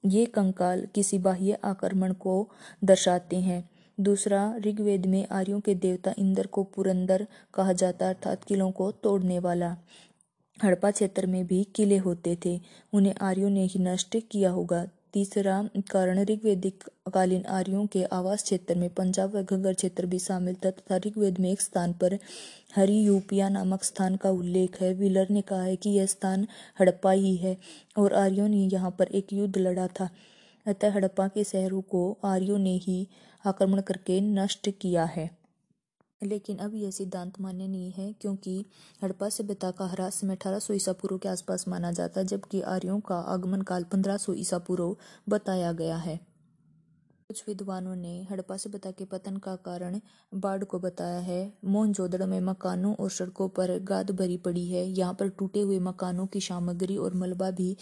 ये 0.05 0.25
कंकाल 0.25 0.87
किसी 0.95 1.17
बाह्य 1.17 1.57
आक्रमण 1.63 2.13
को 2.13 2.47
दर्शाते 2.83 3.35
हैं। 3.35 3.69
दूसरा, 3.99 4.55
ऋग्वेद 4.57 5.05
में 5.05 5.27
आर्यों 5.27 5.59
के 5.59 5.75
देवता 5.75 6.13
इंद्र 6.17 6.47
को 6.47 6.63
पुरंदर 6.63 7.27
कहा 7.53 7.73
जाता 7.73 8.09
अर्थात 8.09 8.43
किलों 8.43 8.71
को 8.71 8.91
तोड़ने 8.91 9.39
वाला। 9.39 9.77
हड़प्पा 10.63 10.91
क्षेत्र 10.91 11.25
में 11.25 11.47
भी 11.47 11.63
किले 11.75 11.97
होते 11.97 12.37
थे, 12.45 12.59
उन्हें 12.93 13.13
आर्यों 13.21 13.49
ने 13.49 13.63
ही 13.63 13.79
नष्ट 13.79 14.17
किया 14.31 14.49
होगा। 14.49 14.85
तीसरा 15.13 15.69
कारण, 15.91 16.23
ऋग्वेदिक 16.23 16.83
कालीन 17.13 17.45
आर्यों 17.45 17.85
के 17.87 18.03
आवास 18.03 18.43
क्षेत्र 18.43 18.75
में 18.75 18.89
पंजाब 18.89 19.35
व 19.35 19.41
घग्गर 19.43 19.73
क्षेत्र 19.73 20.05
भी 20.05 20.19
शामिल 20.19 20.55
था 20.55 20.71
तथा 20.71 20.97
ऋग्वेद 20.97 21.39
में 21.39 21.51
एक 21.51 21.61
स्थान 21.61 21.93
पर 21.93 22.17
हरी 22.75 22.99
यूपिया 23.01 23.49
नामक 23.49 23.83
स्थान 23.83 24.15
का 24.15 24.29
उल्लेख 24.29 24.81
है। 24.81 24.93
व्हीलर 24.93 25.27
ने 25.29 25.41
कहा 25.41 25.61
है 25.61 25.75
कि 25.75 25.89
यह 25.89 26.05
स्थान 26.05 26.47
हड़प्पा 26.79 27.11
ही 27.11 27.35
है 27.35 27.57
और 27.97 28.13
आर्यों 28.13 28.47
ने 28.47 28.57
यहाँ 28.57 28.91
पर 28.91 29.07
एक 29.07 29.33
युद्ध 29.33 29.57
लड़ा 29.57 29.87
था। 29.87 30.09
अतः 30.65 30.93
हड़प्पा 30.93 31.27
के 31.27 31.43
शहरों 31.43 31.81
को 31.81 32.17
आर्यों 32.23 32.57
ने 32.57 32.75
ही 32.77 33.07
आक्रमण 33.47 33.81
करके 33.81 34.21
नष्ट 34.21 34.69
किया 34.81 35.05
है। 35.05 35.29
लेकिन 36.23 36.57
अब 36.57 36.75
यह 36.75 36.91
सिद्धांत 36.91 37.39
मान्य 37.41 37.67
नहीं 37.67 37.91
है, 37.91 38.13
क्योंकि 38.13 38.65
हड़प्पा 39.03 39.29
सभ्यता 39.29 39.71
का 39.71 39.85
ह्रास 39.85 40.15
समय 40.15 40.35
अठारह 40.35 40.59
सौ 40.59 40.73
ईसा 40.73 40.93
पूर्व 40.93 41.17
के 41.17 41.29
आसपास 41.29 41.67
माना 41.67 41.91
जाता 41.91 42.19
है, 42.19 42.25
जबकि 42.27 42.61
आर्यों 42.61 42.99
का 42.99 43.15
आगमन 43.15 43.61
काल 43.61 43.83
पंद्रह 43.83 44.17
सौ 44.17 44.33
ईसा 44.33 44.57
पूर्व 44.57 44.95
बताया 45.29 45.71
गया 45.71 45.97
है। 45.97 46.19
कुछ 47.29 47.43
विद्वानों 47.47 47.95
ने 47.95 48.11
हड़प्पा 48.29 48.55
सभ्यता 48.57 48.89
के 48.91 49.05
पतन 49.05 49.37
का 49.37 49.55
कारण 49.55 49.99
बाढ़ 50.33 50.63
को 50.63 50.77
बताया 50.79 51.17
है। 51.19 51.39
मोहनजोदड़ो 51.65 52.25
में 52.27 52.39
मकानों 52.41 52.93
और 52.95 53.09
सड़कों 53.11 53.47
पर 53.49 53.77
गाद 53.83 54.11
भरी 54.11 54.37
पड़ी 54.37 54.65
है। 54.67 54.85
यहाँ 54.89 55.13
पर 55.13 55.29
टूटे 55.29 55.61
हुए 55.61 55.79
मकानों 55.79 56.25
की 56.25 56.41
सामग्री 56.41 56.95
और 56.97 57.13
मलबा 57.13 57.49
भी 57.51 57.75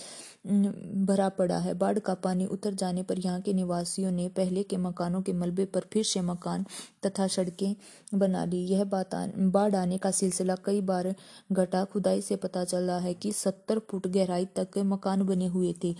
भरा 0.47 1.27
पड़ा 1.37 1.57
है। 1.57 1.73
बाढ़ 1.75 1.99
का 1.99 2.13
पानी 2.23 2.45
उतर 2.47 2.73
जाने 2.73 3.03
पर 3.03 3.19
यहाँ 3.19 3.41
के 3.41 3.53
निवासियों 3.53 4.11
ने 4.11 4.27
पहले 4.29 4.63
के 4.63 4.77
मकानों 4.77 5.21
के 5.21 5.33
मलबे 5.33 5.65
पर 5.65 5.85
फिर 5.93 6.03
से 6.03 6.21
मकान 6.23 6.65
तथा 7.05 7.27
सड़कें 7.27 7.75
बना 8.15 8.43
ली। 8.45 8.65
यह 8.65 8.83
बात 8.85 9.15
बाढ़ 9.37 9.75
आने 9.75 9.97
का 9.97 10.11
सिलसिला 10.13 10.55
कई 10.65 10.81
बार 10.83 11.13
घटा। 11.51 11.83
खुदाई 11.85 12.21
से 12.21 12.35
पता 12.37 12.63
चला 12.65 12.97
है 12.99 13.13
कि 13.13 13.31
सत्तर 13.33 13.79
फुट 13.89 14.07
गहराई 14.07 14.45
तक 14.55 14.77
मकान 14.85 15.23
बने 15.23 15.47
हुए 15.47 15.73
थे। 15.83 15.95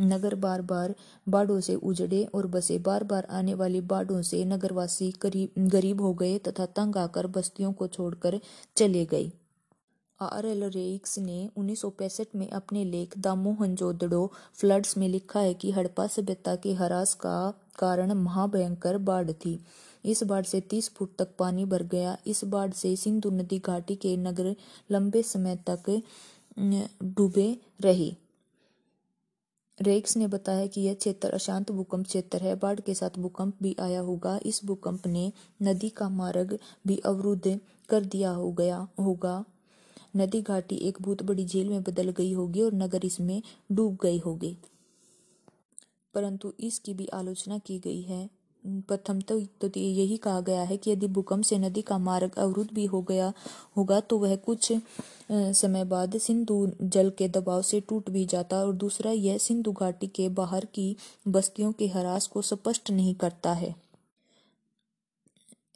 नगर 0.00 0.34
बार 0.36 0.62
बार 0.62 0.94
बाढ़ों 1.28 1.60
से 1.60 1.74
उजड़े 1.74 2.22
और 2.34 2.46
बसे। 2.46 2.78
बार 2.80 3.04
बार 3.04 3.26
आने 3.30 3.54
वाली 3.54 3.80
बाढ़ों 3.82 4.22
से 4.22 4.44
नगरवासी 4.44 5.12
गरीब 5.24 6.00
हो 6.00 6.12
गए 6.14 6.38
तथा 6.38 6.66
तंग 6.68 6.96
आकर 6.96 7.26
बस्तियों 7.28 7.72
को 7.72 7.86
छोड़कर 7.88 8.40
चले 8.76 9.04
गए। 9.06 9.30
आर 10.20 10.46
एल 10.46 10.64
रेक्स 10.64 11.18
ने 11.18 11.48
उन्नीस 11.56 11.80
सौ 11.80 11.88
पैंसठ 11.90 12.34
में 12.36 12.48
अपने 12.50 12.84
लेख 12.84 13.16
द 13.18 13.28
मोहनजोदड़ो 13.38 14.26
फ्लड्स 14.54 14.96
में 14.98 15.08
लिखा 15.08 15.40
है 15.40 15.54
कि 15.54 15.70
हड़प्पा 15.70 16.06
सभ्यता 16.06 16.54
के 16.56 16.72
हरास 16.74 17.14
का 17.14 17.36
कारण 17.78 18.12
महाभयंकर 18.14 18.98
बाढ़ 19.00 19.30
थी। 19.34 19.58
इस 20.04 20.22
बाढ़ 20.22 20.44
से 20.44 20.60
तीस 20.60 20.90
फुट 20.96 21.16
तक 21.18 21.34
पानी 21.38 21.64
भर 21.64 21.82
गया। 21.84 22.16
इस 22.26 22.44
बाढ़ 22.44 22.70
से 22.72 22.94
सिंधु 22.96 23.30
नदी 23.30 23.58
घाटी 23.58 23.96
के 23.96 24.16
नगर 24.16 24.54
लंबे 24.90 25.22
समय 25.22 25.56
तक 25.70 26.02
डूबे 26.58 27.56
रहे। 27.80 28.14
रेक्स 29.82 30.16
ने 30.16 30.26
बताया 30.26 30.66
कि 30.66 30.80
यह 30.80 30.94
क्षेत्र 30.94 31.28
अशांत 31.28 31.70
भूकंप 31.72 32.06
क्षेत्र 32.06 32.38
है। 32.38 32.54
बाढ़ 32.54 32.80
के 32.80 32.94
साथ 32.94 33.10
भूकंप 33.18 33.54
भी 33.62 33.76
आया 33.80 34.00
होगा। 34.00 34.40
इस 34.46 34.60
भूकंप 34.64 35.06
ने 35.06 35.32
नदी 35.62 35.88
का 35.88 36.08
मार्ग 36.08 36.58
भी 36.86 36.96
अवरुद्ध 36.96 37.60
कर 37.88 38.04
दिया 38.04 38.30
हो 38.30 38.52
गया 38.52 38.88
होगा। 39.00 39.44
नदी 40.16 40.42
घाटी 40.42 40.76
एक 40.76 41.02
बहुत 41.02 41.22
बड़ी 41.22 41.46
झील 41.46 41.68
में 41.68 41.82
बदल 41.82 42.10
गई 42.10 42.32
होगी 42.32 42.62
और 42.62 42.74
नगर 42.74 43.04
इसमें 43.04 43.42
डूब 43.72 43.98
गए 44.02 44.18
होंगे। 44.18 44.56
परंतु 46.14 46.52
इसकी 46.60 46.94
भी 46.94 47.06
आलोचना 47.06 47.58
की 47.58 47.78
गई 47.78 48.02
है। 48.02 48.39
प्रथम 48.66 49.20
तो, 49.20 49.40
तो 49.40 49.80
यही 49.80 50.16
कहा 50.16 50.40
गया 50.40 50.62
है 50.62 50.76
कि 50.76 50.90
यदि 50.90 51.06
भूकंप 51.08 51.44
से 51.44 51.58
नदी 51.58 51.82
का 51.82 51.98
मार्ग 51.98 52.38
अवरुद्ध 52.38 52.70
भी 52.74 52.84
हो 52.84 53.02
गया 53.02 53.32
होगा 53.76 54.00
तो 54.00 54.18
वह 54.18 54.36
कुछ 54.36 54.72
समय 55.32 55.84
बाद 55.84 56.16
सिंधु 56.18 56.70
जल 56.82 57.10
के 57.10 57.28
दबाव 57.28 57.62
से 57.62 57.80
टूट 57.80 58.10
भी 58.10 58.24
जाता 58.24 58.56
और 58.56 58.72
दूसरा 58.72 59.10
यह 59.10 59.38
सिंधु 59.38 59.72
घाटी 59.72 60.06
के 60.06 60.28
बाहर 60.28 60.64
की 60.64 60.96
बस्तियों 61.28 61.72
के 61.72 61.86
हरास 61.88 62.26
को 62.26 62.42
स्पष्ट 62.42 62.90
नहीं 62.90 63.14
करता 63.14 63.52
है। 63.52 63.74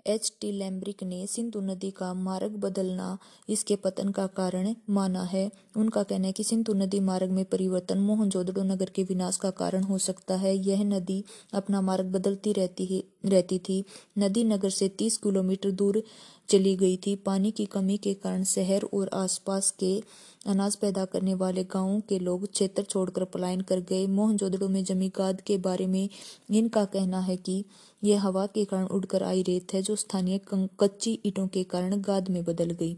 एच. 0.07 0.33
टी. 0.41 0.53
लैम्ब्रिक 0.53 1.03
ने 1.03 1.27
सिंधु 1.27 1.61
नदी 1.61 1.91
का 1.91 2.15
मार्ग 2.15 2.53
बदलना 2.53 3.19
इसके 3.49 3.77
पतन 3.77 4.09
का 4.09 4.27
कारण 4.27 4.75
माना 4.91 5.23
है। 5.23 5.51
उनका 5.77 6.03
कहना 6.03 6.27
है 6.27 6.33
कि 6.33 6.45
सिंधु 6.45 6.75
नदी 6.75 7.01
मार्ग 7.01 7.31
में 7.31 7.45
परिवर्तन 7.45 7.99
मोहनजोदड़ो 7.99 8.63
नगर 8.63 8.91
के 8.91 9.03
विनाश 9.03 9.37
का 9.37 9.51
कारण 9.51 9.83
हो 9.83 9.99
सकता 9.99 10.35
है। 10.35 10.57
यह 10.57 10.85
नदी 10.85 11.25
अपना 11.55 11.81
मार्ग 11.81 12.05
बदलती 12.05 12.53
रहती 12.53 12.85
ही, 12.85 13.05
रहती 13.25 13.59
थी। 13.59 13.85
नदी 14.19 14.45
नगर 14.45 14.71
से 14.71 14.89
तीस 14.89 15.17
किलोमीटर 15.17 15.71
दूर 15.71 16.03
चली 16.49 16.77
गई 16.77 16.97
थी। 16.97 17.17
पानी 17.17 17.51
की 17.51 17.67
कमी 17.67 17.97
के 17.97 18.15
कारण 18.15 18.45
शहर 18.45 18.83
और 18.95 19.11
आसपास 19.15 19.71
के 19.71 20.03
अनाज 20.47 20.77
पैदा 20.77 21.05
करने 21.05 21.35
वाले 21.35 21.65
गाँवों 21.65 22.01
के 22.01 22.19
लोग 22.19 22.47
क्षेत्र 22.53 22.83
छोड़कर 22.83 23.25
पलायन 23.25 23.61
कर 23.61 23.81
गए। 23.81 24.07
मोहनजोदड़ो 24.07 24.69
में 24.69 24.85
जमी 24.85 25.09
गाद 25.09 25.41
के 25.41 25.59
बारे 25.59 25.87
में 25.87 26.09
इनका 26.51 26.85
कहना 26.85 27.21
है 27.21 27.37
कि 27.37 27.65
यह 28.05 28.23
हवा 28.23 28.47
के 28.47 28.65
कारण 28.65 28.87
उड़कर 28.87 29.23
आई 29.23 29.43
रेत 29.43 29.75
है, 29.75 29.83
जो 29.83 29.97
स्थानीय 29.97 30.41
कच्ची 30.51 31.19
ईटों 31.27 31.47
के 31.49 31.63
कारण 31.65 32.01
गाद 32.01 32.29
में 32.29 32.43
बदल 32.45 32.71
गई। 32.71 32.97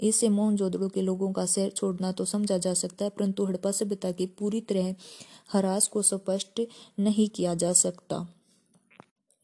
इससे 0.00 0.28
मोहनजोदड़ो 0.28 0.88
के 0.88 1.02
लोगों 1.02 1.32
का 1.32 1.46
शहर 1.46 1.70
छोड़ना 1.70 2.12
तो 2.12 2.24
समझा 2.24 2.58
जा 2.58 2.74
सकता 2.74 3.04
है, 3.04 3.10
परंतु 3.10 3.44
हड़प्पा 3.44 3.70
सभ्यता 3.70 4.10
की 4.12 4.26
पूरी 4.38 4.60
तरह 4.60 4.94
हरास 5.52 5.88
को 5.88 6.02
स्पष्ट 6.02 6.60
नहीं 6.98 7.28
किया 7.28 7.54
जा 7.54 7.72
सकता। 7.72 8.26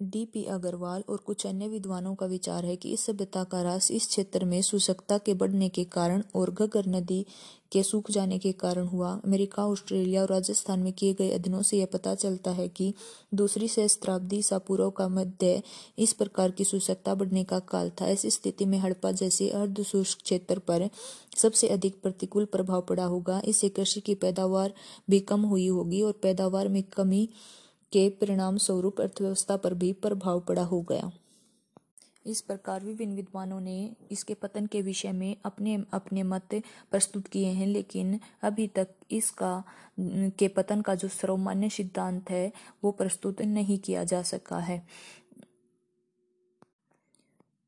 डी 0.02 0.24
पी 0.24 0.44
अग्रवाल 0.44 1.02
और 1.08 1.16
कुछ 1.16 1.46
अन्य 1.46 1.68
विद्वानों 1.68 2.14
का 2.14 2.26
विचार 2.26 2.64
है 2.64 2.76
कि 2.76 2.92
इस 2.92 3.00
सभ्यता 3.00 3.42
का 3.44 3.58
ह्रास 3.58 3.90
इस 3.90 4.06
क्षेत्र 4.06 4.44
में 4.44 4.60
सुशक्ता 4.62 5.18
के 5.18 5.34
बढ़ने 5.34 5.68
के 5.68 5.84
कारण 5.84 6.22
और 6.34 6.50
घग्गर 6.50 6.86
नदी 6.86 7.26
के 7.72 7.82
सूख 7.82 8.10
जाने 8.10 8.38
के 8.38 8.52
कारण 8.52 8.86
हुआ। 8.86 9.10
अमेरिका, 9.24 9.66
ऑस्ट्रेलिया 9.66 10.22
और 10.22 10.28
राजस्थान 10.28 10.80
में 10.80 10.92
किए 10.92 11.14
गए 11.14 11.30
अध्ययनों 11.30 11.62
से 11.62 11.78
यह 11.78 11.86
पता 11.92 12.14
चलता 12.14 12.50
है 12.50 12.68
कि 12.68 12.94
दूसरी 13.34 13.68
सहस्त्राब्दी 13.68 14.36
ईसा 14.36 14.60
का 14.70 15.08
मध्य 15.08 15.62
इस 15.98 16.12
प्रकार 16.12 16.50
की 16.50 16.64
सुशक्ता 16.64 17.14
बढ़ने 17.14 17.44
का 17.44 17.58
काल 17.58 17.90
था। 17.90 18.06
ऐसी 18.06 18.30
स्थिति 18.30 18.64
में 18.64 18.78
हड़प्पा 18.78 19.12
जैसे 19.12 19.50
अर्ध 19.50 19.82
शुष्क 19.82 20.22
क्षेत्र 20.22 20.58
पर 20.58 20.88
सबसे 21.36 21.68
अधिक 21.68 22.00
प्रतिकूल 22.02 22.44
प्रभाव 22.44 22.80
पड़ा 22.80 23.04
होगा। 23.04 23.42
इससे 23.44 23.68
कृषि 23.68 24.00
की 24.00 24.14
पैदावार 24.14 24.74
भी 25.10 25.20
कम 25.20 25.40
हुई 25.40 25.66
होगी 25.66 26.02
और 26.02 26.12
पैदावार 26.12 26.68
में 26.68 26.82
कमी 26.82 27.28
के 27.92 28.08
परिणाम 28.10 28.56
स्वरूप 28.56 29.00
अर्थव्यवस्था 29.00 29.56
पर 29.56 29.74
भी 29.74 29.92
प्रभाव 29.92 30.40
पड़ा 30.40 30.62
हो 30.62 30.80
गया। 30.82 31.10
इस 32.26 32.40
प्रकार 32.40 32.84
विभिन्न 32.84 33.14
विद्वानों 33.14 33.60
ने 33.60 33.96
इसके 34.10 34.34
पतन 34.34 34.66
के 34.66 34.82
विषय 34.82 35.12
में 35.12 35.36
अपने 35.44 35.84
अपने 35.92 36.22
मत 36.22 36.48
प्रस्तुत 36.90 37.26
किए 37.26 37.48
हैं, 37.48 37.66
लेकिन 37.66 38.20
अभी 38.42 38.66
तक 38.66 38.88
इसका, 39.10 39.64
के 40.00 40.48
पतन 40.48 40.80
का 40.80 40.94
जो 40.94 41.08
सर्वमान्य 41.08 41.68
सिद्धांत 41.68 42.30
है, 42.30 42.52
वो 42.84 42.90
प्रस्तुत 42.90 43.42
नहीं 43.42 43.78
किया 43.78 44.04
जा 44.04 44.22
सका 44.22 44.58
है। 44.58 44.86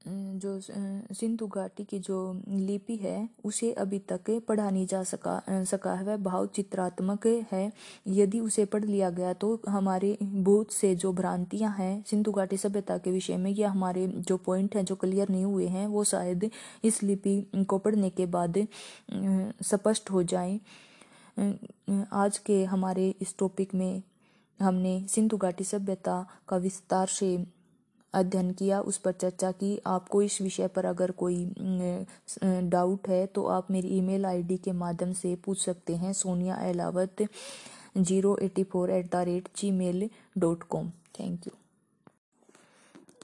जो 0.05 0.61
सिंधु 1.15 1.47
घाटी 1.47 1.85
की 1.85 1.99
जो 1.99 2.19
लिपि 2.49 2.97
है, 2.97 3.29
उसे 3.45 3.73
अभी 3.75 3.99
तक 4.09 4.31
पढ़ा 4.49 4.69
नहीं 4.71 4.87
जा 4.87 5.03
सका 5.05 5.43
सका 5.65 5.95
है। 5.95 6.05
वह 6.05 6.17
भाव 6.19 6.47
चित्रात्मक 6.47 7.27
है। 7.53 7.73
यदि 8.09 8.41
उसे 8.41 8.65
पढ़ 8.65 8.85
लिया 8.85 9.11
गया 9.11 9.33
तो 9.35 9.61
हमारे 9.69 10.17
बहुत 10.23 10.73
से 10.73 10.95
जो 10.97 11.13
भ्रांतियाँ 11.13 11.75
हैं, 11.79 12.03
सिंधु 12.07 12.33
घाटी 12.33 12.57
सभ्यता 12.57 12.99
के 12.99 13.11
विषय 13.11 13.37
में, 13.37 13.51
या 13.51 13.71
हमारे 13.71 14.07
जो 14.09 14.37
पॉइंट 14.37 14.77
हैं 14.77 14.85
जो 14.85 14.95
क्लियर 14.97 15.29
नहीं 15.29 15.45
हुए 15.45 15.67
हैं, 15.69 15.87
वो 15.87 16.05
शायद 16.05 16.51
इस 16.85 17.03
लिपि 17.03 17.65
को 17.65 17.79
पढ़ने 17.79 18.11
के 18.11 18.27
बाद 18.29 18.67
स्पष्ट 19.65 20.11
हो 20.11 20.23
जाए। 20.25 20.59
आज 22.13 22.39
के 22.39 22.65
हमारे 22.65 23.09
इस 23.21 23.35
टॉपिक 23.39 23.75
में 23.75 24.03
हमने 24.61 25.01
सिंधु 25.09 25.37
घाटी 25.37 25.65
सभ्यता 25.65 26.27
का 26.49 26.57
विस्तार 26.57 27.07
से 27.09 27.37
अध्ययन 28.15 28.51
किया, 28.53 28.81
उस 28.81 28.99
पर 28.99 29.13
चर्चा 29.13 29.51
की। 29.53 29.79
आपको 29.87 30.23
इस 30.23 30.41
विषय 30.43 30.69
पर 30.69 30.87
अगर 30.87 31.11
कोई 31.19 31.45
डाउट 32.43 33.09
है 33.09 33.25
तो 33.27 33.47
आप 33.49 33.71
मेरी 33.71 33.89
ईमेल 33.99 34.27
आईडी 34.27 34.57
के 34.57 34.73
माध्यम 34.75 35.13
से 35.15 35.35
पूछ 35.45 35.61
सकते 35.61 35.97
हैं, 35.97 36.13
Sonia 36.15 36.57
Ahlawat 36.65 37.27
zero 37.99 38.37
eighty 38.43 38.65
four 38.65 38.91
at 38.91 39.11
the 39.13 39.25
rate 39.27 39.49
gmail 39.73 40.09
dot 40.39 40.63
com 40.65 40.91
thank 41.21 41.47
you 41.47 41.53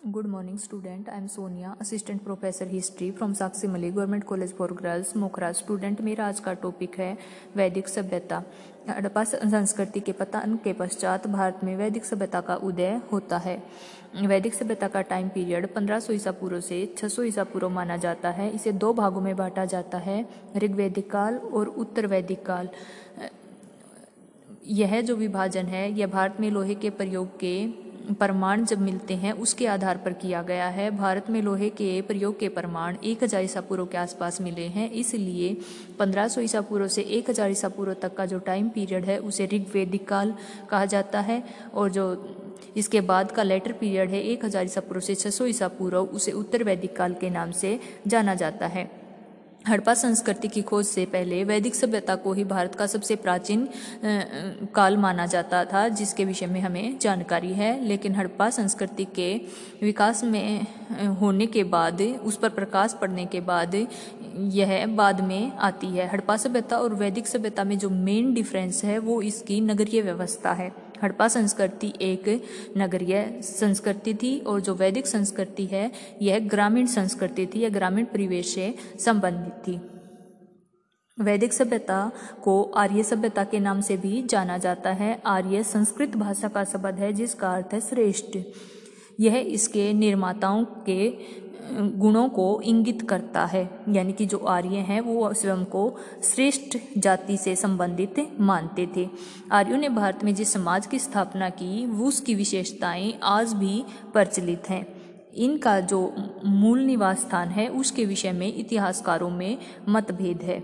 good 0.05 0.27
morning 0.27 0.59
student 0.59 1.09
I 1.09 1.19
am 1.19 1.27
Sonia 1.27 1.75
assistant 1.81 2.21
professor 2.23 2.67
history 2.69 3.11
from 3.11 3.33
साक्षी 3.35 3.67
मली 3.67 3.91
government 3.91 4.25
college 4.25 4.53
for 4.57 4.73
girls 4.73 5.17
Mokhra 5.17 5.51
student 5.53 6.01
मेरा 6.01 6.27
आज 6.27 6.41
का 6.41 6.53
टॉपिक 6.53 6.99
है 6.99 7.17
वैदिक 7.57 7.89
सभ्यता. 7.89 8.43
हड़प्पा 8.89 9.23
संस्कृति 9.25 10.01
के 10.01 10.13
पतन 10.13 10.59
के 10.65 10.73
पश्चात 10.73 11.27
भारत 11.27 11.61
में 11.65 11.75
वैदिक 11.77 12.05
सभ्यता 12.05 12.41
का 12.41 12.55
उदय 12.57 13.01
होता 13.13 13.39
है. 13.39 13.63
वैदिक 14.27 14.55
सभ्यता 14.55 14.89
का 14.89 15.01
टाइम 15.03 15.29
पीरियड 15.29 15.67
1500 15.67 16.13
ईसा 16.13 16.33
पूर्व 16.33 16.61
से 16.61 16.85
600 16.99 17.25
ईसा 17.25 17.45
पूर्व 17.45 17.69
माना 17.69 17.97
जाता 17.97 18.31
है. 18.31 18.51
इसे 18.51 18.73
दो 18.75 18.93
भागों 18.93 19.21
में 19.21 19.35
बांटा 19.37 19.65
जाता 19.65 19.99
है 19.99 20.25
ऋग्वैदिक 20.57 21.11
काल 21.11 21.37
और 21.37 21.69
उत्तर 21.69 22.07
वैदिक 22.07 22.45
काल 22.47 22.69
यह 24.67 25.01
जो 25.01 25.17
विभाजन 25.17 25.67
है, 25.67 25.91
यह 25.93 26.07
भारत 26.07 26.37
में 26.41 26.51
लोहे 26.51 26.75
के 26.75 26.91
प्रयोग 26.91 27.39
के 27.41 27.86
प्रमाण 28.11 28.65
जब 28.65 28.81
मिलते 28.81 29.15
हैं, 29.15 29.33
उसके 29.35 29.67
आधार 29.67 29.97
पर 29.97 30.13
किया 30.15 30.43
गया 30.43 30.67
है। 30.69 30.91
भारत 30.91 31.31
में 31.31 31.41
लोहे 31.43 31.69
के 31.71 32.01
प्रयोग 32.03 32.39
के 32.39 32.49
प्रमाण 32.49 32.97
एक 33.05 33.23
हज़ार 33.25 33.45
ईसा 33.45 33.61
पूर्व 33.61 33.87
के 33.87 33.99
आसपास 33.99 34.41
मिले 34.41 34.67
हैं। 34.69 34.91
इसलिए 34.93 35.57
पंद्रह 35.99 36.29
सौ 36.29 36.41
ईसा 36.41 36.61
पूर्व 36.61 36.89
से 36.89 37.03
एक 37.11 37.31
हज़ार 37.31 37.51
ईसा 37.51 37.69
पूर्व 37.69 37.95
तक 38.03 38.15
का 38.17 38.27
जो 38.27 38.39
टाइम 38.41 38.69
पीरियड 38.69 39.05
है, 39.05 39.19
उसे 39.19 39.47
ऋग्वेदिक 39.47 40.07
काल 40.09 40.35
कहा 40.71 40.85
जाता 40.87 41.21
है। 41.21 41.43
और 41.75 41.91
जो 41.91 42.07
इसके 42.77 43.01
बाद 43.03 43.33
का 43.33 43.43
लेटर 43.43 43.73
पीरियड 43.73 44.11
है, 44.11 44.23
एक 44.23 44.45
हज़ार 44.45 44.65
ईसा 44.65 44.81
पूर्व 44.81 45.01
से 45.01 45.15
छह 45.15 45.31
सौ 45.31 45.47
ईसा 45.47 45.69
पूर्व 45.71 45.99
उसे 45.99 46.33
उत्तर 46.35 46.63
वैदिक 46.65 46.97
काल 46.97 47.15
के 47.15 47.31
नाम 47.31 47.51
से 47.53 47.79
जाना 48.07 48.35
जाता 48.35 48.67
है। 48.67 48.91
हड़प्पा 49.69 49.95
संस्कृति 49.95 50.49
की 50.49 50.63
खोज 50.63 50.87
से 50.87 51.05
पहले 51.05 51.43
वैदिक 51.45 51.75
सभ्यता 51.75 52.15
को 52.15 52.33
ही 52.33 52.45
भारत 52.45 52.75
का 52.75 52.87
सबसे 52.87 53.17
प्राचीन 53.17 53.69
काल 54.75 54.97
माना 54.97 55.27
जाता 55.27 55.65
था, 55.65 55.89
जिसके 55.89 56.25
विषय 56.25 56.47
में 56.47 56.61
हमें 56.61 56.99
जानकारी 56.99 57.53
है। 57.53 57.85
लेकिन 57.85 58.15
हड़प्पा 58.15 58.51
संस्कृति 58.51 59.05
के 59.17 59.35
विकास 59.83 60.25
में 60.25 60.67
होने 61.21 61.47
के 61.47 61.65
बाद, 61.65 62.03
उस 62.03 62.37
पर 62.37 62.49
प्रकाश 62.49 62.97
पड़ने 63.01 63.27
के 63.27 63.41
बाद, 63.41 63.75
यह 64.39 64.87
बाद 64.87 65.21
में 65.21 65.53
आती 65.53 65.87
है। 65.87 66.09
हड़प्पा 66.09 66.37
सभ्यता 66.37 66.79
और 66.79 66.95
वैदिक 66.95 67.27
सभ्यता 67.27 67.65
में 67.65 67.79
जो 67.79 67.91
मेन 67.91 68.35
डिफरेंस 68.35 68.85
है, 68.85 68.99
वो 68.99 69.23
इसकी 69.23 69.61
नगरीय 69.61 70.03
व्यवस्था 70.03 70.53
है। 70.53 70.86
हड़प्पा 71.03 71.29
संस्कृति 71.29 71.93
एक 72.01 72.45
नगरीय 72.77 73.41
संस्कृति 73.43 74.15
थी 74.15 74.39
और 74.39 74.61
जो 74.61 74.75
वैदिक 74.75 75.07
संस्कृति 75.07 75.67
है, 75.67 75.93
यह 76.23 76.39
ग्रामीण 76.39 76.87
संस्कृति 76.87 77.47
थी 77.47 77.61
या 77.61 77.69
ग्रामीण 77.69 78.05
परिवेश 78.05 78.55
से 78.55 78.75
संबंधित 78.99 79.53
थी। 79.53 79.81
वैदिक 81.23 81.53
सभ्यता 81.53 82.13
को 82.43 82.63
आर्य 82.63 83.03
सभ्यता 83.03 83.45
के 83.45 83.61
नाम 83.61 83.81
से 83.81 83.97
भी 83.97 84.23
जाना 84.23 84.59
जाता 84.59 84.91
है। 84.91 85.23
आर्य 85.27 85.63
संस्कृत 85.63 86.17
भाषा 86.17 86.49
का 86.49 86.65
शब्द 86.65 86.95
है, 86.95 87.13
जिसका 87.13 87.55
अर्थ 87.55 87.75
है 87.75 87.81
श्रेष्ठ। 87.81 88.39
यह 89.21 89.37
इसके 89.37 89.93
निर्माताओं 89.93 90.65
के 90.65 91.09
गुणों 91.73 92.29
को 92.29 92.61
इंगित 92.65 93.09
करता 93.09 93.47
है, 93.47 93.71
यानी 93.89 94.13
कि 94.13 94.27
जो 94.27 94.39
आर्य 94.39 94.69
हैं, 94.69 95.01
वो 95.01 95.33
स्वयं 95.33 95.65
को 95.65 95.97
श्रेष्ठ 96.23 96.79
जाति 96.99 97.37
से 97.37 97.57
संबंधित 97.57 98.15
मानते 98.41 98.89
थे। 98.97 99.09
आर्यों 99.53 99.79
ने 99.79 99.89
भारत 99.89 100.25
में 100.25 100.35
जिस 100.35 100.53
समाज 100.53 100.87
की 100.87 100.99
स्थापना 100.99 101.51
की, 101.51 101.87
वो 101.87 102.07
उसकी 102.07 102.35
विशेषताएँ 102.35 103.15
आज 103.23 103.53
भी 103.53 103.85
प्रचलित 104.13 104.63
हैं। 104.69 104.97
इनका 105.35 105.81
जो 105.81 106.15
मूल 106.45 106.81
निवास 106.81 107.21
स्थान 107.21 107.49
है, 107.49 107.69
उसके 107.69 108.05
विषय 108.05 108.33
में 108.33 108.57
इतिहासकारों 108.57 109.31
में 109.31 109.59
मतभेद 109.89 110.43
है। 110.43 110.61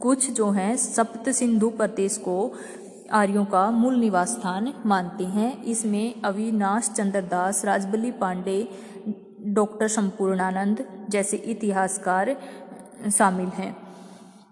कुछ 0.00 0.30
जो 0.30 0.50
हैं, 0.50 0.76
सप्त 0.76 1.30
सिंधु 1.30 1.70
प्रदेश 1.70 2.16
को 2.16 2.52
आर्यों 3.12 3.44
का 3.44 3.70
मूल 3.70 3.96
निवास 3.96 4.28
स्थान 4.28 4.72
मानते 4.86 5.24
हैं। 5.24 5.64
इसमें 5.64 6.22
अविनाश 6.22 6.90
चंद्र 6.96 7.20
दास, 7.20 7.64
राजबली 7.64 8.10
पांडे 8.10 8.68
डॉक्टर 9.46 9.88
संपूर्णानंद 9.88 10.84
जैसे 11.10 11.36
इतिहासकार 11.36 12.36
शामिल 13.10 13.48
हैं। 13.48 13.76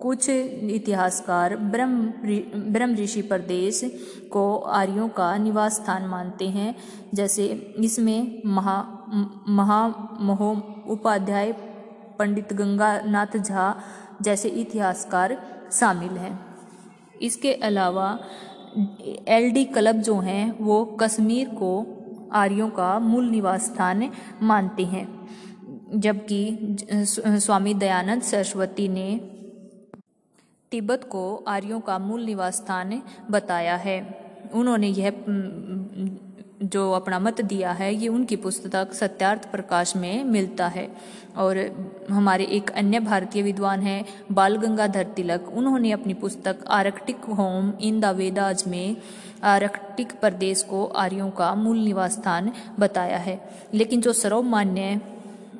कुछ 0.01 0.29
इतिहासकार 0.29 1.57
ब्रह्म 1.57 2.73
ब्रह्म 2.73 2.95
ऋषि 2.95 3.23
प्रदेश 3.23 3.81
को 4.33 4.57
आर्यों 4.57 5.09
का 5.09 5.37
निवास 5.37 5.75
स्थान 5.75 6.07
मानते 6.07 6.49
हैं, 6.49 6.75
जैसे 7.15 7.47
इसमें 7.79 8.43
महा 8.47 8.77
महामहो 9.49 10.51
उपाध्याय 10.93 11.53
पंडित 12.19 12.53
गंगानाथ 12.53 13.37
झा 13.39 13.75
जैसे 14.23 14.49
इतिहासकार 14.49 15.37
शामिल 15.73 16.16
हैं। 16.19 16.39
इसके 17.23 17.53
अलावा 17.53 18.19
एल 19.29 19.51
डी 19.53 19.65
क्लब 19.65 20.01
जो 20.01 20.19
हैं, 20.19 20.59
वो 20.61 20.85
कश्मीर 21.01 21.49
को 21.49 21.94
आर्यों 22.35 22.69
का 22.70 22.98
मूल 22.98 23.28
निवास 23.31 23.65
स्थान 23.65 24.11
मानते 24.43 24.85
हैं। 24.85 25.06
जबकि 25.94 26.77
स्वामी 27.23 27.74
दयानंद 27.74 28.23
सरस्वती 28.23 28.89
ने 28.89 29.20
तिब्बत 30.70 31.05
को 31.05 31.44
आर्यों 31.48 31.81
का 31.81 31.98
मूल 31.98 32.24
निवास 32.24 32.56
स्थान 32.56 33.02
बताया 33.31 33.77
है। 33.77 33.98
उन्होंने 34.55 34.89
यह 34.89 35.24
जो 36.62 36.93
अपना 36.93 37.19
मत 37.19 37.40
दिया 37.40 37.73
है, 37.73 37.94
ये 37.94 38.09
उनकी 38.09 38.36
पुस्तक 38.36 38.93
सत्यार्थ 38.93 39.51
प्रकाश 39.51 39.97
में 39.97 40.24
मिलता 40.24 40.66
है। 40.66 40.89
और 41.36 41.59
हमारे 42.11 42.44
एक 42.44 42.70
अन्य 42.70 43.01
भारतीय 43.01 43.43
विद्वान 43.43 43.81
हैं 43.81 44.05
बाल 44.32 44.56
गंगाधर 44.56 45.05
तिलक। 45.05 45.52
उन्होंने 45.55 45.93
अपनी 45.93 46.15
पुस्तक 46.15 46.65
Arctic 46.69 47.16
home 47.16 47.73
in 47.81 48.01
the 48.01 48.05
Vedas 48.05 48.65
में 48.66 48.97
आर्कटिक 49.45 50.12
प्रदेश 50.21 50.62
को 50.62 50.85
आर्यों 50.85 51.31
का 51.31 51.55
मूल 51.55 51.79
निवास 51.79 52.12
स्थान 52.12 52.53
बताया 52.79 53.16
है। 53.16 53.51
लेकिन 53.75 54.01
जो 54.01 54.12
सर्वमान्य 54.12 55.01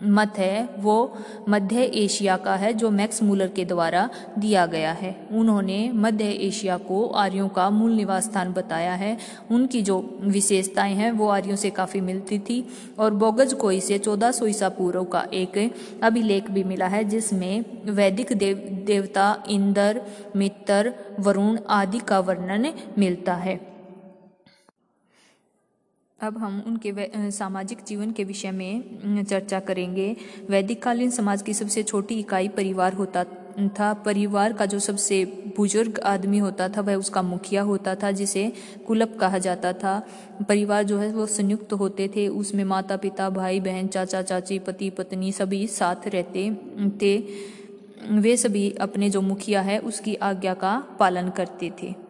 मत 0.03 0.39
है, 0.39 0.69
वो 0.79 1.19
मध्य 1.49 1.83
एशिया 1.83 2.37
का 2.37 2.57
है, 2.57 2.73
जो 2.73 2.91
मैक्स 2.91 3.23
मूलर 3.23 3.49
के 3.49 3.65
द्वारा 3.65 4.11
दिया 4.39 4.67
गया 4.67 4.93
है। 4.93 5.29
उन्होंने 5.33 5.93
मध्य 5.93 6.25
एशिया 6.25 6.79
को 6.79 7.07
आर्यों 7.07 7.49
का 7.49 7.71
मूल 7.71 7.93
निवास 7.93 8.25
स्थान 8.25 8.53
बताया 8.53 8.95
है। 8.95 9.19
उनकी 9.51 9.83
जो 9.83 10.19
विशेषताएँ 10.21 10.95
हैं, 10.95 11.13
वो 11.13 11.29
आर्यों 11.29 11.57
से 11.57 11.71
काफ़ी 11.71 12.01
मिलती 12.01 12.39
थी। 12.39 12.69
और 12.99 13.15
बोगज 13.15 13.55
कोई 13.55 13.81
से 13.81 13.99
चौदह 13.99 14.33
सौ 14.33 14.47
ईसा 14.47 14.69
पूर्व 14.69 15.05
का 15.05 15.27
एक 15.35 15.75
अभिलेख 16.03 16.51
भी 16.51 16.65
मिला 16.65 16.87
है, 16.87 17.05
जिसमें 17.05 17.65
वैदिक 17.85 18.33
देव, 18.33 18.83
देवता 18.87 19.43
इंद्र, 19.49 20.03
मित्र, 20.37 20.95
वरुण 21.21 21.59
आदि 21.69 21.99
का 21.99 22.21
वर्णन 22.21 22.73
मिलता 22.99 23.35
है। 23.35 23.74
अब 26.27 26.39
हम 26.39 26.63
उनके 26.67 26.93
सामाजिक 27.31 27.79
जीवन 27.89 28.11
के 28.11 28.25
विषय 28.25 28.51
में 28.51 29.25
चर्चा 29.25 29.61
करेंगे। 29.61 30.17
वैदिक 30.51 30.83
कालीन 30.83 31.11
समाज 31.11 31.43
की 31.43 31.55
सबसे 31.55 31.83
छोटी 31.83 32.15
इकाई 32.15 32.49
परिवार 32.49 32.93
होता, 32.93 33.25
था। 33.79 33.93
परिवार 33.95 34.53
का 34.53 34.67
जो 34.67 34.79
सबसे 34.79 35.25
बुज़ुर्ग 35.57 35.99
आदमी 35.99 36.39
होता 36.39 36.69
था, 36.69 36.81
वह 36.81 36.95
उसका 36.95 37.23
मुखिया 37.23 37.63
होता 37.63 37.95
था, 37.95 38.11
जिसे 38.11 38.53
कुलप 38.87 39.17
कहा 39.21 39.39
जाता 39.39 39.73
था। 39.73 40.07
परिवार 40.49 40.83
जो 40.83 40.99
है, 40.99 41.13
वो 41.13 41.27
संयुक्त 41.27 41.73
होते 41.73 42.09
थे। 42.09 42.29
उसमें 42.29 42.65
माता 42.65 42.97
पिता 42.97 43.31
भाई 43.31 43.61
बहन 43.61 43.87
चाचा, 43.87 44.23
चाची, 44.23 44.59
पति, 44.59 44.91
पत्नी 44.91 45.33
सभी 45.33 45.67
साथ 45.67 46.09
रहते 46.09 46.51
थे। 47.03 47.17
वे 48.11 48.37
सभी 48.37 48.71
अपने 48.71 49.11
जो 49.11 49.21
मुखिया 49.21 49.61
है, 49.61 49.79
उसकी 49.79 50.15
आज्ञा 50.15 50.55
का 50.55 50.79
पालन 51.01 51.29
करते 51.29 51.73
थे। 51.83 52.04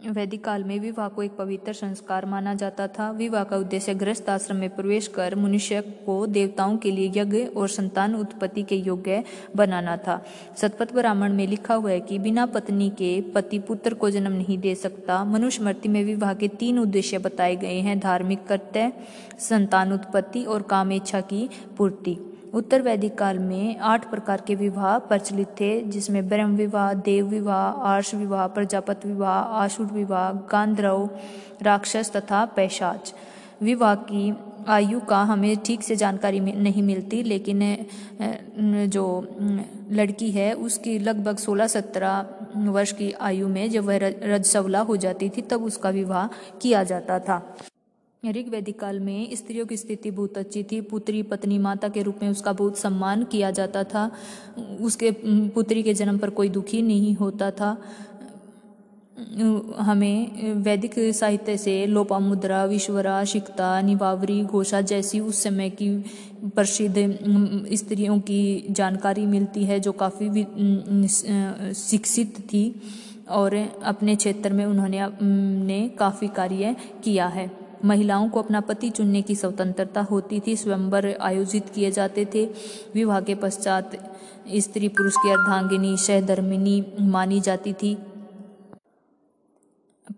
वैदिक 0.00 0.44
काल 0.44 0.64
में 0.64 0.78
विवाह 0.80 1.08
को 1.08 1.22
एक 1.22 1.36
पवित्र 1.36 1.72
संस्कार 1.72 2.26
माना 2.26 2.54
जाता 2.54 2.86
था। 2.88 3.10
विवाह 3.10 3.44
का 3.44 3.56
उद्देश्य 3.56 3.94
गृहस्थ 3.94 4.28
आश्रम 4.30 4.56
में 4.56 4.74
प्रवेश 4.74 5.06
कर 5.08 5.34
मनुष्य 5.34 5.80
को 6.06 6.26
देवताओं 6.26 6.76
के 6.76 6.90
लिए 6.90 7.12
यज्ञ 7.16 7.44
और 7.46 7.68
संतान 7.68 8.14
उत्पत्ति 8.14 8.62
के 8.62 8.76
योग्य 8.76 9.24
बनाना 9.56 9.96
था। 9.96 10.24
सतपथ 10.56 10.92
ब्राह्मण 10.92 11.32
में 11.32 11.46
लिखा 11.46 11.74
हुआ 11.74 11.90
है 11.90 12.00
कि 12.00 12.18
बिना 12.18 12.46
पत्नी 12.46 12.90
के 12.90 13.20
पति 13.20 13.58
पुत्र 13.58 13.94
को 13.94 14.10
जन्म 14.10 14.32
नहीं 14.32 14.58
दे 14.58 14.74
सकता। 14.74 15.24
मनुष्य 15.24 15.64
मृत्यु 15.64 15.92
में 15.92 16.04
विवाह 16.04 16.34
के 16.34 16.48
तीन 16.48 16.78
उद्देश्य 16.78 17.18
बताए 17.18 17.56
गए 17.56 17.80
हैं। 17.80 17.98
धार्मिक, 17.98 18.46
कर्तव्य, 18.46 18.92
संतान 19.38 19.92
उत्पत्ति 19.92 20.44
और 20.44 20.62
काम 20.62 20.92
इच्छा 20.92 21.20
की 21.20 21.48
पूर्ति। 21.76 22.25
उत्तर 22.56 22.82
वैदिक 22.82 23.16
काल 23.18 23.38
में 23.38 23.78
आठ 23.78 24.08
प्रकार 24.10 24.42
के 24.46 24.54
विवाह 24.54 24.98
प्रचलित 24.98 25.48
थे, 25.60 25.80
जिसमें 25.82 26.28
ब्रह्म 26.28 26.56
विवाह, 26.56 26.92
देव 26.94 27.26
विवाह, 27.26 27.82
आर्ष 27.86 28.14
विवाह, 28.14 28.46
प्रजापत 28.48 29.06
विवाह, 29.06 29.38
आशुर 29.62 29.86
विवाह, 29.86 30.30
गांधर्व, 30.52 31.08
राक्षस 31.62 32.10
तथा 32.16 32.44
पैशाच। 32.56 33.12
विवाह 33.62 33.94
की 33.94 34.32
आयु 34.68 35.00
का 35.00 35.22
हमें 35.22 35.56
ठीक 35.56 35.82
से 35.82 35.96
जानकारी 35.96 36.40
नहीं 36.40 36.82
मिलती, 36.82 37.22
लेकिन 37.22 38.88
जो 38.90 39.04
लड़की 39.92 40.30
है, 40.30 40.52
उसकी 40.54 40.98
लगभग 41.00 41.36
16-17 41.38 42.26
वर्ष 42.70 42.92
की 42.92 43.12
आयु 43.22 43.48
में 43.48 43.70
जब 43.70 43.84
वह 43.84 43.98
रजसवला 44.02 44.80
हो 44.80 44.96
जाती 44.96 45.28
थी, 45.28 45.42
तब 45.42 45.64
उसका 45.64 45.90
विवाह 45.92 46.26
किया 46.62 46.82
जाता 46.84 47.18
था। 47.18 47.42
ऋग 48.32 48.48
वैदिक 48.48 48.78
काल 48.80 49.00
में 49.00 49.36
स्त्रियों 49.36 49.66
की 49.66 49.76
स्थिति 49.76 50.10
बहुत 50.10 50.38
अच्छी 50.38 50.62
थी। 50.62 50.80
पुत्री, 50.80 51.22
पत्नी, 51.22 51.58
माता 51.58 51.88
के 51.88 52.02
रूप 52.02 52.22
में 52.22 52.28
उसका 52.28 52.52
बहुत 52.52 52.78
सम्मान 52.78 53.24
किया 53.24 53.50
जाता 53.50 53.84
था। 53.84 54.10
उसके 54.80 55.10
पुत्री 55.50 55.82
के 55.82 55.94
जन्म 55.94 56.18
पर 56.18 56.30
कोई 56.30 56.48
दुखी 56.48 56.82
नहीं 56.82 57.14
होता 57.14 57.50
था। 57.50 57.76
हमें 59.78 60.54
वैदिक 60.54 60.94
साहित्य 61.14 61.56
से 61.56 61.86
लोपामुद्रा 61.86 62.64
विश्वरा, 62.64 63.24
शिक्ता, 63.24 63.80
निवावरी, 63.80 64.42
घोषा 64.42 64.80
जैसी 64.80 65.20
उस 65.20 65.42
समय 65.42 65.70
की 65.70 65.88
प्रसिद्ध 66.46 66.96
स्त्रियों 67.72 68.18
की 68.20 68.64
जानकारी 68.70 69.26
मिलती 69.26 69.64
है 69.64 69.80
जो 69.80 69.92
काफ़ी 69.92 70.44
शिक्षित 71.74 72.40
थी 72.40 72.64
और 73.28 73.54
अपने 73.82 74.16
क्षेत्र 74.16 74.52
में 74.52 74.64
उन्होंने 74.64 75.08
ने 75.66 75.88
काफ़ी 75.88 76.28
कार्य 76.28 76.76
किया 77.04 77.26
है। 77.26 77.65
महिलाओं 77.84 78.28
को 78.28 78.42
अपना 78.42 78.60
पति 78.60 78.90
चुनने 78.90 79.22
की 79.22 79.34
स्वतंत्रता 79.34 80.00
होती 80.00 80.40
थी। 80.46 80.56
स्वयंवर 80.56 81.14
आयोजित 81.20 81.68
किए 81.68 81.90
जाते 81.90 82.26
थे। 82.34 82.44
विवाह 82.94 83.20
के 83.20 83.34
पश्चात 83.34 83.96
स्त्री 84.56 84.88
पुरुष 84.88 85.16
की 85.16 85.30
अर्धांगिनी, 85.30 85.96
सहधर्मिनी 85.96 86.84
मानी 87.00 87.40
जाती 87.40 87.72
थी। 87.72 87.96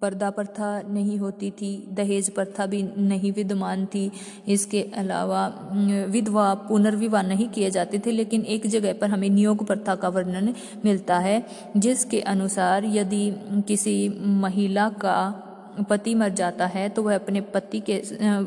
पर्दा 0.02 0.30
प्रथा 0.30 0.82
नहीं 0.82 1.18
होती 1.18 1.50
थी। 1.50 1.88
दहेज 1.92 2.30
प्रथा 2.30 2.66
भी 2.66 2.82
नहीं 2.98 3.32
विद्यमान 3.32 3.86
थी। 3.86 4.10
इसके 4.48 4.82
अलावा 4.82 5.70
विधवा 6.08 6.54
पुनर्विवाह 6.54 7.22
नहीं 7.22 7.48
किए 7.48 7.70
जाते 7.70 7.98
थे, 7.98 8.10
लेकिन 8.10 8.42
एक 8.42 8.66
जगह 8.66 8.92
पर 8.92 9.10
हमें 9.10 9.30
नियोग 9.30 9.66
प्रथा 9.66 9.94
का 9.94 10.08
वर्णन 10.08 10.54
मिलता 10.84 11.18
है, 11.18 11.46
जिसके 11.76 12.20
अनुसार 12.20 12.84
यदि 12.84 13.34
किसी 13.68 14.20
महिला 14.20 14.88
का 14.88 15.44
पति 15.84 16.14
मर 16.14 16.28
जाता 16.28 16.66
है 16.66 16.88
तो 16.88 17.02
वह 17.02 17.14
अपने 17.14 17.40
पति 17.40 17.80
के, 17.80 17.96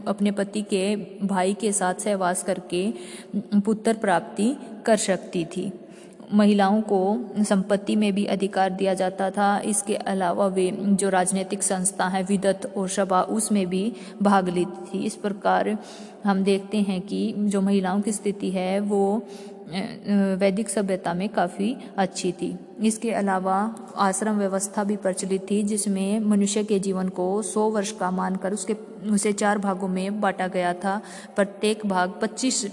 अपने 0.08 0.32
पति 0.32 0.62
के 0.62 0.95
भाई 1.24 1.53
के 1.53 1.72
साथ 1.72 1.94
सहवास 1.95 2.44
करके 2.44 2.94
पुत्र 3.36 3.94
प्राप्ति 3.94 4.56
कर 4.86 4.98
सकती 4.98 5.45
थी। 5.45 5.72
महिलाओं 6.34 6.82
को 6.82 6.99
संपत्ति 7.40 7.95
में 7.95 8.14
भी 8.14 8.26
अधिकार 8.26 8.70
दिया 8.70 8.94
जाता 8.94 9.30
था। 9.30 9.60
इसके 9.60 9.95
अलावा 9.95 10.45
वे 10.48 10.70
जो 10.72 11.10
राजनीतिक 11.10 11.64
संस्था 11.64 12.08
है, 12.08 12.24
विदत 12.24 12.74
और 12.78 12.90
सभा 12.90 13.22
उसमें 13.22 13.68
भी 13.68 13.94
भाग 14.22 14.49
लेती 14.49 14.86
थी। 14.90 15.03
इस 15.06 15.16
प्रकार 15.16 15.78
हम 16.26 16.44
देखते 16.44 16.82
हैं 16.82 17.02
कि 17.02 17.34
जो 17.38 17.62
महिलाओं 17.62 18.02
की 18.02 18.12
स्थिति 18.12 18.52
है, 18.52 18.80
वो 18.80 19.28
वैदिक 20.38 20.69
सभ्यता 20.69 21.14
में 21.14 21.27
काफ़ी 21.30 21.76
अच्छी 21.98 22.31
थी। 22.31 22.56
इसके 22.81 23.11
अलावा 23.14 23.56
आश्रम 23.99 24.38
व्यवस्था 24.38 24.84
भी 24.84 24.95
प्रचलित 24.98 25.49
थी, 25.52 25.61
जिसमें 25.64 26.19
मनुष्य 26.22 26.64
के 26.64 26.80
जीवन 26.80 27.10
को 27.10 27.41
सौ 27.43 27.69
वर्ष 27.69 27.91
का 27.91 28.11
मानकर 28.11 28.53
उसके, 28.53 28.73
उसे 29.10 29.34
चार 29.34 29.57
भागों 29.57 29.88
में 29.88 30.22
बांटा 30.22 30.48
गया 30.48 30.73
था। 30.76 31.02
प्रत्येक 31.35 31.85
भाग 31.85 32.19
पच्चीस 32.22 32.65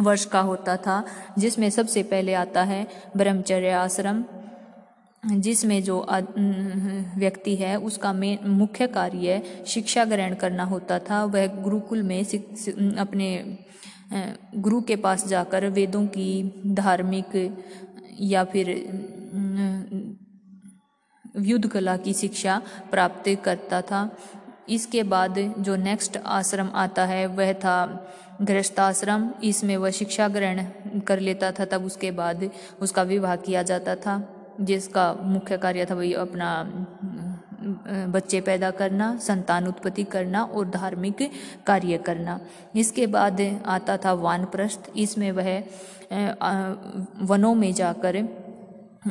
वर्ष 0.00 0.24
का 0.24 0.40
होता 0.42 0.76
था, 0.76 1.04
जिसमें 1.38 1.68
सबसे 1.70 2.02
पहले 2.04 2.34
आता 2.34 2.62
है 2.62 2.86
ब्रह्मचर्य 3.16 3.70
आश्रम, 3.72 4.24
जिसमें 5.22 5.82
जो 5.82 6.04
व्यक्ति 7.18 7.54
है 7.56 7.76
उसका 7.80 8.12
में 8.12 8.38
मुख्य 8.46 8.86
कार्य 8.86 9.40
शिक्षा 9.66 10.04
ग्रहण 10.04 10.34
करना 10.34 10.64
होता 10.64 10.98
था। 11.00 11.24
वह 11.24 11.46
गुरुकुल 11.62 12.02
में 12.02 12.20
अपने 12.98 13.28
गुरु 14.56 14.80
के 14.80 14.96
पास 14.96 15.26
जाकर 15.28 15.68
वेदों 15.68 16.06
की 16.06 16.62
धार्मिक 16.66 17.56
या 18.20 18.44
फिर 18.44 18.68
युद्ध 21.38 21.66
कला 21.68 21.96
की 21.96 22.12
शिक्षा 22.12 22.60
प्राप्त 22.90 23.28
करता 23.44 23.80
था। 23.82 24.10
इसके 24.68 25.02
बाद 25.02 25.38
जो 25.58 25.76
नेक्स्ट 25.76 26.16
आश्रम 26.16 26.70
आता 26.74 27.04
है, 27.04 27.26
वह 27.26 27.52
था 27.52 28.08
गृहस्थाश्रम। 28.42 29.28
इसमें 29.44 29.76
वह 29.76 29.90
शिक्षा 29.90 30.28
ग्रहण 30.28 30.64
कर 31.00 31.20
लेता 31.20 31.50
था, 31.52 31.64
तब 31.64 31.84
उसके 31.84 32.10
बाद 32.10 32.50
उसका 32.80 33.02
विवाह 33.02 33.36
किया 33.36 33.62
जाता 33.62 33.94
था, 33.96 34.16
जिसका 34.60 35.12
मुख्य 35.14 35.58
कार्य 35.58 35.86
था 35.90 35.94
वही 35.94 36.12
अपना 36.12 36.50
बच्चे 38.10 38.40
पैदा 38.40 38.70
करना, 38.70 39.16
संतान 39.18 39.66
उत्पत्ति 39.68 40.04
करना 40.04 40.42
और 40.44 40.68
धार्मिक 40.70 41.18
कार्य 41.66 41.98
करना। 41.98 42.38
इसके 42.76 43.06
बाद 43.06 43.40
आता 43.66 43.96
था 43.96 44.12
वानप्रस्थ। 44.12 44.90
इसमें 44.96 45.30
वह 45.32 45.58
वनों 47.22 47.54
में 47.54 47.72
जाकर 47.72 48.22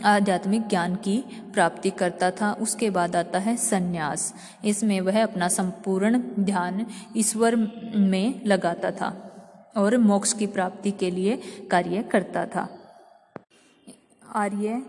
आध्यात्मिक 0.05 0.67
ज्ञान 0.67 0.95
की 0.95 1.17
प्राप्ति 1.53 1.89
करता 1.89 2.29
था। 2.31 2.51
उसके 2.53 2.89
बाद 2.89 3.15
आता 3.15 3.39
है 3.39 3.55
संन्यास। 3.57 4.33
इसमें 4.65 4.99
वह 5.01 5.21
अपना 5.23 5.47
संपूर्ण 5.47 6.21
ध्यान 6.39 6.85
ईश्वर 7.17 7.55
में 7.55 8.41
लगाता 8.45 8.91
था 8.91 9.11
और 9.77 9.97
मोक्ष 9.97 10.33
की 10.33 10.47
प्राप्ति 10.47 10.91
के 10.91 11.11
लिए 11.11 11.39
कार्य 11.71 12.03
करता 12.03 12.45
था। 12.45 12.67
आर्य 14.35 14.81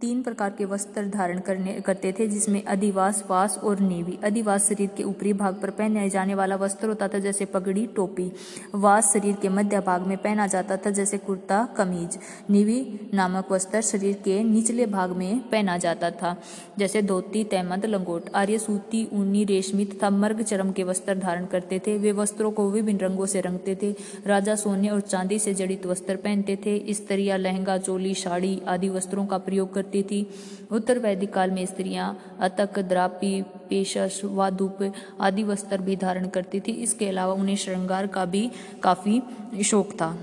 तीन 0.00 0.22
प्रकार 0.22 0.50
के 0.50 0.64
वस्त्र 0.64 1.06
धारण 1.06 1.38
करने, 1.38 1.72
करते 1.72 2.12
थे, 2.12 2.26
जिसमें 2.26 2.64
अधिवास, 2.64 3.24
वास 3.30 3.58
और 3.58 3.80
नीवी। 3.80 4.18
अधिवास 4.24 4.68
शरीर 4.68 4.90
के 4.96 5.02
ऊपरी 5.02 5.32
भाग 5.32 5.54
पर 5.54 5.70
पहने 5.70 6.10
जाने 6.10 6.34
वाला 6.34 6.56
वस्त्र 6.56 6.88
होता 6.88 7.08
था, 7.08 7.18
जैसे 7.18 7.44
पगड़ी, 7.44 7.86
टोपी। 7.86 8.32
वास 8.74 9.12
शरीर 9.12 9.36
के 9.36 9.48
मध्य 9.48 9.80
भाग 9.80 10.06
में 10.06 10.18
पहना 10.18 10.46
जाता 10.46 10.76
था, 10.76 10.90
जैसे 10.90 11.18
कुर्ता, 11.18 11.68
कमीज। 11.76 12.18
नीवी 12.50 13.00
नामक 13.14 13.52
वस्त्र 13.52 13.80
शरीर 13.80 14.14
के 14.24 14.42
निचले 14.44 14.86
भाग 14.86 15.10
में 15.10 15.40
पहना 15.48 15.78
जाता 15.78 16.10
था, 16.10 16.36
जैसे 16.78 17.02
धोती 17.02 17.44
तहमद 17.44 17.86
लंगोट। 17.86 18.30
आर्य 18.34 18.58
सूती 18.58 19.08
ऊनी, 19.12 19.44
रेशमी 19.44 19.84
तथा 19.84 20.10
मर्ग 20.10 20.42
चरम 20.42 20.72
के 20.72 20.84
वस्त्र 20.84 21.14
धारण 21.14 21.46
करते 21.46 21.78
थे। 21.78 21.98
वे 21.98 22.12
वस्त्रों 22.12 22.50
को 22.50 22.70
विभिन्न 22.70 23.00
रंगों 23.00 23.26
से 23.26 23.40
रंगते 23.40 23.78
थे। 23.82 23.94
राजा 24.26 24.54
सोने 24.54 24.88
और 24.88 25.00
चांदी 25.00 25.38
से 25.38 25.54
जड़ित 25.54 25.86
वस्त्र 25.86 26.16
पहनते 26.16 26.56
थे। 26.56 26.92
स्त्रिया 26.94 27.36
लहंगा, 27.36 27.78
चोली, 27.78 28.14
साड़ी 28.14 28.62
आदि 28.68 28.88
वस्त्रों 28.88 29.26
का 29.26 29.38
प्रयोग 29.38 29.74
करते 29.74 29.86
करती 29.88 30.02
थी। 30.04 30.26
उत्तर 30.70 30.98
वैदिक 30.98 31.32
काल 31.32 31.50
में 31.50 31.64
स्त्रियाँ 31.66 32.36
अतक, 32.40 32.78
द्रापी 32.80 33.42
पेशस 33.68 34.20
वादुप 34.24 34.92
आदि 35.20 35.42
वस्त्र 35.42 35.78
भी 35.80 35.96
धारण 35.96 36.28
करती 36.28 36.60
थी। 36.60 36.72
इसके 36.82 37.08
अलावा 37.08 37.34
उन्हें 37.34 37.56
श्रृंगार 37.56 38.06
का 38.06 38.24
भी 38.24 38.50
काफ़ी 38.82 39.20
शौक 39.64 39.92
था। 39.92 40.16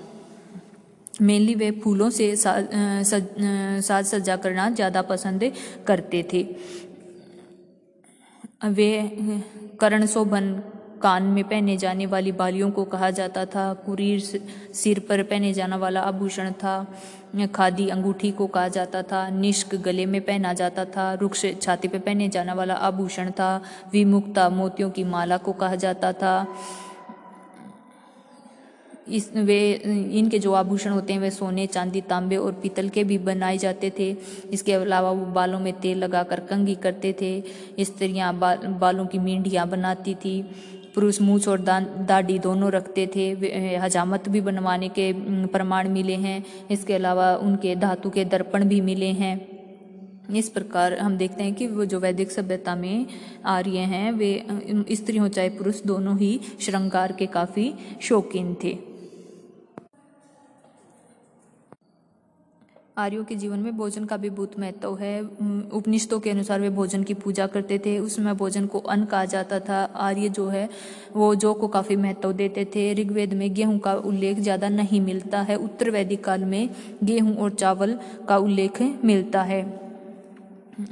मेनली 1.22 1.56
वे 1.56 1.72
फूलों 1.80 2.10
से 2.10 2.36
साज 2.36 2.68
साज 3.82 4.06
सज्जा 4.06 4.36
करना 4.36 4.70
ज़्यादा 4.72 5.02
पसंद 5.04 5.52
करते 5.88 6.24
थे। 6.34 6.44
वे 8.68 8.90
करण 9.80 10.06
शोभन 10.06 10.54
कान 11.02 11.24
में 11.24 11.44
पहने 11.44 11.76
जाने 11.78 12.06
वाली 12.06 12.32
बालियों 12.32 12.70
को 12.72 12.84
कहा 12.86 13.10
जाता 13.12 13.46
था 13.46 13.74
कुरीर 13.86 14.20
सिर 14.74 15.00
पर 15.00 15.24
पहने 15.24 15.54
जाने 15.54 15.76
वाला 15.76 16.02
आभूषण 16.02 16.52
था 16.54 16.76
खादी 17.54 17.88
अंगूठी 17.90 18.32
को 18.32 18.48
कहा 18.48 18.68
जाता 18.68 19.02
था 19.04 19.28
निष्क 19.30 19.76
गले 19.76 20.06
में 20.06 20.22
पहना 20.22 20.54
जाता 20.54 20.86
था 20.86 21.14
रुक्ष 21.14 21.46
छाती 21.62 21.88
पर 21.88 22.00
पहने 22.00 22.30
जाने 22.30 22.54
वाला 22.54 22.74
आभूषण 22.88 23.32
था 23.32 23.62
विमुक्ता 23.94 24.50
मोतियों 24.50 24.90
की 24.90 25.04
माला 25.04 25.38
को 25.38 25.54
कहा 25.54 25.76
जाता 25.76 26.12
था। 26.14 26.36
इस 29.08 29.30
वे 29.36 29.60
इनके 30.12 30.40
जो 30.40 30.54
आभूषण 30.54 30.90
होते 30.90 31.14
हैं 31.14 31.20
वे 31.20 31.30
सोने 31.32 31.66
चांदी 31.68 32.02
तांबे 32.02 32.36
और 32.38 32.52
पीतल 32.54 32.88
के 32.90 33.04
भी 33.04 33.18
बनाए 33.18 33.58
जाते 33.58 33.92
थे। 34.00 34.10
इसके 34.52 34.74
अलावा 34.74 35.12
वो 35.12 35.26
बालों 35.26 35.60
में 35.60 35.72
तेल 35.74 35.98
लगाकर 35.98 36.40
कंगी 36.40 36.76
करते 36.76 37.14
थे। 37.22 37.84
स्त्रियाँ 37.84 38.34
बा, 38.40 38.56
बालों 38.56 39.06
की 39.06 39.20
मींढियाँ 39.20 39.68
बनाती 39.70 40.16
थी। 40.16 40.42
पुरुष 40.96 41.22
मूछ 41.22 41.48
और 41.48 41.62
दाढ़ी 41.62 42.40
दोनों 42.40 42.72
रखते 42.72 43.08
थे। 43.16 43.32
हजामत 43.76 44.30
भी 44.30 44.42
बनवाने 44.42 44.90
के 44.90 45.12
प्रमाण 45.48 45.90
मिले 45.90 46.16
हैं। 46.16 46.44
इसके 46.72 46.94
अलावा 46.94 47.36
उनके 47.38 47.76
धातु 47.76 48.10
के 48.10 48.26
दर्पण 48.26 48.66
भी 48.66 48.82
मिले 48.82 49.12
हैं। 49.14 49.36
इस 50.36 50.50
प्रकार 50.50 50.94
हम 50.94 51.18
देखते 51.18 51.44
हैं 51.44 51.54
कि 51.54 51.68
वो 51.68 51.86
जो 51.86 52.00
वैदिक 52.00 52.32
सभ्यता 52.32 52.76
में 52.76 53.06
आ 53.46 53.56
आर्य 53.56 53.80
हैं, 53.80 54.12
वे 54.12 54.46
स्त्री 54.92 55.18
हो 55.18 55.28
चाहे 55.28 55.50
पुरुष 55.50 55.82
दोनों 55.84 56.18
ही 56.18 56.40
श्रृंगार 56.62 57.12
के 57.12 57.26
काफ़ी 57.26 57.74
शौकीन 58.02 58.56
थे। 58.64 58.78
आर्यों 62.98 63.24
के 63.26 63.36
जीवन 63.36 63.60
में 63.60 63.78
भोजन 63.78 64.06
का 64.06 64.18
भी 64.18 64.30
बहुत 64.30 64.60
महत्व 64.60 64.96
है। 64.96 65.22
उपनिषदों 65.22 66.20
के 66.20 66.30
अनुसार 66.30 66.62
वे 66.62 66.70
भोजन 66.70 67.04
की 67.04 67.14
पूजा 67.14 67.48
करते 67.48 67.80
थे। 67.80 67.98
उसमें 68.00 68.38
भोजन 68.38 68.66
को 68.66 68.80
अन्न 68.80 69.06
कहा 69.06 69.26
जाता 69.26 69.60
था। 69.60 69.84
आर्य 69.84 70.30
जो 70.30 70.48
है, 70.48 70.70
वो 71.16 71.34
जौ 71.36 71.54
को 71.54 71.68
काफ़ी 71.68 71.96
महत्व 71.96 72.32
देते 72.32 72.66
थे। 72.66 72.94
ऋग्वेद 72.94 73.34
में 73.34 73.54
गेहूँ 73.54 73.80
का 73.80 73.94
उल्लेख 73.94 74.40
ज़्यादा 74.40 74.70
नहीं 74.70 75.02
मिलता 75.02 75.42
है। 75.42 75.56
उत्तर 75.56 75.90
वैदिक 75.90 76.24
काल 76.24 76.46
में 76.46 76.70
गेहूँ 77.04 77.36
और 77.38 77.52
चावल 77.52 78.00
का 78.28 78.38
उल्लेख 78.38 78.82
मिलता 79.06 79.44
है। 79.44 79.85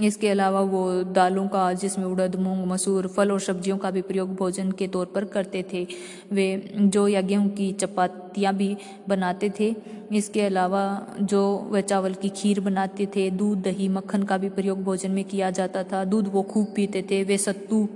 इसके 0.01 0.29
अलावा 0.29 0.59
वो 0.61 1.03
दालों 1.03 1.47
का, 1.47 1.73
जिसमें 1.73 2.05
उड़द, 2.05 2.35
मूंग, 2.35 2.65
मसूर, 2.67 3.07
फल 3.07 3.31
और 3.31 3.39
सब्जियों 3.39 3.77
का 3.77 3.91
भी 3.91 4.01
प्रयोग 4.01 4.35
भोजन 4.35 4.71
के 4.71 4.87
तौर 4.87 5.05
पर 5.05 5.25
करते 5.25 5.65
थे। 5.73 5.87
वे 6.31 6.73
जो 6.77 7.07
या 7.07 7.21
गेहूँ 7.21 7.49
की 7.49 7.71
चपातियाँ 7.71 8.53
भी 8.53 8.77
बनाते 9.09 9.51
थे। 9.59 9.75
इसके 10.11 10.41
अलावा 10.41 11.07
जो 11.21 11.67
वह 11.71 11.81
चावल 11.81 12.13
की 12.13 12.29
खीर 12.29 12.59
बनाते 12.59 13.05
थे, 13.05 13.29
दूध, 13.29 13.61
दही, 13.61 13.87
मक्खन 13.87 14.23
का 14.23 14.37
भी 14.37 14.49
प्रयोग 14.49 14.83
भोजन 14.83 15.11
में 15.11 15.23
किया 15.23 15.51
जाता 15.51 15.83
था। 15.83 16.03
दूध 16.03 16.27
वो 16.27 16.41
खूब 16.43 16.73
पीते 16.75 17.01
थे। 17.01 17.23
वे 17.23 17.37
सत्तू 17.37 17.87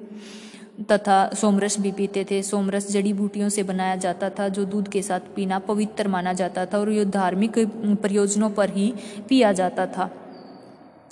तथा 0.91 1.30
सोमरस 1.34 1.80
भी 1.80 1.91
पीते 1.91 2.26
थे। 2.31 2.43
सोमरस 2.43 2.91
जड़ी 2.91 3.14
बूटियों 3.14 3.49
से 3.49 3.64
बनाया 3.64 3.95
जाता 3.95 4.30
था, 4.30 4.47
जो 4.47 4.65
दूध 4.65 4.88
के 4.88 5.01
साथ 5.01 5.19
पीना 5.35 5.59
पवित्र 5.59 6.07
माना 6.07 6.34
जाता 6.34 6.65
था 6.65 6.80
और 6.80 6.89
ये 6.89 7.05
धार्मिक 7.05 7.59
प्रयोजनों 8.01 8.49
पर 8.49 8.69
ही 8.69 8.93
पिया 9.30 9.51
जाता 9.51 9.85
था। 9.85 10.26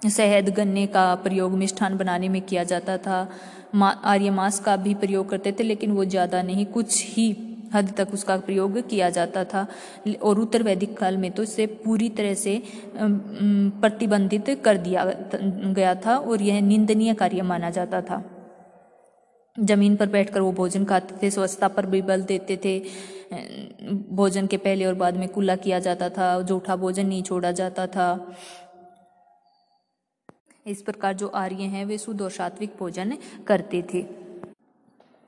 शहद 0.02 0.50
गन्ने 0.50 0.86
का 0.88 1.04
प्रयोग 1.18 1.54
मिष्ठान 1.54 1.98
बनाने 1.98 2.30
में 2.30 2.42
किया 2.42 2.64
जाता 2.66 2.98
था। 3.00 3.28
मा, 3.76 3.90
आर्य 3.90 4.50
का 4.66 4.76
भी 4.78 4.94
प्रयोग 4.96 5.30
करते 5.30 5.52
थे, 5.52 5.64
लेकिन 5.64 5.92
वो 5.92 6.06
ज़्यादा 6.06 6.42
नहीं, 6.42 6.66
कुछ 6.68 7.04
ही 7.08 7.30
हद 7.74 7.94
तक 7.98 8.14
उसका 8.14 8.36
प्रयोग 8.40 8.78
किया 8.90 9.10
जाता 9.10 9.44
था। 9.44 9.68
और 10.22 10.40
उत्तर 10.40 10.64
वैदिक 10.64 10.98
काल 10.98 11.18
में 11.18 11.32
तो 11.32 11.44
इसे 11.44 11.66
पूरी 11.84 12.10
तरह 12.12 12.34
से 12.36 12.62
प्रतिबंधित 12.98 14.50
कर 14.66 14.78
दिया 14.78 15.06
गया 15.36 15.96
था 15.96 16.18
और 16.18 16.42
यह 16.42 16.62
निंदनीय 16.62 17.14
कार्य 17.14 17.42
माना 17.44 17.70
जाता 17.72 18.02
था। 18.02 18.24
ज़मीन 19.58 19.96
पर 19.96 20.08
बैठकर 20.08 20.42
वो 20.42 20.52
भोजन 20.52 20.86
खाते 20.86 21.16
थे, 21.22 21.30
स्वच्छता 21.32 21.68
पर 21.68 21.86
भी 21.86 22.02
बल 22.02 22.22
देते 22.24 22.58
थे। 22.66 22.80
भोजन 24.12 24.48
के 24.48 24.58
पहले 24.58 24.86
और 24.86 24.94
बाद 24.96 25.18
में 25.18 25.28
कुल्ला 25.30 25.56
किया 25.58 25.80
जाता 25.80 26.10
था, 26.10 26.42
जूठा 26.42 26.76
भोजन 26.76 27.08
नहीं 27.08 27.24
छोड़ा 27.24 27.52
जाता 27.54 27.88
था। 27.88 28.36
इस 30.66 30.82
प्रकार 30.82 31.14
जो 31.14 31.28
आर्य 31.28 31.64
हैं, 31.64 31.84
वे 31.86 31.98
शुद्ध 31.98 32.22
और 32.22 32.30
सात्विक 32.32 32.72
भोजन 32.80 33.14
करते 33.48 33.84
थे। 33.94 34.06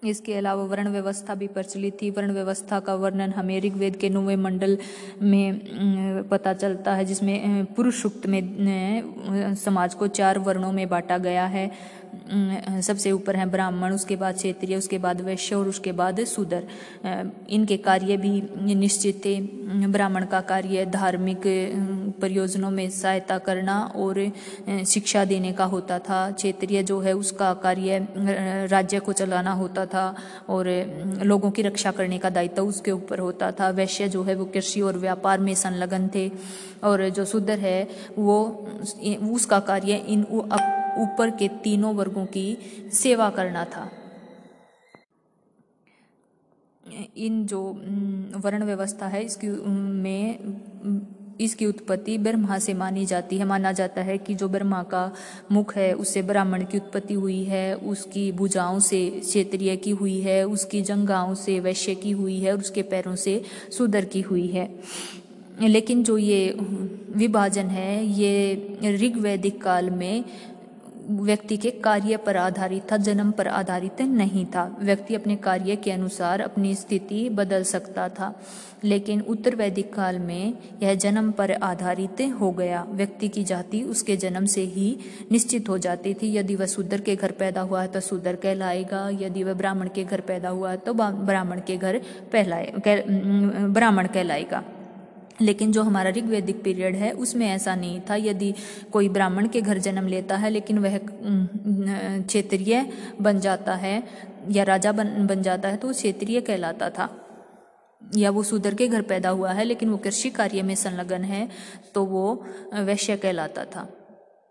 इसके 0.03 0.33
अलावा 0.33 0.63
वर्ण 0.63 0.89
व्यवस्था 0.89 1.35
भी 1.35 1.47
प्रचलित 1.47 1.97
थी। 2.01 2.09
वर्ण 2.09 2.31
व्यवस्था 2.33 2.79
का 2.79 2.95
वर्णन 2.95 3.31
हमें 3.31 3.59
ऋग्वेद 3.61 3.95
के 3.95 4.09
नौवे 4.09 4.35
मंडल 4.35 4.77
में 5.21 6.27
पता 6.29 6.53
चलता 6.53 6.93
है, 6.93 7.05
जिसमें 7.05 7.65
पुरुष 7.75 8.01
सूक्त 8.01 8.25
में 8.27 9.55
समाज 9.57 9.93
को 9.93 10.07
चार 10.09 10.39
वर्णों 10.39 10.71
में 10.71 10.87
बांटा 10.89 11.17
गया 11.19 11.45
है। 11.45 11.69
सबसे 12.81 13.11
ऊपर 13.11 13.35
है 13.35 13.45
ब्राह्मण, 13.45 13.93
उसके 13.93 14.15
बाद 14.15 14.35
क्षेत्रीय, 14.35 14.75
उसके 14.75 14.97
बाद 14.97 15.21
वैश्य 15.21 15.55
और 15.55 15.67
उसके 15.67 15.91
बाद 15.91 16.23
सुदर। 16.25 16.63
इनके 17.49 17.77
कार्य 17.77 18.17
भी 18.17 18.31
निश्चित 18.75 19.21
थे। 19.25 19.39
ब्राह्मण 19.87 20.25
का 20.25 20.41
कार्य 20.41 20.85
धार्मिक 20.85 21.41
परियोजनों 22.21 22.69
में 22.71 22.89
सहायता 22.89 23.37
करना 23.37 23.79
और 23.95 24.31
शिक्षा 24.85 25.23
देने 25.25 25.51
का 25.53 25.65
होता 25.65 25.99
था। 25.99 26.19
क्षेत्रीय 26.31 26.83
जो 26.83 26.99
है, 26.99 27.13
उसका 27.13 27.53
कार्य 27.53 28.07
राज्य 28.71 28.99
को 28.99 29.13
चलाना 29.13 29.51
होता 29.53 29.85
था 29.85 30.15
और 30.49 30.69
लोगों 31.23 31.51
की 31.51 31.61
रक्षा 31.61 31.91
करने 31.91 32.17
का 32.17 32.29
दायित्व 32.29 32.63
उसके 32.63 32.91
ऊपर 32.91 33.19
होता 33.19 33.51
था। 33.51 33.69
वैश्य 33.71 34.07
जो 34.09 34.23
है, 34.23 34.35
वो 34.35 34.45
कृषि 34.45 34.81
और 34.81 34.97
व्यापार 34.97 35.39
में 35.39 35.53
संलग्न 35.55 36.09
थे 36.15 36.29
और 36.83 37.07
जो 37.09 37.25
सुदर 37.25 37.59
है, 37.59 37.87
वो 38.17 38.39
उसका 39.31 39.59
कार्य 39.59 39.95
इन 40.07 40.25
ऊपर 40.97 41.29
के 41.29 41.47
तीनों 41.47 41.95
वर्गों 41.95 42.25
की 42.25 42.57
सेवा 42.93 43.29
करना 43.29 43.65
था। 43.65 43.89
इन 47.17 47.45
जो 47.45 47.61
वर्ण 48.35 48.63
व्यवस्था 48.63 49.07
है, 49.07 49.23
इसकी 49.23 49.47
में 49.47 50.39
इसकी 51.41 51.65
उत्पत्ति 51.65 52.17
ब्रह्मा 52.17 52.57
से 52.59 52.73
मानी 52.73 53.05
जाती 53.05 53.37
है। 53.37 53.45
माना 53.45 53.71
जाता 53.71 54.01
है 54.01 54.17
कि 54.17 54.35
जो 54.35 54.47
ब्रह्मा 54.49 54.81
का 54.83 55.11
मुख 55.51 55.75
है, 55.75 55.93
उससे 55.93 56.21
ब्राह्मण 56.21 56.63
की 56.65 56.77
उत्पत्ति 56.77 57.13
हुई 57.13 57.43
है, 57.43 57.75
उसकी 57.75 58.31
भुजाओं 58.31 58.79
से 58.79 59.09
क्षेत्रीय 59.09 59.75
की 59.75 59.91
हुई 59.91 60.19
है, 60.21 60.43
उसकी 60.47 60.81
जंगाओं 60.81 61.33
से 61.35 61.59
वैश्य 61.59 61.95
की 61.95 62.11
हुई 62.11 62.39
है 62.39 62.51
और 62.51 62.59
उसके 62.59 62.81
पैरों 62.81 63.15
से 63.15 63.41
सुदर 63.77 64.05
की 64.05 64.21
हुई 64.21 64.47
है। 64.47 64.79
लेकिन 65.61 66.03
जो 66.03 66.17
ये 66.17 66.57
विभाजन 67.17 67.67
है, 67.67 68.05
ये 68.05 68.97
ऋग्वैदिक 68.97 69.61
काल 69.61 69.89
में 69.89 70.23
व्यक्ति 71.09 71.57
के 71.57 71.69
कार्य 71.83 72.17
पर 72.17 72.37
आधारित 72.37 72.91
था, 72.91 72.97
जन्म 72.97 73.31
पर 73.31 73.47
आधारित 73.47 74.01
नहीं 74.01 74.45
था। 74.45 74.65
व्यक्ति 74.79 75.15
अपने 75.15 75.35
कार्य 75.37 75.75
के 75.75 75.91
अनुसार 75.91 76.41
अपनी 76.41 76.73
स्थिति 76.75 77.27
बदल 77.31 77.63
सकता 77.63 78.07
था, 78.09 78.33
लेकिन 78.83 79.21
उत्तर 79.23 79.55
वैदिक 79.55 79.93
काल 79.93 80.19
में 80.19 80.53
यह 80.83 80.93
जन्म 80.95 81.31
पर 81.31 81.51
आधारित 81.53 82.21
हो 82.41 82.51
गया। 82.51 82.85
व्यक्ति 82.89 83.27
की 83.29 83.43
जाति 83.43 83.81
उसके 83.85 84.17
जन्म 84.17 84.45
से 84.45 84.61
ही 84.65 84.97
निश्चित 85.31 85.69
हो 85.69 85.77
जाती 85.77 86.13
थी। 86.13 86.35
यदि 86.35 86.55
वह 86.55 86.65
शूद्र 86.67 87.01
के 87.01 87.15
घर 87.15 87.31
पैदा 87.33 87.61
हुआ 87.61 87.81
है 87.81 87.87
तो 87.87 87.99
शूद्र 88.01 88.35
कहलाएगा, 88.37 89.07
यदि 89.21 89.43
वह 89.43 89.53
ब्राह्मण 89.55 89.89
के 89.95 90.03
घर 90.03 90.21
पैदा 90.21 90.49
हुआ 90.49 90.71
है 90.71 90.77
तो 90.77 90.93
ब्राह्मण 90.93 91.61
के 91.67 91.77
घर 91.77 92.01
पहलाए 92.33 92.73
ब्राह्मण 93.69 94.07
कहलाएगा। 94.07 94.63
लेकिन 95.39 95.71
जो 95.71 95.83
हमारा 95.83 96.09
ऋग्वेदिक 96.11 96.63
पीरियड 96.63 96.95
है, 96.95 97.11
उसमें 97.13 97.45
ऐसा 97.47 97.75
नहीं 97.75 97.99
था। 98.01 98.15
यदि 98.17 98.53
कोई 98.91 99.09
ब्राह्मण 99.09 99.47
के 99.47 99.61
घर 99.61 99.77
जन्म 99.79 100.07
लेता 100.07 100.37
है, 100.37 100.49
लेकिन 100.49 100.79
वह 100.79 100.99
क्षेत्रीय 100.99 102.85
बन 103.21 103.39
जाता 103.39 103.75
है 103.75 104.01
या 104.51 104.63
राजा 104.63 104.91
बन 104.91 105.27
बन 105.27 105.41
जाता 105.41 105.69
है 105.69 105.77
तो 105.77 105.87
वो 105.87 105.93
क्षेत्रीय 105.93 106.41
कहलाता 106.41 106.89
था। 106.89 107.09
या 108.01 108.29
वो 108.31 108.43
सूदर 108.43 108.73
के 108.73 108.87
घर 108.87 109.01
पैदा 109.03 109.29
हुआ 109.29 109.51
है, 109.51 109.63
लेकिन 109.65 109.89
वो 109.89 109.97
कृषि 109.97 110.29
कार्य 110.31 110.61
में 110.61 110.75
संलग्न 110.77 111.23
है 111.23 111.47
तो 111.93 112.05
वो 112.05 112.43
वैश्य 112.75 113.17
कहलाता 113.17 113.63
था। 113.65 113.87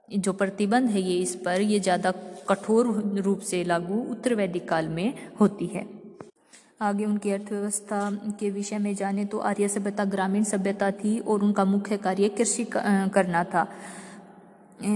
जो 0.09 0.33
प्रतिबंध 0.35 0.91
है 0.91 1.01
ये 1.01 1.17
इस 1.19 1.35
पर, 1.37 1.61
ये 1.61 1.79
ज़्यादा 1.81 2.11
कठोर 2.49 2.87
रूप 3.19 3.41
से 3.43 3.63
लागू 3.65 4.03
उत्तर 4.11 4.35
वैदिक 4.35 4.69
काल 4.69 4.89
में 4.89 5.15
होती 5.41 5.67
है। 5.67 5.85
आगे 6.81 7.05
उनकी 7.05 7.31
अर्थव्यवस्था 7.31 7.99
के 8.41 8.51
विषय 8.51 8.79
में 8.79 8.95
जाने 8.95 9.25
तो 9.25 9.39
आर्य 9.41 9.69
सभ्यता, 9.69 10.05
ग्रामीण 10.05 10.43
सभ्यता 10.45 10.91
थी 10.91 11.19
और 11.19 11.43
उनका 11.43 11.65
मुख्य 11.65 11.97
कार्य 11.97 12.29
कृषि 12.29 12.65
करना 12.75 13.45
था। 13.45 13.67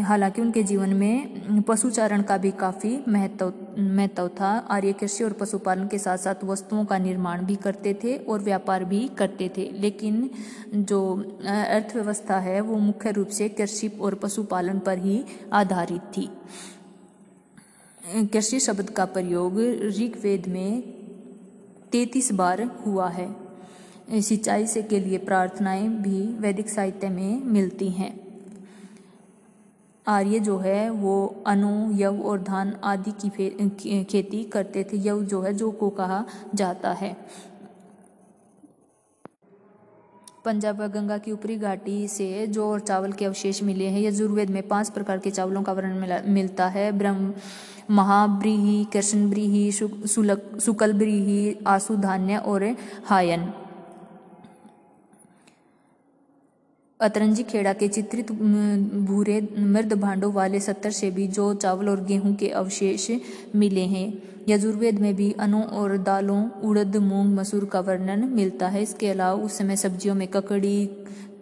हालाँकि 0.05 0.43
उनके 0.43 0.63
जीवन 0.63 0.93
में 0.95 1.63
पशुचारण 1.63 2.23
का 2.23 2.37
भी 2.37 2.51
काफ़ी 2.51 2.99
महत्व 3.09 3.53
महत्व 3.79 4.29
था। 4.41 4.51
आर्य 4.71 4.93
कृषि 4.93 5.25
और 5.25 5.33
पशुपालन 5.33 5.87
के 5.89 5.99
साथ 5.99 6.19
साथ 6.19 6.45
वस्तुओं 6.45 6.85
का 6.85 6.99
निर्माण 6.99 7.45
भी 7.47 7.57
करते 7.57 7.95
थे 8.05 8.17
और 8.19 8.41
व्यापार 8.41 8.85
भी 8.85 9.07
करते 9.19 9.51
थे। 9.57 9.71
लेकिन 9.73 10.31
जो 10.75 11.03
अर्थव्यवस्था 11.47 12.39
है 12.41 12.61
वो 12.61 12.77
मुख्य 12.79 13.11
रूप 13.11 13.29
से 13.31 13.49
कृषि 13.49 13.89
और 14.01 14.15
पशुपालन 14.15 14.79
पर 14.79 14.99
ही 14.99 15.25
आधारित 15.53 16.13
थी। 16.17 16.31
कृषि 18.27 18.61
शब्द 18.61 18.91
का 18.91 19.05
प्रयोग 19.07 19.61
ऋग्वेद 19.99 20.49
में 20.49 21.00
तैतीस 21.93 22.33
बार 22.33 22.63
हुआ 22.87 23.09
है। 23.09 23.35
सिंचाई 24.13 24.67
से 24.67 24.83
के 24.83 25.01
लिए 25.01 25.19
प्रार्थनाएँ 25.19 25.89
भी 25.89 26.23
वैदिक 26.39 26.69
साहित्य 26.69 27.09
में 27.09 27.43
मिलती 27.45 27.89
हैं। 27.89 28.19
आर्य 30.07 30.39
जो 30.41 30.57
है, 30.59 30.91
वो 30.91 31.43
अनु 31.47 31.93
यव 31.93 32.23
और 32.23 32.43
धान 32.43 32.77
आदि 32.85 33.13
की 33.21 34.05
खेती 34.05 34.45
करते 34.45 34.85
थे। 34.85 35.09
यव 35.09 35.23
जो 35.25 35.41
है, 35.41 35.53
जो 35.55 35.71
को 35.71 35.91
कहा 35.91 36.25
जाता 36.55 36.93
है। 36.93 37.17
पंजाब 40.45 40.81
व 40.81 40.87
गंगा 40.87 41.19
की 41.19 41.33
ऊपरी 41.33 41.57
घाटी 41.57 42.09
से 42.09 42.47
जो 42.47 42.67
और 42.67 42.81
चावल 42.81 43.13
के 43.13 43.25
अवशेष 43.25 43.63
मिले 43.63 43.87
हैं, 43.87 44.01
यजुर्वेद 44.01 44.51
में 44.51 44.63
पाँच 44.69 44.91
प्रकार 44.91 45.19
के 45.19 45.31
चावलों 45.31 45.63
का 45.63 45.73
वर्णन 45.73 46.23
मिलता 46.27 46.69
है। 46.69 46.93
ब्रह्म 46.93 47.35
महाब्रीही, 47.91 48.85
कृष्णब्रीही 48.85 49.71
शुक्लब्रीही 49.73 51.57
आसुधान्य 51.67 52.37
और 52.37 52.65
हायन। 53.07 53.53
अतरंजी 57.01 57.43
खेड़ा 57.43 57.73
के 57.73 57.89
चित्रित 57.89 58.31
भूरे, 58.33 59.41
मृद 59.59 59.93
भांडों 59.93 60.33
वाले 60.33 60.61
सत्तर 60.61 60.91
से 60.91 61.11
भी 61.11 61.27
जो 61.29 61.53
चावल 61.55 61.89
और 61.89 62.05
गेहूँ 62.05 62.35
के 62.35 62.49
अवशेष 62.49 63.11
मिले 63.57 63.85
हैं। 63.87 64.23
यजुर्वेद 64.49 64.99
में 64.99 65.15
भी 65.17 65.31
अनों 65.33 65.63
और 65.63 65.97
दालों, 65.99 66.45
उड़द, 66.61 66.97
मूंग, 66.97 67.35
मसूर 67.35 67.65
का 67.65 67.81
वर्णन 67.81 68.29
मिलता 68.29 68.69
है। 68.69 68.83
इसके 68.83 69.09
अलावा 69.09 69.43
उस 69.45 69.59
समय 69.59 69.77
सब्जियों 69.77 70.15
में 70.15 70.27
ककड़ी 70.29 70.91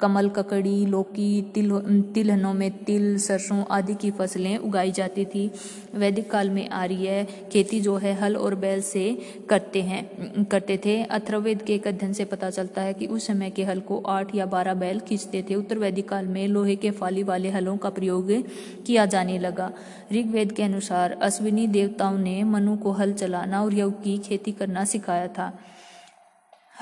कमल, 0.00 0.28
ककड़ी, 0.28 0.86
लौकी, 0.86 1.42
तिल, 1.54 1.70
तिलहनों 2.14 2.52
में 2.54 2.70
तिल, 2.84 3.16
सरसों 3.18 3.62
आदि 3.70 3.94
की 3.94 4.10
फ़सलें 4.10 4.56
उगाई 4.58 4.90
जाती 4.90 5.24
थी। 5.24 5.50
वैदिक 5.94 6.30
काल 6.30 6.50
में 6.50 6.68
आर्य 6.68 7.26
खेती 7.52 7.80
जो 7.80 7.96
है 7.96 8.14
हल 8.14 8.36
और 8.36 8.54
बैल 8.54 8.80
से 8.82 9.06
करते 9.50 9.82
हैं, 9.82 10.44
करते 10.44 10.80
थे। 10.84 11.02
अथर्ववेद 11.02 11.62
के 11.62 11.74
एक 11.74 11.86
अध्ययन 11.88 12.12
से 12.12 12.24
पता 12.24 12.50
चलता 12.50 12.82
है 12.82 12.94
कि 12.94 13.06
उस 13.06 13.26
समय 13.26 13.50
के 13.50 13.64
हल 13.64 13.80
को 13.80 13.98
आठ 14.06 14.34
या 14.34 14.46
बारह 14.46 14.74
बैल 14.74 15.00
खींचते 15.00 15.44
थे। 15.50 15.54
उत्तर 15.54 15.78
वैदिक 15.78 16.08
काल 16.08 16.26
में 16.26 16.46
लोहे 16.48 16.76
के 16.76 16.90
फाली 16.90 17.22
वाले 17.22 17.50
हलों 17.50 17.76
का 17.76 17.90
प्रयोग 17.90 18.30
किया 18.86 19.06
जाने 19.06 19.38
लगा। 19.38 19.70
ऋग्वेद 20.12 20.52
के 20.52 20.62
अनुसार 20.62 21.12
अश्विनी 21.22 21.66
देवताओं 21.68 22.18
ने 22.18 22.42
मनु 22.44 22.76
को 22.76 22.92
हल 22.92 23.12
चलाना 23.12 23.62
और 23.62 23.74
यव 23.74 23.90
की 24.04 24.18
खेती 24.18 24.52
करना 24.52 24.84
सिखाया 24.84 25.26
था। 25.28 25.52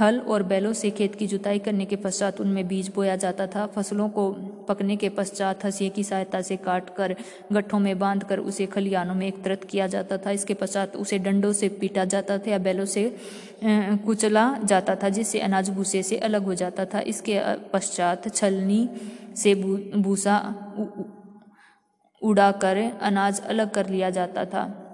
हल 0.00 0.18
और 0.20 0.42
बैलों 0.42 0.72
से 0.72 0.90
खेत 0.90 1.14
की 1.14 1.26
जुताई 1.26 1.58
करने 1.58 1.84
के 1.84 1.96
पश्चात 1.96 2.40
उनमें 2.40 2.66
बीज 2.68 2.90
बोया 2.94 3.14
जाता 3.16 3.46
था। 3.46 3.66
फ़सलों 3.66 4.08
को 4.08 4.30
पकने 4.68 4.96
के 4.96 5.08
पश्चात 5.08 5.64
हंसिए 5.64 5.88
की 5.88 6.04
सहायता 6.04 6.40
से 6.42 6.56
काट 6.56 6.94
कर 6.96 7.14
गट्ठों 7.52 7.78
में 7.78 7.98
बाँध 7.98 8.24
कर 8.24 8.38
उसे 8.40 8.66
खलियानों 8.66 9.14
में 9.14 9.26
एकत्रित 9.26 9.64
किया 9.64 9.86
जाता 9.86 10.18
था। 10.18 10.30
इसके 10.30 10.54
पश्चात 10.54 10.96
उसे 10.96 11.18
डंडों 11.18 11.52
से 11.52 11.68
पीटा 11.80 12.04
जाता 12.04 12.38
था 12.38 12.50
या 12.50 12.58
बैलों 12.58 12.84
से 12.84 13.04
कुचला 13.64 14.46
जाता 14.64 14.94
था, 14.94 15.08
जिससे 15.08 15.40
अनाज 15.40 15.70
भूसे 15.70 16.02
से 16.02 16.18
अलग 16.18 16.44
हो 16.44 16.54
जाता 16.54 16.84
था। 16.84 17.00
इसके 17.00 17.40
पश्चात 17.72 18.34
छलनी 18.34 18.88
से 19.36 19.54
भूसा 19.54 20.38
उड़ाकर 22.22 22.76
अनाज 23.02 23.40
अलग 23.40 23.70
कर 23.70 23.88
लिया 23.88 24.10
जाता 24.10 24.44
था। 24.44 24.85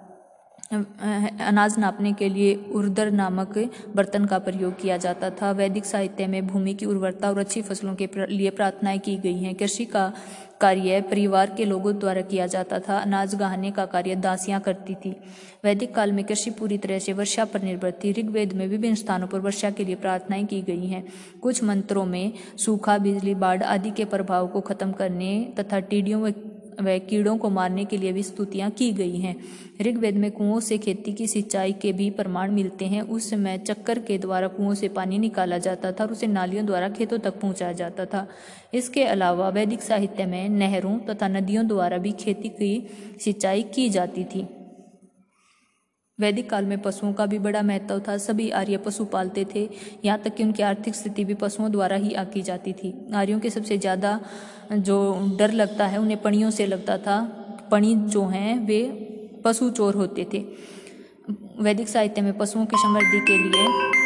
अनाज 0.73 1.79
नापने 1.79 2.13
के 2.13 2.29
लिए 2.29 2.55
उर्दर 2.73 3.11
नामक 3.11 3.59
बर्तन 3.97 4.25
का 4.25 4.39
प्रयोग 4.39 4.81
किया 4.81 4.97
जाता 4.97 5.31
था। 5.31 5.51
वैदिक 5.51 5.85
साहित्य 5.85 6.27
में 6.27 6.47
भूमि 6.47 6.75
की 6.75 6.87
उर्वरता 6.87 7.29
और 7.29 7.39
अच्छी 7.39 7.63
फ़सलों 7.63 7.95
के 7.95 8.09
लिए 8.29 8.51
प्रार्थनाएँ 8.51 8.99
की 8.99 9.17
गई 9.17 9.39
हैं। 9.39 9.55
कृषि 9.55 9.85
का 9.85 10.13
कार्य 10.61 11.01
परिवार 11.01 11.55
के 11.57 11.65
लोगों 11.65 11.99
द्वारा 11.99 12.21
किया 12.21 12.47
जाता 12.47 12.79
था। 12.79 12.99
अनाज 12.99 13.35
गहाने 13.35 13.71
का 13.71 13.87
कार्य 13.87 14.15
दासियाँ 14.17 14.61
करती 14.61 14.95
थी। 14.95 15.17
वैदिक 15.65 15.95
काल 15.95 16.13
में 16.13 16.25
कृषि 16.25 16.51
पूरी 16.51 16.79
तरह 16.79 16.99
से 16.99 17.13
वर्षा 17.13 17.45
पर 17.45 17.63
निर्भर 17.63 17.93
थी। 18.05 18.13
ऋग्वेद 18.13 18.53
में 18.53 18.67
विभिन्न 18.67 18.95
स्थानों 18.95 19.27
पर 19.27 19.41
वर्षा 19.41 19.71
के 19.71 19.85
लिए 19.85 19.95
प्रार्थनाएँ 19.95 20.45
की 20.45 20.63
गई 20.63 20.87
हैं। 20.87 21.05
कुछ 21.43 21.63
मंत्रों 21.65 22.05
में 22.05 22.33
सूखा, 22.57 22.99
बिजली, 22.99 23.35
बाढ़ 23.35 23.63
आदि 23.63 23.91
के 23.91 24.05
प्रभाव 24.05 24.49
को 24.49 24.61
खत्म 24.61 24.93
करने 24.93 25.55
तथा 25.59 25.81
टीडियों 25.81 26.23
व 26.81 26.99
कीड़ों 27.11 27.37
को 27.37 27.51
मारने 27.51 27.85
के 27.85 27.97
लिए 27.97 28.13
भी 28.13 28.23
स्तुतियाँ 28.23 28.71
की 28.71 28.93
गई 28.93 29.19
हैं। 29.19 29.37
ऋग्वेद 29.83 30.17
में 30.17 30.31
कुओं 30.31 30.61
से 30.61 30.79
खेती 30.79 31.13
की 31.13 31.27
सिंचाई 31.27 31.73
के 31.73 31.93
भी 31.93 32.11
प्रमाण 32.11 32.51
मिलते 32.51 32.85
हैं। 32.85 33.03
उस 33.03 33.31
समय 33.31 33.59
चक्कर 33.59 33.99
के 33.99 34.19
द्वारा 34.19 34.49
कुओं 34.49 34.75
से 34.75 34.89
पानी 34.89 35.19
निकाला 35.19 35.59
जाता 35.59 35.93
था 35.93 36.05
और 36.05 36.13
उसे 36.13 36.27
नालियों 36.27 36.67
द्वारा 36.67 36.89
खेतों 36.89 37.19
तक 37.19 37.41
पहुँचाया 37.41 37.73
जाता 37.73 38.05
था। 38.05 38.27
इसके 38.75 39.05
अलावा 39.05 39.49
वैदिक 39.49 39.83
साहित्य 39.83 40.27
में 40.27 40.49
नहरों 40.49 40.99
तथा 40.99 41.29
नदियों 41.29 41.67
द्वारा 41.67 41.99
भी 41.99 42.13
खेती 42.13 42.49
की 42.49 42.87
सिंचाई 43.21 43.63
की 43.63 43.89
जाती 43.89 44.25
थी। 44.25 44.47
वैदिक 46.23 46.49
काल 46.51 46.65
में 46.65 46.81
पशुओं 46.83 47.13
का 47.13 47.27
भी 47.27 47.39
बड़ा 47.39 47.63
महत्व 47.63 47.99
था। 48.09 48.17
सभी 48.19 48.49
आर्य 48.53 48.77
पशु 48.79 49.05
पालते 49.05 49.47
थे। 49.55 49.69
यहाँ 50.05 50.19
तक 50.19 50.35
कि 50.35 50.45
उनकी 50.45 50.63
आर्थिक 50.63 50.95
स्थिति 50.95 51.25
भी 51.25 51.35
पशुओं 51.35 51.71
द्वारा 51.73 51.97
ही 51.97 52.13
आकी 52.15 52.43
जाती 52.43 52.73
थी। 52.73 52.95
आर्यों 53.15 53.41
के 53.41 53.51
सबसे 53.51 53.79
ज़्यादा 53.79 54.19
जो 54.73 54.99
डर 55.39 55.53
लगता 55.53 55.87
है, 55.87 55.99
उन्हें 55.99 56.21
पणियों 56.23 56.51
से 56.51 56.67
लगता 56.67 56.99
था। 56.99 57.21
पणी 57.71 57.95
जो 57.95 58.25
हैं, 58.27 58.59
वे 58.67 58.83
पशु 59.45 59.71
चोर 59.71 59.95
होते 59.95 60.27
थे। 60.35 60.45
वैदिक 61.61 61.89
साहित्य 61.89 62.23
में 62.23 62.37
पशुओं 62.39 62.65
की 62.67 62.77
समृद्धि 62.77 63.21
के 63.21 63.39
लिए 63.39 64.02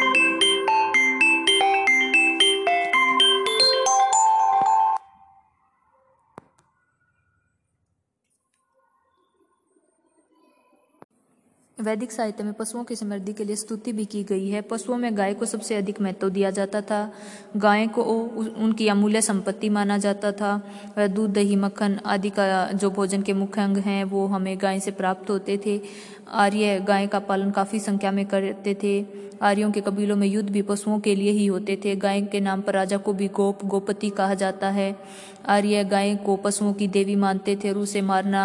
वैदिक 11.87 12.11
साहित्य 12.11 12.43
में 12.43 12.53
पशुओं 12.53 12.83
की 12.83 12.95
समृद्धि 12.95 13.33
के 13.33 13.43
लिए 13.43 13.55
स्तुति 13.55 13.91
भी 13.91 14.05
की 14.05 14.23
गई 14.23 14.49
है। 14.49 14.61
पशुओं 14.61 14.97
में 14.97 15.17
गाय 15.17 15.33
को 15.33 15.45
सबसे 15.45 15.75
अधिक 15.75 16.01
महत्व 16.01 16.29
दिया 16.29 16.51
जाता 16.51 16.81
था। 16.81 17.13
गाय 17.57 17.87
को 17.87 18.03
उनकी 18.03 18.87
अमूल्य 18.87 19.21
संपत्ति 19.21 19.69
माना 19.69 19.97
जाता 19.97 20.31
था। 20.31 20.51
दूध, 20.99 21.31
दही, 21.33 21.55
मक्खन 21.55 21.99
आदि 22.05 22.29
का 22.29 22.71
जो 22.71 22.89
भोजन 22.89 23.21
के 23.21 23.33
मुख्य 23.33 23.61
अंग 23.61 23.77
हैं, 23.77 24.03
वो 24.03 24.25
हमें 24.27 24.57
गाय 24.61 24.79
से 24.79 24.91
प्राप्त 24.91 25.29
होते 25.29 25.59
थे। 25.65 25.79
आर्य 26.27 26.79
गाय 26.79 27.07
का 27.07 27.19
पालन 27.19 27.51
काफ़ी 27.51 27.79
संख्या 27.79 28.11
में 28.11 28.25
करते 28.25 28.73
थे। 28.83 29.27
आर्यों 29.41 29.71
के 29.71 29.81
कबीलों 29.81 30.15
में 30.15 30.27
युद्ध 30.27 30.49
भी 30.49 30.61
पशुओं 30.61 30.99
के 30.99 31.15
लिए 31.15 31.31
ही 31.31 31.45
होते 31.45 31.79
थे। 31.85 31.95
गाय 31.95 32.21
के 32.21 32.39
नाम 32.39 32.61
पर 32.61 32.73
राजा 32.73 32.97
को 32.97 33.13
भी 33.13 33.27
गोप, 33.27 33.65
गोपति 33.65 34.09
कहा 34.09 34.33
जाता 34.33 34.69
है। 34.69 34.99
आर्य 35.47 35.83
गाय 35.83 36.15
को 36.15 36.35
पशुओं 36.35 36.73
की 36.73 36.87
देवी 36.87 37.15
मानते 37.15 37.55
थे 37.55 37.69
और 37.69 37.77
उसे 37.77 38.01
मारना 38.01 38.43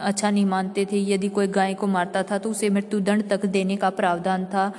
अच्छा 0.00 0.30
नहीं 0.30 0.44
मानते 0.46 0.84
थे। 0.92 1.00
यदि 1.04 1.28
कोई 1.28 1.46
गाय 1.48 1.74
को 1.74 1.86
मारता 1.86 2.22
था 2.22 2.38
तो 2.38 2.50
उसे 2.50 2.70
मृत्युदंड 2.70 3.28
तक 3.28 3.46
देने 3.46 3.76
का 3.76 3.90
प्रावधान 3.90 4.44
था। 4.44 4.72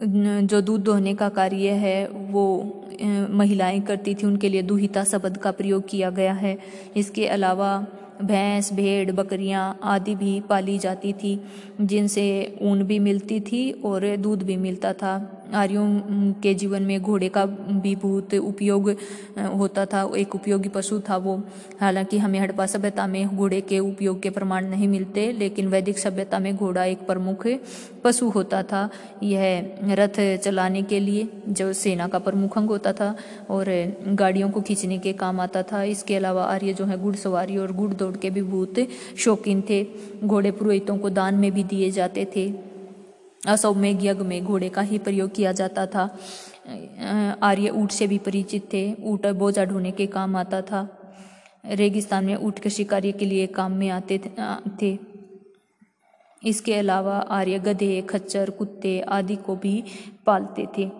जो 0.00 0.60
दूध 0.60 0.82
दोहने 0.82 1.14
का 1.14 1.28
कार्य 1.28 1.70
है, 1.78 2.06
वो 2.08 2.44
महिलाएँ 3.30 3.80
करती 3.80 4.14
थी। 4.14 4.26
उनके 4.26 4.48
लिए 4.48 4.62
दुहिता 4.62 5.04
शब्द 5.04 5.36
का 5.36 5.50
प्रयोग 5.50 5.88
किया 5.88 6.10
गया 6.10 6.32
है। 6.32 6.58
इसके 6.96 7.26
अलावा 7.26 7.86
भैंस, 8.22 8.72
भेड़, 8.72 9.12
बकरियाँ 9.12 9.78
आदि 9.84 10.14
भी 10.14 10.40
पाली 10.40 10.78
जाती 10.78 11.12
थी, 11.12 11.40
जिनसे 11.80 12.58
ऊन 12.62 12.82
भी 12.82 12.98
मिलती 12.98 13.40
थी 13.40 13.70
और 13.84 14.16
दूध 14.16 14.42
भी 14.42 14.56
मिलता 14.56 14.92
था। 14.92 15.14
आर्यों 15.54 15.86
के 16.42 16.54
जीवन 16.54 16.82
में 16.82 17.00
घोड़े 17.02 17.28
का 17.28 17.44
भी 17.46 17.94
बहुत 17.96 18.34
उपयोग 18.34 18.90
होता 19.54 19.84
था, 19.86 20.02
एक 20.16 20.34
उपयोगी 20.34 20.68
पशु 20.68 21.00
था 21.00 21.16
वो। 21.16 21.36
हालाँकि 21.80 22.18
हमें 22.18 22.38
हड़प्पा 22.40 22.66
सभ्यता 22.66 23.06
में 23.06 23.36
घोड़े 23.36 23.60
के 23.60 23.78
उपयोग 23.78 24.20
के 24.22 24.30
प्रमाण 24.30 24.68
नहीं 24.68 24.88
मिलते, 24.88 25.30
लेकिन 25.32 25.68
वैदिक 25.68 25.98
सभ्यता 25.98 26.38
में 26.38 26.54
घोड़ा 26.56 26.84
एक 26.84 27.06
प्रमुख 27.06 27.46
पशु 28.04 28.28
होता 28.28 28.62
था। 28.62 28.88
यह 29.22 29.76
रथ 29.92 30.20
चलाने 30.38 30.82
के 30.82 31.00
लिए 31.00 31.28
जो 31.48 31.72
सेना 31.72 32.08
का 32.08 32.18
प्रमुख 32.18 32.58
अंग 32.58 32.68
होता 32.68 32.92
था 32.92 33.14
और 33.50 33.66
गाड़ियों 34.14 34.50
को 34.50 34.60
खींचने 34.60 34.98
के 34.98 35.12
काम 35.14 35.40
आता 35.40 35.62
था। 35.62 35.82
इसके 35.84 36.16
अलावा 36.16 36.44
आर्य 36.44 36.72
जो 36.72 36.84
है, 36.84 36.98
घुड़सवारी 36.98 37.56
और 37.56 37.72
घुड़ 37.72 37.92
दौड़ 37.94 38.16
के 38.16 38.30
भी 38.30 38.42
बहुत 38.42 38.86
शौकीन 39.18 39.62
थे। 39.70 39.86
घोड़े 40.24 40.50
पुरोहितों 40.50 40.96
को 40.98 41.10
दान 41.10 41.34
में 41.34 41.50
भी 41.52 41.64
दिए 41.64 41.90
जाते 41.90 42.26
थे। 42.36 42.73
असौमेघ 43.46 43.96
यज्ञ 44.02 44.24
में 44.24 44.44
घोड़े 44.44 44.68
का 44.68 44.82
ही 44.82 44.98
प्रयोग 44.98 45.34
किया 45.34 45.52
जाता 45.52 45.86
था। 45.86 46.04
आर्य 47.42 47.68
ऊँट 47.70 47.90
से 47.90 48.06
भी 48.06 48.18
परिचित 48.18 48.72
थे। 48.72 48.84
ऊँट 49.02 49.26
बोझा 49.34 49.64
ढोने 49.64 49.90
के 49.90 50.06
काम 50.08 50.36
आता 50.36 50.60
था। 50.62 50.86
रेगिस्तान 51.64 52.24
में 52.24 52.36
ऊँट 52.36 52.58
कृषि 52.58 52.84
कार्य 52.84 53.12
के 53.12 53.24
लिए 53.24 53.46
काम 53.48 53.72
में 53.72 53.88
आते 53.90 54.18
थे 54.82 54.98
इसके 56.42 56.74
अलावा 56.74 57.16
आर्य 57.30 57.58
गधे, 57.58 58.00
खच्चर, 58.02 58.50
कुत्ते 58.50 59.00
आदि 59.00 59.36
को 59.36 59.54
भी 59.56 59.82
पालते 60.26 60.66
थे। 60.78 60.90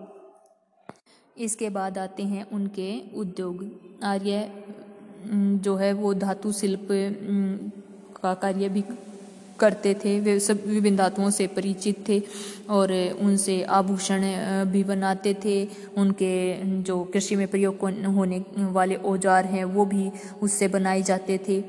इसके 1.36 1.68
बाद 1.70 1.98
आते 1.98 2.22
हैं 2.22 2.46
उनके 2.50 2.90
उद्योग। 3.16 3.64
आर्य 4.04 4.50
जो 5.26 5.74
है 5.76 5.92
वो 5.92 6.12
धातु 6.14 6.52
शिल्प 6.52 6.88
का 8.16 8.34
कार्य 8.34 8.68
भी 8.68 8.82
करते 9.59 9.94
थे, 9.94 10.18
वे 10.20 10.39
सब 10.40 10.66
विभिन्न 10.66 10.97
धातुओं 10.97 11.31
से 11.31 11.47
परिचित 11.47 12.05
थे 12.09 12.20
और 12.70 12.93
उनसे 13.20 13.62
आभूषण 13.62 14.22
भी 14.72 14.85
बनाते 14.85 15.35
थे। 15.44 15.56
उनके, 15.97 16.32
जो 16.82 17.02
कृषि 17.05 17.36
में 17.36 17.47
प्रयोग 17.48 17.85
होने 18.06 18.44
वाले 18.56 18.94
औज़ार 18.94 19.44
हैं, 19.47 19.64
वो 19.66 19.85
भी 19.86 20.10
उससे 20.43 20.68
बनाए 20.68 21.02
जाते 21.02 21.40
थे। 21.48 21.62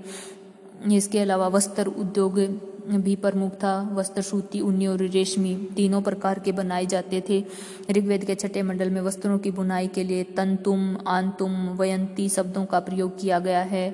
इसके 0.94 1.20
अलावा 1.20 1.48
वस्त्र 1.48 1.88
उद्योग 1.88 2.40
भी 2.86 3.16
प्रमुख 3.16 3.53
था। 3.53 3.74
वस्त्र 3.94 4.22
सूती 4.22 4.60
उन्नी 4.62 4.88
और 4.88 5.02
रेशमी 5.03 5.56
तीनों 5.76 6.02
प्रकार 6.02 6.40
के 6.40 6.52
बनाए 6.52 6.86
जाते 6.86 7.24
थे। 7.30 7.44
ऋग्वेद 7.91 8.24
के 8.24 8.36
छठे 8.36 8.62
मंडल 8.64 8.90
में 8.90 9.02
वस्त्रों 9.02 9.38
की 9.40 9.52
बुनाई 9.52 9.88
के 9.88 10.03
लिए 10.03 10.24
तंतुम, 10.38 10.95
आंतुम, 11.07 11.52
वयंती 11.80 12.28
शब्दों 12.30 12.66
का 12.66 12.80
प्रयोग 12.80 13.20
किया 13.20 13.40
गया 13.40 13.62
है। 13.64 13.90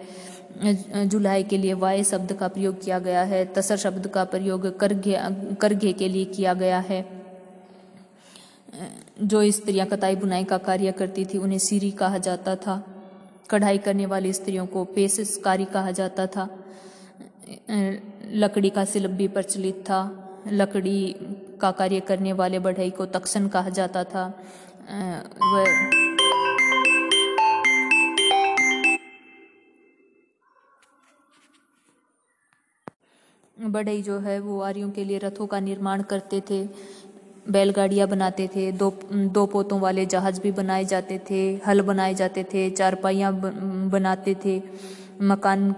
जुलाई 1.06 1.44
के 1.44 1.58
लिए 1.58 1.74
वाय 1.74 2.04
शब्द 2.04 2.34
का 2.34 2.48
प्रयोग 2.48 2.84
किया 2.84 3.00
गया 3.00 3.24
है, 3.24 3.46
तसर 3.46 3.78
शब्द 3.78 4.08
का 4.08 4.24
प्रयोग 4.24 4.80
करघे 4.80 5.18
करघे 5.62 5.94
के 5.94 6.10
लिए 6.10 6.26
किया 6.26 6.54
गया 6.54 6.80
है। 6.80 7.06
जो 9.22 9.52
स्त्रियाँ 9.52 9.88
कताई 9.88 10.16
बुनाई 10.16 10.44
का 10.44 10.58
कार्य 10.58 10.92
करती 10.92 11.26
थी, 11.26 11.38
उन्हें 11.38 11.60
सीरी 11.60 11.92
कहा 11.92 12.18
जाता 12.18 12.56
था। 12.56 12.84
कढ़ाई 13.50 13.78
करने 13.78 14.06
वाली 14.06 14.34
स्त्रियों 14.34 14.66
को 14.66 14.84
पेशकारी 14.86 15.66
कहा 15.66 15.92
जाता 15.92 16.28
था। 16.28 16.48
लकड़ी 18.32 18.70
का 18.70 18.86
शिल्प 18.86 19.12
भी 19.12 19.28
प्रचलित 19.28 19.76
था। 19.76 20.02
लकड़ी 20.48 21.16
का 21.62 21.72
कार्य 21.72 22.00
करने 22.00 22.34
वाले 22.34 22.60
बढ़ई 22.60 22.90
को 22.90 23.06
तक्षण 23.06 23.48
कहा 23.48 23.70
जाता 23.70 24.04
था। 24.04 24.26
वह 25.54 25.66
बढ़ई 33.62 34.02
जो 34.02 34.18
है 34.20 34.40
वो 34.40 34.60
आर्यों 34.62 34.90
के 34.92 35.04
लिए 35.04 35.18
रथों 35.18 35.46
का 35.48 35.60
निर्माण 35.60 36.02
करते 36.02 36.42
थे, 36.50 36.64
बैलगाड़ियाँ 37.50 38.08
बनाते 38.08 38.48
थे, 38.56 38.72
दो 38.72 38.90
दो 39.14 39.46
पोतों 39.46 39.80
वाले 39.80 40.06
जहाज़ 40.06 40.42
भी 40.42 40.52
बनाए 40.52 40.86
जाते 40.86 41.20
थे, 41.30 41.42
हल 41.68 41.82
बनाए 41.82 42.14
जाते 42.14 42.44
थे, 42.44 42.70
चारपाइयाँ 42.70 43.34
बनाते 43.90 44.36
थे। 44.46 44.62
मकान 45.22 45.76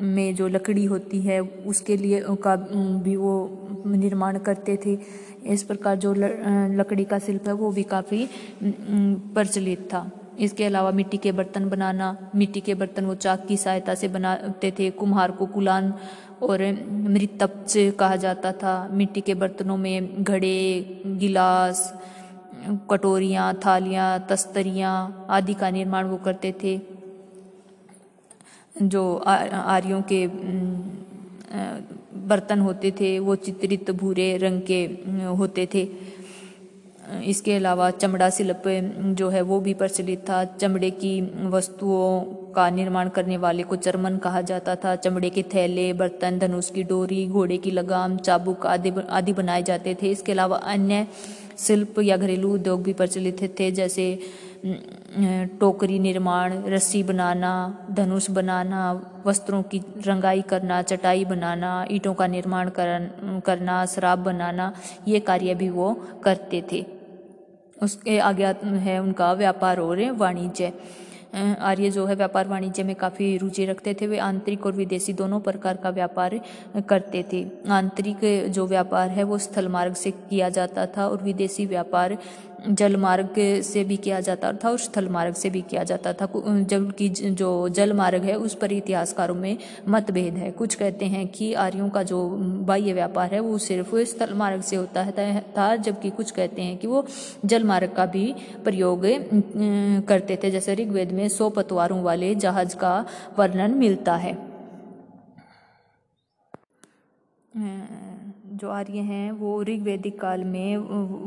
में 0.00 0.34
जो 0.34 0.48
लकड़ी 0.48 0.84
होती 0.84 1.20
है, 1.20 1.40
उसके 1.40 1.96
लिए 1.96 2.20
का, 2.42 2.56
भी 2.56 3.16
वो 3.16 3.82
निर्माण 3.86 4.38
करते 4.38 4.78
थे। 4.86 4.98
इस 5.46 5.62
प्रकार 5.62 5.96
जो 5.96 6.14
लकड़ी 6.14 7.04
का 7.04 7.18
शिल्प 7.18 7.48
है, 7.48 7.52
वो 7.54 7.70
भी 7.72 7.82
काफ़ी 7.82 8.28
प्रचलित 8.62 9.88
था। 9.92 10.10
इसके 10.40 10.64
अलावा 10.64 10.90
मिट्टी 10.90 11.16
के 11.16 11.32
बर्तन 11.32 11.68
बनाना, 11.68 12.16
मिट्टी 12.34 12.60
के 12.60 12.74
बर्तन 12.74 13.04
वो 13.04 13.14
चाक 13.14 13.46
की 13.46 13.56
सहायता 13.56 13.94
से 13.94 14.08
बनाते 14.08 14.70
थे, 14.78 14.90
कुम्हार 14.90 15.30
को 15.30 15.46
कुलान 15.46 15.92
और 16.42 16.62
मृतप्च 17.08 17.74
कहा 17.98 18.16
जाता 18.16 18.52
था। 18.52 18.72
मिट्टी 18.92 19.20
के 19.20 19.34
बर्तनों 19.34 19.76
में 19.76 20.22
घड़े, 20.22 21.02
गिलास, 21.16 21.92
कटोरियाँ, 22.90 23.52
थालियाँ, 23.66 24.26
तस्तरियाँ 24.30 25.26
आदि 25.30 25.54
का 25.54 25.70
निर्माण 25.70 26.06
वो 26.06 26.16
करते 26.16 26.54
थे, 26.62 26.78
जो 28.76 29.16
आर्यों 29.16 30.00
के 30.02 30.26
बर्तन 32.28 32.60
होते 32.60 32.90
थे, 32.90 33.18
वो 33.18 33.34
चित्रित 33.36 33.90
भूरे 33.92 34.36
रंग 34.36 34.60
के 34.70 34.82
होते 35.38 35.68
थे। 35.74 35.84
इसके 37.24 37.54
अलावा 37.54 37.90
चमड़ा 37.92 38.28
शिल्प 38.30 38.62
जो 39.16 39.28
है 39.28 39.42
वो 39.42 39.60
भी 39.60 39.74
प्रचलित 39.74 40.20
था। 40.28 40.44
चमड़े 40.44 40.90
की 40.92 41.20
वस्तुओं 41.48 42.20
का 42.52 42.68
निर्माण 42.70 43.08
करने 43.08 43.36
वाले 43.36 43.62
को 43.62 43.76
चरमन 43.76 44.16
कहा 44.16 44.40
जाता 44.40 44.74
था। 44.76 44.94
चमड़े 44.96 45.30
के 45.30 45.42
थैले, 45.54 45.92
बर्तन, 45.92 46.38
धनुष 46.38 46.70
की 46.70 46.82
डोरी, 46.82 47.26
घोड़े 47.26 47.56
की 47.58 47.70
लगाम, 47.70 48.16
चाबुक 48.18 48.66
आदि 48.66 48.92
आदि 49.10 49.32
बनाए 49.32 49.62
जाते 49.62 49.96
थे। 50.02 50.10
इसके 50.10 50.32
अलावा 50.32 50.56
अन्य 50.56 51.06
शिल्प 51.58 51.98
या 51.98 52.16
घरेलू 52.16 52.52
उद्योग 52.54 52.82
भी 52.82 52.92
प्रचलित 52.92 53.58
थे, 53.60 53.70
जैसे 53.70 54.18
टोकरी 55.60 55.98
निर्माण, 55.98 56.52
रस्सी 56.64 57.02
बनाना, 57.02 57.52
धनुष 57.90 58.30
बनाना, 58.30 58.80
वस्त्रों 59.26 59.62
की 59.62 59.80
रंगाई 60.06 60.42
करना, 60.42 60.80
चटाई 60.82 61.24
बनाना, 61.24 61.86
ईंटों 61.90 62.14
का 62.14 62.26
निर्माण 62.26 62.70
करना, 62.74 63.84
शराब 63.86 64.18
बनाना, 64.18 64.72
ये 65.08 65.20
कार्य 65.20 65.54
भी 65.54 65.68
वो 65.68 65.92
करते 66.24 66.62
थे। 66.72 66.84
उसके 67.82 68.18
आगे 68.18 68.44
है 68.80 68.98
उनका 68.98 69.32
व्यापार 69.34 69.80
और 69.80 70.10
वाणिज्य। 70.12 70.72
आर्य 71.34 71.90
जो 71.90 72.04
है 72.06 72.14
व्यापार 72.14 72.48
वाणिज्य 72.48 72.82
में 72.82 72.94
काफ़ी 72.96 73.36
रुचि 73.38 73.64
रखते 73.66 73.94
थे, 73.94 74.06
वे 74.06 74.18
आंतरिक 74.18 74.66
और 74.66 74.72
विदेशी 74.72 75.12
दोनों 75.12 75.40
प्रकार 75.40 75.76
का 75.76 75.90
व्यापार 75.90 76.40
करते 76.88 77.24
थे। 77.32 77.44
आंतरिक 77.68 78.50
जो 78.50 78.66
व्यापार 78.66 79.10
है 79.10 79.24
वो 79.24 79.38
स्थल 79.38 79.68
मार्ग 79.68 79.94
से 79.94 80.10
किया 80.10 80.48
जाता 80.48 80.86
था 80.86 81.06
और 81.08 81.22
विदेशी 81.22 81.66
व्यापार 81.66 82.16
जल 82.68 82.96
मार्ग 82.96 83.34
से 83.62 83.82
भी 83.84 83.96
किया 83.96 84.20
जाता 84.20 84.52
था 84.54 84.70
और 84.70 84.78
स्थल 84.78 85.08
मार्ग 85.08 85.34
से 85.34 85.50
भी 85.50 85.60
किया 85.62 85.82
जाता 85.84 86.12
था। 86.12 86.28
जबकि 86.64 87.08
जो 87.08 87.68
जल 87.68 87.92
मार्ग 87.92 88.22
है, 88.22 88.34
उस 88.36 88.54
पर 88.54 88.72
इतिहासकारों 88.72 89.34
में 89.34 89.56
मतभेद 89.88 90.34
है। 90.34 90.50
कुछ 90.50 90.74
कहते 90.74 91.04
हैं 91.04 91.26
कि 91.28 91.52
आर्यों 91.54 91.88
का 91.90 92.02
जो 92.02 92.28
बाह्य 92.66 92.92
व्यापार 92.92 93.34
है, 93.34 93.40
वो 93.40 93.58
सिर्फ़ 93.58 93.96
स्थल 94.04 94.34
मार्ग 94.34 94.62
से 94.62 94.76
होता 94.76 95.02
है 95.02 95.40
था, 95.58 95.74
जबकि 95.76 96.10
कुछ 96.10 96.30
कहते 96.30 96.62
हैं 96.62 96.76
कि 96.76 96.86
वो 96.86 97.06
जल 97.44 97.64
मार्ग 97.64 97.92
का 97.92 98.06
भी 98.06 98.34
प्रयोग 98.64 99.06
करते 100.08 100.38
थे। 100.42 100.50
जैसे 100.50 100.74
ऋग्वेद 100.74 101.12
में 101.12 101.28
सौ 101.28 101.50
पतवारों 101.50 102.02
वाले 102.02 102.34
जहाज़ 102.34 102.76
का 102.76 103.06
वर्णन 103.38 103.74
मिलता 103.74 104.16
है। 104.16 104.34
जो 108.56 108.68
आर्य 108.70 108.98
हैं, 108.98 109.30
वो 109.32 109.62
ऋग्वैदिक 109.62 110.18
काल 110.20 110.44
में 110.44 110.76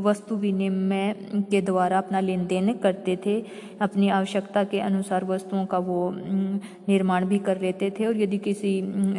वस्तु 0.04 0.36
विनिमय 0.36 1.14
के 1.52 1.62
द्वारा 1.62 1.98
अपना 1.98 2.20
लेन 2.20 2.46
देन 2.48 2.72
करते 2.74 3.18
थे। 3.26 3.36
अपनी 3.82 4.10
आवश्यकता 4.10 4.64
के 4.64 4.80
अनुसार 4.80 5.26
वस्तुओं 5.26 5.66
का 5.66 5.78
वो 5.80 6.00
निर्माण 6.14 7.26
भी 7.26 7.40
कर 7.40 7.62
लेते 7.62 7.90
थे 8.00 8.06
और 8.06 8.18
यदि 8.18 8.38
किसी 8.38 8.72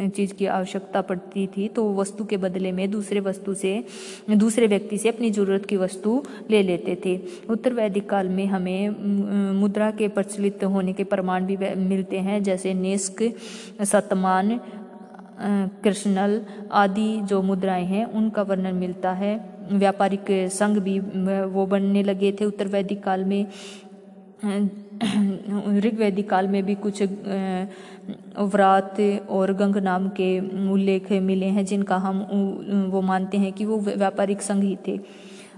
चीज़ 0.09 0.33
की 0.33 0.45
आवश्यकता 0.47 1.01
पड़ती 1.01 1.45
थी 1.47 1.67
तो 1.67 1.87
वस्तु 1.95 2.25
के 2.25 2.37
बदले 2.37 2.71
में 2.71 2.89
दूसरे 2.91 3.19
वस्तु 3.19 3.53
से, 3.53 3.73
दूसरे 4.29 4.67
व्यक्ति 4.67 4.97
से 4.97 5.09
अपनी 5.09 5.31
ज़रूरत 5.31 5.65
की 5.65 5.77
वस्तु 5.77 6.21
ले 6.49 6.61
लेते 6.63 6.97
थे। 7.05 7.19
उत्तर 7.49 7.73
वैदिक 7.73 8.09
काल 8.09 8.29
में 8.29 8.45
हमें 8.47 9.53
मुद्रा 9.61 9.89
के 9.91 10.07
प्रचलित 10.09 10.63
होने 10.65 10.93
के 10.93 11.03
प्रमाण 11.05 11.45
भी 11.45 11.57
मिलते 11.77 12.19
हैं, 12.19 12.43
जैसे 12.43 12.73
नेस्क, 12.73 13.23
सतमान 13.83 14.59
कृष्णल 15.83 16.41
आदि 16.71 17.21
जो 17.23 17.41
मुद्राएँ 17.41 17.85
हैं, 17.85 18.05
उनका 18.05 18.41
वर्णन 18.41 18.75
मिलता 18.75 19.11
है। 19.13 19.33
व्यापारिक 19.71 20.25
संघ 20.51 20.77
भी 20.79 20.99
वो 20.99 21.65
बनने 21.65 22.03
लगे 22.03 22.31
थे 22.31 22.45
उत्तर 22.45 22.67
वैदिक 22.67 23.03
काल 23.03 23.23
में। 23.23 23.45
ऋग्वैदिक 25.79 26.29
काल 26.29 26.47
में 26.47 26.63
भी 26.65 26.75
कुछ 26.75 27.01
व्रात 28.45 28.99
और 29.29 29.53
गंग 29.53 29.75
नाम 29.77 30.07
के 30.09 30.29
उल्लेख 30.71 31.11
मिले 31.11 31.45
हैं, 31.47 31.65
जिनका 31.65 31.97
हम 31.97 32.19
वो 32.91 33.01
मानते 33.01 33.37
हैं 33.37 33.51
कि 33.53 33.65
वो 33.65 33.79
व्यापारिक 33.79 34.41
संघ 34.41 34.63
ही 34.63 34.77
थे। 34.87 34.99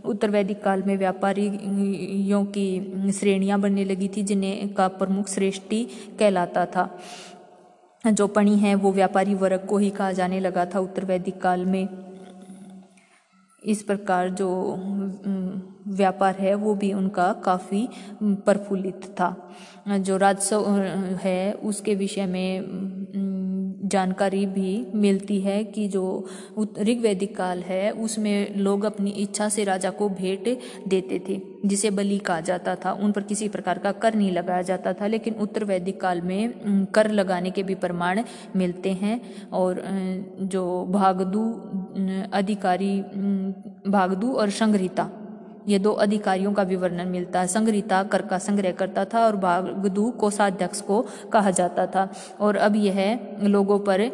उत्तर 0.06 0.30
वैदिक 0.30 0.62
काल 0.64 0.84
में 0.84 0.96
व्यापारियों 0.98 2.44
की 2.48 3.12
श्रेणियाँ 3.12 3.60
बनने 3.60 3.86
लगी 3.86 4.08
थी, 4.08 4.24
जिन्हें 4.24 4.74
का 4.74 4.88
प्रमुख 4.90 5.30
श्रेष्ठी 5.30 5.84
कहलाता 6.20 6.66
था। 6.66 6.90
जो 8.06 8.28
पणी 8.28 8.58
है, 8.58 8.76
वो 8.76 8.92
व्यापारी 8.92 9.36
वर्ग 9.36 9.66
को 9.66 9.78
ही 9.78 9.90
कहा 9.90 10.12
जाने 10.12 10.40
लगा 10.40 10.66
था 10.66 10.80
उत्तर 10.80 11.06
वैदिक 11.06 11.42
काल 11.42 11.66
में। 11.66 11.88
इस 13.64 13.84
प्रकार 13.84 14.30
जो 14.30 14.50
व्यापार 15.88 16.36
है, 16.36 16.54
वो 16.56 16.76
भी 16.76 16.94
उनका 16.94 17.34
काफ़ी 17.34 17.88
प्रफुल्लित 18.24 19.06
था। 19.20 19.56
जो 19.90 20.18
राजस्व 20.18 20.70
है, 21.22 21.54
उसके 21.54 21.96
विषय 21.96 22.26
में 22.26 22.62
जानकारी 23.84 24.46
भी 24.46 24.86
मिलती 24.96 25.40
है 25.42 25.64
कि 25.66 25.88
जो 25.88 26.04
ऋग्वैदिक 26.80 27.36
काल 27.38 27.60
है, 27.60 27.92
उसमें 27.92 28.56
लोग 28.58 28.84
अपनी 28.86 29.10
इच्छा 29.12 29.48
से 29.50 29.64
राजा 29.64 29.90
को 29.92 30.10
भेंट 30.12 30.48
देते 30.88 31.20
थे, 31.30 31.40
जिसे 31.66 31.90
बलि 31.92 32.18
कहा 32.20 32.40
जाता 32.42 32.76
था। 32.76 32.92
उन 32.94 33.12
पर 33.12 33.24
किसी 33.24 33.48
प्रकार 33.50 33.80
का 33.80 33.92
कर 33.94 34.16
नहीं 34.16 34.32
लगाया 34.32 34.62
जाता 34.62 34.94
था, 34.94 35.08
लेकिन 35.08 35.34
उत्तर 35.36 35.64
वैदिक 35.64 36.00
काल 36.02 36.22
में 36.22 36.86
कर 36.94 37.10
लगाने 37.12 37.52
के 37.52 37.64
भी 37.64 37.76
प्रमाण 37.76 38.24
मिलते 38.56 38.94
हैं 38.94 39.20
और 39.52 39.82
जो 40.44 40.64
भागदू 40.90 41.44
अधिकारी 42.34 43.00
भागदू 43.88 44.32
और 44.34 44.50
संग्रहिता 44.52 45.10
ये 45.68 45.80
दो 45.80 45.92
अधिकारियों 45.94 46.54
का 46.54 46.64
विवरण 46.64 47.10
मिलता 47.10 47.42
है। 47.42 47.48
संग्रहिता 47.48 48.04
कर 48.04 48.22
का 48.22 48.38
संग्रह 48.38 48.72
करता 48.72 49.06
था 49.06 49.26
और 49.26 49.36
बागदू 49.36 50.10
कोषाध्यक्ष 50.12 50.82
को 50.82 51.02
कहा 51.34 51.52
जाता 51.52 51.86
था। 51.88 52.08
और 52.40 52.56
अब 52.58 52.76
यह 52.76 53.20
लोगों 53.44 53.80
पर 53.80 54.10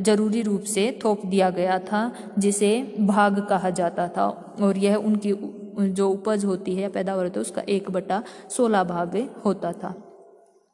ज़रूरी 0.00 0.42
रूप 0.42 0.62
से 0.64 0.98
थोप 1.04 1.26
दिया 1.26 1.50
गया 1.50 1.78
था, 1.78 2.10
जिसे 2.38 2.96
भाग 3.00 3.40
कहा 3.40 3.70
जाता 3.70 4.08
था। 4.08 4.26
और 4.62 4.78
यह 4.78 4.96
उनकी 4.96 5.34
जो 5.78 6.08
उपज 6.10 6.44
होती 6.44 6.74
है, 6.76 6.88
पैदावार 6.88 7.24
होती 7.24 7.38
है, 7.38 7.42
उसका 7.42 7.62
एक 7.68 7.90
बटा 7.90 8.22
सोलह 8.50 8.84
भाग 8.84 9.16
होता 9.44 9.72
था। 9.72 9.94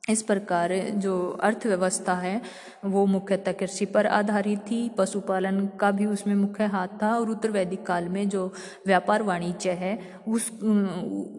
इस 0.08 0.22
प्रकार 0.22 0.72
जो 0.94 1.16
अर्थव्यवस्था 1.42 2.14
है, 2.14 2.40
वो 2.84 3.04
मुख्यतः 3.06 3.52
कृषि 3.52 3.84
पर 3.84 4.06
आधारित 4.06 4.58
थी। 4.60 4.88
पशुपालन 4.88 5.66
का 5.80 5.90
भी 5.90 6.06
उसमें 6.06 6.34
मुख्य 6.34 6.64
हाथ 6.64 6.88
था 7.02 7.14
और 7.16 7.30
उत्तर 7.30 7.50
वैदिक 7.50 7.86
काल 7.86 8.08
में 8.08 8.28
जो 8.28 8.52
व्यापार 8.86 9.22
वाणिज्य 9.22 9.70
है, 9.70 9.98
उस, 10.28 10.50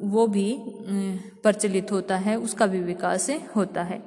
वो 0.03 0.27
भी 0.27 0.55
प्रचलित 1.43 1.91
होता 1.91 2.17
है, 2.17 2.35
उसका 2.39 2.67
भी 2.67 2.79
विकास 2.79 3.29
होता 3.55 3.83
है। 3.83 4.01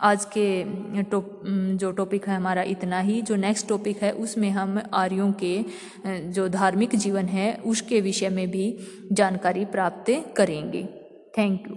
आज 0.00 0.24
के 0.24 1.02
टॉप, 1.02 1.42
जो 1.46 1.90
टॉपिक 1.92 2.28
है 2.28 2.36
हमारा 2.36 2.62
इतना 2.62 3.00
ही। 3.00 3.20
जो 3.22 3.36
नेक्स्ट 3.36 3.68
टॉपिक 3.68 4.02
है, 4.02 4.12
उसमें 4.12 4.50
हम 4.50 4.80
आर्यों 4.94 5.32
के 5.32 5.64
जो 6.06 6.48
धार्मिक 6.48 6.96
जीवन 6.96 7.26
है, 7.26 7.54
उसके 7.56 8.00
विषय 8.00 8.28
में 8.28 8.50
भी 8.50 8.78
जानकारी 9.12 9.64
प्राप्त 9.64 10.34
करेंगे। 10.36 10.84
Thank 11.38 11.68
you 11.70 11.76